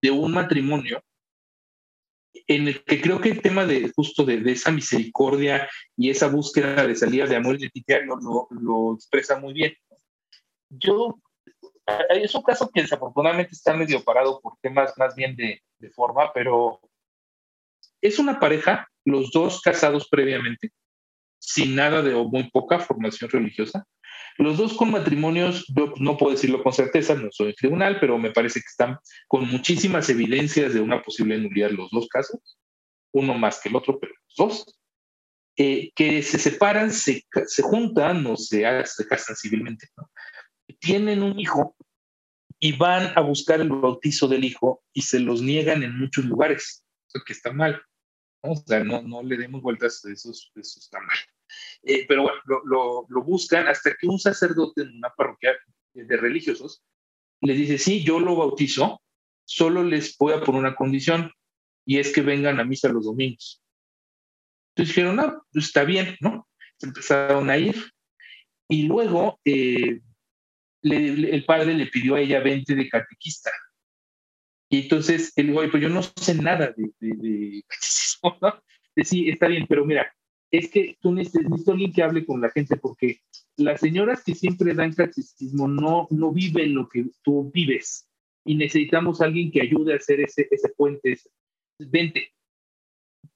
de 0.00 0.10
un 0.10 0.32
matrimonio 0.32 1.02
en 2.32 2.68
el 2.68 2.84
que 2.84 3.00
creo 3.00 3.20
que 3.20 3.30
el 3.30 3.42
tema 3.42 3.66
de 3.66 3.92
justo 3.94 4.24
de, 4.24 4.42
esa 4.50 4.70
misericordia 4.70 5.68
y 5.96 6.10
esa 6.10 6.28
búsqueda 6.28 6.86
de 6.86 6.96
salida 6.96 7.26
de 7.26 7.36
amor 7.36 7.56
identitario 7.56 8.16
lo, 8.16 8.48
lo, 8.50 8.94
expresa 8.94 9.38
muy 9.38 9.52
bien. 9.52 9.74
Yo, 10.68 11.18
es 12.10 12.34
un 12.34 12.42
caso 12.42 12.70
que 12.72 12.82
desafortunadamente 12.82 13.52
está 13.52 13.74
medio 13.74 14.02
parado 14.02 14.40
por 14.40 14.54
temas 14.60 14.96
más 14.96 15.14
bien 15.14 15.34
de, 15.36 15.62
de 15.78 15.90
forma, 15.90 16.32
pero 16.32 16.80
es 18.00 18.18
una 18.18 18.38
pareja, 18.38 18.88
los 19.04 19.30
dos 19.30 19.60
casados 19.60 20.08
previamente, 20.08 20.70
sin 21.38 21.74
nada 21.74 22.02
de 22.02 22.14
o 22.14 22.24
muy 22.24 22.50
poca 22.50 22.78
formación 22.78 23.30
religiosa, 23.30 23.86
los 24.38 24.56
dos 24.56 24.74
con 24.74 24.90
matrimonios, 24.90 25.66
yo 25.74 25.92
no 25.98 26.16
puedo 26.16 26.32
decirlo 26.32 26.62
con 26.62 26.72
certeza, 26.72 27.14
no 27.14 27.28
soy 27.30 27.54
tribunal, 27.54 27.98
pero 28.00 28.18
me 28.18 28.30
parece 28.30 28.60
que 28.60 28.66
están 28.68 28.98
con 29.28 29.48
muchísimas 29.48 30.08
evidencias 30.08 30.74
de 30.74 30.80
una 30.80 31.02
posible 31.02 31.38
nulidad 31.38 31.70
los 31.70 31.90
dos 31.90 32.08
casos, 32.08 32.58
uno 33.12 33.34
más 33.34 33.60
que 33.60 33.68
el 33.68 33.76
otro, 33.76 33.98
pero 33.98 34.12
los 34.14 34.34
dos, 34.36 34.80
eh, 35.56 35.90
que 35.94 36.22
se 36.22 36.38
separan, 36.38 36.90
se, 36.90 37.24
se 37.46 37.62
juntan 37.62 38.26
o 38.26 38.36
se, 38.36 38.62
casan 39.08 39.36
civilmente, 39.36 39.88
tienen 40.78 41.22
un 41.22 41.38
hijo 41.38 41.76
y 42.58 42.72
van 42.76 43.12
a 43.16 43.20
buscar 43.20 43.60
el 43.60 43.68
bautizo 43.68 44.28
del 44.28 44.44
hijo 44.44 44.82
y 44.92 45.02
se 45.02 45.18
los 45.18 45.42
niegan 45.42 45.82
en 45.82 45.98
muchos 45.98 46.24
lugares, 46.24 46.84
eso 47.08 47.24
que 47.24 47.32
está 47.32 47.52
mal. 47.52 47.82
O 48.42 48.56
sea, 48.56 48.82
no, 48.84 49.02
no 49.02 49.22
le 49.22 49.36
demos 49.36 49.60
vueltas, 49.60 50.02
eso, 50.04 50.30
eso 50.30 50.54
está 50.54 50.98
mal. 51.00 51.16
Eh, 51.82 52.04
pero 52.06 52.22
bueno, 52.22 52.38
lo, 52.46 53.06
lo, 53.08 53.22
buscan 53.22 53.68
hasta 53.68 53.94
que 53.94 54.06
un 54.06 54.18
sacerdote 54.18 54.82
en 54.82 54.96
una 54.96 55.10
parroquia 55.16 55.56
de 55.94 56.16
religiosos 56.16 56.82
les 57.40 57.56
dice, 57.56 57.78
sí, 57.78 58.04
yo 58.04 58.20
lo 58.20 58.36
bautizo, 58.36 59.02
solo 59.44 59.82
les 59.82 60.16
voy 60.18 60.34
a 60.34 60.40
poner 60.40 60.60
una 60.60 60.74
condición 60.74 61.32
y 61.86 61.98
es 61.98 62.12
que 62.12 62.20
vengan 62.20 62.60
a 62.60 62.64
misa 62.64 62.88
los 62.88 63.04
domingos. 63.04 63.62
Entonces 64.70 64.94
dijeron, 64.94 65.16
no, 65.16 65.46
pues 65.52 65.66
está 65.66 65.84
bien, 65.84 66.16
¿no? 66.20 66.46
empezaron 66.82 67.50
a 67.50 67.58
ir 67.58 67.76
y 68.68 68.84
luego 68.84 69.40
eh, 69.44 70.00
el 70.82 71.44
padre 71.44 71.74
le 71.74 71.86
pidió 71.86 72.14
a 72.14 72.20
ella 72.20 72.40
20 72.40 72.74
de 72.74 72.88
catequista. 72.88 73.50
Y 74.70 74.82
entonces 74.82 75.32
él 75.36 75.48
dijo, 75.48 75.60
pues 75.70 75.82
yo 75.82 75.88
no 75.88 76.02
sé 76.02 76.34
nada 76.34 76.72
de, 76.76 76.90
de, 77.00 77.64
catecismo, 77.66 78.38
¿no? 78.40 78.62
sí, 79.04 79.28
está 79.28 79.48
bien, 79.48 79.66
pero 79.68 79.84
mira, 79.84 80.14
es 80.50 80.70
que 80.70 80.96
tú 81.00 81.12
necesitas 81.12 81.68
alguien 81.68 81.92
que 81.92 82.02
hable 82.02 82.26
con 82.26 82.40
la 82.40 82.50
gente 82.50 82.76
porque 82.76 83.20
las 83.56 83.80
señoras 83.80 84.24
que 84.24 84.34
siempre 84.34 84.74
dan 84.74 84.92
catecismo 84.92 85.68
no, 85.68 86.08
no 86.10 86.32
viven 86.32 86.74
lo 86.74 86.88
que 86.88 87.06
tú 87.22 87.50
vives 87.52 88.08
y 88.44 88.56
necesitamos 88.56 89.20
alguien 89.20 89.52
que 89.52 89.62
ayude 89.62 89.92
a 89.92 89.96
hacer 89.96 90.20
ese, 90.20 90.48
ese 90.50 90.68
puente. 90.70 91.18
Vente. 91.78 92.32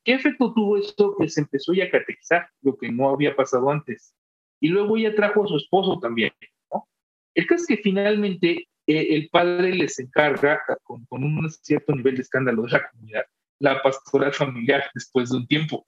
¿Qué 0.03 0.15
efecto 0.15 0.53
tuvo 0.53 0.77
esto 0.77 1.17
que 1.19 1.29
se 1.29 1.43
empezó 1.43 1.73
ya 1.73 1.85
a 1.85 1.91
catequizar, 1.91 2.49
lo 2.63 2.77
que 2.77 2.91
no 2.91 3.11
había 3.11 3.37
pasado 3.37 3.71
antes? 3.71 4.15
Y 4.61 4.69
luego 4.69 4.97
ella 4.97 5.15
trajo 5.15 5.45
a 5.45 5.49
su 5.49 5.57
esposo 5.57 5.99
también. 6.01 6.33
¿no? 6.73 6.89
El 7.35 7.47
caso 7.47 7.63
es 7.63 7.67
que 7.69 7.83
finalmente 7.83 8.69
eh, 8.87 9.07
el 9.11 9.29
padre 9.31 9.75
les 9.75 9.99
encarga, 9.99 10.61
con, 10.83 11.05
con 11.07 11.23
un 11.23 11.51
cierto 11.51 11.95
nivel 11.95 12.17
de 12.17 12.23
escándalo 12.23 12.63
de 12.63 12.73
la 12.73 12.91
comunidad, 12.91 13.25
la 13.61 13.83
pastoral 13.83 14.33
familiar 14.33 14.85
después 14.95 15.31
de 15.31 15.37
un 15.39 15.47
tiempo. 15.47 15.87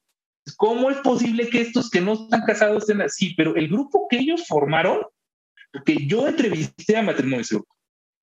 ¿Cómo 0.57 0.91
es 0.91 0.99
posible 0.99 1.49
que 1.49 1.61
estos 1.61 1.91
que 1.91 2.01
no 2.01 2.13
están 2.13 2.43
casados 2.47 2.83
estén 2.83 3.01
así? 3.01 3.35
Pero 3.35 3.57
el 3.57 3.69
grupo 3.69 4.07
que 4.09 4.19
ellos 4.19 4.47
formaron, 4.47 5.03
porque 5.73 6.07
yo 6.07 6.29
entrevisté 6.29 6.97
a 6.97 7.03
Matrimonio 7.03 7.45
Seguro, 7.45 7.69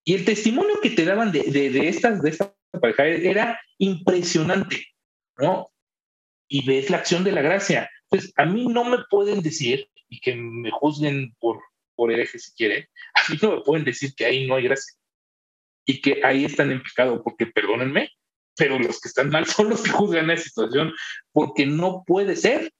y 0.06 0.14
el 0.14 0.26
testimonio 0.26 0.80
que 0.82 0.90
te 0.90 1.06
daban 1.06 1.32
de, 1.32 1.44
de, 1.44 1.88
estas, 1.88 2.22
de 2.22 2.30
esta 2.30 2.54
pareja 2.80 3.06
era 3.06 3.60
impresionante, 3.78 4.86
¿no? 5.38 5.72
Y 6.48 6.66
ves 6.66 6.90
la 6.90 6.98
acción 6.98 7.24
de 7.24 7.32
la 7.32 7.42
gracia. 7.42 7.90
Pues 8.10 8.34
a 8.36 8.46
mí 8.46 8.68
no 8.68 8.84
me 8.84 8.98
pueden 9.10 9.42
decir, 9.42 9.90
y 10.10 10.20
que 10.20 10.36
me 10.36 10.72
juzguen 10.72 11.34
por, 11.40 11.62
por 11.96 12.12
hereje 12.12 12.40
si 12.40 12.52
quieren, 12.54 12.86
a 13.14 13.32
mí 13.32 13.40
no 13.42 13.56
me 13.56 13.62
pueden 13.62 13.86
decir 13.86 14.14
que 14.16 14.26
ahí 14.26 14.48
no 14.48 14.56
hay 14.56 14.64
gracia 14.64 14.94
y 15.86 16.02
que 16.02 16.22
ahí 16.24 16.46
están 16.46 16.72
en 16.72 16.82
pecado, 16.82 17.24
porque 17.24 17.48
perdónenme, 17.48 18.10
pero 18.56 18.80
los 18.80 19.00
que 19.00 19.10
están 19.10 19.30
mal 19.30 19.46
son 19.48 19.70
los 19.70 19.82
que 19.82 19.92
juzgan 19.92 20.30
esa 20.30 20.44
situación, 20.44 20.94
porque 21.32 21.66
no 21.66 22.04
puede 22.06 22.36
ser. 22.36 22.72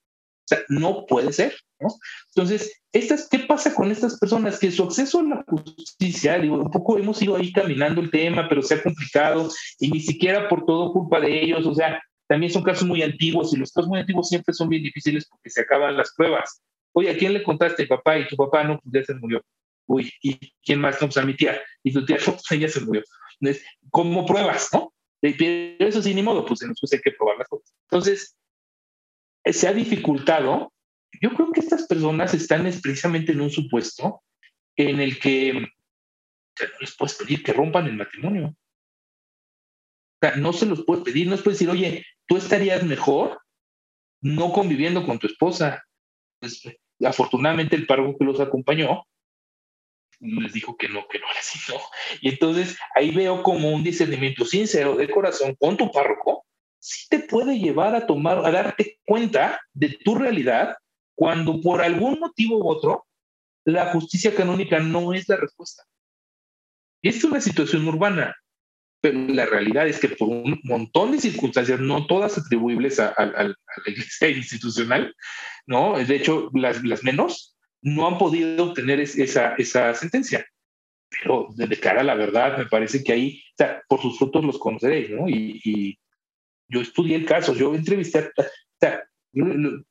O 0.46 0.46
sea, 0.46 0.60
no 0.68 1.06
puede 1.06 1.32
ser, 1.32 1.56
¿no? 1.80 1.88
Entonces, 2.36 2.82
estas, 2.92 3.30
¿qué 3.30 3.40
pasa 3.40 3.74
con 3.74 3.92
estas 3.92 4.20
personas? 4.20 4.60
Que 4.60 4.72
su 4.72 4.84
acceso 4.84 5.22
a 5.22 5.24
la 5.24 5.46
justicia, 5.48 6.38
digo, 6.38 6.58
un 6.58 6.70
poco 6.70 6.98
hemos 6.98 7.22
ido 7.22 7.38
ahí 7.38 7.54
caminando 7.54 8.02
el 8.02 8.12
tema, 8.12 8.50
pero 8.50 8.62
se 8.62 8.76
ha 8.76 8.84
complicado 8.84 9.50
y 9.80 9.90
ni 9.90 10.02
siquiera 10.02 10.50
por 10.50 10.66
todo 10.66 10.92
culpa 10.92 11.22
de 11.22 11.44
ellos, 11.44 11.66
o 11.66 11.74
sea, 11.74 12.02
también 12.28 12.52
son 12.52 12.64
casos 12.64 12.88
muy 12.88 13.02
antiguos 13.02 13.54
y 13.54 13.58
los 13.58 13.72
casos 13.72 13.90
muy 13.90 14.00
antiguos 14.00 14.30
siempre 14.30 14.54
son 14.54 14.70
bien 14.70 14.84
difíciles 14.84 15.28
porque 15.30 15.50
se 15.50 15.62
acaban 15.62 15.96
las 15.96 16.14
pruebas. 16.14 16.62
Oye, 16.94 17.10
¿a 17.10 17.18
quién 17.18 17.34
le 17.34 17.44
contaste, 17.44 17.88
papá? 17.88 18.20
Y 18.20 18.28
tu 18.28 18.36
papá, 18.36 18.64
no, 18.64 18.80
pues 18.80 18.94
ya 18.94 19.04
se 19.04 19.16
murió. 19.16 19.42
Uy, 19.88 20.12
¿y 20.22 20.54
quién 20.64 20.80
más? 20.80 21.02
No, 21.02 21.08
pues 21.08 21.18
a 21.18 21.26
mi 21.26 21.36
tía. 21.36 21.60
Y 21.84 21.92
tu 21.92 22.06
tía, 22.06 22.18
no, 22.28 22.34
pues 22.36 22.74
se 22.74 22.82
murió. 22.82 23.04
Entonces, 23.40 23.66
como 23.90 24.26
pruebas, 24.26 24.70
¿no? 24.74 24.93
Pero 25.32 25.90
eso 25.90 26.02
sí, 26.02 26.14
ni 26.14 26.22
modo, 26.22 26.46
pues 26.46 26.62
entonces 26.64 26.94
hay 26.94 27.02
que 27.02 27.16
probar 27.18 27.38
las 27.38 27.48
cosas. 27.48 27.74
Entonces, 27.90 28.38
se 29.46 29.68
ha 29.70 29.74
dificultado. 29.74 30.74
Yo 31.22 31.34
creo 31.34 31.52
que 31.54 31.62
estas 31.62 31.88
personas 31.88 32.34
están 32.34 32.64
precisamente 32.82 33.32
en 33.32 33.40
un 33.40 33.50
supuesto 33.50 34.22
en 34.76 35.00
el 35.00 35.20
que 35.20 35.54
no 35.54 35.68
les 36.82 36.98
puedes 36.98 37.16
pedir 37.16 37.42
que 37.42 37.54
rompan 37.54 37.86
el 37.86 37.96
matrimonio. 37.96 38.48
O 38.48 40.18
sea, 40.20 40.36
no 40.36 40.52
se 40.52 40.66
los 40.66 40.84
puedes 40.84 41.06
pedir, 41.06 41.28
no 41.28 41.36
les 41.36 41.42
puedes 41.42 41.58
decir, 41.58 41.72
oye, 41.72 42.06
tú 42.28 42.36
estarías 42.36 42.84
mejor 42.84 43.40
no 44.22 44.52
conviviendo 44.52 45.06
con 45.06 45.20
tu 45.20 45.28
esposa. 45.28 45.84
Pues, 46.40 46.62
afortunadamente 47.02 47.78
el 47.78 47.88
párroco 47.88 48.18
que 48.18 48.26
los 48.26 48.42
acompañó 48.42 49.06
les 50.24 50.54
dijo 50.54 50.78
que 50.78 50.90
no, 50.90 51.08
que 51.08 51.20
no 51.20 51.26
así, 51.38 51.60
¿no? 51.72 51.80
Y 52.22 52.30
entonces 52.30 52.78
ahí 52.96 53.12
veo 53.12 53.44
como 53.44 53.72
un 53.72 53.84
discernimiento 53.84 54.46
sincero 54.46 54.96
de 54.96 55.10
corazón 55.10 55.56
con 55.60 55.78
tu 55.78 55.92
párroco, 55.92 56.46
sí 56.80 57.08
te 57.10 57.20
puede 57.20 57.60
llevar 57.60 57.96
a 57.96 58.06
tomar, 58.06 58.46
a 58.46 58.52
darte 58.52 59.00
cuenta 59.06 59.62
de 59.74 59.90
tu 60.04 60.16
realidad 60.16 60.76
cuando 61.16 61.62
por 61.62 61.82
algún 61.82 62.20
motivo 62.20 62.58
u 62.58 62.68
otro 62.68 63.06
la 63.66 63.92
justicia 63.94 64.36
canónica 64.36 64.80
no 64.80 65.14
es 65.14 65.30
la 65.30 65.38
respuesta. 65.38 65.84
Es 67.02 67.24
una 67.24 67.40
situación 67.40 67.88
urbana, 67.88 68.36
pero 69.02 69.20
la 69.20 69.46
realidad 69.46 69.88
es 69.88 70.00
que 70.00 70.10
por 70.10 70.30
un 70.30 70.60
montón 70.64 71.12
de 71.12 71.20
circunstancias, 71.20 71.80
no 71.80 72.08
todas 72.08 72.38
atribuibles 72.38 73.00
a, 73.00 73.14
la 73.18 73.56
iglesia 73.86 74.30
institucional, 74.30 75.16
¿no? 75.66 75.98
De 75.98 76.16
hecho, 76.16 76.50
las, 76.54 76.84
las 76.84 77.04
menos, 77.04 77.56
no 77.84 78.08
han 78.08 78.18
podido 78.18 78.70
obtener 78.70 79.00
esa, 79.02 79.54
esa 79.56 79.94
sentencia. 79.94 80.46
Pero 81.10 81.50
de 81.54 81.80
cara 81.80 82.02
a 82.02 82.06
la 82.06 82.16
verdad, 82.16 82.58
me 82.58 82.66
parece 82.66 83.04
que 83.04 83.12
ahí, 83.14 83.44
o 83.54 83.56
sea, 83.58 83.84
por 83.88 84.02
sus 84.02 84.18
frutos 84.18 84.44
los 84.44 84.58
conoceréis, 84.58 85.12
¿no? 85.12 85.30
Y, 85.30 86.00
yo 86.70 86.82
estudié 86.82 87.18
el 87.18 87.26
caso, 87.26 87.54
yo 87.54 87.76
entrevisté, 87.76 88.32
o 88.36 88.44
sea, 88.80 89.04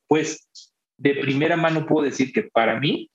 pues 0.08 0.48
de 0.96 1.14
primera 1.16 1.56
mano 1.56 1.86
puedo 1.86 2.04
decir 2.04 2.32
que 2.32 2.44
para 2.44 2.80
mí, 2.80 3.08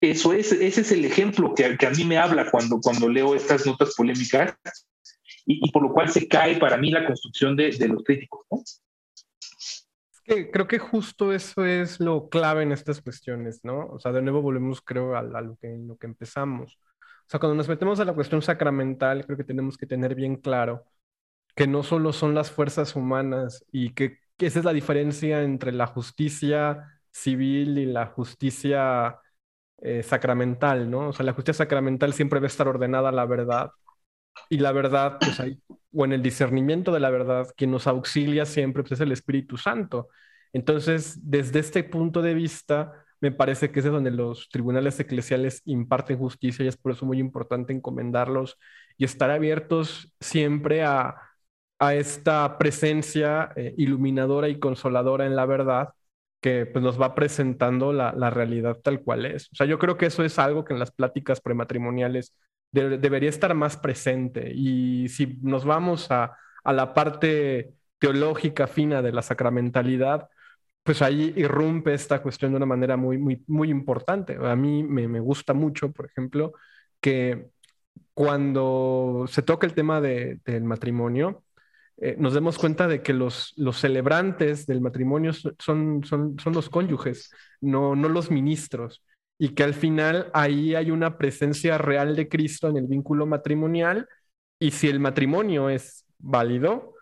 eso 0.00 0.32
es, 0.32 0.52
ese 0.52 0.82
es 0.82 0.92
el 0.92 1.04
ejemplo 1.04 1.54
que, 1.54 1.76
que 1.76 1.86
a 1.86 1.90
mí 1.90 2.04
me 2.04 2.18
habla 2.18 2.50
cuando, 2.50 2.78
cuando 2.80 3.08
leo 3.08 3.34
estas 3.34 3.66
notas 3.66 3.94
polémicas 3.96 4.54
y, 5.46 5.66
y, 5.66 5.72
por 5.72 5.82
lo 5.82 5.92
cual 5.92 6.10
se 6.10 6.28
cae 6.28 6.56
para 6.58 6.76
mí 6.76 6.90
la 6.90 7.06
construcción 7.06 7.56
de, 7.56 7.70
de 7.70 7.88
los 7.88 8.04
críticos, 8.04 8.46
¿no? 8.50 8.62
Creo 10.24 10.66
que 10.66 10.78
justo 10.78 11.32
eso 11.32 11.64
es 11.64 12.00
lo 12.00 12.28
clave 12.28 12.62
en 12.62 12.72
estas 12.72 13.00
cuestiones, 13.00 13.60
¿no? 13.64 13.86
O 13.86 13.98
sea, 13.98 14.12
de 14.12 14.22
nuevo 14.22 14.42
volvemos, 14.42 14.80
creo, 14.80 15.16
a, 15.16 15.22
lo, 15.22 15.56
que, 15.56 15.76
lo 15.78 15.96
que 15.96 16.06
empezamos. 16.06 16.78
O 17.26 17.28
sea, 17.28 17.40
cuando 17.40 17.56
nos 17.56 17.68
metemos 17.68 18.00
a 18.00 18.04
la 18.04 18.14
cuestión 18.14 18.42
sacramental, 18.42 19.24
creo 19.24 19.36
que 19.36 19.44
tenemos 19.44 19.76
que 19.76 19.86
tener 19.86 20.14
bien 20.14 20.36
claro 20.36 20.84
que 21.54 21.66
no 21.66 21.82
solo 21.82 22.12
son 22.12 22.34
las 22.34 22.50
fuerzas 22.50 22.96
humanas 22.96 23.64
y 23.72 23.92
que, 23.94 24.18
esa 24.38 24.58
es 24.58 24.64
la 24.64 24.72
diferencia 24.72 25.42
entre 25.42 25.72
la 25.72 25.86
justicia 25.86 27.00
civil 27.12 27.78
y 27.78 27.86
la 27.86 28.06
justicia 28.06 29.20
eh, 29.78 30.02
sacramental, 30.02 30.90
¿no? 30.90 31.08
O 31.10 31.12
sea, 31.12 31.24
la 31.26 31.32
justicia 31.32 31.64
sacramental 31.64 32.12
siempre 32.12 32.40
va 32.40 32.46
a 32.46 32.48
estar 32.48 32.68
ordenada 32.68 33.10
a 33.10 33.12
la 33.12 33.26
verdad 33.26 33.70
y 34.48 34.58
la 34.58 34.72
verdad, 34.72 35.18
pues 35.20 35.38
hay, 35.40 35.60
o 35.94 36.04
en 36.04 36.12
el 36.12 36.22
discernimiento 36.22 36.92
de 36.92 37.00
la 37.00 37.10
verdad, 37.10 37.48
quien 37.56 37.70
nos 37.70 37.86
auxilia 37.86 38.46
siempre 38.46 38.82
pues, 38.82 38.92
es 38.92 39.00
el 39.00 39.12
Espíritu 39.12 39.56
Santo. 39.56 40.08
Entonces, 40.52 41.18
desde 41.22 41.60
este 41.60 41.84
punto 41.84 42.22
de 42.22 42.34
vista, 42.34 43.04
me 43.20 43.32
parece 43.32 43.70
que 43.70 43.80
es 43.80 43.84
donde 43.86 44.10
los 44.10 44.48
tribunales 44.50 44.98
eclesiales 45.00 45.62
imparten 45.64 46.18
justicia 46.18 46.64
y 46.64 46.68
es 46.68 46.76
por 46.76 46.92
eso 46.92 47.06
muy 47.06 47.18
importante 47.18 47.72
encomendarlos 47.72 48.58
y 48.98 49.04
estar 49.04 49.30
abiertos 49.30 50.12
siempre 50.20 50.82
a, 50.84 51.16
esta 51.94 52.58
presencia 52.58 53.50
eh, 53.56 53.74
iluminadora 53.76 54.48
y 54.48 54.60
consoladora 54.60 55.26
en 55.26 55.34
la 55.34 55.46
verdad 55.46 55.88
que 56.40 56.66
pues, 56.66 56.82
nos 56.82 57.00
va 57.00 57.14
presentando 57.14 57.92
la, 57.92 58.12
realidad 58.30 58.78
tal 58.82 59.02
cual 59.02 59.26
es. 59.26 59.48
O 59.52 59.56
sea, 59.56 59.66
yo 59.66 59.78
creo 59.78 59.96
que 59.96 60.06
eso 60.06 60.24
es 60.24 60.38
algo 60.38 60.64
que 60.64 60.74
en 60.74 60.78
las 60.80 60.92
pláticas 60.92 61.40
prematrimoniales 61.40 62.34
debería 62.72 63.28
estar 63.28 63.54
más 63.54 63.76
presente. 63.76 64.52
Y 64.54 65.08
si 65.08 65.38
nos 65.42 65.64
vamos 65.64 66.10
a, 66.10 66.36
a 66.64 66.72
la 66.72 66.94
parte 66.94 67.74
teológica 67.98 68.66
fina 68.66 69.02
de 69.02 69.12
la 69.12 69.22
sacramentalidad, 69.22 70.28
pues 70.82 71.02
ahí 71.02 71.32
irrumpe 71.36 71.94
esta 71.94 72.22
cuestión 72.22 72.52
de 72.52 72.56
una 72.56 72.66
manera 72.66 72.96
muy, 72.96 73.18
muy, 73.18 73.44
muy 73.46 73.70
importante. 73.70 74.36
A 74.40 74.56
mí 74.56 74.82
me, 74.82 75.06
me 75.06 75.20
gusta 75.20 75.54
mucho, 75.54 75.92
por 75.92 76.06
ejemplo, 76.06 76.54
que 77.00 77.46
cuando 78.14 79.26
se 79.28 79.42
toca 79.42 79.66
el 79.66 79.74
tema 79.74 80.00
de, 80.00 80.40
del 80.44 80.64
matrimonio, 80.64 81.44
eh, 81.98 82.16
nos 82.18 82.34
demos 82.34 82.58
cuenta 82.58 82.88
de 82.88 83.02
que 83.02 83.12
los, 83.12 83.52
los 83.56 83.78
celebrantes 83.78 84.66
del 84.66 84.80
matrimonio 84.80 85.32
son, 85.32 86.02
son, 86.04 86.38
son 86.38 86.52
los 86.52 86.68
cónyuges, 86.68 87.30
no, 87.60 87.94
no 87.94 88.08
los 88.08 88.30
ministros, 88.30 89.04
y 89.38 89.50
que 89.50 89.64
al 89.64 89.74
final 89.74 90.30
ahí 90.34 90.74
hay 90.74 90.90
una 90.90 91.18
presencia 91.18 91.78
real 91.78 92.16
de 92.16 92.28
Cristo 92.28 92.68
en 92.68 92.76
el 92.76 92.86
vínculo 92.86 93.26
matrimonial, 93.26 94.08
y 94.58 94.70
si 94.70 94.88
el 94.88 95.00
matrimonio 95.00 95.68
es 95.68 96.04
válido, 96.18 96.94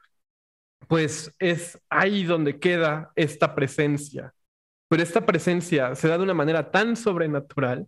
pues 0.89 1.35
es 1.39 1.78
ahí 1.90 2.24
donde 2.24 2.59
queda 2.59 3.12
esta 3.15 3.55
presencia. 3.55 4.32
Pero 4.89 5.02
esta 5.02 5.24
presencia 5.27 5.94
se 5.94 6.09
da 6.09 6.16
de 6.16 6.24
una 6.24 6.35
manera 6.35 6.70
tan 6.70 6.97
sobrenatural 6.97 7.86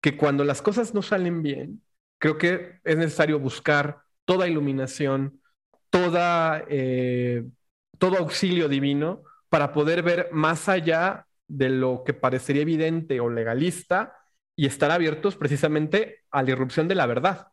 que 0.00 0.16
cuando 0.16 0.44
las 0.44 0.62
cosas 0.62 0.94
no 0.94 1.02
salen 1.02 1.42
bien, 1.42 1.82
creo 2.18 2.38
que 2.38 2.80
es 2.84 2.96
necesario 2.96 3.38
buscar 3.38 4.02
toda 4.24 4.48
iluminación, 4.48 5.42
toda, 5.90 6.64
eh, 6.68 7.44
todo 7.98 8.16
auxilio 8.16 8.68
divino 8.68 9.22
para 9.48 9.72
poder 9.72 10.02
ver 10.02 10.28
más 10.32 10.68
allá 10.68 11.26
de 11.50 11.70
lo 11.70 12.02
que 12.04 12.14
parecería 12.14 12.62
evidente 12.62 13.20
o 13.20 13.28
legalista 13.28 14.16
y 14.56 14.66
estar 14.66 14.90
abiertos 14.90 15.36
precisamente 15.36 16.20
a 16.30 16.42
la 16.42 16.50
irrupción 16.50 16.88
de 16.88 16.94
la 16.94 17.06
verdad 17.06 17.48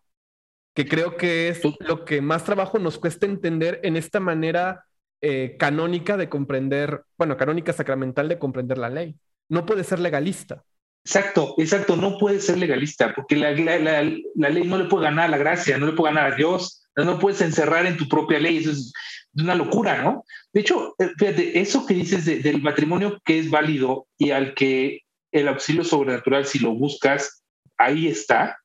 que 0.77 0.87
creo 0.87 1.17
que 1.17 1.49
es 1.49 1.61
lo 1.79 2.05
que 2.05 2.21
más 2.21 2.43
trabajo 2.43 2.77
nos 2.77 2.99
cuesta 2.99 3.25
entender 3.25 3.79
en 3.81 3.97
esta 3.97 4.19
manera 4.19 4.85
eh, 5.21 5.55
canónica 5.57 6.17
de 6.17 6.29
comprender, 6.29 7.01
bueno, 7.17 7.35
canónica 7.35 7.73
sacramental 7.73 8.29
de 8.29 8.37
comprender 8.37 8.77
la 8.77 8.91
ley. 8.91 9.15
No 9.49 9.65
puede 9.65 9.83
ser 9.83 9.97
legalista. 9.97 10.63
Exacto, 11.03 11.55
exacto, 11.57 11.95
no 11.95 12.19
puede 12.19 12.39
ser 12.39 12.59
legalista, 12.59 13.15
porque 13.15 13.35
la, 13.35 13.53
ley 13.53 14.23
no 14.67 14.77
le 14.77 14.85
puede 14.85 15.05
ganar 15.05 15.25
a 15.25 15.29
la 15.29 15.37
gracia, 15.39 15.79
no 15.79 15.87
le 15.87 15.93
puede 15.93 16.13
ganar 16.13 16.33
a 16.33 16.35
Dios, 16.35 16.83
no 16.95 17.17
puedes 17.17 17.41
encerrar 17.41 17.87
en 17.87 17.97
tu 17.97 18.07
propia 18.07 18.37
ley, 18.37 18.57
eso 18.57 18.69
es 18.69 18.93
una 19.43 19.55
locura, 19.55 20.01
¿no? 20.03 20.23
De 20.53 20.61
hecho, 20.61 20.95
eh, 20.99 21.11
fíjate, 21.17 21.59
eso 21.59 21.85
que 21.85 21.93
dices 21.93 22.25
del 22.25 22.61
matrimonio 22.61 23.19
que 23.23 23.39
es 23.39 23.49
válido 23.49 24.07
y 24.17 24.31
al 24.31 24.53
que 24.53 25.01
el 25.31 25.47
auxilio 25.47 25.83
sobrenatural, 25.83 26.45
si 26.45 26.59
lo 26.59 26.73
buscas, 26.73 27.43
ahí 27.77 28.07
está, 28.07 28.57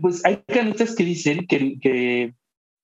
pues 0.00 0.24
hay 0.24 0.42
canistas 0.46 0.94
que 0.94 1.04
dicen 1.04 1.46
que, 1.46 1.78
que 1.80 2.34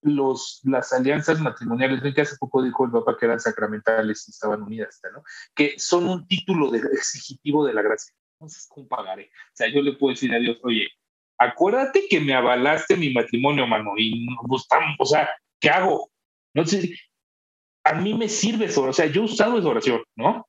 los, 0.02 0.60
las 0.64 0.92
alianzas 0.92 1.40
matrimoniales, 1.40 2.02
ven 2.02 2.14
que 2.14 2.22
hace 2.22 2.36
poco 2.38 2.62
dijo 2.62 2.84
el 2.84 2.92
Papa 2.92 3.16
que 3.18 3.26
eran 3.26 3.40
sacramentales 3.40 4.26
y 4.28 4.30
estaban 4.30 4.62
unidas, 4.62 5.00
¿no? 5.12 5.22
que 5.54 5.78
son 5.78 6.08
un 6.08 6.26
título 6.26 6.70
de, 6.70 6.78
exigitivo 6.92 7.66
de 7.66 7.74
la 7.74 7.82
gracia. 7.82 8.14
Entonces, 8.38 8.66
¿cómo 8.68 8.88
pagaré? 8.88 9.24
O 9.24 9.56
sea, 9.56 9.68
yo 9.68 9.82
le 9.82 9.92
puedo 9.94 10.14
decir 10.14 10.34
a 10.34 10.38
Dios, 10.38 10.58
oye, 10.62 10.88
acuérdate 11.38 12.06
que 12.08 12.20
me 12.20 12.34
avalaste 12.34 12.96
mi 12.96 13.12
matrimonio, 13.12 13.66
mano, 13.66 13.92
y 13.96 14.26
pues, 14.48 14.66
o 14.98 15.04
sea, 15.04 15.28
¿qué 15.58 15.68
hago? 15.68 16.10
Sé, 16.64 16.94
a 17.84 17.94
mí 17.94 18.14
me 18.14 18.28
sirve 18.28 18.66
eso, 18.66 18.82
o 18.82 18.92
sea, 18.92 19.06
yo 19.06 19.22
he 19.22 19.24
usado 19.24 19.58
esa 19.58 19.68
oración, 19.68 20.02
¿no? 20.16 20.46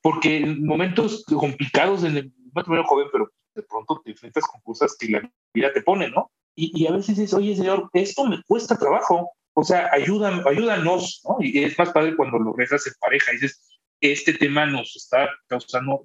Porque 0.00 0.38
en 0.38 0.64
momentos 0.64 1.24
complicados 1.24 2.04
en 2.04 2.16
el 2.16 2.32
matrimonio 2.52 2.84
joven, 2.84 3.08
pero 3.12 3.30
de 3.54 3.62
pronto 3.62 4.00
te 4.04 4.10
enfrentas 4.10 4.44
con 4.46 4.60
cosas 4.62 4.96
que 4.98 5.08
la 5.08 5.32
vida 5.54 5.72
te 5.72 5.82
pone, 5.82 6.10
¿no? 6.10 6.30
Y, 6.54 6.86
a 6.86 6.92
veces 6.92 7.16
dices, 7.16 7.32
oye, 7.32 7.56
Señor, 7.56 7.88
esto 7.94 8.26
me 8.26 8.42
cuesta 8.42 8.76
trabajo, 8.76 9.30
o 9.54 9.64
sea, 9.64 9.88
ayuda, 9.92 10.42
ayúdanos, 10.46 11.22
¿no? 11.24 11.36
Y 11.40 11.64
es 11.64 11.78
más 11.78 11.90
padre 11.92 12.14
cuando 12.14 12.38
lo 12.38 12.52
rezas 12.52 12.86
en 12.86 12.92
pareja 13.00 13.32
y 13.32 13.36
dices, 13.36 13.78
este 14.00 14.34
tema 14.34 14.66
nos 14.66 14.94
está 14.96 15.30
causando, 15.46 16.02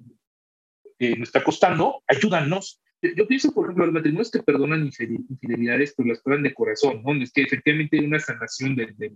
eh, 0.98 1.16
nos 1.16 1.28
está 1.28 1.44
costando, 1.44 2.02
ayúdanos. 2.06 2.80
Yo 3.02 3.26
pienso, 3.26 3.52
por 3.52 3.66
ejemplo, 3.66 3.86
los 3.86 3.94
matrimonios 3.94 4.30
que 4.30 4.42
perdonan 4.42 4.86
infidelidades, 4.86 5.94
pues 5.94 6.08
las 6.08 6.20
perdonan 6.20 6.44
de 6.44 6.54
corazón, 6.54 7.02
¿no? 7.04 7.14
Es 7.22 7.30
que 7.30 7.42
efectivamente 7.42 7.98
hay 7.98 8.06
una 8.06 8.18
sanación 8.18 8.74
de, 8.74 8.86
de, 8.96 9.14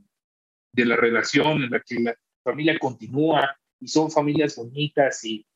de 0.73 0.85
la 0.85 0.97
relación 0.97 1.63
en 1.63 1.71
la 1.71 1.81
que 1.81 2.01
la 2.01 2.15
familia 2.43 2.79
continúa 2.79 3.57
y 3.79 3.89
son 3.89 4.11
familias 4.11 4.57
bonitas 4.57 5.25
y, 5.25 5.47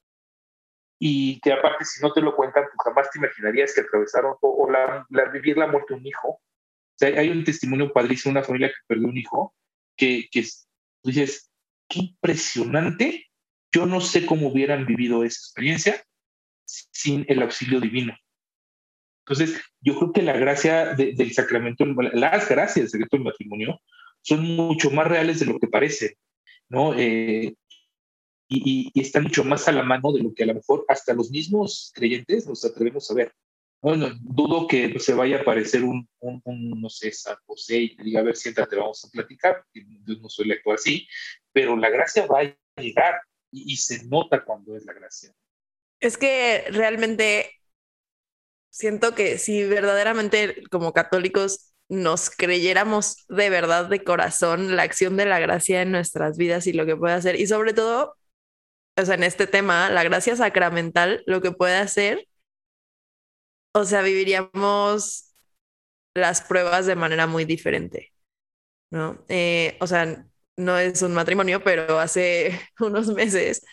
y 0.98 1.40
que 1.40 1.52
aparte 1.52 1.84
si 1.84 2.02
no 2.02 2.12
te 2.12 2.20
lo 2.20 2.34
cuentan, 2.34 2.64
pues 2.64 2.76
jamás 2.84 3.10
te 3.10 3.18
imaginarías 3.18 3.74
que 3.74 3.82
atravesaron 3.82 4.34
o, 4.40 4.70
la, 4.70 5.06
vivir 5.32 5.56
la 5.56 5.66
muerte 5.66 5.94
de 5.94 6.01
un 6.01 6.06
hijo. 6.06 6.28
O 6.28 6.98
sea, 6.98 7.18
hay 7.18 7.30
un 7.30 7.44
testimonio 7.44 7.93
padrísimo, 7.93 8.32
una 8.32 8.43
familia 8.43 8.68
que 8.68 8.74
perdió 8.86 9.09
un 9.09 9.16
hijo, 9.16 9.55
que, 9.97 10.28
que 10.30 10.47
dices, 11.02 11.51
qué 11.88 12.01
impresionante, 12.01 13.26
yo 13.72 13.86
no 13.86 14.01
sé 14.01 14.26
cómo 14.26 14.48
hubieran 14.48 14.86
vivido 14.86 15.24
esa 15.24 15.38
experiencia 15.38 16.05
sin 16.64 17.24
el 17.28 17.43
auxilio 17.43 17.80
divino. 17.80 18.16
Entonces, 19.26 19.60
yo 19.80 19.98
creo 19.98 20.12
que 20.12 20.22
la 20.22 20.36
gracia 20.36 20.94
del 20.94 21.32
sacramento, 21.32 21.84
las 21.84 22.48
gracias 22.48 22.74
del 22.74 22.88
secreto 22.88 23.16
del 23.16 23.24
matrimonio 23.24 23.80
son 24.27 24.43
mucho 24.43 24.90
más 24.90 25.07
reales 25.07 25.39
de 25.39 25.47
lo 25.47 25.61
que 25.61 25.69
parece, 25.69 26.19
¿no? 26.69 26.98
Eh, 26.98 27.55
y, 28.48 28.90
está 29.01 29.20
mucho 29.20 29.44
más 29.44 29.69
a 29.69 29.73
la 29.73 29.85
mano 29.85 30.12
de 30.12 30.20
lo 30.20 30.35
que 30.35 30.43
a 30.43 30.47
lo 30.47 30.55
mejor 30.55 30.85
hasta 30.89 31.15
los 31.15 31.31
mismos 31.31 31.93
creyentes 31.94 32.44
nos 32.47 32.65
atrevemos 32.65 33.09
a 33.09 33.15
ver. 33.15 33.32
Bueno, 33.81 34.09
dudo 34.20 34.66
que 34.66 34.98
se 34.98 35.15
vaya 35.15 35.39
a 35.39 35.40
aparecer 35.43 35.85
un, 35.85 36.09
un, 36.19 36.70
no 36.81 36.89
sé, 36.89 37.12
San 37.12 37.36
José 37.47 37.78
y 37.78 37.97
te 37.97 38.03
diga, 38.03 38.20
a 38.20 38.24
ver, 38.24 38.35
siéntate, 38.35 38.74
vamos 38.74 39.05
a 39.05 39.11
platicar, 39.11 39.65
yo 39.73 40.16
no 40.20 40.28
soy 40.28 40.47
lector 40.47 40.74
así, 40.74 41.07
pero 41.53 41.77
la 41.77 41.89
gracia 41.89 42.27
va 42.27 42.40
a 42.40 42.81
llegar 42.81 43.20
y, 43.53 43.74
y 43.74 43.77
se 43.77 44.07
nota 44.07 44.44
cuando 44.44 44.77
es 44.77 44.85
la 44.86 44.93
gracia. 44.93 45.32
Es 46.01 46.19
que 46.19 46.65
realmente 46.70 47.53
siento 48.70 49.15
que 49.15 49.39
si 49.39 49.62
verdaderamente 49.62 50.65
como 50.69 50.93
católicos 50.93 51.65
nos 51.88 52.30
creyéramos 52.30 53.24
de 53.28 53.50
verdad 53.50 53.86
de 53.86 54.02
corazón 54.04 54.76
la 54.76 54.82
acción 54.82 55.16
de 55.16 55.26
la 55.26 55.38
gracia 55.38 55.82
en 55.82 55.92
nuestras 55.92 56.36
vidas 56.36 56.66
y 56.66 56.72
lo 56.72 56.86
que 56.86 56.96
puede 56.96 57.14
hacer, 57.14 57.38
y 57.40 57.46
sobre 57.46 57.72
todo 57.74 58.16
o 58.98 59.04
sea, 59.04 59.14
en 59.14 59.24
este 59.24 59.46
tema, 59.46 59.90
la 59.90 60.04
gracia 60.04 60.36
sacramental, 60.36 61.22
lo 61.26 61.42
que 61.42 61.52
puede 61.52 61.76
hacer, 61.76 62.26
o 63.74 63.84
sea, 63.84 64.02
viviríamos 64.02 65.34
las 66.14 66.40
pruebas 66.42 66.86
de 66.86 66.96
manera 66.96 67.26
muy 67.26 67.44
diferente, 67.44 68.14
¿no? 68.90 69.24
Eh, 69.28 69.76
o 69.80 69.86
sea, 69.86 70.26
no 70.56 70.78
es 70.78 71.02
un 71.02 71.12
matrimonio, 71.14 71.62
pero 71.62 71.98
hace 72.00 72.58
unos 72.80 73.08
meses 73.08 73.64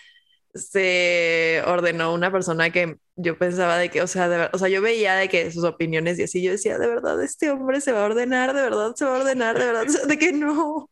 se 0.53 1.63
ordenó 1.65 2.13
una 2.13 2.31
persona 2.31 2.69
que 2.71 2.97
yo 3.15 3.37
pensaba 3.37 3.77
de 3.77 3.89
que, 3.89 4.01
o 4.01 4.07
sea, 4.07 4.29
de, 4.29 4.49
o 4.53 4.57
sea, 4.57 4.69
yo 4.69 4.81
veía 4.81 5.15
de 5.15 5.29
que 5.29 5.51
sus 5.51 5.63
opiniones 5.63 6.19
y 6.19 6.23
así, 6.23 6.41
yo 6.43 6.51
decía, 6.51 6.77
de 6.77 6.87
verdad, 6.87 7.21
este 7.23 7.49
hombre 7.51 7.81
se 7.81 7.91
va 7.91 8.03
a 8.03 8.05
ordenar, 8.05 8.53
de 8.53 8.61
verdad 8.61 8.95
se 8.95 9.05
va 9.05 9.17
a 9.17 9.19
ordenar, 9.19 9.57
de 9.59 9.65
verdad, 9.65 9.85
de 10.07 10.17
que 10.19 10.31
no. 10.33 10.89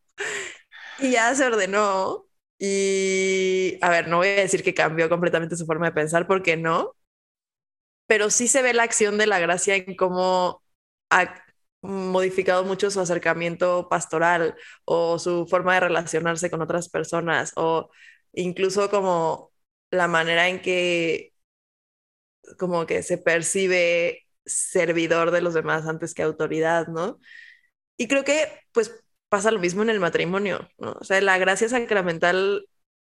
Y 0.99 1.11
ya 1.11 1.33
se 1.35 1.45
ordenó 1.45 2.27
y, 2.59 3.77
a 3.81 3.89
ver, 3.89 4.07
no 4.07 4.17
voy 4.17 4.27
a 4.29 4.35
decir 4.35 4.63
que 4.63 4.73
cambió 4.73 5.09
completamente 5.09 5.55
su 5.55 5.65
forma 5.65 5.87
de 5.87 5.93
pensar, 5.93 6.27
porque 6.27 6.57
no, 6.57 6.95
pero 8.07 8.29
sí 8.29 8.47
se 8.47 8.61
ve 8.61 8.73
la 8.73 8.83
acción 8.83 9.17
de 9.17 9.27
la 9.27 9.39
gracia 9.39 9.75
en 9.75 9.95
cómo 9.95 10.63
ha 11.09 11.43
modificado 11.81 12.63
mucho 12.63 12.91
su 12.91 12.99
acercamiento 12.99 13.87
pastoral 13.89 14.55
o 14.85 15.17
su 15.19 15.47
forma 15.47 15.75
de 15.75 15.79
relacionarse 15.81 16.51
con 16.51 16.61
otras 16.61 16.89
personas 16.89 17.53
o 17.55 17.89
incluso 18.33 18.89
como 18.89 19.50
la 19.91 20.07
manera 20.07 20.49
en 20.49 20.61
que 20.61 21.33
como 22.57 22.85
que 22.85 23.03
se 23.03 23.17
percibe 23.17 24.27
servidor 24.45 25.31
de 25.31 25.41
los 25.41 25.53
demás 25.53 25.87
antes 25.87 26.13
que 26.13 26.23
autoridad, 26.23 26.87
¿no? 26.87 27.19
Y 27.97 28.07
creo 28.07 28.23
que 28.23 28.47
pues 28.73 29.03
pasa 29.29 29.51
lo 29.51 29.59
mismo 29.59 29.83
en 29.83 29.89
el 29.89 29.99
matrimonio, 29.99 30.69
¿no? 30.79 30.93
O 31.01 31.03
sea, 31.03 31.21
la 31.21 31.37
gracia 31.39 31.69
sacramental 31.69 32.67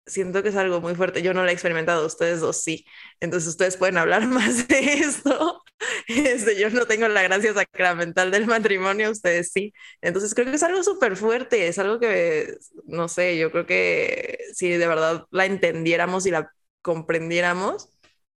siento 0.07 0.43
que 0.43 0.49
es 0.49 0.57
algo 0.57 0.81
muy 0.81 0.95
fuerte. 0.95 1.21
Yo 1.23 1.33
no 1.33 1.43
la 1.45 1.51
he 1.51 1.53
experimentado, 1.53 2.05
ustedes 2.07 2.41
dos 2.41 2.61
sí. 2.63 2.85
Entonces 3.21 3.49
ustedes 3.49 3.77
pueden 3.77 3.97
hablar 3.97 4.27
más 4.27 4.67
de 4.67 4.79
esto. 4.95 5.63
Este, 6.07 6.59
yo 6.59 6.69
no 6.71 6.85
tengo 6.87 7.07
la 7.09 7.23
gracia 7.23 7.53
sacramental 7.53 8.31
del 8.31 8.47
matrimonio, 8.47 9.11
ustedes 9.11 9.51
sí. 9.53 9.73
Entonces 10.01 10.33
creo 10.35 10.47
que 10.47 10.55
es 10.55 10.63
algo 10.63 10.83
súper 10.83 11.15
fuerte, 11.17 11.67
es 11.67 11.79
algo 11.79 11.99
que, 11.99 12.57
no 12.85 13.07
sé, 13.09 13.37
yo 13.37 13.51
creo 13.51 13.65
que 13.65 14.39
si 14.53 14.69
de 14.71 14.87
verdad 14.87 15.25
la 15.31 15.45
entendiéramos 15.45 16.25
y 16.25 16.31
la 16.31 16.51
comprendiéramos, 16.81 17.89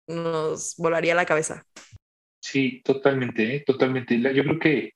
nos 0.07 0.75
volaría 0.77 1.15
la 1.15 1.25
cabeza. 1.25 1.65
Sí, 2.41 2.81
totalmente, 2.83 3.55
¿eh? 3.55 3.63
totalmente. 3.65 4.19
Yo 4.19 4.43
creo 4.43 4.59
que, 4.59 4.93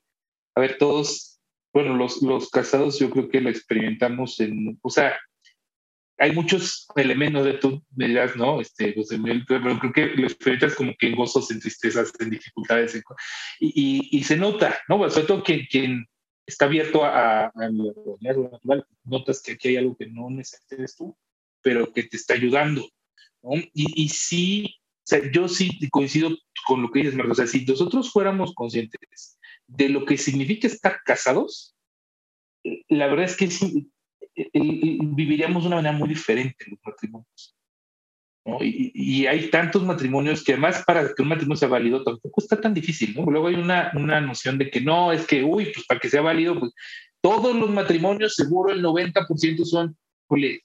a 0.55 0.61
ver, 0.61 0.77
todos, 0.77 1.39
bueno, 1.73 1.95
los, 1.95 2.22
los 2.22 2.49
casados 2.49 2.99
yo 2.99 3.09
creo 3.09 3.30
que 3.30 3.41
lo 3.41 3.49
experimentamos 3.49 4.39
en, 4.39 4.80
o 4.81 4.89
sea, 4.89 5.15
hay 6.17 6.31
muchos 6.31 6.88
elementos 6.95 7.45
de 7.45 7.53
tú 7.53 7.84
me 7.95 8.07
¿no? 8.35 8.61
Este, 8.61 8.95
pero 9.47 9.80
creo 9.80 9.93
que 9.93 10.05
lo 10.15 10.27
experimentas 10.27 10.76
como 10.76 10.93
que 10.97 11.07
en 11.07 11.15
gozos, 11.15 11.51
en 11.51 11.59
tristezas, 11.59 12.11
en 12.19 12.30
dificultades, 12.30 13.03
y, 13.59 14.17
y, 14.17 14.23
se 14.23 14.38
nota, 14.38 14.80
¿no? 14.88 15.09
Sobre 15.09 15.27
todo 15.27 15.43
quien, 15.43 15.65
quien 15.69 16.05
está 16.45 16.65
abierto 16.65 17.03
a, 17.03 17.47
a, 17.47 17.69
lo 17.69 18.17
natural, 18.22 18.85
notas 19.03 19.41
que 19.41 19.53
aquí 19.53 19.69
hay 19.69 19.77
algo 19.77 19.95
que 19.97 20.07
no 20.07 20.30
necesitas 20.30 20.95
tú, 20.95 21.17
pero 21.61 21.91
que 21.91 22.03
te 22.03 22.17
está 22.17 22.34
ayudando, 22.35 22.88
¿no? 23.45 23.61
Y, 23.73 24.09
sí, 24.09 24.76
o 24.81 25.03
sea, 25.03 25.31
yo 25.31 25.47
sí 25.47 25.77
coincido 25.89 26.35
con 26.67 26.81
lo 26.81 26.91
que 26.91 26.99
dices, 26.99 27.15
Marta, 27.15 27.34
o 27.34 27.35
sea, 27.35 27.47
si 27.47 27.63
nosotros 27.65 28.11
fuéramos 28.11 28.53
conscientes 28.55 29.38
de 29.67 29.89
lo 29.89 30.05
que 30.05 30.17
significa 30.17 30.67
estar 30.67 31.01
casados, 31.05 31.76
la 32.89 33.07
verdad 33.07 33.26
es 33.26 33.38
que 33.38 33.51
sí, 33.51 33.91
viviríamos 34.43 35.63
de 35.63 35.67
una 35.67 35.76
manera 35.77 35.97
muy 35.97 36.09
diferente 36.09 36.65
los 36.67 36.80
matrimonios. 36.84 37.55
¿no? 38.45 38.63
Y, 38.63 38.91
y, 38.93 39.26
hay 39.26 39.49
tantos 39.49 39.84
matrimonios 39.84 40.43
que 40.43 40.53
además 40.53 40.84
para 40.85 41.13
que 41.15 41.22
un 41.23 41.30
matrimonio 41.30 41.57
sea 41.57 41.67
válido 41.67 42.03
tampoco 42.03 42.41
está 42.41 42.61
tan 42.61 42.76
difícil, 42.76 43.15
¿no? 43.15 43.26
Luego 43.26 43.47
hay 43.47 43.55
una, 43.55 43.91
una 43.95 44.22
noción 44.22 44.59
de 44.59 44.69
que 44.69 44.81
no, 44.81 45.11
es 45.11 45.26
que, 45.26 45.43
uy, 45.43 45.72
pues 45.73 45.85
para 45.88 45.99
que 45.99 46.09
sea 46.09 46.22
válido, 46.22 46.59
pues 46.59 46.72
todos 47.22 47.55
los 47.55 47.72
matrimonios 47.72 48.35
seguro 48.35 48.72
el 48.72 48.84
90% 48.84 49.65
son, 49.65 49.97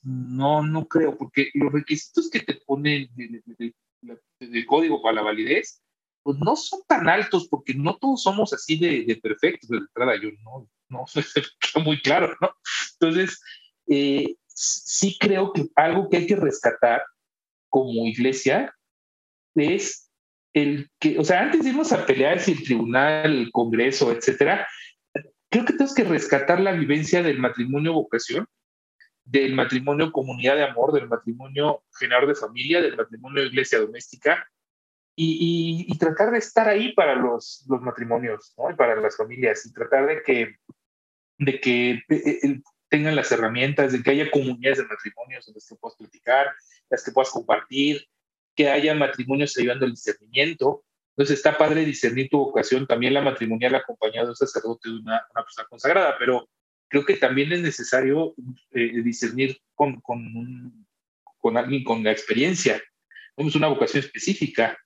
no, 0.03 0.63
no 0.63 0.87
creo, 0.87 1.17
porque 1.17 1.51
los 1.55 1.73
requisitos 1.73 2.31
que 2.31 2.41
te 2.41 2.55
ponen 2.67 3.09
del 3.15 4.67
código 4.67 5.03
para 5.03 5.17
la 5.17 5.23
validez, 5.23 5.83
pues 6.23 6.39
no 6.39 6.57
son 6.57 6.81
tan 6.87 7.09
altos, 7.09 7.49
porque 7.49 7.75
no 7.75 7.97
todos 7.97 8.23
somos 8.23 8.53
así 8.53 8.79
de, 8.79 9.05
de 9.05 9.17
perfectos 9.17 9.69
de 9.69 9.79
entrada, 9.79 10.21
yo 10.21 10.31
no, 10.43 10.69
no, 10.89 11.05
está 11.15 11.81
muy 11.81 12.01
claro, 12.01 12.35
¿no? 12.41 12.51
Entonces, 12.93 13.41
eh, 13.89 14.37
sí 14.47 15.17
creo 15.19 15.53
que 15.53 15.67
algo 15.77 16.09
que 16.09 16.19
hay 16.19 16.27
que 16.27 16.37
rescatar 16.37 17.03
como 17.69 18.07
iglesia 18.07 18.75
es 19.55 20.11
el 20.53 20.91
que, 20.99 21.19
o 21.19 21.25
sea, 21.25 21.43
antes 21.43 21.63
de 21.63 21.71
irnos 21.71 21.93
a 21.93 22.05
pelear 22.07 22.41
si 22.41 22.53
el 22.53 22.65
tribunal, 22.65 23.39
el 23.39 23.53
congreso, 23.53 24.13
etcétera, 24.13 24.67
creo 25.51 25.65
que 25.65 25.73
tenemos 25.73 25.95
que 25.95 26.05
rescatar 26.05 26.61
la 26.61 26.73
vivencia 26.73 27.23
del 27.23 27.39
matrimonio 27.39 27.93
vocación, 27.93 28.47
del 29.31 29.55
matrimonio 29.55 30.11
comunidad 30.11 30.57
de 30.57 30.65
amor, 30.65 30.93
del 30.93 31.09
matrimonio 31.09 31.85
generador 31.97 32.29
de 32.29 32.35
familia, 32.35 32.81
del 32.81 32.97
matrimonio 32.97 33.45
iglesia 33.45 33.79
doméstica, 33.79 34.45
y, 35.15 35.87
y, 35.87 35.99
tratar 35.99 36.31
de 36.31 36.39
estar 36.39 36.67
ahí 36.67 36.93
para 36.95 37.15
los, 37.15 37.67
los 37.69 37.83
matrimonios, 37.83 38.55
¿no? 38.57 38.75
para 38.75 38.97
las 38.97 39.17
familias, 39.17 39.67
y 39.67 39.73
tratar 39.73 40.07
de 40.07 40.23
que, 40.23 40.57
de 41.37 41.61
que 41.61 41.91
eh, 42.09 42.39
el, 42.43 42.63
tengan 42.89 43.15
las 43.15 43.31
herramientas, 43.31 43.93
de 43.93 44.03
que 44.03 44.11
haya 44.11 44.31
comunidades 44.31 44.79
de 44.79 44.87
matrimonios 44.87 45.47
en 45.47 45.55
las 45.55 45.69
que 45.69 45.77
puedas 45.77 45.97
platicar, 45.97 46.49
las 46.89 47.05
que 47.05 47.13
puedas 47.13 47.31
compartir, 47.31 48.07
que 48.57 48.71
haya 48.71 48.95
matrimonios 48.95 49.57
ayudando 49.59 49.85
al 49.85 49.93
discernimiento. 49.93 50.85
Entonces 51.17 51.37
está 51.37 51.59
padre 51.59 51.85
discernir 51.85 52.31
tu 52.31 52.39
vocación, 52.39 52.87
también 52.87 53.15
la 53.15 53.21
matrimonial 53.21 53.75
acompañada 53.75 54.25
de 54.25 54.31
un 54.31 54.37
sacerdote 54.37 54.89
de 54.89 54.97
una, 54.97 55.23
una 55.35 55.45
persona 55.45 55.69
consagrada, 55.69 56.17
pero 56.19 56.49
creo 56.91 57.07
que 57.07 57.17
también 57.17 57.53
es 57.53 57.63
necesario 57.63 58.35
eh, 58.73 59.03
discernir 59.03 59.59
con, 59.75 60.01
con, 60.01 60.87
con, 61.39 61.57
alguien 61.57 61.85
con 61.85 62.05
la 62.05 62.13
experiencia. 62.13 62.83
Es 63.37 63.55
una 63.55 63.69
vocación 63.69 64.05
específica. 64.05 64.77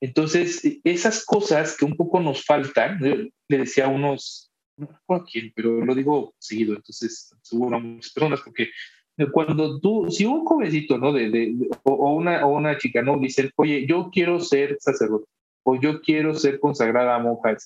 Entonces, 0.00 0.60
esas 0.84 1.24
cosas 1.24 1.76
que 1.76 1.84
un 1.84 1.96
poco 1.96 2.20
nos 2.20 2.44
faltan, 2.44 2.98
le 3.00 3.58
decía 3.58 3.86
a 3.86 3.88
unos 3.88 4.52
no 4.76 4.86
recuerdo 4.86 5.26
quién, 5.30 5.52
pero 5.54 5.84
lo 5.84 5.94
digo 5.94 6.34
seguido, 6.38 6.74
entonces 6.74 7.34
seguro 7.42 7.76
a 7.76 7.80
muchas 7.80 8.12
personas, 8.12 8.40
porque 8.40 8.70
cuando 9.32 9.78
tú, 9.80 10.06
si 10.10 10.24
un 10.24 10.44
jovencito, 10.44 10.98
¿no? 10.98 11.12
O, 11.84 12.14
una, 12.14 12.46
o 12.46 12.56
una 12.56 12.78
chica, 12.78 13.02
¿no? 13.02 13.18
Dicen, 13.18 13.50
oye, 13.56 13.86
yo 13.86 14.10
quiero 14.12 14.40
ser 14.40 14.76
sacerdote, 14.80 15.26
o 15.64 15.78
yo 15.80 16.00
quiero 16.00 16.34
ser 16.34 16.58
consagrada 16.58 17.14
a 17.14 17.18
monja, 17.18 17.56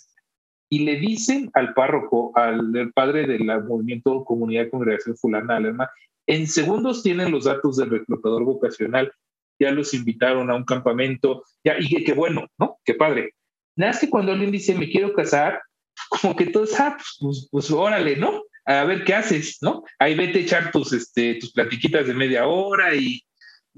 y 0.68 0.80
le 0.80 0.96
dicen 0.96 1.50
al 1.54 1.74
párroco, 1.74 2.32
al, 2.34 2.92
padre 2.94 3.26
del 3.26 3.44
movimiento 3.64 4.24
Comunidad 4.24 4.70
Congregación 4.70 5.16
Fulana, 5.16 5.56
Alemán, 5.56 5.88
en 6.26 6.46
segundos 6.46 7.02
tienen 7.02 7.30
los 7.30 7.44
datos 7.44 7.76
del 7.76 7.90
reclutador 7.90 8.44
vocacional, 8.44 9.12
ya 9.58 9.70
los 9.70 9.94
invitaron 9.94 10.50
a 10.50 10.56
un 10.56 10.64
campamento, 10.64 11.44
ya, 11.64 11.76
y 11.78 12.04
que, 12.04 12.12
bueno, 12.12 12.46
¿no? 12.58 12.78
Qué 12.84 12.94
padre. 12.94 13.34
Nada 13.76 13.92
más 13.92 14.00
que 14.00 14.10
cuando 14.10 14.32
alguien 14.32 14.50
dice, 14.50 14.74
me 14.74 14.90
quiero 14.90 15.12
casar, 15.14 15.60
como 16.08 16.34
que 16.34 16.46
todos, 16.46 16.78
ah, 16.80 16.96
pues, 16.96 17.16
pues, 17.20 17.48
pues, 17.50 17.70
órale, 17.70 18.16
¿no? 18.16 18.42
A 18.64 18.84
ver 18.84 19.04
qué 19.04 19.14
haces, 19.14 19.58
¿no? 19.62 19.84
Ahí 19.98 20.14
vete 20.14 20.40
a 20.40 20.42
echar 20.42 20.72
tus, 20.72 20.92
este, 20.92 21.36
tus 21.36 21.52
platiquitas 21.52 22.06
de 22.06 22.14
media 22.14 22.46
hora 22.46 22.94
y, 22.94 23.22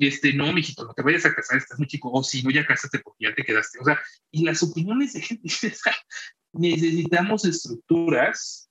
este, 0.07 0.33
no, 0.33 0.53
mijito, 0.53 0.85
no 0.85 0.95
te 0.95 1.03
vayas 1.03 1.27
a 1.27 1.35
casar, 1.35 1.59
estás 1.59 1.79
muy 1.79 1.89
chico, 1.89 2.11
o 2.13 2.23
si 2.23 2.43
no, 2.43 2.51
ya 2.51 2.67
casaste 2.67 2.99
porque 3.01 3.25
ya 3.27 3.35
te 3.35 3.45
quedaste. 3.45 3.79
O 3.81 3.85
sea, 3.85 4.01
y 4.31 4.45
las 4.45 4.63
opiniones 4.63 5.13
de 5.15 5.23
gente, 5.23 5.49
necesitamos 6.53 7.45
estructuras 7.45 8.71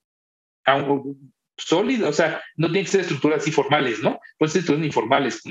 sólidas, 1.58 2.10
o 2.10 2.14
sea, 2.14 2.44
no 2.56 2.68
tienen 2.68 2.86
que 2.86 2.91
ser 2.91 3.02
estructuras 3.02 3.41
así 3.41 3.52
formales, 3.52 4.02
¿no? 4.02 4.20
Pues 4.38 4.56
estructuras 4.56 4.86
informales, 4.86 5.41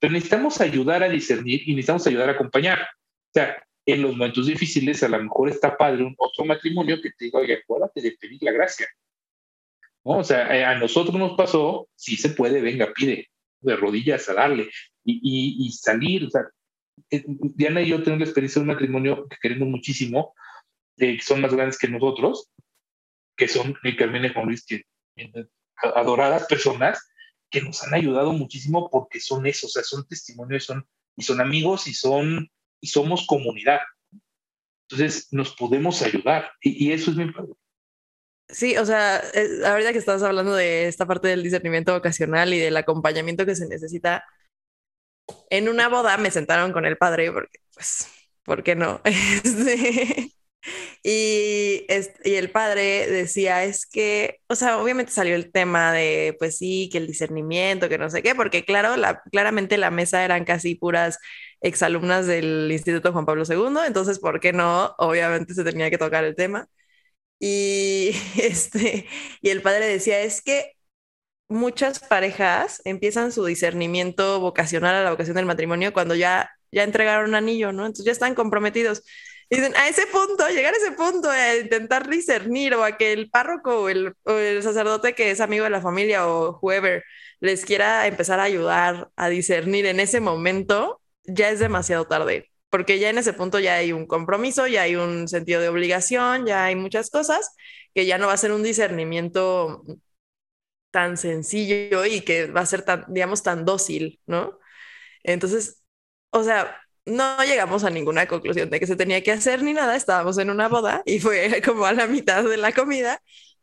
pero 0.00 0.12
necesitamos 0.12 0.60
ayudar 0.60 1.02
a 1.02 1.08
discernir 1.08 1.62
y 1.66 1.74
necesitamos 1.74 2.06
ayudar 2.06 2.30
a 2.30 2.32
acompañar. 2.32 2.80
O 2.80 3.32
sea, 3.34 3.62
en 3.86 4.02
los 4.02 4.12
momentos 4.12 4.46
difíciles 4.46 5.02
a 5.02 5.08
lo 5.08 5.22
mejor 5.22 5.48
está 5.48 5.76
padre 5.76 6.04
un 6.04 6.14
otro 6.18 6.44
matrimonio 6.44 7.00
que 7.00 7.10
te 7.10 7.26
diga, 7.26 7.40
oye, 7.40 7.54
acuérdate 7.54 8.00
de 8.00 8.12
pedir 8.12 8.42
la 8.42 8.52
gracia. 8.52 8.86
O 10.04 10.24
sea, 10.24 10.56
eh, 10.56 10.64
a 10.64 10.78
nosotros 10.78 11.16
nos 11.16 11.36
pasó, 11.36 11.88
si 11.94 12.16
se 12.16 12.30
puede, 12.30 12.60
venga, 12.60 12.92
pide 12.92 13.28
de 13.60 13.76
rodillas 13.76 14.28
a 14.28 14.34
darle 14.34 14.68
y, 15.04 15.66
y, 15.66 15.72
salir. 15.72 16.26
O 16.26 16.30
sea, 16.30 16.42
eh, 17.10 17.24
Diana 17.26 17.82
y 17.82 17.88
yo 17.88 18.02
tenemos 18.02 18.20
la 18.20 18.26
experiencia 18.26 18.60
de 18.60 18.68
un 18.68 18.74
matrimonio 18.74 19.26
que 19.28 19.36
queremos 19.40 19.68
muchísimo, 19.68 20.34
eh, 20.98 21.16
que 21.16 21.22
son 21.22 21.40
más 21.40 21.54
grandes 21.54 21.78
que 21.78 21.88
nosotros, 21.88 22.50
que 23.36 23.48
son 23.48 23.76
Carmen 23.98 24.24
y 24.24 24.28
Juan 24.28 24.46
Luis, 24.46 24.64
que 24.64 24.84
adoradas 25.76 26.46
personas 26.46 27.08
que 27.50 27.60
nos 27.60 27.82
han 27.82 27.94
ayudado 27.94 28.32
muchísimo 28.32 28.88
porque 28.90 29.20
son 29.20 29.46
eso, 29.46 29.66
o 29.66 29.70
sea, 29.70 29.82
son 29.82 30.06
testimonios, 30.06 30.64
son, 30.64 30.86
y 31.16 31.22
son 31.22 31.40
amigos 31.40 31.86
y 31.86 31.94
son 31.94 32.48
y 32.80 32.88
somos 32.88 33.26
comunidad. 33.26 33.80
Entonces 34.88 35.28
nos 35.30 35.54
podemos 35.54 36.02
ayudar 36.02 36.50
y, 36.60 36.92
eso 36.92 37.10
es 37.10 37.16
muy 37.16 37.26
importante. 37.26 37.58
Sí, 38.48 38.76
o 38.76 38.84
sea, 38.84 39.22
ahorita 39.64 39.92
que 39.92 39.98
estás 39.98 40.22
hablando 40.22 40.54
de 40.54 40.86
esta 40.86 41.06
parte 41.06 41.28
del 41.28 41.42
discernimiento 41.42 41.94
vocacional 41.94 42.52
y 42.52 42.58
del 42.58 42.76
acompañamiento 42.76 43.46
que 43.46 43.54
se 43.54 43.66
necesita, 43.66 44.24
en 45.50 45.68
una 45.68 45.88
boda 45.88 46.16
me 46.16 46.30
sentaron 46.30 46.72
con 46.72 46.86
el 46.86 46.96
padre 46.96 47.32
porque, 47.32 47.58
pues, 47.74 48.06
¿por 48.44 48.62
qué 48.62 48.74
no? 48.76 49.00
Este, 49.44 50.32
y, 51.02 51.86
y, 52.24 52.34
el 52.34 52.50
padre 52.50 53.06
decía, 53.10 53.64
es 53.64 53.86
que, 53.86 54.40
o 54.48 54.54
sea, 54.54 54.78
obviamente 54.78 55.12
salió 55.12 55.34
el 55.34 55.50
tema 55.52 55.92
de, 55.92 56.36
pues 56.38 56.58
sí, 56.58 56.88
que 56.92 56.98
el 56.98 57.06
discernimiento, 57.08 57.88
que 57.88 57.98
no 57.98 58.08
sé 58.10 58.22
qué, 58.22 58.34
porque 58.34 58.64
claro, 58.64 58.96
la, 58.96 59.22
claramente 59.32 59.76
la 59.78 59.90
mesa 59.90 60.24
eran 60.24 60.44
casi 60.44 60.74
puras 60.76 61.18
exalumnas 61.60 62.26
del 62.26 62.70
Instituto 62.70 63.12
Juan 63.12 63.26
Pablo 63.26 63.44
II, 63.48 63.86
entonces, 63.86 64.18
¿por 64.20 64.40
qué 64.40 64.52
no? 64.52 64.94
Obviamente 64.98 65.54
se 65.54 65.64
tenía 65.64 65.90
que 65.90 65.98
tocar 65.98 66.24
el 66.24 66.36
tema. 66.36 66.68
Y, 67.38 68.12
este, 68.40 69.08
y 69.40 69.50
el 69.50 69.62
padre 69.62 69.86
decía, 69.86 70.20
es 70.22 70.42
que 70.42 70.72
muchas 71.52 72.00
parejas 72.00 72.82
empiezan 72.84 73.32
su 73.32 73.44
discernimiento 73.44 74.40
vocacional 74.40 74.94
a 74.94 75.02
la 75.04 75.10
vocación 75.10 75.36
del 75.36 75.46
matrimonio 75.46 75.92
cuando 75.92 76.14
ya, 76.14 76.50
ya 76.70 76.84
entregaron 76.84 77.34
anillo, 77.34 77.72
¿no? 77.72 77.86
Entonces 77.86 78.06
ya 78.06 78.12
están 78.12 78.34
comprometidos. 78.34 79.02
Dicen, 79.50 79.74
a 79.76 79.88
ese 79.88 80.06
punto, 80.06 80.48
llegar 80.48 80.74
a 80.74 80.78
ese 80.78 80.92
punto, 80.92 81.30
a 81.30 81.56
intentar 81.56 82.08
discernir 82.08 82.74
o 82.74 82.84
a 82.84 82.96
que 82.96 83.12
el 83.12 83.30
párroco 83.30 83.82
o 83.82 83.88
el, 83.88 84.62
sacerdote 84.62 85.14
que 85.14 85.30
es 85.30 85.40
amigo 85.40 85.64
de 85.64 85.70
la 85.70 85.82
familia 85.82 86.26
o 86.26 86.58
whoever 86.62 87.04
les 87.40 87.64
quiera 87.64 88.06
empezar 88.06 88.40
a 88.40 88.44
ayudar 88.44 89.10
a 89.16 89.28
discernir 89.28 89.86
en 89.86 90.00
ese 90.00 90.20
momento, 90.20 91.02
ya 91.24 91.50
es 91.50 91.58
demasiado 91.58 92.06
tarde, 92.06 92.50
porque 92.70 92.98
ya 92.98 93.10
en 93.10 93.18
ese 93.18 93.34
punto 93.34 93.58
ya 93.58 93.74
hay 93.74 93.92
un 93.92 94.06
compromiso, 94.06 94.66
ya 94.66 94.82
hay 94.82 94.96
un 94.96 95.28
sentido 95.28 95.60
de 95.60 95.68
obligación, 95.68 96.46
ya 96.46 96.64
hay 96.64 96.76
muchas 96.76 97.10
cosas 97.10 97.54
que 97.94 98.06
ya 98.06 98.18
no 98.18 98.28
va 98.28 98.34
a 98.34 98.38
ser 98.38 98.52
un 98.52 98.62
discernimiento 98.62 99.84
tan 100.92 101.16
sencillo 101.18 102.06
y 102.06 102.22
que 102.22 102.46
va 102.46 102.62
a 102.62 102.66
ser 102.66 102.82
tan, 102.84 103.04
digamos, 103.08 103.42
tan 103.42 103.64
dócil, 103.66 104.20
¿no? 104.26 104.60
Entonces, 105.24 105.82
o 106.30 106.44
sea, 106.44 106.76
no 107.06 107.42
llegamos 107.44 107.84
a 107.84 107.90
ninguna 107.90 108.26
conclusión 108.28 108.70
de 108.70 108.80
que 108.80 108.86
se 108.86 108.96
tenía 108.96 109.22
que 109.22 109.32
hacer 109.32 109.62
ni 109.62 109.72
nada, 109.74 109.96
estábamos 109.96 110.38
en 110.38 110.50
una 110.50 110.68
boda 110.68 111.02
y 111.06 111.20
fue 111.20 111.62
como 111.66 111.86
a 111.86 111.92
la 111.92 112.06
mitad 112.06 112.44
de 112.44 112.56
la 112.58 112.72
comida 112.72 113.20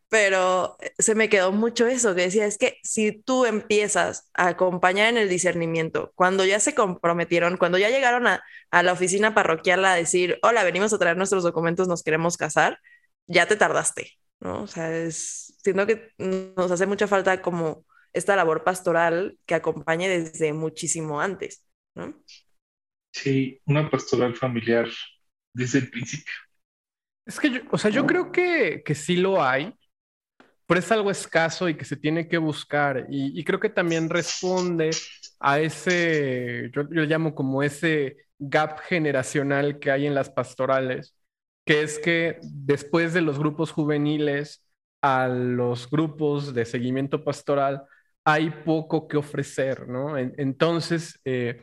pero 0.10 0.78
se 0.98 1.14
me 1.16 1.30
quedó 1.30 1.52
mucho 1.52 1.86
eso, 1.88 2.16
que 2.16 2.22
decía, 2.24 2.46
es 2.46 2.58
que 2.58 2.80
si 2.84 3.12
tú 3.12 3.46
empiezas 3.46 4.30
a 4.34 4.48
acompañar 4.50 5.10
en 5.10 5.18
el 5.18 5.30
discernimiento, 5.30 6.12
cuando 6.16 6.46
ya 6.46 6.60
se 6.60 6.74
comprometieron, 6.74 7.58
cuando 7.58 7.78
ya 7.78 7.90
llegaron 7.90 8.26
a, 8.28 8.44
a 8.72 8.84
la 8.84 8.94
oficina 8.94 9.36
parroquial 9.36 9.86
a 9.86 9.94
decir, 9.94 10.40
hola, 10.42 10.64
venimos 10.64 10.94
a 10.94 10.98
traer 11.00 11.16
nuestros 11.18 11.44
documentos, 11.44 11.88
nos 11.88 12.02
queremos 12.04 12.38
casar, 12.38 12.80
ya 13.28 13.46
te 13.48 13.56
tardaste, 13.56 14.14
¿no? 14.40 14.64
O 14.64 14.68
sea, 14.68 14.96
es, 14.96 15.49
siento 15.64 15.86
que 15.86 16.12
nos 16.18 16.72
hace 16.72 16.86
mucha 16.86 17.08
falta 17.08 17.42
como 17.42 17.86
esta 18.14 18.36
labor 18.36 18.64
pastoral 18.64 19.38
que 19.46 19.56
acompañe 19.56 20.10
desde 20.10 20.54
muchísimo 20.54 21.22
antes, 21.22 21.64
¿no? 21.96 22.16
Sí, 23.12 23.60
una 23.66 23.90
pastoral 23.90 24.36
familiar 24.36 24.88
desde 25.54 25.80
el 25.80 25.90
principio. 25.90 26.34
Es 27.26 27.40
que, 27.40 27.52
yo, 27.52 27.60
o 27.72 27.78
sea, 27.78 27.92
yo 27.92 28.06
creo 28.06 28.32
que, 28.32 28.82
que 28.84 28.96
sí 28.96 29.18
lo 29.18 29.44
hay, 29.44 29.74
pero 30.66 30.80
es 30.80 30.92
algo 30.92 31.12
escaso 31.12 31.70
y 31.70 31.76
que 31.76 31.86
se 31.86 31.98
tiene 31.98 32.28
que 32.28 32.38
buscar. 32.38 33.08
Y, 33.10 33.40
y 33.40 33.44
creo 33.44 33.60
que 33.60 33.70
también 33.70 34.10
responde 34.10 34.92
a 35.40 35.60
ese, 35.60 36.70
yo, 36.74 36.84
yo 36.92 37.04
llamo 37.04 37.36
como 37.36 37.64
ese 37.64 38.18
gap 38.40 38.80
generacional 38.82 39.80
que 39.80 39.92
hay 39.92 40.08
en 40.08 40.16
las 40.16 40.30
pastorales, 40.30 41.16
que 41.66 41.84
es 41.84 42.00
que 42.00 42.40
después 42.44 43.14
de 43.14 43.22
los 43.22 43.40
grupos 43.40 43.72
juveniles 43.72 44.64
a 45.02 45.28
los 45.28 45.90
grupos 45.90 46.54
de 46.54 46.66
seguimiento 46.66 47.24
pastoral, 47.24 47.84
hay 48.26 48.50
poco 48.50 49.08
que 49.08 49.18
ofrecer, 49.18 49.88
¿no? 49.88 50.18
entonces, 50.18 51.20
eh, 51.26 51.62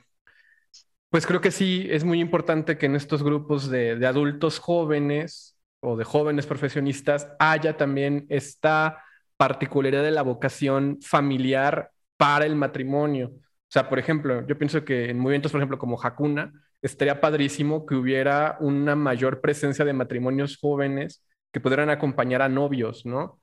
pues 1.11 1.27
creo 1.27 1.41
que 1.41 1.51
sí 1.51 1.87
es 1.91 2.05
muy 2.05 2.21
importante 2.21 2.77
que 2.77 2.87
en 2.87 2.97
estos 2.97 3.23
grupos 3.23 3.71
de, 3.71 4.05
adultos 4.07 4.59
jóvenes 4.59 5.57
o 5.81 5.97
de 5.97 6.05
jóvenes 6.05 6.47
profesionistas 6.47 7.29
haya 7.39 7.77
también 7.77 8.27
esta 8.29 9.03
particularidad 9.37 10.03
de 10.03 10.11
la 10.11 10.23
vocación 10.23 10.99
familiar 11.03 11.91
para 12.17 12.47
el 12.47 12.57
matrimonio. 12.57 13.29
O 13.35 13.71
sea, 13.71 13.89
por 13.89 13.99
ejemplo, 13.99 14.47
yo 14.47 14.59
pienso 14.59 14.85
que 14.85 15.11
en 15.11 15.19
movimientos, 15.19 15.53
por 15.53 15.61
ejemplo, 15.61 15.79
como 15.79 16.01
Hakuna, 16.03 16.53
estaría 16.83 17.21
padrísimo 17.21 17.87
que 17.87 17.95
hubiera 17.95 18.57
una 18.61 18.97
mayor 18.97 19.41
presencia 19.41 19.85
de 19.85 19.93
matrimonios 19.93 20.59
jóvenes 20.59 21.23
que 21.57 21.61
pudieran 21.63 21.89
acompañar 21.89 22.43
a 22.43 22.51
novios, 22.51 23.07
¿no? 23.07 23.41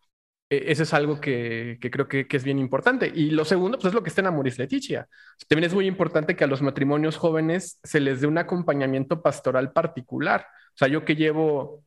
E, 0.47 0.71
eso 0.71 0.83
es 0.83 0.93
algo 0.93 1.19
que, 1.19 1.79
que 1.81 1.89
creo 1.89 2.07
que, 2.07 2.27
que, 2.27 2.37
es 2.37 2.43
bien 2.43 2.59
importante. 2.59 3.11
Y 3.11 3.31
lo 3.31 3.43
segundo, 3.43 3.79
pues 3.79 3.87
es 3.87 3.95
lo 3.95 4.03
que 4.03 4.09
está 4.09 4.21
en 4.21 4.27
Amoris 4.27 4.59
Leticia. 4.59 5.07
También 5.47 5.65
es 5.65 5.73
muy 5.73 5.87
importante 5.87 6.35
que 6.35 6.43
a 6.43 6.47
los 6.47 6.61
matrimonios 6.61 7.17
jóvenes 7.17 7.79
se 7.83 7.99
les 7.99 8.21
dé 8.21 8.27
un 8.27 8.37
acompañamiento 8.37 9.23
pastoral 9.23 9.73
particular. 9.73 10.45
O 10.75 10.77
sea, 10.77 10.87
yo 10.89 11.05
que 11.05 11.15
llevo 11.15 11.83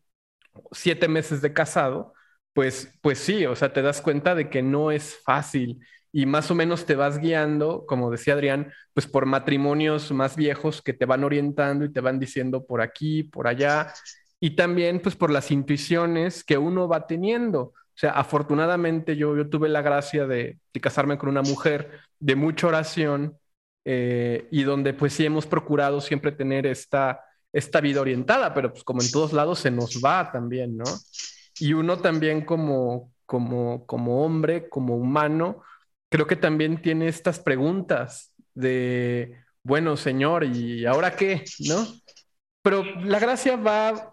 siete 0.73 1.07
meses 1.07 1.43
de 1.43 1.53
casado, 1.53 2.13
pues, 2.53 2.93
pues 3.03 3.21
sí, 3.21 3.47
o 3.47 3.55
sea, 3.55 3.73
te 3.73 3.83
das 3.83 4.03
cuenta 4.03 4.35
de 4.35 4.51
que 4.51 4.63
no 4.63 4.91
es 4.91 5.17
fácil 5.25 5.79
y 6.11 6.27
más 6.27 6.51
o 6.51 6.57
menos 6.57 6.87
te 6.87 6.97
vas 6.97 7.19
guiando, 7.19 7.87
como 7.87 8.11
decía 8.11 8.35
Adrián, 8.35 8.73
pues 8.95 9.07
por 9.07 9.27
matrimonios 9.27 10.11
más 10.11 10.35
viejos 10.35 10.83
que 10.83 10.93
te 10.93 11.05
van 11.05 11.23
orientando 11.23 11.85
y 11.85 11.93
te 11.93 12.01
van 12.01 12.19
diciendo 12.19 12.67
por 12.67 12.81
aquí, 12.81 13.23
por 13.23 13.47
allá, 13.47 13.93
y 14.41 14.57
también 14.57 15.01
pues 15.01 15.17
por 15.17 15.31
las 15.31 15.51
intuiciones 15.51 16.45
que 16.45 16.59
uno 16.59 16.89
va 16.89 17.07
teniendo. 17.07 17.61
O 17.61 17.99
sea, 17.99 18.11
afortunadamente 18.11 19.17
yo, 19.17 19.37
yo 19.37 19.49
tuve 19.49 19.69
la 19.69 19.83
gracia 19.83 20.27
de, 20.27 20.59
de 20.73 20.81
casarme 20.81 21.17
con 21.17 21.31
una 21.31 21.43
mujer 21.43 22.01
de 22.19 22.37
mucha 22.37 22.67
oración 22.67 23.39
eh, 23.89 24.49
y 24.51 24.65
donde 24.65 24.95
pues 24.95 25.13
sí 25.13 25.25
hemos 25.25 25.47
procurado 25.47 26.01
siempre 26.01 26.33
tener 26.33 26.67
esta, 26.67 27.25
esta 27.53 27.81
vida 27.81 28.01
orientada, 28.01 28.53
pero 28.53 28.73
pues 28.73 28.83
como 28.83 29.01
en 29.01 29.11
todos 29.13 29.33
lados 29.33 29.61
se 29.61 29.71
nos 29.71 30.03
va 30.05 30.31
también, 30.33 30.77
¿no? 30.77 30.85
Y 31.61 31.73
uno 31.73 31.99
también 31.99 32.45
como, 32.45 33.13
como, 33.25 33.87
como 33.87 34.25
hombre, 34.25 34.69
como 34.69 34.97
humano, 34.97 35.63
creo 36.11 36.27
que 36.27 36.35
también 36.35 36.83
tiene 36.83 37.07
estas 37.07 37.39
preguntas 37.39 38.35
de, 38.55 39.39
bueno, 39.63 39.97
Señor, 39.97 40.45
¿y 40.45 40.85
ahora 40.85 41.15
qué? 41.15 41.45
¿No? 41.61 41.87
Pero 42.63 42.83
la 42.83 43.21
gracia 43.21 43.57
va 43.57 44.13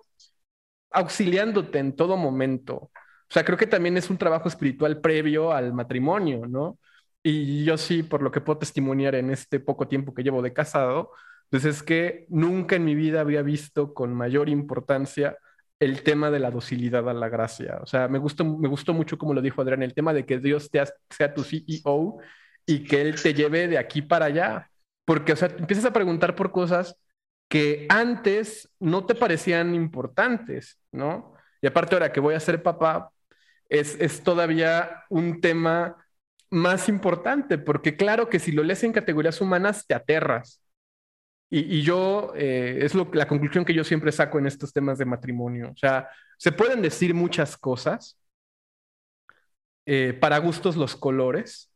auxiliándote 0.94 1.80
en 1.80 1.96
todo 1.96 2.18
momento. 2.18 2.76
O 2.76 3.34
sea, 3.34 3.44
creo 3.44 3.58
que 3.58 3.68
también 3.68 3.98
es 3.98 4.10
un 4.10 4.18
trabajo 4.18 4.48
espiritual 4.48 5.02
previo 5.02 5.52
al 5.52 5.74
matrimonio, 5.74 6.46
¿no? 6.48 6.78
Y 7.24 7.64
yo 7.64 7.78
sí, 7.78 8.04
por 8.04 8.22
lo 8.22 8.32
que 8.32 8.42
puedo 8.42 8.60
testimoniar 8.60 9.16
en 9.16 9.32
este 9.32 9.60
poco 9.60 9.88
tiempo 9.88 10.14
que 10.14 10.24
llevo 10.24 10.42
de 10.42 10.54
casado, 10.54 11.12
pues 11.50 11.66
es 11.66 11.84
que 11.84 12.26
nunca 12.30 12.76
en 12.76 12.86
mi 12.86 12.96
vida 12.96 13.22
había 13.22 13.42
visto 13.42 13.94
con 13.94 14.14
mayor 14.14 14.50
importancia 14.50 15.38
el 15.80 16.04
tema 16.04 16.32
de 16.32 16.40
la 16.40 16.52
docilidad 16.52 17.10
a 17.10 17.14
la 17.14 17.30
gracia. 17.30 17.80
O 17.82 17.86
sea, 17.86 18.08
me 18.08 18.20
gustó, 18.20 18.46
me 18.46 18.68
gustó 18.68 18.94
mucho 18.94 19.18
como 19.18 19.34
lo 19.34 19.42
dijo 19.42 19.62
Adrián, 19.62 19.84
el 19.84 19.94
tema 19.94 20.14
de 20.14 20.26
que 20.26 20.40
Dios 20.40 20.70
te 20.70 20.84
sea 21.10 21.34
tu 21.34 21.44
CEO 21.44 22.18
y 22.66 22.84
que 22.84 23.02
Él 23.02 23.22
te 23.22 23.34
lleve 23.34 23.68
de 23.68 23.78
aquí 23.78 24.02
para 24.02 24.26
allá. 24.26 24.70
Porque, 25.06 25.34
o 25.34 25.36
sea, 25.36 25.50
empiezas 25.58 25.86
a 25.86 25.94
preguntar 25.94 26.36
por 26.36 26.52
cosas 26.52 26.96
que 27.50 27.86
antes 27.90 28.70
no 28.80 29.06
te 29.06 29.16
parecían 29.16 29.76
importantes, 29.76 30.80
¿no? 30.92 31.34
Y 31.62 31.68
aparte 31.68 31.96
ahora 31.96 32.12
que 32.12 32.20
voy 32.20 32.36
a 32.36 32.40
ser 32.40 32.64
papá, 32.64 33.12
es, 33.70 33.96
es 34.00 34.24
todavía 34.24 35.04
un 35.10 35.42
tema 35.42 35.98
más 36.50 36.90
importante, 36.90 37.58
porque 37.58 37.96
claro 37.96 38.30
que 38.30 38.40
si 38.40 38.52
lo 38.52 38.64
lees 38.64 38.84
en 38.84 38.94
categorías 38.94 39.42
humanas, 39.42 39.86
te 39.88 39.96
aterras. 39.96 40.62
Y, 41.50 41.78
y 41.78 41.82
yo, 41.84 42.34
eh, 42.36 42.80
es 42.82 42.96
lo, 42.96 43.10
la 43.14 43.28
conclusión 43.28 43.66
que 43.66 43.74
yo 43.74 43.84
siempre 43.84 44.12
saco 44.12 44.40
en 44.40 44.48
estos 44.48 44.74
temas 44.74 44.98
de 44.98 45.06
matrimonio. 45.06 45.72
O 45.72 45.78
sea, 45.78 46.10
se 46.38 46.52
pueden 46.52 46.82
decir 46.82 47.14
muchas 47.14 47.58
cosas, 47.58 48.18
eh, 49.86 50.14
para 50.14 50.38
gustos 50.38 50.78
los 50.78 50.96
colores, 50.96 51.70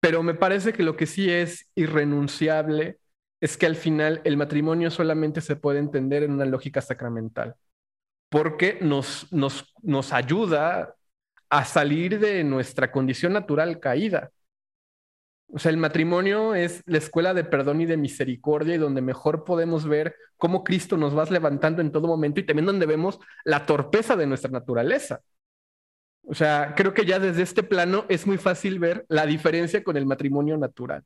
pero 0.00 0.22
me 0.22 0.34
parece 0.34 0.72
que 0.72 0.82
lo 0.82 0.96
que 0.96 1.06
sí 1.06 1.30
es 1.30 1.68
irrenunciable 1.74 2.98
es 3.40 3.56
que 3.56 3.66
al 3.66 3.76
final 3.76 4.20
el 4.24 4.36
matrimonio 4.36 4.90
solamente 4.90 5.40
se 5.40 5.56
puede 5.56 5.78
entender 5.78 6.22
en 6.22 6.32
una 6.32 6.44
lógica 6.44 6.80
sacramental, 6.80 7.56
porque 8.28 8.78
nos, 8.80 9.32
nos, 9.32 9.72
nos 9.82 10.12
ayuda 10.12 10.94
a 11.50 11.64
salir 11.64 12.18
de 12.18 12.44
nuestra 12.44 12.90
condición 12.92 13.32
natural 13.32 13.80
caída. 13.80 14.30
O 15.50 15.58
sea, 15.58 15.70
el 15.70 15.78
matrimonio 15.78 16.54
es 16.54 16.82
la 16.84 16.98
escuela 16.98 17.32
de 17.32 17.44
perdón 17.44 17.80
y 17.80 17.86
de 17.86 17.96
misericordia 17.96 18.74
y 18.74 18.78
donde 18.78 19.00
mejor 19.00 19.44
podemos 19.44 19.86
ver 19.86 20.14
cómo 20.36 20.62
Cristo 20.62 20.98
nos 20.98 21.16
va 21.16 21.24
levantando 21.24 21.80
en 21.80 21.90
todo 21.90 22.06
momento 22.06 22.40
y 22.40 22.46
también 22.46 22.66
donde 22.66 22.84
vemos 22.84 23.18
la 23.44 23.64
torpeza 23.64 24.14
de 24.14 24.26
nuestra 24.26 24.50
naturaleza. 24.50 25.22
O 26.22 26.34
sea, 26.34 26.74
creo 26.76 26.92
que 26.92 27.06
ya 27.06 27.18
desde 27.18 27.42
este 27.42 27.62
plano 27.62 28.04
es 28.10 28.26
muy 28.26 28.36
fácil 28.36 28.78
ver 28.78 29.06
la 29.08 29.24
diferencia 29.24 29.82
con 29.82 29.96
el 29.96 30.04
matrimonio 30.04 30.58
natural 30.58 31.02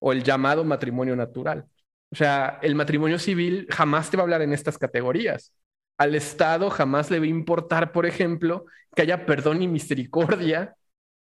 o 0.00 0.12
el 0.12 0.24
llamado 0.24 0.64
matrimonio 0.64 1.14
natural. 1.14 1.66
O 2.10 2.16
sea, 2.16 2.58
el 2.62 2.74
matrimonio 2.74 3.18
civil 3.18 3.68
jamás 3.70 4.10
te 4.10 4.16
va 4.16 4.22
a 4.22 4.24
hablar 4.24 4.42
en 4.42 4.52
estas 4.52 4.78
categorías. 4.78 5.52
Al 5.96 6.14
Estado 6.16 6.70
jamás 6.70 7.10
le 7.10 7.20
va 7.20 7.26
a 7.26 7.28
importar, 7.28 7.92
por 7.92 8.06
ejemplo, 8.06 8.64
que 8.96 9.02
haya 9.02 9.26
perdón 9.26 9.62
y 9.62 9.68
misericordia 9.68 10.74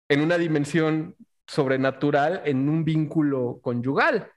en 0.08 0.20
una 0.20 0.36
dimensión 0.36 1.16
sobrenatural 1.46 2.42
en 2.44 2.68
un 2.68 2.84
vínculo 2.84 3.60
conyugal. 3.62 4.30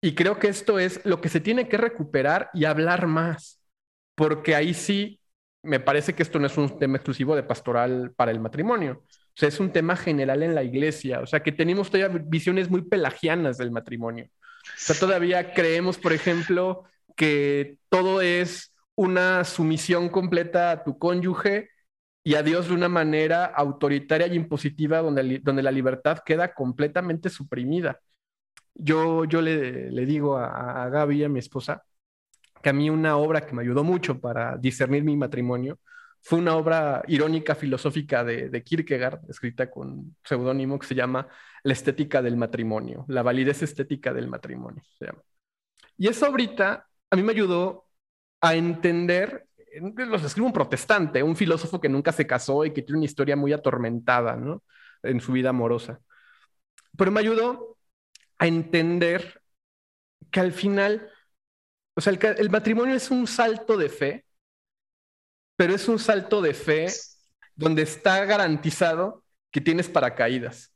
Y 0.00 0.14
creo 0.14 0.38
que 0.38 0.48
esto 0.48 0.78
es 0.78 1.04
lo 1.04 1.20
que 1.20 1.28
se 1.28 1.40
tiene 1.40 1.68
que 1.68 1.76
recuperar 1.76 2.50
y 2.52 2.64
hablar 2.64 3.06
más, 3.06 3.60
porque 4.14 4.54
ahí 4.54 4.74
sí 4.74 5.20
me 5.62 5.80
parece 5.80 6.14
que 6.14 6.22
esto 6.24 6.38
no 6.38 6.46
es 6.46 6.56
un 6.58 6.78
tema 6.78 6.96
exclusivo 6.96 7.36
de 7.36 7.44
pastoral 7.44 8.12
para 8.16 8.32
el 8.32 8.40
matrimonio. 8.40 9.04
O 9.34 9.38
sea, 9.38 9.48
es 9.48 9.60
un 9.60 9.72
tema 9.72 9.96
general 9.96 10.42
en 10.42 10.54
la 10.54 10.62
iglesia. 10.62 11.20
O 11.20 11.26
sea, 11.26 11.42
que 11.42 11.52
tenemos 11.52 11.90
todavía 11.90 12.22
visiones 12.26 12.70
muy 12.70 12.82
pelagianas 12.82 13.58
del 13.58 13.70
matrimonio. 13.70 14.26
O 14.26 14.70
sea, 14.76 14.96
todavía 14.96 15.54
creemos, 15.54 15.98
por 15.98 16.12
ejemplo, 16.12 16.84
que 17.16 17.78
todo 17.88 18.20
es 18.20 18.74
una 18.94 19.44
sumisión 19.44 20.08
completa 20.10 20.70
a 20.70 20.84
tu 20.84 20.98
cónyuge 20.98 21.70
y 22.24 22.34
a 22.34 22.42
Dios 22.42 22.68
de 22.68 22.74
una 22.74 22.88
manera 22.88 23.46
autoritaria 23.46 24.26
y 24.28 24.34
impositiva 24.36 24.98
donde, 24.98 25.40
donde 25.42 25.62
la 25.62 25.72
libertad 25.72 26.18
queda 26.24 26.54
completamente 26.54 27.30
suprimida. 27.30 28.00
Yo, 28.74 29.24
yo 29.24 29.42
le, 29.42 29.90
le 29.90 30.06
digo 30.06 30.36
a, 30.38 30.84
a 30.84 30.88
Gaby, 30.90 31.24
a 31.24 31.28
mi 31.28 31.38
esposa, 31.38 31.84
que 32.62 32.70
a 32.70 32.72
mí 32.72 32.90
una 32.90 33.16
obra 33.16 33.46
que 33.46 33.54
me 33.54 33.62
ayudó 33.62 33.84
mucho 33.84 34.20
para 34.20 34.56
discernir 34.56 35.04
mi 35.04 35.16
matrimonio 35.16 35.78
fue 36.22 36.38
una 36.38 36.56
obra 36.56 37.02
irónica 37.08 37.54
filosófica 37.54 38.24
de, 38.24 38.48
de 38.48 38.62
Kierkegaard, 38.62 39.28
escrita 39.28 39.70
con 39.70 40.16
seudónimo 40.24 40.78
que 40.78 40.86
se 40.86 40.94
llama 40.94 41.28
La 41.64 41.72
estética 41.72 42.22
del 42.22 42.36
matrimonio, 42.36 43.04
la 43.08 43.22
validez 43.22 43.62
estética 43.62 44.12
del 44.12 44.28
matrimonio. 44.28 44.82
Se 44.98 45.06
llama. 45.06 45.22
Y 45.98 46.08
esa 46.08 46.28
obrita 46.28 46.86
a 47.10 47.16
mí 47.16 47.22
me 47.22 47.32
ayudó 47.32 47.86
a 48.40 48.54
entender 48.54 49.46
los 49.80 50.22
escribe 50.22 50.46
un 50.46 50.52
protestante, 50.52 51.22
un 51.22 51.36
filósofo 51.36 51.80
que 51.80 51.88
nunca 51.88 52.12
se 52.12 52.26
casó 52.26 52.64
y 52.64 52.72
que 52.72 52.82
tiene 52.82 52.98
una 52.98 53.06
historia 53.06 53.36
muy 53.36 53.52
atormentada, 53.52 54.36
¿no? 54.36 54.62
En 55.02 55.20
su 55.20 55.32
vida 55.32 55.50
amorosa. 55.50 56.00
Pero 56.96 57.10
me 57.10 57.20
ayudó 57.20 57.78
a 58.38 58.46
entender 58.46 59.42
que 60.30 60.40
al 60.40 60.52
final, 60.52 61.10
o 61.94 62.00
sea, 62.00 62.12
el 62.12 62.50
matrimonio 62.50 62.94
es 62.94 63.10
un 63.10 63.26
salto 63.26 63.76
de 63.76 63.88
fe, 63.88 64.24
pero 65.56 65.74
es 65.74 65.88
un 65.88 65.98
salto 65.98 66.40
de 66.40 66.54
fe 66.54 66.86
donde 67.54 67.82
está 67.82 68.24
garantizado 68.24 69.24
que 69.50 69.60
tienes 69.60 69.88
paracaídas. 69.88 70.72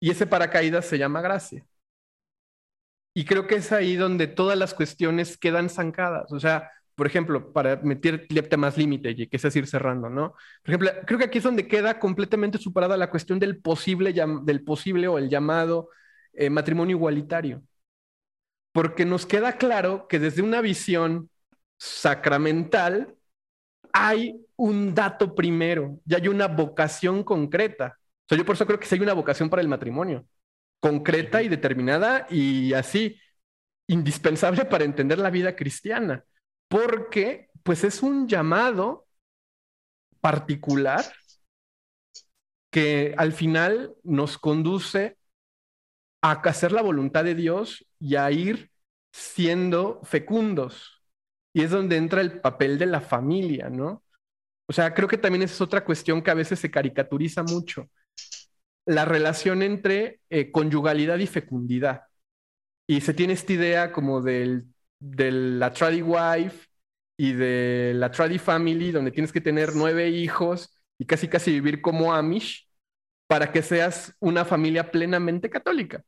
Y 0.00 0.10
ese 0.10 0.26
paracaídas 0.26 0.86
se 0.86 0.98
llama 0.98 1.20
gracia. 1.22 1.64
Y 3.14 3.24
creo 3.24 3.46
que 3.46 3.56
es 3.56 3.72
ahí 3.72 3.96
donde 3.96 4.26
todas 4.26 4.58
las 4.58 4.74
cuestiones 4.74 5.36
quedan 5.36 5.68
zancadas. 5.68 6.32
O 6.32 6.40
sea, 6.40 6.70
por 6.94 7.06
ejemplo, 7.06 7.52
para 7.52 7.76
meter 7.76 8.26
más 8.58 8.76
límite, 8.76 9.14
que 9.14 9.28
es 9.36 9.56
ir 9.56 9.66
cerrando, 9.66 10.08
¿no? 10.10 10.34
Por 10.62 10.74
ejemplo, 10.74 10.90
creo 11.06 11.18
que 11.18 11.24
aquí 11.26 11.38
es 11.38 11.44
donde 11.44 11.68
queda 11.68 11.98
completamente 11.98 12.58
superada 12.58 12.96
la 12.96 13.10
cuestión 13.10 13.38
del 13.38 13.60
posible, 13.60 14.12
del 14.42 14.64
posible 14.64 15.08
o 15.08 15.18
el 15.18 15.28
llamado 15.28 15.88
eh, 16.32 16.50
matrimonio 16.50 16.96
igualitario. 16.96 17.62
Porque 18.72 19.04
nos 19.04 19.26
queda 19.26 19.58
claro 19.58 20.06
que 20.08 20.18
desde 20.18 20.42
una 20.42 20.60
visión 20.60 21.30
sacramental 21.84 23.14
hay 23.92 24.46
un 24.56 24.94
dato 24.94 25.34
primero, 25.34 25.98
y 26.06 26.14
hay 26.14 26.28
una 26.28 26.48
vocación 26.48 27.24
concreta. 27.24 27.98
O 27.98 28.28
sea, 28.28 28.38
yo 28.38 28.44
por 28.44 28.54
eso 28.54 28.66
creo 28.66 28.78
que 28.78 28.86
sí 28.86 28.94
hay 28.94 29.00
una 29.00 29.12
vocación 29.12 29.50
para 29.50 29.60
el 29.62 29.68
matrimonio, 29.68 30.24
concreta 30.80 31.42
y 31.42 31.48
determinada 31.48 32.26
y 32.30 32.72
así, 32.72 33.18
indispensable 33.86 34.64
para 34.64 34.84
entender 34.84 35.18
la 35.18 35.30
vida 35.30 35.56
cristiana 35.56 36.24
porque 36.72 37.50
pues 37.62 37.84
es 37.84 38.02
un 38.02 38.26
llamado 38.26 39.06
particular 40.22 41.04
que 42.70 43.14
al 43.18 43.34
final 43.34 43.94
nos 44.02 44.38
conduce 44.38 45.18
a 46.22 46.32
hacer 46.32 46.72
la 46.72 46.80
voluntad 46.80 47.24
de 47.24 47.34
Dios 47.34 47.86
y 48.00 48.16
a 48.16 48.30
ir 48.30 48.70
siendo 49.12 50.00
fecundos. 50.02 51.01
Y 51.52 51.62
es 51.62 51.70
donde 51.70 51.96
entra 51.96 52.20
el 52.20 52.40
papel 52.40 52.78
de 52.78 52.86
la 52.86 53.00
familia, 53.00 53.68
¿no? 53.68 54.02
O 54.66 54.72
sea, 54.72 54.94
creo 54.94 55.08
que 55.08 55.18
también 55.18 55.42
esa 55.42 55.54
es 55.54 55.60
otra 55.60 55.84
cuestión 55.84 56.22
que 56.22 56.30
a 56.30 56.34
veces 56.34 56.58
se 56.60 56.70
caricaturiza 56.70 57.42
mucho. 57.42 57.90
La 58.86 59.04
relación 59.04 59.62
entre 59.62 60.20
eh, 60.30 60.50
conyugalidad 60.50 61.18
y 61.18 61.26
fecundidad. 61.26 62.02
Y 62.86 63.00
se 63.00 63.14
tiene 63.14 63.34
esta 63.34 63.52
idea 63.52 63.92
como 63.92 64.20
del 64.22 64.66
de 64.98 65.32
la 65.32 65.72
Tradi 65.72 66.00
Wife 66.02 66.68
y 67.16 67.32
de 67.32 67.92
la 67.94 68.10
Tradi 68.10 68.38
Family, 68.38 68.92
donde 68.92 69.10
tienes 69.10 69.32
que 69.32 69.40
tener 69.40 69.74
nueve 69.74 70.08
hijos 70.10 70.80
y 70.98 71.06
casi 71.06 71.28
casi 71.28 71.50
vivir 71.52 71.82
como 71.82 72.14
Amish 72.14 72.68
para 73.26 73.50
que 73.52 73.62
seas 73.62 74.14
una 74.20 74.44
familia 74.44 74.90
plenamente 74.90 75.50
católica. 75.50 76.04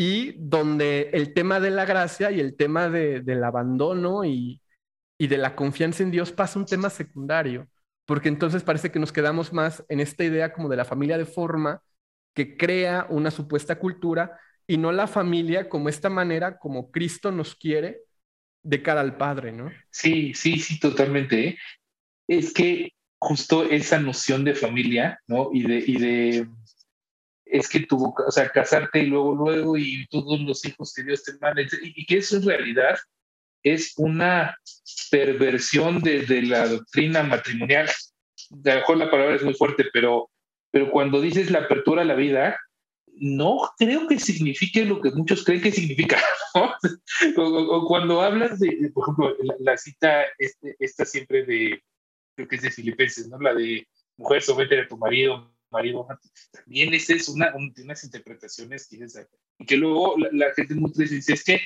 Y 0.00 0.36
donde 0.38 1.10
el 1.12 1.34
tema 1.34 1.58
de 1.58 1.72
la 1.72 1.84
gracia 1.84 2.30
y 2.30 2.38
el 2.38 2.56
tema 2.56 2.88
del 2.88 3.42
abandono 3.42 4.24
y, 4.24 4.62
de 5.18 5.36
la 5.36 5.56
confianza 5.56 6.04
en 6.04 6.12
Dios 6.12 6.30
pasa 6.30 6.60
un 6.60 6.66
tema 6.66 6.88
secundario, 6.88 7.66
porque 8.06 8.28
entonces 8.28 8.62
parece 8.62 8.92
que 8.92 9.00
nos 9.00 9.10
quedamos 9.10 9.52
más 9.52 9.84
en 9.88 9.98
esta 9.98 10.22
idea 10.22 10.52
como 10.52 10.68
de 10.68 10.76
la 10.76 10.84
familia 10.84 11.18
de 11.18 11.24
forma 11.24 11.82
que 12.32 12.56
crea 12.56 13.08
una 13.10 13.32
supuesta 13.32 13.80
cultura 13.80 14.38
y 14.68 14.76
no 14.76 14.92
la 14.92 15.08
familia 15.08 15.68
como 15.68 15.88
esta 15.88 16.08
manera 16.08 16.60
como 16.60 16.92
Cristo 16.92 17.32
nos 17.32 17.56
quiere 17.56 18.02
de 18.62 18.80
cara 18.84 19.00
al 19.00 19.16
Padre, 19.16 19.50
¿no? 19.50 19.68
Sí, 19.90 20.32
sí, 20.32 20.60
sí, 20.60 20.78
totalmente. 20.78 21.48
¿eh? 21.48 21.58
Es 22.28 22.52
que 22.52 22.92
justo 23.18 23.64
esa 23.64 23.98
noción 23.98 24.44
de 24.44 24.54
familia, 24.54 25.18
¿no? 25.26 25.50
Y 25.52 25.64
de 25.64 26.46
es 27.50 27.68
que 27.68 27.80
tuvo, 27.80 28.14
o 28.26 28.30
sea, 28.30 28.48
casarte 28.50 29.00
y 29.00 29.06
luego, 29.06 29.34
luego, 29.34 29.76
y 29.76 30.06
todos 30.08 30.40
los 30.40 30.64
hijos 30.64 30.92
que 30.94 31.02
Dios 31.02 31.22
te 31.24 31.32
manda, 31.40 31.62
y, 31.62 32.06
que 32.06 32.18
eso 32.18 32.36
en 32.36 32.46
realidad 32.46 32.98
es 33.62 33.94
una 33.96 34.56
perversión 35.10 36.00
de, 36.00 36.42
la 36.42 36.68
doctrina 36.68 37.22
matrimonial. 37.22 37.88
A 37.88 38.68
lo 38.68 38.74
mejor 38.76 38.96
la 38.98 39.10
palabra 39.10 39.36
es 39.36 39.42
muy 39.42 39.54
fuerte, 39.54 39.86
pero, 39.92 40.30
pero 40.70 40.90
cuando 40.90 41.20
dices 41.20 41.50
la 41.50 41.60
apertura 41.60 42.02
a 42.02 42.06
la 42.06 42.14
vida, 42.14 42.58
no 43.20 43.58
creo 43.78 44.06
que 44.06 44.18
signifique 44.18 44.84
lo 44.84 45.00
que 45.00 45.10
muchos 45.10 45.44
creen 45.44 45.62
que 45.62 45.72
significa. 45.72 46.22
o, 47.36 47.84
cuando 47.86 48.22
hablas 48.22 48.60
de, 48.60 48.90
por 48.94 49.04
ejemplo, 49.04 49.36
la, 49.58 49.76
cita 49.76 50.24
este, 50.38 50.76
esta 50.78 51.04
siempre 51.04 51.44
de, 51.44 51.82
creo 52.36 52.48
que 52.48 52.56
es 52.56 52.62
de 52.62 52.70
Filipenses, 52.70 53.28
¿no? 53.28 53.38
La 53.40 53.54
de 53.54 53.86
mujer, 54.16 54.42
somete 54.42 54.80
a 54.80 54.88
tu 54.88 54.96
marido, 54.96 55.50
marido, 55.70 56.06
también 56.52 56.94
esa 56.94 57.14
es 57.14 57.28
una, 57.28 57.50
de 57.50 57.82
unas 57.82 58.04
interpretaciones 58.04 58.86
que 58.88 58.98
y 59.58 59.66
que 59.66 59.76
luego 59.76 60.16
la, 60.32 60.52
gente 60.54 60.74
muchas 60.74 60.98
veces 60.98 61.16
dice, 61.16 61.32
es 61.34 61.44
que 61.44 61.60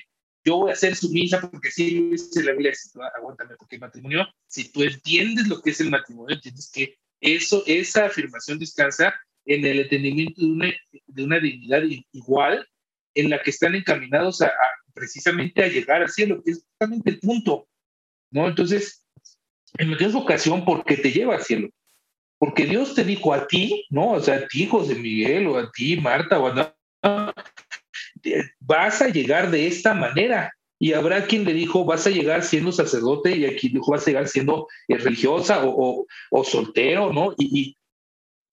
yo 0.45 0.57
voy 0.59 0.73
a 0.73 0.77
ser 0.77 0.97
sumisa 0.97 1.41
porque 1.41 1.71
si 1.71 1.91
lo 1.99 2.11
dice 2.11 2.43
la 2.43 2.53
Biblia, 2.53 2.73
aguántame, 3.17 3.55
porque 3.57 3.77
el 3.77 3.81
matrimonio, 3.81 4.27
si 4.47 4.71
tú 4.73 4.83
entiendes 4.83 5.47
lo 5.49 5.61
que 5.63 5.71
es 5.71 5.81
el 5.81 5.91
matrimonio, 5.91 6.35
entiendes 6.35 6.71
que 6.73 6.97
eso, 7.21 7.63
esa 7.67 8.07
afirmación 8.07 8.59
descansa 8.59 9.15
en 9.45 9.65
el 9.65 9.81
entendimiento 9.81 10.41
de 10.41 10.47
una, 10.47 10.73
de 11.07 11.25
una 11.25 11.39
dignidad 11.39 11.83
igual 12.13 12.67
en 13.15 13.31
la 13.31 13.43
que 13.43 13.51
están 13.51 13.75
encaminados 13.75 14.43
a, 14.43 14.51
precisamente 14.95 15.63
a 15.63 15.69
llegar 15.69 16.03
al 16.03 16.11
cielo, 16.11 16.43
que 16.43 16.53
es 16.53 16.65
justamente 16.65 17.11
el 17.11 17.21
punto, 17.21 17.69
¿no? 18.31 18.49
Entonces, 18.49 19.07
en 19.79 19.91
lo 19.91 19.97
que 19.97 20.05
es 20.05 20.13
vocación, 20.13 20.65
porque 20.65 20.97
te 20.97 21.13
lleva 21.13 21.37
al 21.37 21.43
cielo, 21.43 21.69
porque 22.43 22.65
Dios 22.65 22.97
te 22.97 23.05
dijo 23.05 23.33
a 23.33 23.47
ti, 23.47 23.87
¿no? 23.89 24.15
O 24.15 24.21
sea, 24.21 24.35
a 24.35 24.49
ti, 24.49 24.67
José 24.67 24.97
Miguel, 24.97 25.47
o 25.47 25.57
a 25.57 25.71
ti, 25.71 25.97
Marta, 25.97 26.41
o 26.41 26.49
a 26.49 27.33
vas 28.59 29.01
a 29.01 29.11
llegar 29.11 29.49
de 29.53 29.69
esta 29.69 29.95
manera. 29.95 30.53
Y 30.77 30.93
habrá 30.93 31.25
quien 31.25 31.45
le 31.45 31.53
dijo, 31.53 31.85
vas 31.85 32.05
a 32.09 32.11
llegar 32.11 32.43
siendo 32.43 32.73
sacerdote, 32.73 33.37
y 33.37 33.45
aquí 33.45 33.69
dijo, 33.69 33.93
vas 33.93 34.03
a 34.03 34.11
llegar 34.11 34.27
siendo 34.27 34.67
eh, 34.89 34.99
religiosa 34.99 35.63
o, 35.65 36.05
soltero, 36.43 37.13
¿no? 37.13 37.33
Y, 37.39 37.77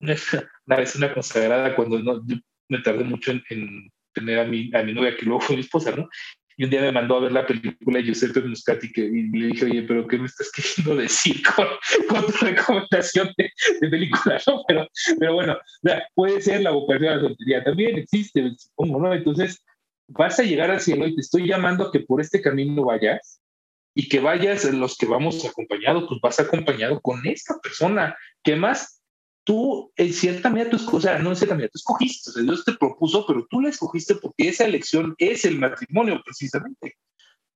una 0.00 0.76
vez 0.76 0.94
una 0.94 1.12
consagrada, 1.12 1.74
cuando 1.74 1.98
no, 1.98 2.22
me 2.68 2.78
tardé 2.82 3.02
mucho 3.02 3.32
en, 3.32 3.90
tener 4.14 4.38
a 4.38 4.44
mi, 4.44 4.70
a 4.72 4.84
mi 4.84 4.92
novia, 4.92 5.16
que 5.16 5.26
luego 5.26 5.40
fue 5.40 5.56
mi 5.56 5.62
esposa, 5.62 5.90
¿no? 5.96 6.08
Y 6.56 6.64
un 6.64 6.70
día 6.70 6.82
me 6.82 6.92
mandó 6.92 7.16
a 7.16 7.20
ver 7.20 7.32
la 7.32 7.46
película 7.46 8.00
Giuseppe 8.00 8.40
Muscati 8.42 8.92
que, 8.92 9.02
y 9.02 9.28
le 9.28 9.46
dije, 9.48 9.64
oye, 9.64 9.82
pero 9.82 10.06
¿qué 10.06 10.18
me 10.18 10.26
estás 10.26 10.50
queriendo 10.54 10.96
decir 11.00 11.42
con, 11.42 11.66
con 12.08 12.26
tu 12.26 12.44
recomendación 12.44 13.30
de, 13.36 13.50
película? 13.88 14.40
¿no? 14.46 14.62
Pero, 14.68 14.88
pero 15.18 15.34
bueno, 15.34 15.58
puede 16.14 16.40
ser 16.40 16.62
la 16.62 16.70
vocación 16.70 17.02
de 17.02 17.16
la 17.16 17.20
soltería, 17.20 17.64
también 17.64 17.96
existe, 17.96 18.52
supongo, 18.56 19.00
¿no? 19.00 19.14
Entonces, 19.14 19.64
vas 20.08 20.38
a 20.38 20.42
llegar 20.42 20.70
al 20.70 20.80
cielo 20.80 21.06
y 21.06 21.14
te 21.14 21.20
estoy 21.20 21.46
llamando 21.46 21.86
a 21.86 21.92
que 21.92 22.00
por 22.00 22.20
este 22.20 22.42
camino 22.42 22.84
vayas 22.84 23.40
y 23.94 24.08
que 24.08 24.20
vayas 24.20 24.64
los 24.72 24.96
que 24.96 25.06
vamos 25.06 25.44
acompañados, 25.44 26.04
pues 26.08 26.20
vas 26.20 26.40
acompañado 26.40 27.00
con 27.00 27.26
esta 27.26 27.58
persona 27.62 28.16
que 28.42 28.56
más 28.56 28.99
tú 29.50 29.92
en 29.96 30.12
cierta 30.12 30.48
medida, 30.48 30.70
tú, 30.70 30.96
o 30.96 31.00
sea, 31.00 31.18
no 31.18 31.30
en 31.30 31.36
cierta 31.36 31.56
medida, 31.56 31.70
tú 31.72 31.78
escogiste, 31.78 32.30
o 32.30 32.32
sea, 32.32 32.42
Dios 32.44 32.64
te 32.64 32.74
propuso, 32.74 33.26
pero 33.26 33.44
tú 33.50 33.60
la 33.60 33.70
escogiste 33.70 34.14
porque 34.14 34.48
esa 34.48 34.64
elección 34.64 35.16
es 35.18 35.44
el 35.44 35.58
matrimonio 35.58 36.22
precisamente. 36.24 36.94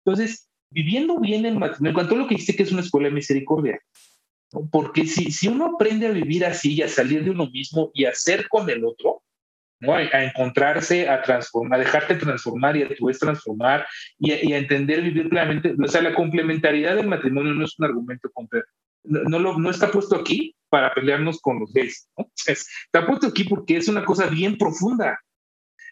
Entonces, 0.04 0.50
viviendo 0.70 1.20
bien 1.20 1.46
el 1.46 1.56
matrimonio, 1.56 1.90
en 1.90 1.94
cuanto 1.94 2.16
a 2.16 2.18
lo 2.18 2.26
que 2.26 2.34
dice 2.34 2.56
que 2.56 2.64
es 2.64 2.72
una 2.72 2.80
escuela 2.80 3.06
de 3.06 3.14
misericordia, 3.14 3.78
porque 4.72 5.06
si, 5.06 5.30
si 5.30 5.46
uno 5.46 5.66
aprende 5.66 6.08
a 6.08 6.10
vivir 6.10 6.44
así 6.44 6.74
y 6.74 6.82
a 6.82 6.88
salir 6.88 7.22
de 7.22 7.30
uno 7.30 7.48
mismo 7.48 7.92
y 7.94 8.06
a 8.06 8.14
ser 8.14 8.48
con 8.48 8.68
el 8.68 8.84
otro, 8.84 9.22
¿no? 9.78 9.94
A, 9.94 10.24
encontrarse, 10.24 11.08
a 11.08 11.22
transformar, 11.22 11.78
a 11.78 11.84
dejarte 11.84 12.16
transformar 12.16 12.76
y 12.76 12.82
a 12.82 12.92
tu 12.92 13.06
vez 13.06 13.20
transformar 13.20 13.86
y 14.18 14.32
a, 14.32 14.58
entender 14.58 15.00
vivir 15.00 15.28
plenamente. 15.28 15.76
O 15.80 15.86
sea, 15.86 16.02
la 16.02 16.14
complementariedad 16.14 16.96
del 16.96 17.06
matrimonio 17.06 17.54
no 17.54 17.64
es 17.64 17.78
un 17.78 17.84
argumento 17.84 18.30
completo. 18.32 18.66
No, 19.04 19.38
no, 19.38 19.58
no 19.58 19.70
está 19.70 19.92
puesto 19.92 20.16
aquí 20.16 20.56
para 20.74 20.92
pelearnos 20.92 21.40
con 21.40 21.60
los 21.60 21.72
gays. 21.72 22.10
¿no? 22.18 22.28
Está 22.48 23.06
puesto 23.06 23.28
aquí 23.28 23.44
porque 23.44 23.76
es 23.76 23.86
una 23.86 24.04
cosa 24.04 24.26
bien 24.26 24.58
profunda, 24.58 25.16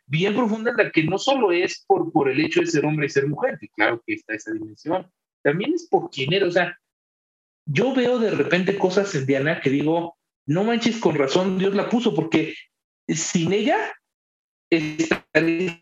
bien 0.07 0.35
profunda 0.35 0.73
en 0.73 0.77
la 0.77 0.91
que 0.91 1.05
no 1.05 1.19
solo 1.19 1.53
es 1.53 1.85
por, 1.87 2.11
por 2.11 2.29
el 2.29 2.41
hecho 2.41 2.59
de 2.59 2.67
ser 2.67 2.85
hombre 2.85 3.07
y 3.07 3.11
ser 3.11 3.29
mujer, 3.29 3.59
que 3.61 3.69
claro 3.69 4.03
que 4.05 4.15
está 4.15 4.35
esa 4.35 4.51
dimensión, 4.53 5.09
también 5.41 5.75
es 5.75 5.87
por 5.89 6.11
quién 6.11 6.33
eres. 6.33 6.49
O 6.49 6.51
sea, 6.51 6.77
yo 7.65 7.95
veo 7.95 8.19
de 8.19 8.33
repente 8.33 8.77
cosas 8.77 9.15
en 9.15 9.25
Diana 9.25 9.61
que 9.61 9.71
digo, 9.71 10.17
no 10.47 10.65
manches, 10.65 10.99
con 10.99 11.15
razón 11.15 11.59
Dios 11.59 11.77
la 11.77 11.89
puso, 11.89 12.13
porque 12.13 12.57
sin 13.07 13.53
ella 13.53 13.79
estaría 14.69 15.81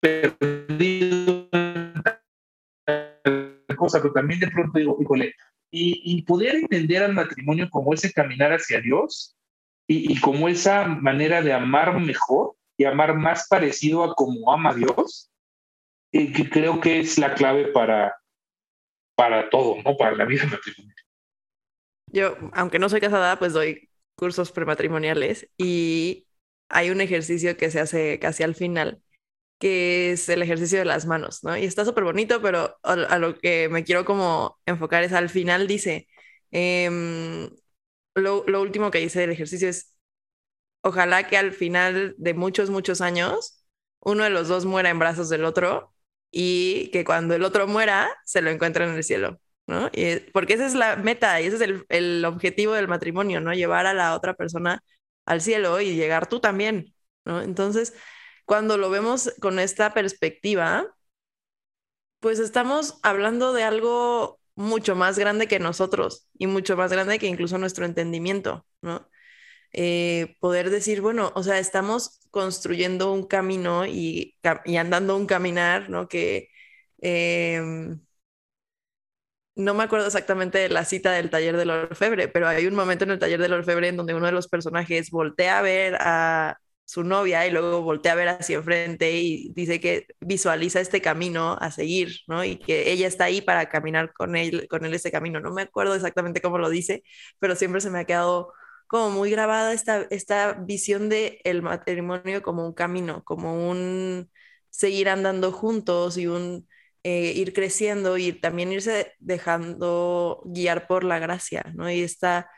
perdido 0.00 1.48
cosa, 3.76 4.02
pero 4.02 4.12
también 4.12 4.40
de 4.40 4.50
pronto 4.50 4.80
digo, 4.80 4.98
híjole, 5.00 5.32
y, 5.76 6.22
poder 6.22 6.56
entender 6.56 7.02
al 7.02 7.14
matrimonio 7.14 7.68
como 7.68 7.92
ese 7.92 8.12
caminar 8.12 8.52
hacia 8.52 8.80
Dios 8.80 9.36
y, 9.88 10.20
como 10.20 10.48
esa 10.48 10.86
manera 10.86 11.42
de 11.42 11.52
amar 11.52 11.98
mejor 12.00 12.56
y 12.76 12.84
amar 12.84 13.14
más 13.16 13.48
parecido 13.48 14.04
a 14.04 14.14
como 14.14 14.52
ama 14.52 14.74
Dios, 14.74 15.30
eh, 16.12 16.32
que 16.32 16.48
creo 16.48 16.80
que 16.80 17.00
es 17.00 17.18
la 17.18 17.34
clave 17.34 17.66
para, 17.66 18.14
para 19.16 19.50
todo, 19.50 19.82
¿no? 19.82 19.96
Para 19.96 20.16
la 20.16 20.24
vida 20.24 20.44
matrimonial. 20.44 20.96
Yo, 22.12 22.36
aunque 22.52 22.78
no 22.78 22.88
soy 22.88 23.00
casada, 23.00 23.38
pues 23.38 23.52
doy 23.52 23.90
cursos 24.16 24.52
prematrimoniales 24.52 25.48
y 25.58 26.28
hay 26.68 26.90
un 26.90 27.00
ejercicio 27.00 27.56
que 27.56 27.70
se 27.70 27.80
hace 27.80 28.18
casi 28.20 28.42
al 28.44 28.54
final, 28.54 29.02
que 29.58 30.12
es 30.12 30.28
el 30.28 30.42
ejercicio 30.42 30.78
de 30.78 30.84
las 30.84 31.06
manos, 31.06 31.44
¿no? 31.44 31.56
Y 31.56 31.64
está 31.64 31.84
súper 31.84 32.04
bonito, 32.04 32.42
pero 32.42 32.76
a, 32.82 33.18
lo 33.18 33.38
que 33.38 33.68
me 33.68 33.84
quiero 33.84 34.04
como 34.04 34.58
enfocar 34.66 35.04
es 35.04 35.12
al 35.12 35.30
final 35.30 35.66
dice, 35.66 36.08
em, 36.50 37.50
lo, 38.14 38.44
lo 38.46 38.62
último 38.62 38.90
que 38.90 38.98
dice 38.98 39.20
del 39.20 39.30
ejercicio 39.30 39.68
es, 39.68 39.94
ojalá 40.82 41.28
que 41.28 41.36
al 41.38 41.52
final 41.52 42.14
de 42.18 42.34
muchos, 42.34 42.70
muchos 42.70 43.00
años, 43.00 43.64
uno 44.00 44.24
de 44.24 44.30
los 44.30 44.48
dos 44.48 44.66
muera 44.66 44.90
en 44.90 44.98
brazos 44.98 45.28
del 45.30 45.44
otro 45.44 45.94
y 46.30 46.90
que 46.92 47.04
cuando 47.04 47.34
el 47.34 47.44
otro 47.44 47.66
muera, 47.66 48.10
se 48.24 48.42
lo 48.42 48.50
encuentren 48.50 48.90
en 48.90 48.96
el 48.96 49.04
cielo. 49.04 49.40
¿no? 49.66 49.90
Y, 49.92 50.20
porque 50.32 50.54
esa 50.54 50.66
es 50.66 50.74
la 50.74 50.96
meta 50.96 51.40
y 51.40 51.46
ese 51.46 51.56
es 51.56 51.62
el, 51.62 51.86
el, 51.88 52.24
objetivo 52.24 52.74
del 52.74 52.88
matrimonio, 52.88 53.40
¿no? 53.40 53.54
Llevar 53.54 53.86
a 53.86 53.94
la 53.94 54.14
otra 54.14 54.34
persona 54.34 54.82
al 55.26 55.40
cielo 55.40 55.80
y 55.80 55.94
llegar 55.96 56.28
tú 56.28 56.40
también, 56.40 56.94
¿no? 57.24 57.40
Entonces, 57.42 57.94
cuando 58.44 58.76
lo 58.78 58.90
vemos 58.90 59.32
con 59.40 59.58
esta 59.58 59.94
perspectiva, 59.94 60.86
pues 62.20 62.38
estamos 62.38 62.98
hablando 63.02 63.52
de 63.52 63.62
algo 63.64 64.40
mucho 64.56 64.96
más 64.96 65.18
grande 65.18 65.48
que 65.48 65.58
nosotros 65.58 66.28
y 66.38 66.46
mucho 66.46 66.76
más 66.76 66.90
grande 66.92 67.18
que 67.18 67.26
incluso 67.26 67.58
nuestro 67.58 67.84
entendimiento, 67.84 68.66
¿no? 68.82 69.08
Eh, 69.72 70.36
poder 70.40 70.70
decir, 70.70 71.00
bueno, 71.02 71.32
o 71.36 71.42
sea, 71.44 71.58
estamos 71.60 72.20
construyendo 72.30 73.12
un 73.12 73.26
camino 73.26 73.86
y, 73.86 74.36
y 74.66 74.76
andando 74.76 75.16
un 75.16 75.26
caminar, 75.26 75.90
¿no? 75.90 76.08
Que 76.08 76.48
eh, 77.02 77.62
no 79.56 79.74
me 79.74 79.84
acuerdo 79.84 80.06
exactamente 80.06 80.58
de 80.58 80.68
la 80.68 80.84
cita 80.84 81.12
del 81.12 81.30
taller 81.30 81.56
del 81.56 81.70
orfebre, 81.70 82.28
pero 82.28 82.48
hay 82.48 82.66
un 82.66 82.74
momento 82.74 83.04
en 83.04 83.12
el 83.12 83.18
taller 83.18 83.40
del 83.40 83.52
orfebre 83.52 83.88
en 83.88 83.96
donde 83.96 84.14
uno 84.14 84.26
de 84.26 84.32
los 84.32 84.48
personajes 84.48 85.10
voltea 85.10 85.58
a 85.58 85.62
ver 85.62 85.96
a 86.00 86.58
su 86.84 87.02
novia 87.04 87.46
y 87.46 87.50
luego 87.50 87.82
voltea 87.82 88.12
a 88.12 88.14
ver 88.16 88.28
hacia 88.28 88.56
enfrente 88.56 89.12
y 89.12 89.50
dice 89.54 89.80
que 89.80 90.06
visualiza 90.20 90.80
este 90.80 91.00
camino 91.00 91.56
a 91.60 91.70
seguir, 91.70 92.18
¿no? 92.28 92.44
Y 92.44 92.56
que 92.58 92.90
ella 92.92 93.06
está 93.08 93.24
ahí 93.24 93.40
para 93.40 93.68
caminar 93.68 94.12
con 94.12 94.36
él, 94.36 94.68
con 94.68 94.84
él 94.84 94.94
ese 94.94 95.10
camino. 95.12 95.40
No 95.40 95.52
me 95.52 95.62
acuerdo 95.62 95.94
exactamente 95.94 96.40
cómo 96.42 96.58
lo 96.58 96.68
dice, 96.70 97.02
pero 97.38 97.56
siempre 97.56 97.80
se 97.80 97.90
me 97.90 98.00
ha 98.00 98.04
quedado 98.04 98.52
como 98.86 99.10
muy 99.10 99.30
grabada 99.30 99.72
esta, 99.72 100.02
esta 100.10 100.52
visión 100.54 101.08
de 101.08 101.40
el 101.44 101.62
matrimonio 101.62 102.42
como 102.42 102.66
un 102.66 102.74
camino, 102.74 103.24
como 103.24 103.68
un 103.70 104.30
seguir 104.70 105.08
andando 105.08 105.52
juntos 105.52 106.16
y 106.18 106.26
un 106.26 106.68
eh, 107.02 107.32
ir 107.36 107.52
creciendo 107.52 108.16
y 108.18 108.32
también 108.32 108.72
irse 108.72 109.12
dejando 109.18 110.42
guiar 110.46 110.86
por 110.86 111.04
la 111.04 111.18
gracia, 111.18 111.64
¿no? 111.74 111.90
Y 111.90 112.02
está, 112.02 112.48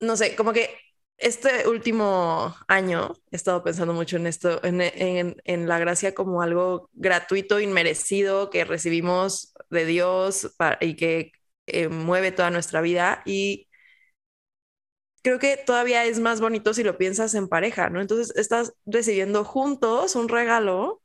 no 0.00 0.16
sé, 0.16 0.36
como 0.36 0.52
que 0.52 0.70
este 1.18 1.68
último 1.68 2.54
año 2.68 3.12
he 3.30 3.36
estado 3.36 3.62
pensando 3.62 3.94
mucho 3.94 4.16
en 4.16 4.26
esto, 4.26 4.60
en, 4.64 5.68
la 5.68 5.78
gracia 5.78 6.14
como 6.14 6.42
algo 6.42 6.90
gratuito, 6.92 7.60
inmerecido, 7.60 8.50
que 8.50 8.64
recibimos 8.64 9.54
de 9.70 9.86
Dios 9.86 10.54
y 10.80 10.96
que 10.96 11.32
eh, 11.66 11.88
mueve 11.88 12.32
toda 12.32 12.50
nuestra 12.50 12.80
vida. 12.80 13.22
Y 13.24 13.68
creo 15.22 15.38
que 15.38 15.56
todavía 15.56 16.04
es 16.04 16.20
más 16.20 16.40
bonito 16.40 16.74
si 16.74 16.82
lo 16.84 16.98
piensas 16.98 17.34
en 17.34 17.48
pareja, 17.48 17.88
¿no? 17.90 18.00
Entonces 18.00 18.36
estás 18.36 18.74
recibiendo 18.86 19.44
juntos 19.44 20.16
un 20.16 20.28
regalo 20.28 21.02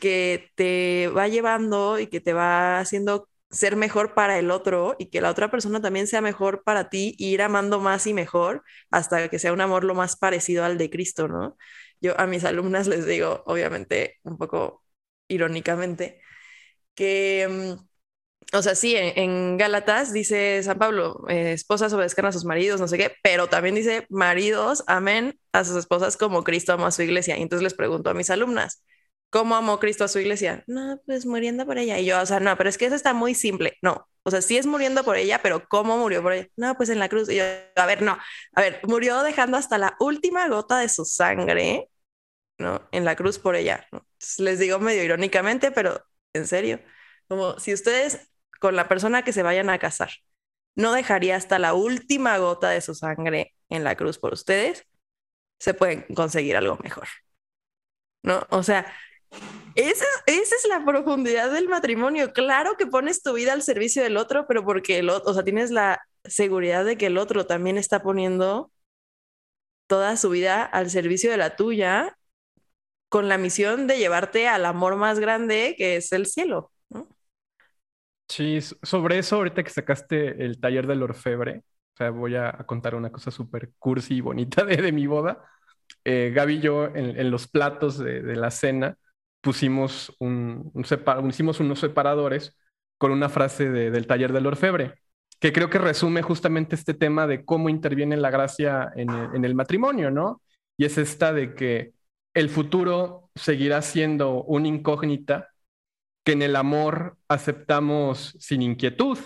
que 0.00 0.50
te 0.56 1.08
va 1.08 1.28
llevando 1.28 1.98
y 1.98 2.08
que 2.08 2.20
te 2.20 2.32
va 2.32 2.80
haciendo 2.80 3.28
ser 3.52 3.76
mejor 3.76 4.14
para 4.14 4.38
el 4.38 4.50
otro 4.50 4.96
y 4.98 5.06
que 5.10 5.20
la 5.20 5.30
otra 5.30 5.50
persona 5.50 5.80
también 5.80 6.06
sea 6.06 6.20
mejor 6.22 6.64
para 6.64 6.88
ti 6.90 7.14
ir 7.18 7.42
amando 7.42 7.80
más 7.80 8.06
y 8.06 8.14
mejor 8.14 8.64
hasta 8.90 9.28
que 9.28 9.38
sea 9.38 9.52
un 9.52 9.60
amor 9.60 9.84
lo 9.84 9.94
más 9.94 10.16
parecido 10.16 10.64
al 10.64 10.78
de 10.78 10.90
Cristo, 10.90 11.28
¿no? 11.28 11.56
Yo 12.00 12.18
a 12.18 12.26
mis 12.26 12.44
alumnas 12.44 12.88
les 12.88 13.06
digo, 13.06 13.42
obviamente, 13.46 14.18
un 14.24 14.38
poco 14.38 14.84
irónicamente, 15.28 16.20
que, 16.94 17.48
mm, 17.48 18.56
o 18.56 18.62
sea, 18.62 18.74
sí, 18.74 18.94
en, 18.96 19.56
Gálatas 19.58 20.12
dice 20.12 20.62
San 20.62 20.78
Pablo, 20.78 21.24
eh, 21.28 21.52
esposas 21.52 21.92
obedezcan 21.92 22.26
a 22.26 22.32
sus 22.32 22.44
maridos, 22.44 22.80
no 22.80 22.88
sé 22.88 22.98
qué, 22.98 23.12
pero 23.22 23.48
también 23.48 23.74
dice, 23.74 24.06
maridos, 24.10 24.84
amén 24.86 25.38
a 25.52 25.64
sus 25.64 25.76
esposas 25.76 26.16
como 26.16 26.44
Cristo 26.44 26.72
amó 26.72 26.86
a 26.86 26.90
su 26.90 27.02
iglesia. 27.02 27.38
Y 27.38 27.42
entonces 27.42 27.62
les 27.64 27.74
pregunto 27.74 28.10
a 28.10 28.14
mis 28.14 28.30
alumnas, 28.30 28.84
¿Cómo 29.32 29.54
amó 29.56 29.80
Cristo 29.80 30.04
a 30.04 30.08
su 30.08 30.18
iglesia? 30.18 30.62
No, 30.66 31.00
pues 31.06 31.26
muriendo 31.26 31.64
por 31.66 31.78
ella. 31.78 31.98
Y 31.98 32.04
yo, 32.04 32.20
o 32.20 32.26
sea, 32.26 32.38
no, 32.38 32.56
pero 32.56 32.68
es 32.68 32.76
que 32.76 32.86
eso 32.86 32.94
está 32.94 33.14
muy 33.14 33.34
simple. 33.34 33.78
No, 33.82 34.08
o 34.24 34.30
sea, 34.30 34.42
sí 34.42 34.58
es 34.58 34.66
muriendo 34.66 35.04
por 35.04 35.16
ella, 35.16 35.40
pero 35.42 35.66
¿cómo 35.68 35.96
murió 35.96 36.22
por 36.22 36.34
ella? 36.34 36.48
No, 36.56 36.76
pues 36.76 36.90
en 36.90 36.98
la 36.98 37.08
cruz. 37.08 37.30
Y 37.30 37.36
yo, 37.36 37.44
a 37.76 37.86
ver, 37.86 38.02
no, 38.02 38.18
a 38.54 38.60
ver, 38.60 38.80
murió 38.84 39.22
dejando 39.22 39.56
hasta 39.56 39.78
la 39.78 39.96
última 40.00 40.48
gota 40.48 40.78
de 40.78 40.88
su 40.90 41.04
sangre, 41.06 41.88
¿no? 42.58 42.88
En 42.92 43.04
la 43.04 43.16
cruz 43.16 43.38
por 43.38 43.56
ella. 43.56 43.86
les 44.38 44.58
digo 44.58 44.78
medio 44.80 45.04
irónicamente, 45.04 45.72
pero 45.72 46.04
en 46.34 46.46
serio, 46.46 46.80
como 47.28 47.58
si 47.58 47.72
ustedes 47.74 48.30
con 48.60 48.76
la 48.76 48.88
persona 48.88 49.24
que 49.24 49.32
se 49.32 49.42
vayan 49.42 49.70
a 49.70 49.78
casar 49.78 50.10
no 50.74 50.92
dejaría 50.92 51.36
hasta 51.36 51.58
la 51.58 51.74
última 51.74 52.38
gota 52.38 52.70
de 52.70 52.80
su 52.80 52.94
sangre 52.94 53.54
en 53.68 53.84
la 53.84 53.96
cruz 53.96 54.18
por 54.18 54.32
ustedes, 54.32 54.86
se 55.58 55.74
pueden 55.74 56.02
conseguir 56.14 56.56
algo 56.56 56.78
mejor. 56.82 57.08
¿No? 58.22 58.46
O 58.50 58.62
sea, 58.62 58.92
esa, 59.74 60.04
esa, 60.26 60.56
es 60.56 60.68
la 60.68 60.84
profundidad 60.84 61.50
del 61.50 61.68
matrimonio. 61.68 62.32
Claro 62.32 62.76
que 62.76 62.86
pones 62.86 63.22
tu 63.22 63.32
vida 63.32 63.52
al 63.52 63.62
servicio 63.62 64.02
del 64.02 64.16
otro, 64.16 64.46
pero 64.46 64.64
porque 64.64 64.98
el 64.98 65.08
otro, 65.08 65.30
o 65.30 65.34
sea, 65.34 65.44
tienes 65.44 65.70
la 65.70 66.00
seguridad 66.24 66.84
de 66.84 66.96
que 66.96 67.06
el 67.06 67.18
otro 67.18 67.46
también 67.46 67.78
está 67.78 68.02
poniendo 68.02 68.70
toda 69.86 70.16
su 70.16 70.30
vida 70.30 70.62
al 70.64 70.90
servicio 70.90 71.30
de 71.30 71.36
la 71.36 71.56
tuya 71.56 72.16
con 73.08 73.28
la 73.28 73.38
misión 73.38 73.86
de 73.86 73.98
llevarte 73.98 74.48
al 74.48 74.64
amor 74.64 74.96
más 74.96 75.18
grande 75.18 75.74
que 75.76 75.96
es 75.96 76.12
el 76.12 76.26
cielo. 76.26 76.70
Sí, 78.28 78.60
sobre 78.82 79.18
eso, 79.18 79.36
ahorita 79.36 79.62
que 79.62 79.70
sacaste 79.70 80.42
el 80.44 80.58
taller 80.58 80.86
del 80.86 81.02
orfebre, 81.02 81.64
o 81.92 81.96
sea, 81.98 82.10
voy 82.10 82.36
a, 82.36 82.52
contar 82.64 82.94
una 82.94 83.12
cosa 83.12 83.30
súper 83.30 83.72
cursi 83.78 84.14
y 84.14 84.20
bonita 84.22 84.64
de, 84.64 84.76
de 84.76 84.92
mi 84.92 85.06
boda. 85.06 85.44
Eh, 86.04 86.32
Gaby 86.34 86.54
y 86.54 86.60
yo 86.60 86.86
en, 86.86 87.30
los 87.30 87.46
platos 87.48 87.98
de, 87.98 88.22
de 88.22 88.36
la 88.36 88.50
cena 88.50 88.96
pusimos 89.42 90.14
un, 90.18 90.72
hicimos 91.28 91.60
unos 91.60 91.80
separadores 91.80 92.56
con 92.96 93.12
una 93.12 93.28
frase 93.28 93.68
del 93.70 94.06
taller 94.06 94.32
del 94.32 94.46
orfebre, 94.46 94.94
que 95.40 95.52
creo 95.52 95.68
que 95.68 95.78
resume 95.78 96.22
justamente 96.22 96.76
este 96.76 96.94
tema 96.94 97.26
de 97.26 97.44
cómo 97.44 97.68
interviene 97.68 98.16
la 98.16 98.30
gracia 98.30 98.90
en 98.96 99.10
el, 99.10 99.34
en 99.34 99.44
el 99.44 99.54
matrimonio, 99.54 100.10
¿no? 100.10 100.40
Y 100.76 100.84
es 100.86 100.98
esta 100.98 101.32
de 101.32 101.54
que 101.54 101.92
el 102.32 102.48
futuro 102.48 103.30
seguirá 103.34 103.82
siendo 103.82 104.44
una 104.44 104.68
incógnita 104.68 105.50
que 106.24 106.32
en 106.32 106.42
el 106.42 106.56
amor 106.56 107.18
aceptamos 107.28 108.36
sin 108.38 108.62
inquietud 108.62 109.18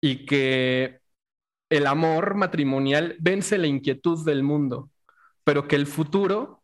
y 0.00 0.24
que 0.26 1.00
el 1.70 1.86
amor 1.86 2.34
matrimonial 2.36 3.16
vence 3.18 3.58
la 3.58 3.66
inquietud 3.66 4.24
del 4.24 4.42
mundo, 4.42 4.90
pero 5.44 5.66
que 5.68 5.76
el 5.76 5.86
futuro 5.86 6.62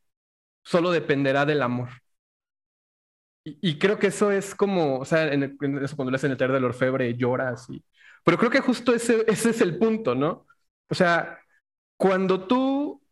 solo 0.65 0.93
dependerá 0.93 1.45
del 1.45 1.63
amor. 1.63 2.02
Y, 3.45 3.79
creo 3.79 3.99
que 3.99 4.07
eso 4.09 4.31
es 4.31 4.55
como, 4.55 4.99
o 5.01 5.05
sea, 5.05 5.33
en, 5.33 5.59
eso 5.83 5.97
cuando 5.97 6.13
le 6.13 6.17
hacen 6.17 6.31
el 6.31 6.37
taller 6.37 6.53
del 6.55 6.65
orfebre 6.65 7.17
lloras 7.17 7.69
y... 7.71 7.85
Pero 8.25 8.39
creo 8.39 8.51
que 8.51 8.61
justo 8.61 8.95
ese, 8.95 9.25
ese 9.27 9.51
es 9.51 9.61
el 9.61 9.79
punto, 9.79 10.15
¿no? 10.15 10.47
O 10.89 10.95
sea, 10.95 11.41
cuando 11.97 12.47
tú 12.47 13.03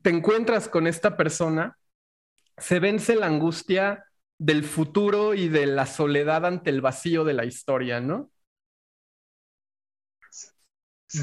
te 0.00 0.08
encuentras 0.08 0.68
con 0.68 0.86
esta 0.86 1.18
persona, 1.18 1.76
se 2.56 2.80
vence 2.80 3.14
la 3.14 3.26
angustia 3.26 4.06
del 4.38 4.64
futuro 4.64 5.34
y 5.34 5.48
de 5.48 5.66
la 5.66 5.84
soledad 5.84 6.46
ante 6.46 6.70
el 6.70 6.80
vacío 6.80 7.24
de 7.24 7.34
la 7.34 7.44
historia, 7.44 8.00
¿no? 8.00 8.30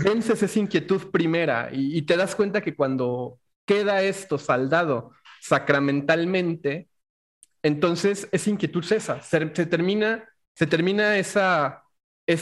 Vences 0.04 0.44
esa 0.44 0.60
inquietud 0.60 1.10
primera 1.10 1.70
y, 1.74 1.98
y 1.98 2.04
te 2.04 2.16
das 2.16 2.36
cuenta 2.36 2.62
que 2.62 2.76
cuando 2.76 3.40
queda 3.66 4.04
esto 4.04 4.38
saldado 4.38 5.14
sacramentalmente, 5.42 6.90
entonces 7.64 8.28
esa 8.32 8.50
inquietud 8.50 8.84
cesa, 8.84 9.22
se, 9.22 9.40
termina, 9.66 10.30
se 10.54 10.68
termina 10.68 11.18
esa, 11.18 11.84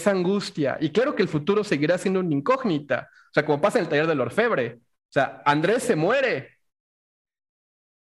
angustia. 0.08 0.78
Y 0.82 0.92
claro 0.92 1.16
que 1.16 1.22
el 1.22 1.30
futuro 1.30 1.64
seguirá 1.64 1.98
siendo 1.98 2.20
una 2.20 2.34
incógnita. 2.34 3.08
O 3.30 3.34
sea, 3.34 3.46
como 3.46 3.62
pasa 3.62 3.80
en 3.80 3.86
el 3.86 3.90
taller 3.90 4.08
del 4.08 4.22
orfebre. 4.22 4.80
O 4.82 5.14
sea, 5.14 5.42
Andrés 5.46 5.84
se 5.84 5.96
muere. 5.96 6.58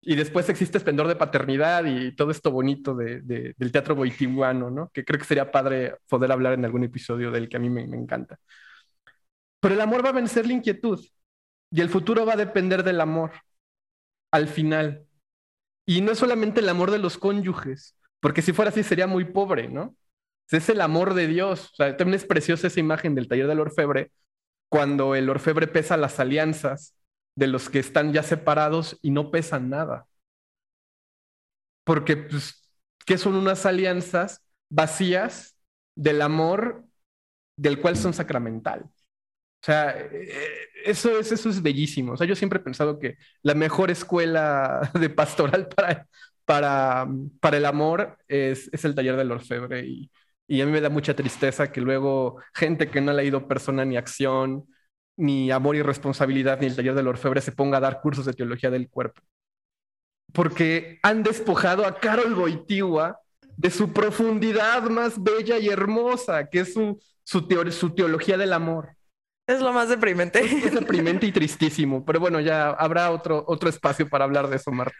Y 0.02 0.16
después 0.16 0.50
existe 0.50 0.78
esplendor 0.78 1.08
de 1.08 1.16
paternidad 1.16 1.86
y 1.86 2.14
todo 2.14 2.32
esto 2.32 2.52
bonito 2.52 2.94
del 2.94 3.72
teatro 3.72 3.96
boitimuano, 3.96 4.70
¿no? 4.70 4.90
Que 4.92 5.06
creo 5.06 5.18
que 5.20 5.26
sería 5.26 5.50
padre 5.50 5.96
poder 6.10 6.32
hablar 6.32 6.54
en 6.54 6.66
algún 6.66 6.84
episodio 6.84 7.32
del 7.32 7.48
que 7.48 7.56
a 7.58 7.60
mí 7.60 7.70
me 7.70 7.84
encanta. 7.84 8.38
Pero 9.62 9.76
el 9.76 9.82
amor 9.82 10.04
va 10.04 10.10
a 10.10 10.14
vencer 10.14 10.46
la 10.46 10.54
inquietud 10.54 11.00
y 11.72 11.82
el 11.82 11.90
futuro 11.90 12.26
va 12.26 12.34
a 12.34 12.38
depender 12.38 12.84
del 12.84 13.00
amor 13.00 13.32
al 14.32 14.48
final. 14.48 15.08
Y 15.86 16.02
no 16.02 16.12
es 16.12 16.20
solamente 16.20 16.62
el 16.62 16.70
amor 16.70 16.92
de 16.92 17.00
los 17.00 17.18
cónyuges, 17.18 17.96
porque 18.20 18.42
si 18.42 18.54
fuera 18.54 18.70
así 18.72 18.84
sería 18.84 19.08
muy 19.08 19.26
pobre, 19.26 19.68
¿no? 19.70 19.96
Es 20.52 20.70
el 20.70 20.82
amor 20.82 21.14
de 21.14 21.28
Dios. 21.28 21.72
O 21.74 21.76
sea, 21.78 21.98
también 21.98 22.16
es 22.16 22.26
preciosa 22.26 22.68
esa 22.68 22.80
imagen 22.80 23.16
del 23.16 23.28
taller 23.28 23.48
del 23.48 23.60
orfebre, 23.60 24.12
cuando 24.70 25.16
el 25.16 25.30
orfebre 25.30 25.68
pesa 25.68 25.98
las 25.98 26.20
alianzas 26.20 26.96
de 27.36 27.48
los 27.48 27.70
que 27.70 27.80
están 27.80 28.14
ya 28.14 28.24
separados 28.24 29.00
y 29.02 29.12
no 29.12 29.32
pesan 29.32 29.70
nada. 29.70 30.08
porque, 31.84 32.18
pues, 32.18 32.70
¿qué 33.06 33.18
son 33.18 33.36
unas 33.36 33.66
alianzas 33.66 34.42
vacías 34.70 35.56
del 35.96 36.22
amor 36.22 36.86
del 37.58 37.82
cual 37.82 37.98
son 37.98 38.14
sacramental? 38.14 38.90
O 39.64 39.66
sea, 39.66 39.96
eh, 39.98 40.68
eso 40.84 41.18
es, 41.18 41.32
eso 41.32 41.50
es 41.50 41.62
bellísimo. 41.62 42.14
O 42.14 42.18
sea, 42.18 42.28
yo 42.28 42.36
siempre 42.36 42.60
he 42.60 42.64
pensado 42.64 43.00
que 43.00 43.18
la 43.44 43.54
mejor 43.54 43.92
escuela 43.92 44.92
de 45.00 45.10
pastoral 45.10 45.70
para, 45.70 46.08
para, 46.44 47.08
para 47.40 47.58
el 47.58 47.66
amor 47.66 48.18
es, 48.28 48.70
es 48.74 48.84
el 48.84 48.94
taller 48.94 49.16
del 49.16 49.32
orfebre. 49.32 49.86
Y, 49.86 50.12
y 50.48 50.60
a 50.60 50.66
mí 50.66 50.72
me 50.74 50.82
da 50.82 50.90
mucha 50.90 51.16
tristeza 51.16 51.72
que 51.72 51.80
luego 51.80 52.42
gente 52.54 52.90
que 52.90 53.00
no 53.00 53.12
ha 53.12 53.14
leído 53.14 53.48
Persona 53.48 53.86
ni 53.86 53.96
Acción, 53.96 54.66
ni 55.16 55.50
Amor 55.50 55.78
y 55.78 55.82
Responsabilidad, 55.82 56.60
ni 56.60 56.68
el 56.68 56.76
taller 56.76 56.96
del 56.96 57.08
orfebre 57.08 57.40
se 57.40 57.54
ponga 57.54 57.78
a 57.78 57.82
dar 57.82 58.02
cursos 58.02 58.26
de 58.26 58.34
teología 58.34 58.70
del 58.70 58.90
cuerpo. 58.90 59.22
Porque 60.34 61.00
han 61.04 61.24
despojado 61.24 61.86
a 61.86 61.96
Carol 62.00 62.36
Boitigua 62.36 63.18
de 63.56 63.70
su 63.70 63.94
profundidad 63.94 64.84
más 64.90 65.22
bella 65.24 65.58
y 65.58 65.70
hermosa, 65.70 66.50
que 66.50 66.62
es 66.62 66.74
su, 66.74 67.00
su, 67.24 67.48
su 67.72 67.96
teología 67.96 68.38
del 68.38 68.52
amor. 68.52 68.98
Es 69.48 69.60
lo 69.60 69.74
más 69.74 69.90
deprimente. 69.90 70.40
Es, 70.40 70.74
deprimente 70.74 71.26
y 71.26 71.32
tristísimo, 71.32 72.06
pero 72.06 72.20
bueno, 72.20 72.40
ya 72.40 72.70
habrá 72.70 73.12
otro, 73.12 73.44
otro 73.48 73.70
espacio 73.70 74.08
para 74.10 74.24
hablar 74.24 74.48
de 74.48 74.56
eso, 74.56 74.72
Marta. 74.72 74.96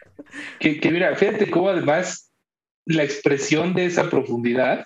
Que, 0.60 0.80
que 0.80 0.90
mira, 0.90 1.14
fíjate 1.16 1.50
cómo 1.50 1.70
además 1.70 2.32
la 2.84 3.02
expresión 3.02 3.74
de 3.74 3.86
esa 3.86 4.10
profundidad 4.10 4.84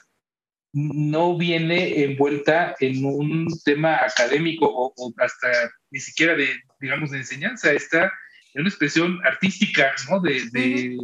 no 0.72 1.36
viene 1.36 2.04
envuelta 2.04 2.76
en 2.78 3.04
un 3.04 3.48
tema 3.64 3.96
académico 4.04 4.66
o, 4.70 5.12
hasta 5.16 5.48
ni 5.90 5.98
siquiera 5.98 6.34
de, 6.34 6.48
digamos, 6.80 7.10
de 7.10 7.18
enseñanza, 7.18 7.72
está 7.72 8.12
en 8.54 8.60
una 8.60 8.68
expresión 8.68 9.18
artística, 9.26 9.94
¿no? 10.10 10.20
De, 10.20 10.42
de, 10.52 10.98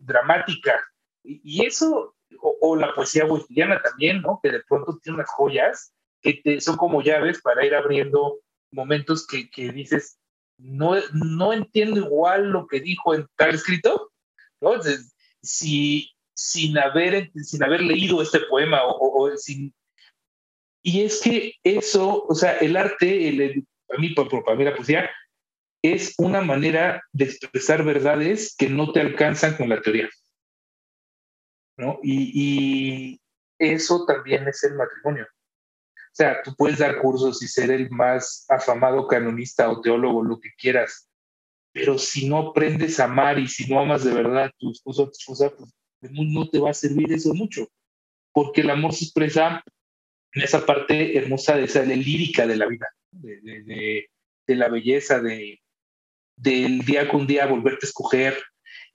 dramática. 0.00 0.80
Y, 1.24 1.64
eso, 1.64 2.14
o, 2.40 2.76
la 2.76 2.94
poesía 2.94 3.24
boliviana 3.24 3.80
también, 3.82 4.22
¿no? 4.22 4.38
Que 4.42 4.50
de 4.50 4.62
pronto 4.68 4.98
tiene 5.02 5.16
unas 5.16 5.30
joyas 5.30 5.92
que 6.22 6.60
son 6.60 6.76
como 6.76 7.02
llaves 7.02 7.40
para 7.40 7.64
ir 7.64 7.74
abriendo 7.74 8.40
momentos 8.70 9.26
que, 9.26 9.50
que 9.50 9.70
dices, 9.70 10.18
no, 10.58 10.96
no 11.12 11.52
entiendo 11.52 12.00
igual 12.00 12.50
lo 12.50 12.66
que 12.66 12.80
dijo 12.80 13.14
en 13.14 13.26
tal 13.36 13.54
escrito, 13.54 14.12
¿no? 14.60 14.72
si 15.42 16.10
sin 16.34 16.78
haber, 16.78 17.32
sin 17.34 17.64
haber 17.64 17.80
leído 17.82 18.22
este 18.22 18.40
poema 18.40 18.80
o, 18.84 19.36
sin... 19.36 19.74
Y 20.82 21.02
es 21.02 21.20
que 21.20 21.54
eso, 21.64 22.24
o 22.24 22.34
sea, 22.34 22.58
el 22.58 22.76
arte, 22.76 23.28
el, 23.28 23.66
para, 23.86 24.00
mí, 24.00 24.14
para 24.14 24.56
mí 24.56 24.64
la 24.64 24.76
poesía, 24.76 25.10
es 25.82 26.14
una 26.16 26.40
manera 26.40 27.02
de 27.12 27.24
expresar 27.24 27.84
verdades 27.84 28.54
que 28.56 28.68
no 28.68 28.92
te 28.92 29.00
alcanzan 29.00 29.56
con 29.56 29.68
la 29.68 29.82
teoría. 29.82 30.08
¿no? 31.76 31.98
Y, 32.04 32.32
y 32.34 33.20
eso 33.58 34.04
también 34.06 34.46
es 34.46 34.62
el 34.62 34.74
matrimonio. 34.74 35.26
Sea, 36.18 36.42
tú 36.42 36.52
puedes 36.56 36.78
dar 36.78 36.98
cursos 36.98 37.40
y 37.44 37.46
ser 37.46 37.70
el 37.70 37.90
más 37.90 38.44
afamado 38.48 39.06
canonista 39.06 39.70
o 39.70 39.80
teólogo, 39.80 40.24
lo 40.24 40.40
que 40.40 40.50
quieras, 40.58 41.08
pero 41.72 41.96
si 41.96 42.28
no 42.28 42.38
aprendes 42.38 42.98
a 42.98 43.04
amar 43.04 43.38
y 43.38 43.46
si 43.46 43.70
no 43.70 43.78
amas 43.78 44.02
de 44.02 44.12
verdad 44.12 44.46
a 44.46 44.54
tu 44.58 44.72
esposo 44.72 45.04
o 45.04 45.06
tu 45.06 45.12
esposa, 45.12 45.52
pues 45.56 46.10
no 46.10 46.48
te 46.48 46.58
va 46.58 46.70
a 46.70 46.74
servir 46.74 47.12
eso 47.12 47.32
mucho, 47.34 47.68
porque 48.32 48.62
el 48.62 48.70
amor 48.70 48.94
se 48.94 49.04
expresa 49.04 49.62
en 50.32 50.42
esa 50.42 50.66
parte 50.66 51.16
hermosa 51.16 51.56
de 51.56 51.66
esa 51.66 51.84
lírica 51.84 52.48
de 52.48 52.56
la 52.56 52.66
vida, 52.66 52.88
de, 53.12 54.08
la 54.48 54.68
belleza, 54.68 55.20
de, 55.20 55.60
del 56.34 56.80
día 56.80 57.08
con 57.08 57.28
día 57.28 57.46
volverte 57.46 57.86
a 57.86 57.90
escoger, 57.90 58.36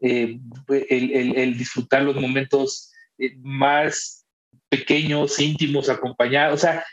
eh, 0.02 0.42
el, 0.90 1.58
disfrutar 1.58 2.02
los 2.02 2.18
momentos 2.18 2.92
eh, 3.18 3.34
más 3.38 4.26
pequeños, 4.68 5.40
íntimos, 5.40 5.88
acompañados. 5.88 6.56
O 6.56 6.58
sea, 6.58 6.84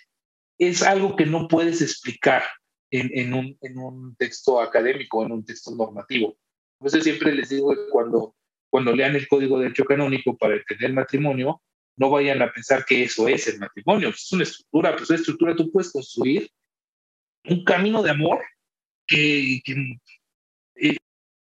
es 0.61 0.82
algo 0.82 1.16
que 1.16 1.27
no 1.27 1.49
puedes 1.49 1.82
explicar 1.82 2.45
en, 2.93 3.35
un, 3.35 3.57
en 3.62 3.78
un 3.78 4.16
texto 4.16 4.61
académico, 4.61 5.24
en 5.24 5.32
un 5.32 5.45
texto 5.45 5.74
normativo. 5.74 6.37
Entonces 6.78 7.05
siempre 7.05 7.35
les 7.35 7.49
digo 7.49 7.70
que 7.70 7.89
cuando 7.91 8.35
cuando 8.70 8.95
lean 8.95 9.16
el 9.16 9.28
Código 9.28 9.59
de 9.59 9.65
Derecho 9.65 9.85
Canónico 9.85 10.39
para 10.39 10.55
entender 10.55 10.91
el 10.91 10.95
matrimonio, 10.95 11.61
no 11.97 12.09
vayan 12.09 12.41
a 12.41 12.53
pensar 12.53 12.85
que 12.87 13.03
eso 13.03 13.28
es 13.28 13.49
el 13.49 13.59
matrimonio, 13.59 14.09
es 14.11 14.32
una 14.32 14.45
estructura, 14.45 14.97
pues 14.97 15.11
una 15.11 15.19
estructura 15.19 15.57
tú 15.57 15.70
puedes 15.70 15.93
construir 15.93 16.49
un 17.45 17.65
camino 17.65 18.03
de 18.03 18.11
amor 18.11 18.41
que, 19.07 19.61
eh, 20.77 20.97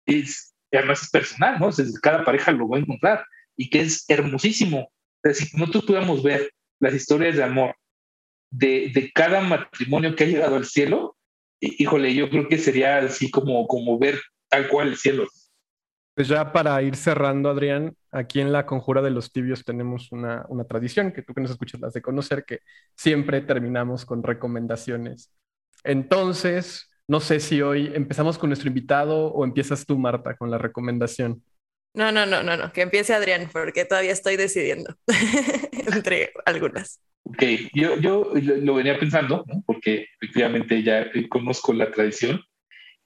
es, 0.06 0.54
además 0.72 1.04
es 1.04 1.10
personal, 1.10 1.60
¿no? 1.60 1.70
cada 2.02 2.26
pareja 2.26 2.52
lo 2.52 2.68
va 2.68 2.78
a 2.78 2.82
encontrar 2.82 3.26
y 3.56 3.70
que 3.70 3.82
es 3.82 4.06
hermosísimo. 4.10 4.92
si 5.34 5.58
nosotros 5.58 5.86
pudiéramos 5.86 6.22
ver 6.22 6.52
las 6.80 6.94
historias 6.94 7.38
de 7.38 7.44
amor 7.44 7.76
de, 8.54 8.92
de 8.94 9.12
cada 9.12 9.42
matrimonio 9.42 10.16
que 10.16 10.24
ha 10.24 10.28
llegado 10.28 10.56
al 10.56 10.66
cielo, 10.66 11.18
híjole, 11.60 12.14
yo 12.14 12.30
creo 12.30 12.48
que 12.48 12.58
sería 12.58 13.00
así 13.00 13.32
como, 13.32 13.68
como 13.68 13.98
ver 13.98 14.20
tal 14.50 14.68
cual 14.68 14.90
el 14.90 14.98
cielo. 14.98 15.28
Pues 16.16 16.28
ya 16.28 16.52
para 16.52 16.80
ir 16.84 16.96
cerrando, 16.96 17.50
Adrián, 17.50 17.96
aquí 18.12 18.40
en 18.40 18.52
la 18.52 18.68
Conjura 18.68 19.02
de 19.02 19.10
los 19.10 19.32
Tibios 19.32 19.66
tenemos 19.66 20.12
una, 20.12 20.46
tradición 20.70 21.12
que 21.12 21.24
tú 21.24 21.34
que 21.34 21.42
nos 21.42 21.52
escuchas 21.52 21.82
las 21.82 21.94
de 21.94 22.04
conocer, 22.04 22.46
que 22.46 22.60
siempre 22.96 23.42
terminamos 23.42 24.06
con 24.06 24.22
recomendaciones. 24.22 25.32
Entonces, 25.84 26.92
no 27.08 27.20
sé 27.20 27.40
si 27.40 27.62
hoy 27.64 27.92
empezamos 27.96 28.38
con 28.38 28.50
nuestro 28.50 28.68
invitado 28.68 29.34
o 29.34 29.44
empiezas 29.44 29.86
tú, 29.86 29.98
Marta, 29.98 30.36
con 30.36 30.52
la 30.52 30.60
recomendación. 30.60 31.44
No, 31.94 32.12
no, 32.12 32.26
no, 32.26 32.42
no, 32.42 32.58
no, 32.58 32.74
que 32.74 32.82
empiece 32.82 33.14
Adrián, 33.14 33.50
porque 33.52 33.86
todavía 33.86 34.12
estoy 34.12 34.36
decidiendo 34.36 34.98
entre 35.94 36.34
algunas. 36.46 37.00
Ok, 37.24 37.44
yo, 37.74 37.98
yo 38.00 38.32
lo 38.34 38.76
venía 38.76 39.00
pensando, 39.00 39.46
porque 39.66 40.08
efectivamente 40.20 40.82
ya 40.84 41.10
conozco 41.30 41.72
la 41.72 41.92
tradición 41.92 42.42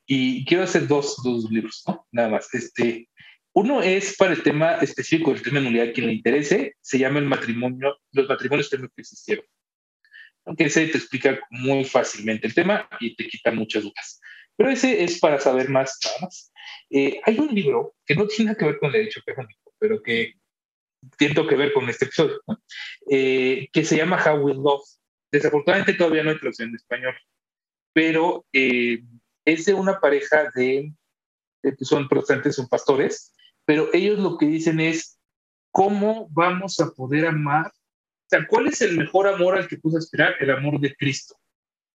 y 0.06 0.46
quiero 0.46 0.64
hacer 0.64 0.88
dos, 0.88 1.18
dos 1.24 1.52
libros, 1.52 1.84
¿no? 1.86 2.08
Nada 2.12 2.30
más. 2.30 2.52
Este, 2.54 3.10
uno 3.54 3.82
es 3.82 4.16
para 4.16 4.34
el 4.34 4.42
tema 4.42 4.76
específico 4.76 5.34
del 5.34 5.42
tema 5.42 5.60
nulidad, 5.60 5.94
quien 5.94 6.08
le 6.08 6.14
interese, 6.14 6.76
se 6.80 6.98
llama 6.98 7.20
el 7.20 7.26
matrimonio, 7.26 7.98
los 8.14 8.30
matrimonios 8.30 8.70
que 8.70 8.78
existieron. 8.96 9.46
Aunque 10.46 10.66
ese 10.66 10.88
te 10.88 10.98
explica 10.98 11.38
muy 11.50 11.84
fácilmente 11.84 12.48
el 12.48 12.54
tema 12.54 12.88
y 13.02 13.16
te 13.16 13.28
quita 13.28 13.52
muchas 13.52 13.84
dudas. 13.84 14.22
Pero 14.58 14.72
ese 14.72 15.04
es 15.04 15.20
para 15.20 15.40
saber 15.40 15.70
más, 15.70 15.98
nada 16.04 16.18
más. 16.22 16.52
Eh, 16.90 17.22
hay 17.24 17.40
un 17.40 17.54
libro 17.54 17.96
que 18.06 18.16
no 18.16 18.28
tiene 18.28 18.46
nada 18.46 18.58
que 18.58 18.66
ver 18.66 18.80
con 18.80 18.88
el 18.88 18.94
derecho 18.94 19.22
canónico, 19.26 19.74
pero 19.80 20.02
que 20.02 20.34
tiene 21.18 21.36
que 21.48 21.56
ver 21.56 21.74
con 21.74 21.88
este 21.90 22.06
episodio, 22.06 22.42
eh, 23.10 23.68
que 23.72 23.86
se 23.86 23.98
llama 23.98 24.22
How 24.24 24.40
We 24.40 24.54
Love. 24.54 24.84
Desafortunadamente 25.32 25.94
todavía 25.94 26.24
no 26.24 26.32
hay 26.32 26.40
traducción 26.40 26.70
en 26.70 26.76
español, 26.76 27.16
pero 27.94 28.46
eh, 28.54 29.04
es 29.46 29.66
de 29.66 29.74
una 29.74 30.00
pareja 30.00 30.50
de, 30.56 30.94
que 31.62 31.86
son 31.86 32.08
protestantes, 32.08 32.56
son 32.56 32.68
pastores, 32.68 33.34
pero 33.66 33.90
ellos 33.94 34.20
lo 34.20 34.38
que 34.38 34.46
dicen 34.46 34.80
es, 34.80 35.20
¿cómo 35.72 36.28
vamos 36.32 36.80
a 36.80 36.92
poder 36.92 37.28
amar? 37.28 37.68
O 37.68 38.30
sea, 38.30 38.48
¿cuál 38.48 38.68
es 38.68 38.82
el 38.82 38.98
mejor 38.98 39.28
amor 39.28 39.58
al 39.58 39.68
que 39.68 39.78
puedes 39.78 40.06
esperar? 40.06 40.36
El 40.40 40.52
amor 40.52 40.80
de 40.80 40.96
Cristo. 40.96 41.36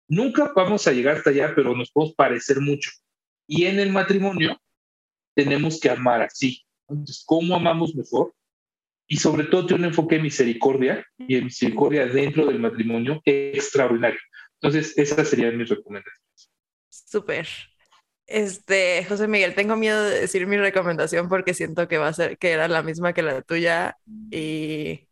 Nunca 0.10 0.52
vamos 0.56 0.88
a 0.88 0.92
llegar 0.92 1.18
hasta 1.18 1.30
allá, 1.30 1.54
pero 1.56 1.76
nos 1.76 1.92
podemos 1.92 2.16
parecer 2.16 2.60
mucho. 2.60 2.90
Y 3.48 3.66
en 3.66 3.80
el 3.80 3.92
matrimonio 3.92 4.60
tenemos 5.36 5.80
que 5.80 5.90
amar 5.90 6.24
así. 6.24 6.66
Entonces, 6.88 7.24
¿cómo 7.26 7.56
amamos 7.56 7.96
mejor? 7.96 8.34
Y 9.08 9.18
sobre 9.18 9.46
todo 9.46 9.68
tiene 9.68 9.84
un 9.84 9.90
enfoque 9.90 10.16
de 10.16 10.24
misericordia 10.24 11.06
y 11.18 11.36
de 11.36 11.44
misericordia 11.44 12.08
dentro 12.08 12.48
del 12.48 12.60
matrimonio 12.60 13.22
extraordinario. 13.24 14.20
Entonces, 14.62 14.98
esas 14.98 15.28
serían 15.28 15.58
mis 15.58 15.70
recomendaciones. 15.70 16.52
Súper. 16.90 17.48
Este, 18.26 19.06
José 19.06 19.28
Miguel, 19.28 19.56
tengo 19.56 19.76
miedo 19.76 20.04
de 20.04 20.22
decir 20.22 20.46
mi 20.46 20.58
recomendación 20.58 21.30
porque 21.30 21.54
siento 21.54 21.88
que 21.88 21.98
va 21.98 22.08
a 22.08 22.14
ser 22.14 22.38
que 22.38 22.52
era 22.52 22.68
la 22.68 22.84
misma 22.84 23.14
que 23.14 23.24
la 23.24 23.42
tuya 23.42 23.98
y 24.30 25.09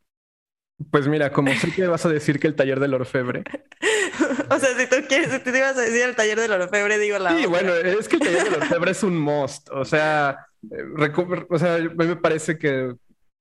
pues 0.92 1.08
mira, 1.08 1.32
como 1.32 1.54
sé 1.56 1.72
que 1.72 1.88
vas 1.88 2.06
a 2.06 2.10
decir 2.10 2.40
que 2.40 2.48
el 2.48 2.56
taller 2.56 2.80
del 2.80 2.94
orfebre. 2.94 3.44
o 4.50 4.60
sea, 4.60 4.70
si 4.78 4.88
tú 4.88 4.96
quieres, 5.08 5.32
si 5.32 5.40
te 5.40 5.58
ibas 5.58 5.78
a 5.78 5.82
decir 5.82 6.04
el 6.04 6.16
taller 6.16 6.40
del 6.40 6.52
orfebre, 6.52 6.98
digo 6.98 7.18
la. 7.20 7.38
Sí, 7.38 7.46
bueno, 7.46 7.74
es 7.74 8.08
que 8.08 8.18
el 8.18 8.22
taller 8.22 8.44
del 8.44 8.62
orfebre 8.62 8.92
es 8.92 9.04
un 9.04 9.18
must. 9.18 9.70
O 9.72 9.86
sea, 9.86 10.48
eh, 10.72 11.46
o 11.50 11.60
sea, 11.60 11.76
a 11.76 11.80
mí 11.80 11.90
me 11.96 12.16
parece 12.16 12.58
que 12.58 12.94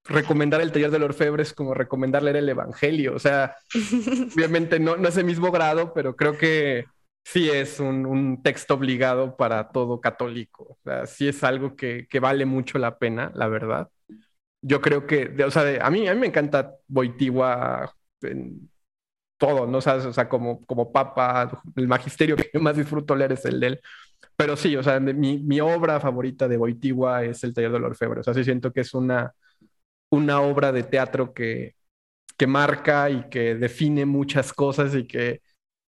recomendar 0.05 0.61
el 0.61 0.73
taller 0.73 0.91
del 0.91 1.03
orfebre 1.03 1.43
es 1.43 1.53
como 1.53 1.75
recomendar 1.75 2.23
leer 2.23 2.37
el 2.37 2.49
evangelio. 2.49 3.15
O 3.15 3.19
sea, 3.19 3.57
obviamente 4.35 4.81
no, 4.81 4.97
no 4.97 5.09
es 5.09 5.17
el 5.17 5.25
mismo 5.25 5.51
grado, 5.51 5.93
pero 5.95 6.17
creo 6.17 6.37
que 6.39 6.87
sí 7.27 7.51
es 7.51 7.81
un, 7.81 8.41
texto 8.43 8.75
obligado 8.75 9.37
para 9.37 9.69
todo 9.71 10.01
católico. 10.01 10.65
O 10.71 10.79
sea, 10.85 11.07
sí 11.07 11.27
es 11.27 11.43
algo 11.43 11.75
que, 11.75 12.07
vale 12.21 12.47
mucho 12.47 12.79
la 12.79 12.99
pena, 12.99 13.33
la 13.35 13.49
verdad. 13.49 13.91
Yo 14.67 14.81
creo 14.81 15.07
que, 15.07 15.33
o 15.45 15.51
sea, 15.51 15.87
a, 15.87 15.91
mí, 15.91 16.09
a 16.09 16.15
mí 16.15 16.21
me 16.21 16.27
encanta 16.27 16.75
Boitigua 16.89 17.95
en 18.23 18.69
todo, 19.39 19.67
¿no? 19.67 19.79
O 19.79 19.81
sea, 19.81 20.29
como, 20.29 20.65
como 20.67 20.93
papa, 20.93 21.63
el 21.77 21.89
magisterio 21.89 22.37
que 22.53 22.59
más 22.59 22.77
disfruto 22.77 23.15
leer 23.17 23.33
es 23.33 23.45
el 23.45 23.61
de 23.61 23.67
él. 23.69 23.81
pero 24.37 24.57
sí, 24.57 24.77
o 24.77 24.83
sea, 24.83 25.01
mi, 25.01 25.39
mi, 25.39 25.61
obra 25.61 26.01
favorita 26.01 26.49
de 26.49 26.57
Boitigua 26.59 27.25
es 27.25 27.45
El 27.45 27.55
Taller 27.55 27.73
del 27.73 27.85
Orfebre. 27.85 28.21
O 28.21 28.23
sea, 28.25 28.35
sí 28.35 28.45
siento 28.45 28.73
que 28.73 28.81
es 28.83 28.95
una, 28.95 29.35
una 30.11 30.41
obra 30.41 30.73
de 30.73 30.85
teatro 30.85 31.35
que, 31.35 31.77
que 32.37 32.47
marca 32.47 33.11
y 33.11 33.29
que 33.31 33.55
define 33.57 34.07
muchas 34.07 34.53
cosas 34.53 34.95
y 34.95 35.07
que 35.07 35.43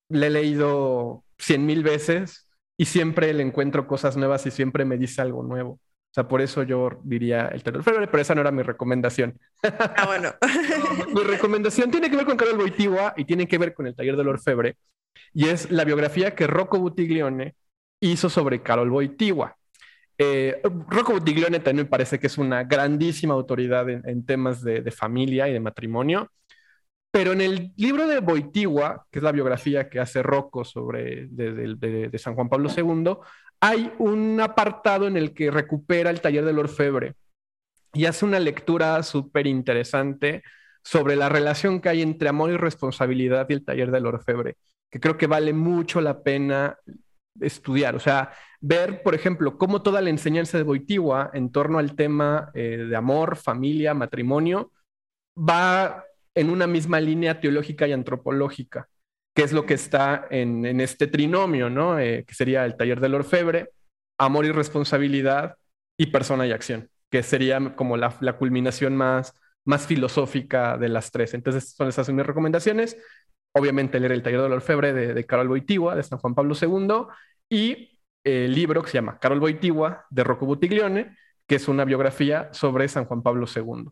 le 0.08 0.28
he 0.28 0.30
leído 0.30 1.24
cien 1.38 1.66
mil 1.66 1.82
veces 1.82 2.50
y 2.76 2.86
siempre 2.86 3.32
le 3.34 3.42
encuentro 3.42 3.86
cosas 3.86 4.16
nuevas 4.16 4.46
y 4.46 4.50
siempre 4.50 4.84
me 4.84 4.98
dice 4.98 5.22
algo 5.22 5.42
nuevo. 5.42 5.80
O 6.10 6.12
sea, 6.12 6.26
por 6.26 6.40
eso 6.40 6.64
yo 6.64 6.90
diría 7.04 7.46
el 7.48 7.62
terror 7.62 7.84
febre, 7.84 8.08
pero 8.08 8.20
esa 8.20 8.34
no 8.34 8.40
era 8.40 8.50
mi 8.50 8.62
recomendación. 8.62 9.38
Ah, 9.62 10.06
bueno. 10.06 10.30
mi 11.14 11.22
recomendación 11.22 11.90
tiene 11.90 12.10
que 12.10 12.16
ver 12.16 12.26
con 12.26 12.36
Carol 12.36 12.56
Boitigua 12.56 13.14
y 13.16 13.24
tiene 13.24 13.46
que 13.46 13.58
ver 13.58 13.74
con 13.74 13.86
el 13.86 13.94
taller 13.94 14.16
del 14.16 14.28
orfebre. 14.28 14.76
Y 15.32 15.48
es 15.48 15.70
la 15.70 15.84
biografía 15.84 16.34
que 16.34 16.48
Rocco 16.48 16.78
Butiglione 16.80 17.54
hizo 18.00 18.28
sobre 18.28 18.62
Carol 18.62 18.90
Boitigua. 18.90 19.56
Eh, 20.18 20.60
Rocco 20.88 21.12
Butiglione 21.12 21.60
también 21.60 21.86
me 21.86 21.90
parece 21.90 22.18
que 22.18 22.26
es 22.26 22.38
una 22.38 22.64
grandísima 22.64 23.34
autoridad 23.34 23.88
en, 23.88 24.26
temas 24.26 24.62
de, 24.62 24.82
de, 24.82 24.90
familia 24.90 25.48
y 25.48 25.52
de 25.52 25.60
matrimonio. 25.60 26.28
Pero 27.10 27.32
en 27.32 27.40
el 27.40 27.72
libro 27.76 28.06
de 28.06 28.20
Boitigua, 28.20 29.06
que 29.10 29.18
es 29.18 29.22
la 29.22 29.32
biografía 29.32 29.88
que 29.88 29.98
hace 29.98 30.22
Rocco 30.22 30.64
sobre 30.64 31.26
de, 31.28 32.10
San 32.18 32.34
Juan 32.34 32.48
Pablo 32.48 32.68
II, 32.74 33.16
hay 33.60 33.92
un 33.98 34.40
apartado 34.40 35.06
en 35.06 35.16
el 35.16 35.34
que 35.34 35.50
recupera 35.50 36.10
el 36.10 36.20
taller 36.20 36.44
del 36.44 36.58
orfebre 36.58 37.14
y 37.92 38.06
hace 38.06 38.24
una 38.24 38.38
lectura 38.38 39.02
súper 39.02 39.46
interesante 39.46 40.42
sobre 40.82 41.16
la 41.16 41.28
relación 41.28 41.80
que 41.80 41.90
hay 41.90 42.02
entre 42.02 42.28
amor 42.28 42.50
y 42.50 42.56
responsabilidad 42.56 43.46
y 43.48 43.54
el 43.54 43.64
taller 43.64 43.90
del 43.90 44.06
orfebre, 44.06 44.56
que 44.90 45.00
creo 45.00 45.18
que 45.18 45.26
vale 45.26 45.52
mucho 45.52 46.00
la 46.00 46.22
pena 46.22 46.78
estudiar. 47.40 47.96
O 47.96 48.00
sea, 48.00 48.32
ver, 48.60 49.02
por 49.02 49.14
ejemplo, 49.14 49.58
cómo 49.58 49.82
toda 49.82 50.00
la 50.00 50.10
enseñanza 50.10 50.56
de 50.56 50.64
Boitigua 50.64 51.30
en 51.34 51.52
torno 51.52 51.78
al 51.78 51.94
tema 51.96 52.50
eh, 52.54 52.86
de 52.88 52.96
amor, 52.96 53.36
familia, 53.36 53.94
matrimonio, 53.94 54.72
va 55.36 56.04
en 56.34 56.50
una 56.50 56.66
misma 56.66 57.00
línea 57.00 57.40
teológica 57.40 57.86
y 57.86 57.92
antropológica, 57.92 58.88
que 59.34 59.42
es 59.42 59.52
lo 59.52 59.66
que 59.66 59.74
está 59.74 60.26
en, 60.30 60.80
este 60.80 61.06
trinomio, 61.06 61.70
¿no? 61.70 61.98
Eh, 61.98 62.24
que 62.26 62.34
sería 62.34 62.64
el 62.64 62.76
taller 62.76 63.00
del 63.00 63.14
orfebre, 63.14 63.70
amor 64.18 64.44
y 64.44 64.52
responsabilidad 64.52 65.56
y 65.98 66.06
persona 66.06 66.46
y 66.46 66.52
acción, 66.52 66.90
que 67.10 67.22
sería 67.22 67.74
como 67.76 67.96
la, 67.96 68.10
culminación 68.38 68.96
más, 68.96 69.34
más 69.64 69.86
filosófica 69.86 70.76
de 70.76 70.88
las 70.88 71.10
tres. 71.10 71.34
Entonces, 71.34 71.74
son 71.76 71.88
esas 71.88 72.08
mis 72.10 72.26
recomendaciones. 72.26 72.96
Obviamente, 73.56 74.00
leer 74.00 74.12
el 74.12 74.22
taller 74.22 74.42
del 74.42 74.52
orfebre 74.52 74.92
de, 74.92 75.14
de 75.14 75.26
Carol 75.26 75.48
Boitigua, 75.48 75.94
de 75.94 76.02
San 76.02 76.18
Juan 76.18 76.34
Pablo 76.34 76.54
II, 76.60 77.06
y 77.48 78.00
el 78.24 78.54
libro 78.54 78.82
que 78.82 78.90
se 78.90 78.98
llama 78.98 79.18
Carol 79.18 79.40
Boitigua, 79.40 80.06
de 80.10 80.24
Rocco 80.24 80.46
Butiglione, 80.46 81.16
que 81.48 81.56
es 81.56 81.68
una 81.68 81.84
biografía 81.84 82.48
sobre 82.52 82.88
San 82.88 83.06
Juan 83.06 83.22
Pablo 83.22 83.46
II. 83.52 83.90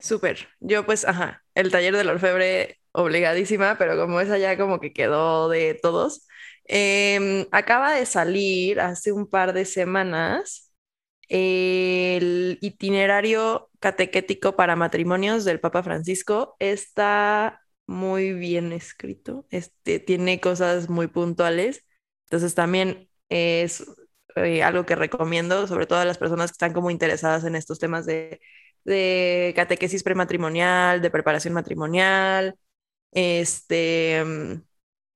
Súper. 0.00 0.48
Yo 0.60 0.84
pues, 0.84 1.06
ajá, 1.06 1.42
el 1.54 1.70
taller 1.70 1.96
del 1.96 2.10
orfebre 2.10 2.80
obligadísima, 2.94 3.76
pero 3.78 3.96
como 3.98 4.20
esa 4.20 4.38
ya 4.38 4.56
como 4.56 4.80
que 4.80 4.92
quedó 4.92 5.48
de 5.48 5.74
todos. 5.74 6.26
Em, 6.66 7.46
acaba 7.52 7.92
de 7.94 8.06
salir 8.06 8.80
hace 8.80 9.12
un 9.12 9.26
par 9.28 9.52
de 9.52 9.64
semanas 9.66 10.72
el 11.28 12.58
itinerario 12.62 13.70
catequético 13.80 14.56
para 14.56 14.76
matrimonios 14.76 15.44
del 15.44 15.60
Papa 15.60 15.82
Francisco. 15.82 16.56
Está 16.60 17.60
muy 17.86 18.32
bien 18.32 18.72
escrito, 18.72 19.46
este, 19.50 19.98
tiene 20.00 20.40
cosas 20.40 20.88
muy 20.88 21.08
puntuales. 21.08 21.84
Entonces 22.26 22.54
también 22.54 23.10
es 23.28 23.84
eh, 24.36 24.62
algo 24.62 24.86
que 24.86 24.96
recomiendo, 24.96 25.66
sobre 25.66 25.86
todo 25.86 25.98
a 26.00 26.04
las 26.04 26.18
personas 26.18 26.50
que 26.50 26.54
están 26.54 26.72
como 26.72 26.90
interesadas 26.90 27.44
en 27.44 27.56
estos 27.56 27.78
temas 27.78 28.06
de 28.06 28.40
de 28.84 29.52
catequesis 29.56 30.02
prematrimonial, 30.02 31.00
de 31.02 31.10
preparación 31.10 31.54
matrimonial. 31.54 32.56
Este 33.14 34.24
mm, 34.24 34.62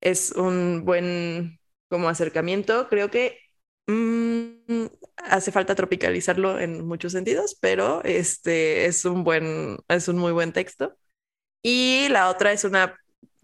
es 0.03 0.33
un 0.33 0.85
buen 0.87 1.61
como 1.89 2.09
acercamiento. 2.09 2.89
Creo 2.89 3.11
que 3.11 3.39
mm, 3.89 4.87
hace 5.17 5.53
falta 5.53 5.75
tropicalizarlo 5.77 6.61
en 6.61 6.87
muchos 6.87 7.13
sentidos, 7.13 7.57
pero 7.61 8.03
este 8.05 8.87
es 8.87 9.05
un 9.05 9.25
buen, 9.25 9.79
es 9.89 10.09
un 10.09 10.19
muy 10.19 10.33
buen 10.33 10.53
texto. 10.53 10.97
Y 11.63 12.09
la 12.11 12.31
otra 12.31 12.53
es 12.53 12.65
una 12.65 12.97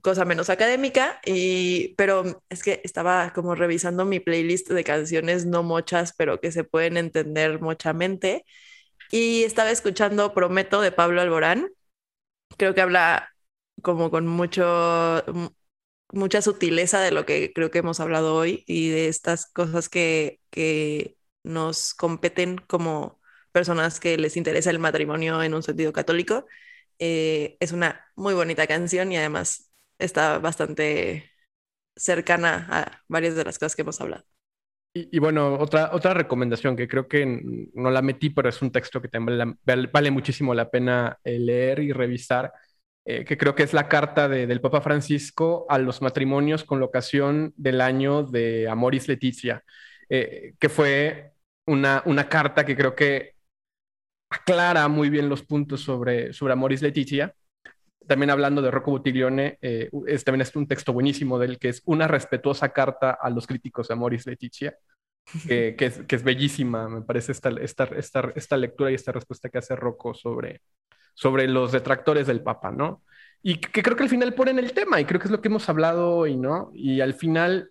cosa 0.02 0.24
menos 0.24 0.50
académica, 0.50 1.20
y, 1.24 1.94
pero 1.96 2.42
es 2.50 2.62
que 2.62 2.80
estaba 2.84 3.32
como 3.32 3.54
revisando 3.54 4.04
mi 4.04 4.20
playlist 4.20 4.70
de 4.70 4.84
canciones 4.84 5.46
no 5.46 5.62
mochas, 5.62 6.14
pero 6.16 6.40
que 6.40 6.52
se 6.52 6.64
pueden 6.64 6.96
entender 6.98 7.60
mochamente 7.60 8.44
y 9.10 9.44
estaba 9.44 9.70
escuchando 9.70 10.34
Prometo 10.34 10.80
de 10.80 10.92
Pablo 10.92 11.20
Alborán. 11.22 11.68
Creo 12.58 12.74
que 12.74 12.80
habla 12.82 13.33
como 13.84 14.10
con 14.10 14.26
mucho, 14.26 15.22
mucha 16.12 16.42
sutileza 16.42 17.00
de 17.00 17.12
lo 17.12 17.26
que 17.26 17.52
creo 17.54 17.70
que 17.70 17.78
hemos 17.78 18.00
hablado 18.00 18.34
hoy 18.34 18.64
y 18.66 18.88
de 18.90 19.08
estas 19.08 19.46
cosas 19.46 19.88
que, 19.88 20.40
que 20.50 21.16
nos 21.44 21.94
competen 21.94 22.58
como 22.58 23.20
personas 23.52 24.00
que 24.00 24.18
les 24.18 24.36
interesa 24.36 24.70
el 24.70 24.80
matrimonio 24.80 25.42
en 25.42 25.54
un 25.54 25.62
sentido 25.62 25.92
católico. 25.92 26.46
Eh, 26.98 27.56
es 27.60 27.72
una 27.72 28.04
muy 28.16 28.34
bonita 28.34 28.66
canción 28.66 29.12
y 29.12 29.16
además 29.16 29.70
está 29.98 30.38
bastante 30.38 31.30
cercana 31.96 32.66
a 32.70 33.02
varias 33.08 33.36
de 33.36 33.44
las 33.44 33.58
cosas 33.58 33.76
que 33.76 33.82
hemos 33.82 34.00
hablado. 34.00 34.24
Y, 34.96 35.18
bueno, 35.18 35.58
otra, 35.58 35.90
otra 35.92 36.14
recomendación 36.14 36.76
que 36.76 36.86
creo 36.86 37.08
que 37.08 37.26
no 37.74 37.90
la 37.90 38.00
metí, 38.00 38.30
pero 38.30 38.48
es 38.48 38.62
un 38.62 38.70
texto 38.70 39.02
que 39.02 39.08
también 39.08 39.58
vale, 39.64 40.10
muchísimo 40.12 40.54
la 40.54 40.70
pena 40.70 41.18
eh, 41.24 41.36
leer 41.40 41.80
y 41.80 41.92
revisar, 41.92 42.52
eh, 43.04 43.24
que 43.24 43.36
creo 43.36 43.54
que 43.54 43.62
es 43.62 43.72
la 43.72 43.88
carta 43.88 44.28
del 44.28 44.60
Papa 44.60 44.80
Francisco 44.80 45.66
a 45.68 45.78
los 45.78 46.02
matrimonios 46.02 46.64
con 46.64 46.80
la 46.80 46.86
ocasión 46.86 47.52
del 47.56 47.80
año 47.80 48.22
de 48.22 48.68
Amoris 48.68 49.08
Leticia, 49.08 49.62
eh, 50.08 50.54
que 50.58 50.68
fue 50.68 51.32
una, 51.66 52.02
una 52.06 52.28
carta 52.28 52.64
que 52.64 52.76
creo 52.76 52.94
que 52.94 53.34
aclara 54.30 54.88
muy 54.88 55.10
bien 55.10 55.28
los 55.28 55.42
puntos 55.42 55.80
sobre, 55.80 56.32
sobre 56.32 56.52
Amoris 56.52 56.82
Leticia 56.82 57.34
también 58.06 58.30
hablando 58.30 58.62
de 58.62 58.70
Rocco 58.70 58.90
Buttiglione, 58.90 59.58
eh, 59.62 59.90
es, 60.06 60.24
también 60.24 60.42
es 60.42 60.54
un 60.56 60.66
texto 60.66 60.92
buenísimo 60.92 61.38
del 61.38 61.58
que 61.58 61.70
es 61.70 61.82
una 61.86 62.08
respetuosa 62.08 62.70
carta 62.70 63.10
a 63.10 63.30
los 63.30 63.46
críticos 63.46 63.88
de 63.88 63.94
Amoris 63.94 64.26
Leticia, 64.26 64.76
que, 65.48 65.74
es, 65.78 66.02
que 66.02 66.16
es, 66.16 66.22
bellísima, 66.22 66.88
me 66.88 67.00
parece 67.00 67.32
esta, 67.32 67.48
esta, 67.48 67.84
esta, 67.84 68.32
esta, 68.34 68.56
lectura 68.58 68.90
y 68.90 68.94
esta 68.94 69.12
respuesta 69.12 69.48
que 69.48 69.58
hace 69.58 69.74
Rocco 69.74 70.12
sobre, 70.12 70.60
sobre 71.14 71.48
los 71.48 71.72
detractores 71.72 72.26
del 72.26 72.42
Papa, 72.42 72.70
¿no? 72.70 73.02
Y 73.42 73.56
que, 73.56 73.82
creo 73.82 73.96
que 73.96 74.04
al 74.04 74.08
final 74.08 74.34
ponen 74.34 74.58
el 74.58 74.72
tema, 74.72 75.00
y 75.00 75.04
creo 75.04 75.20
que 75.20 75.26
es 75.26 75.32
lo 75.32 75.40
que 75.40 75.48
hemos 75.48 75.68
hablado 75.68 76.16
hoy, 76.16 76.36
¿no? 76.36 76.70
Y 76.74 77.00
al 77.00 77.14
final, 77.14 77.70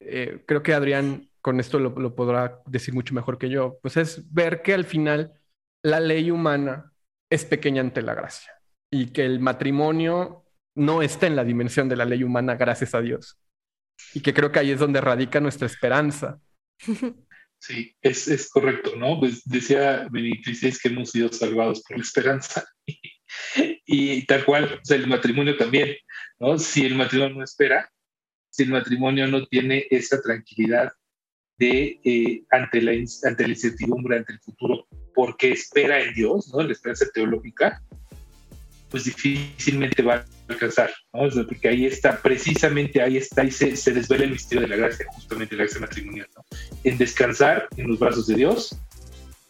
eh, 0.00 0.44
creo 0.46 0.62
que 0.62 0.74
Adrián 0.74 1.30
con 1.40 1.58
esto 1.58 1.78
lo, 1.78 1.90
lo 1.90 2.14
podrá 2.14 2.60
decir 2.66 2.94
mucho 2.94 3.14
mejor 3.14 3.38
que 3.38 3.48
yo, 3.48 3.78
pues 3.82 3.96
es 3.96 4.32
ver 4.32 4.62
que 4.62 4.74
al 4.74 4.84
final 4.84 5.32
la 5.82 6.00
ley 6.00 6.30
humana 6.30 6.92
es 7.30 7.44
pequeña 7.44 7.80
ante 7.80 8.02
la 8.02 8.14
gracia 8.14 8.52
y 8.90 9.06
que 9.12 9.24
el 9.24 9.40
matrimonio 9.40 10.44
no 10.74 11.02
está 11.02 11.26
en 11.26 11.36
la 11.36 11.44
dimensión 11.44 11.88
de 11.88 11.96
la 11.96 12.04
ley 12.04 12.22
humana, 12.22 12.56
gracias 12.56 12.94
a 12.94 13.00
Dios. 13.00 13.38
Y 14.14 14.20
que 14.20 14.34
creo 14.34 14.50
que 14.50 14.58
ahí 14.58 14.70
es 14.70 14.80
donde 14.80 15.00
radica 15.00 15.40
nuestra 15.40 15.66
esperanza. 15.66 16.40
Sí, 17.60 17.94
es, 18.00 18.26
es 18.26 18.48
correcto, 18.48 18.96
¿no? 18.96 19.20
Pues 19.20 19.44
decía 19.44 20.08
Benito 20.10 20.50
XVI 20.50 20.78
que 20.82 20.88
hemos 20.88 21.10
sido 21.10 21.30
salvados 21.30 21.82
por 21.82 21.98
la 21.98 22.02
esperanza. 22.02 22.66
y, 23.86 24.24
tal 24.24 24.44
cual, 24.46 24.80
o 24.88 24.94
el 24.94 25.06
matrimonio 25.06 25.56
también, 25.58 25.94
¿no? 26.38 26.58
Si 26.58 26.86
el 26.86 26.94
matrimonio 26.94 27.36
no 27.36 27.44
espera, 27.44 27.90
si 28.48 28.62
el 28.62 28.70
matrimonio 28.70 29.26
no 29.26 29.46
tiene 29.46 29.86
esa 29.90 30.22
tranquilidad 30.22 30.90
de 31.58 32.00
eh, 32.02 32.44
ante, 32.50 32.80
la, 32.80 32.92
ante 32.92 33.42
la 33.42 33.50
incertidumbre, 33.50 34.16
ante 34.16 34.32
el 34.32 34.40
futuro, 34.40 34.88
porque 35.14 35.52
espera 35.52 36.00
en 36.00 36.14
Dios, 36.14 36.50
¿no? 36.54 36.62
La 36.62 36.72
esperanza 36.72 37.06
teológica, 37.12 37.82
pues 38.88 39.04
difícilmente 39.04 40.02
va 40.02 40.24
alcanzar, 40.50 40.90
¿no? 41.12 41.28
porque 41.46 41.68
ahí 41.68 41.86
está, 41.86 42.20
precisamente 42.20 43.00
ahí 43.02 43.16
está, 43.16 43.44
y 43.44 43.50
se, 43.50 43.76
se, 43.76 43.92
desvela 43.92 44.24
el 44.24 44.32
misterio 44.32 44.62
de 44.62 44.68
la 44.68 44.76
gracia, 44.76 45.06
justamente 45.12 45.56
la 45.56 45.64
gracia 45.64 45.80
matrimonial, 45.80 46.28
¿no? 46.36 46.44
En 46.84 46.98
descansar 46.98 47.68
en 47.76 47.88
los 47.88 47.98
brazos 47.98 48.26
de 48.26 48.36
Dios 48.36 48.76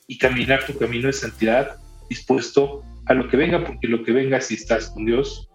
y 0.07 0.19
caminar 0.19 0.65
tu 0.67 0.77
camino 0.77 1.07
de 1.07 1.13
santidad 1.13 1.77
dispuesto 2.09 2.83
a 3.07 3.15
lo 3.15 3.29
que 3.29 3.37
venga, 3.37 3.65
porque 3.65 3.89
lo 3.89 4.05
que 4.05 4.13
venga, 4.13 4.41
si 4.41 4.55
estás 4.55 4.91
con 4.91 5.05
Dios, 5.05 5.49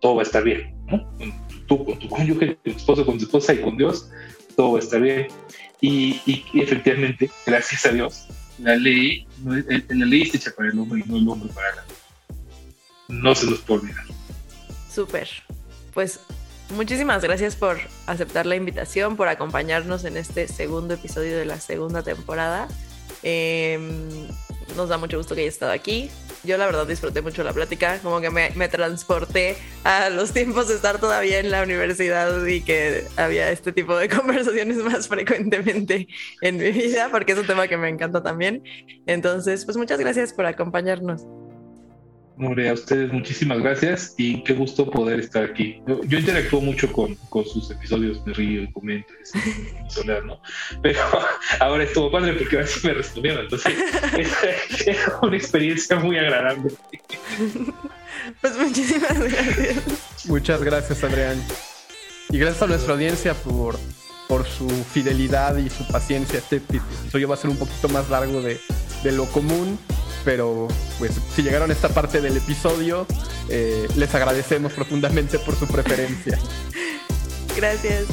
todo 0.00 0.16
va 0.16 0.22
a 0.22 0.24
estar 0.24 0.44
bien, 0.44 0.74
¿no? 0.86 1.16
Tú 1.66 1.84
con 1.84 1.98
tu 1.98 2.08
cónyuge, 2.08 2.54
con 2.54 2.72
tu 2.72 2.78
esposo, 2.78 3.06
con 3.06 3.18
tu 3.18 3.24
esposa 3.24 3.54
y 3.54 3.60
con 3.60 3.76
Dios, 3.76 4.10
todo 4.56 4.72
va 4.72 4.78
a 4.78 4.82
estar 4.82 5.00
bien. 5.00 5.28
Y, 5.80 6.20
y, 6.26 6.60
efectivamente, 6.60 7.30
gracias 7.46 7.86
a 7.86 7.90
Dios, 7.90 8.26
la 8.58 8.76
ley, 8.76 9.26
la 9.44 10.06
ley 10.06 10.22
está 10.22 10.38
hecha 10.38 10.50
para 10.56 10.70
el 10.70 10.78
hombre 10.78 11.02
y 11.04 11.08
no 11.08 11.16
el 11.18 11.28
hombre 11.28 11.52
para 11.54 11.76
la 11.76 11.82
ley 11.82 11.98
no 13.08 13.34
se 13.34 13.46
los 13.46 13.60
puedo 13.60 13.82
olvidar. 13.82 14.04
Súper. 14.98 15.28
Pues 15.94 16.18
muchísimas 16.74 17.22
gracias 17.22 17.54
por 17.54 17.78
aceptar 18.06 18.46
la 18.46 18.56
invitación, 18.56 19.16
por 19.16 19.28
acompañarnos 19.28 20.04
en 20.04 20.16
este 20.16 20.48
segundo 20.48 20.94
episodio 20.94 21.38
de 21.38 21.44
la 21.44 21.60
segunda 21.60 22.02
temporada. 22.02 22.66
Em, 23.22 24.08
nos 24.76 24.88
da 24.88 24.98
mucho 24.98 25.16
gusto 25.16 25.36
que 25.36 25.42
hayas 25.42 25.54
estado 25.54 25.70
aquí. 25.70 26.10
Yo 26.42 26.58
la 26.58 26.66
verdad 26.66 26.84
disfruté 26.84 27.22
mucho 27.22 27.44
la 27.44 27.52
plática, 27.52 28.00
como 28.02 28.20
que 28.20 28.30
me, 28.30 28.50
me, 28.56 28.68
transporté 28.68 29.56
a 29.84 30.10
los 30.10 30.32
tiempos 30.32 30.66
de 30.66 30.74
estar 30.74 30.98
todavía 30.98 31.38
en 31.38 31.52
la 31.52 31.62
universidad 31.62 32.44
y 32.44 32.62
que 32.62 33.06
había 33.14 33.52
este 33.52 33.70
tipo 33.70 33.96
de 33.96 34.08
conversaciones 34.16 34.78
más 34.78 35.06
frecuentemente 35.06 36.08
en 36.40 36.56
mi 36.56 36.72
vida, 36.72 37.08
porque 37.12 37.34
es 37.34 37.38
un 37.38 37.46
tema 37.46 37.68
que 37.68 37.76
me 37.76 37.88
encanta 37.88 38.24
también. 38.24 38.64
Entonces, 39.06 39.64
pues 39.64 39.76
muchas 39.76 40.00
gracias 40.00 40.32
por 40.32 40.44
acompañarnos. 40.44 41.24
Hombre, 42.40 42.68
a 42.68 42.74
ustedes 42.74 43.12
muchísimas 43.12 43.58
gracias 43.58 44.14
y 44.16 44.44
qué 44.44 44.54
gusto 44.54 44.88
poder 44.88 45.18
estar 45.18 45.42
aquí. 45.42 45.82
Yo, 45.86 46.18
interactúo 46.18 46.60
mucho 46.60 46.92
con, 46.92 47.16
con, 47.30 47.44
sus 47.44 47.68
episodios, 47.72 48.24
me 48.24 48.32
río 48.32 48.62
y 48.62 48.70
comento, 48.70 49.12
solar, 49.88 50.24
¿no? 50.24 50.40
Pero 50.80 51.00
ahora 51.60 51.82
estuvo 51.82 52.12
padre 52.12 52.34
porque 52.34 52.56
ahora 52.56 52.68
sí 52.68 52.86
me 52.86 52.94
respondieron, 52.94 53.42
entonces 53.42 53.74
es, 54.86 54.96
una 55.20 55.36
experiencia 55.36 55.96
muy 55.96 56.16
agradable. 56.16 56.70
Pues 58.40 58.56
muchísimas 58.56 59.18
gracias. 59.18 60.26
Muchas 60.26 60.62
gracias, 60.62 61.02
Adrián. 61.02 61.42
Y 62.30 62.38
gracias 62.38 62.62
a 62.62 62.66
nuestra 62.68 62.92
audiencia 62.94 63.34
por, 63.34 63.76
por 64.28 64.46
su 64.46 64.68
fidelidad 64.68 65.56
y 65.56 65.70
su 65.70 65.84
paciencia. 65.88 66.38
Este 66.38 66.56
episodio 66.56 67.28
va 67.28 67.34
a 67.34 67.38
ser 67.38 67.50
un 67.50 67.58
poquito 67.58 67.88
más 67.88 68.08
largo 68.10 68.40
de, 68.42 68.60
de 69.02 69.10
lo 69.10 69.24
común 69.26 69.76
pero 70.28 70.68
pues 70.98 71.12
si 71.34 71.42
llegaron 71.42 71.70
a 71.70 71.72
esta 71.72 71.88
parte 71.88 72.20
del 72.20 72.36
episodio, 72.36 73.06
eh, 73.48 73.88
les 73.96 74.14
agradecemos 74.14 74.74
profundamente 74.74 75.38
por 75.38 75.56
su 75.56 75.66
preferencia. 75.66 76.38
Gracias. 77.56 78.04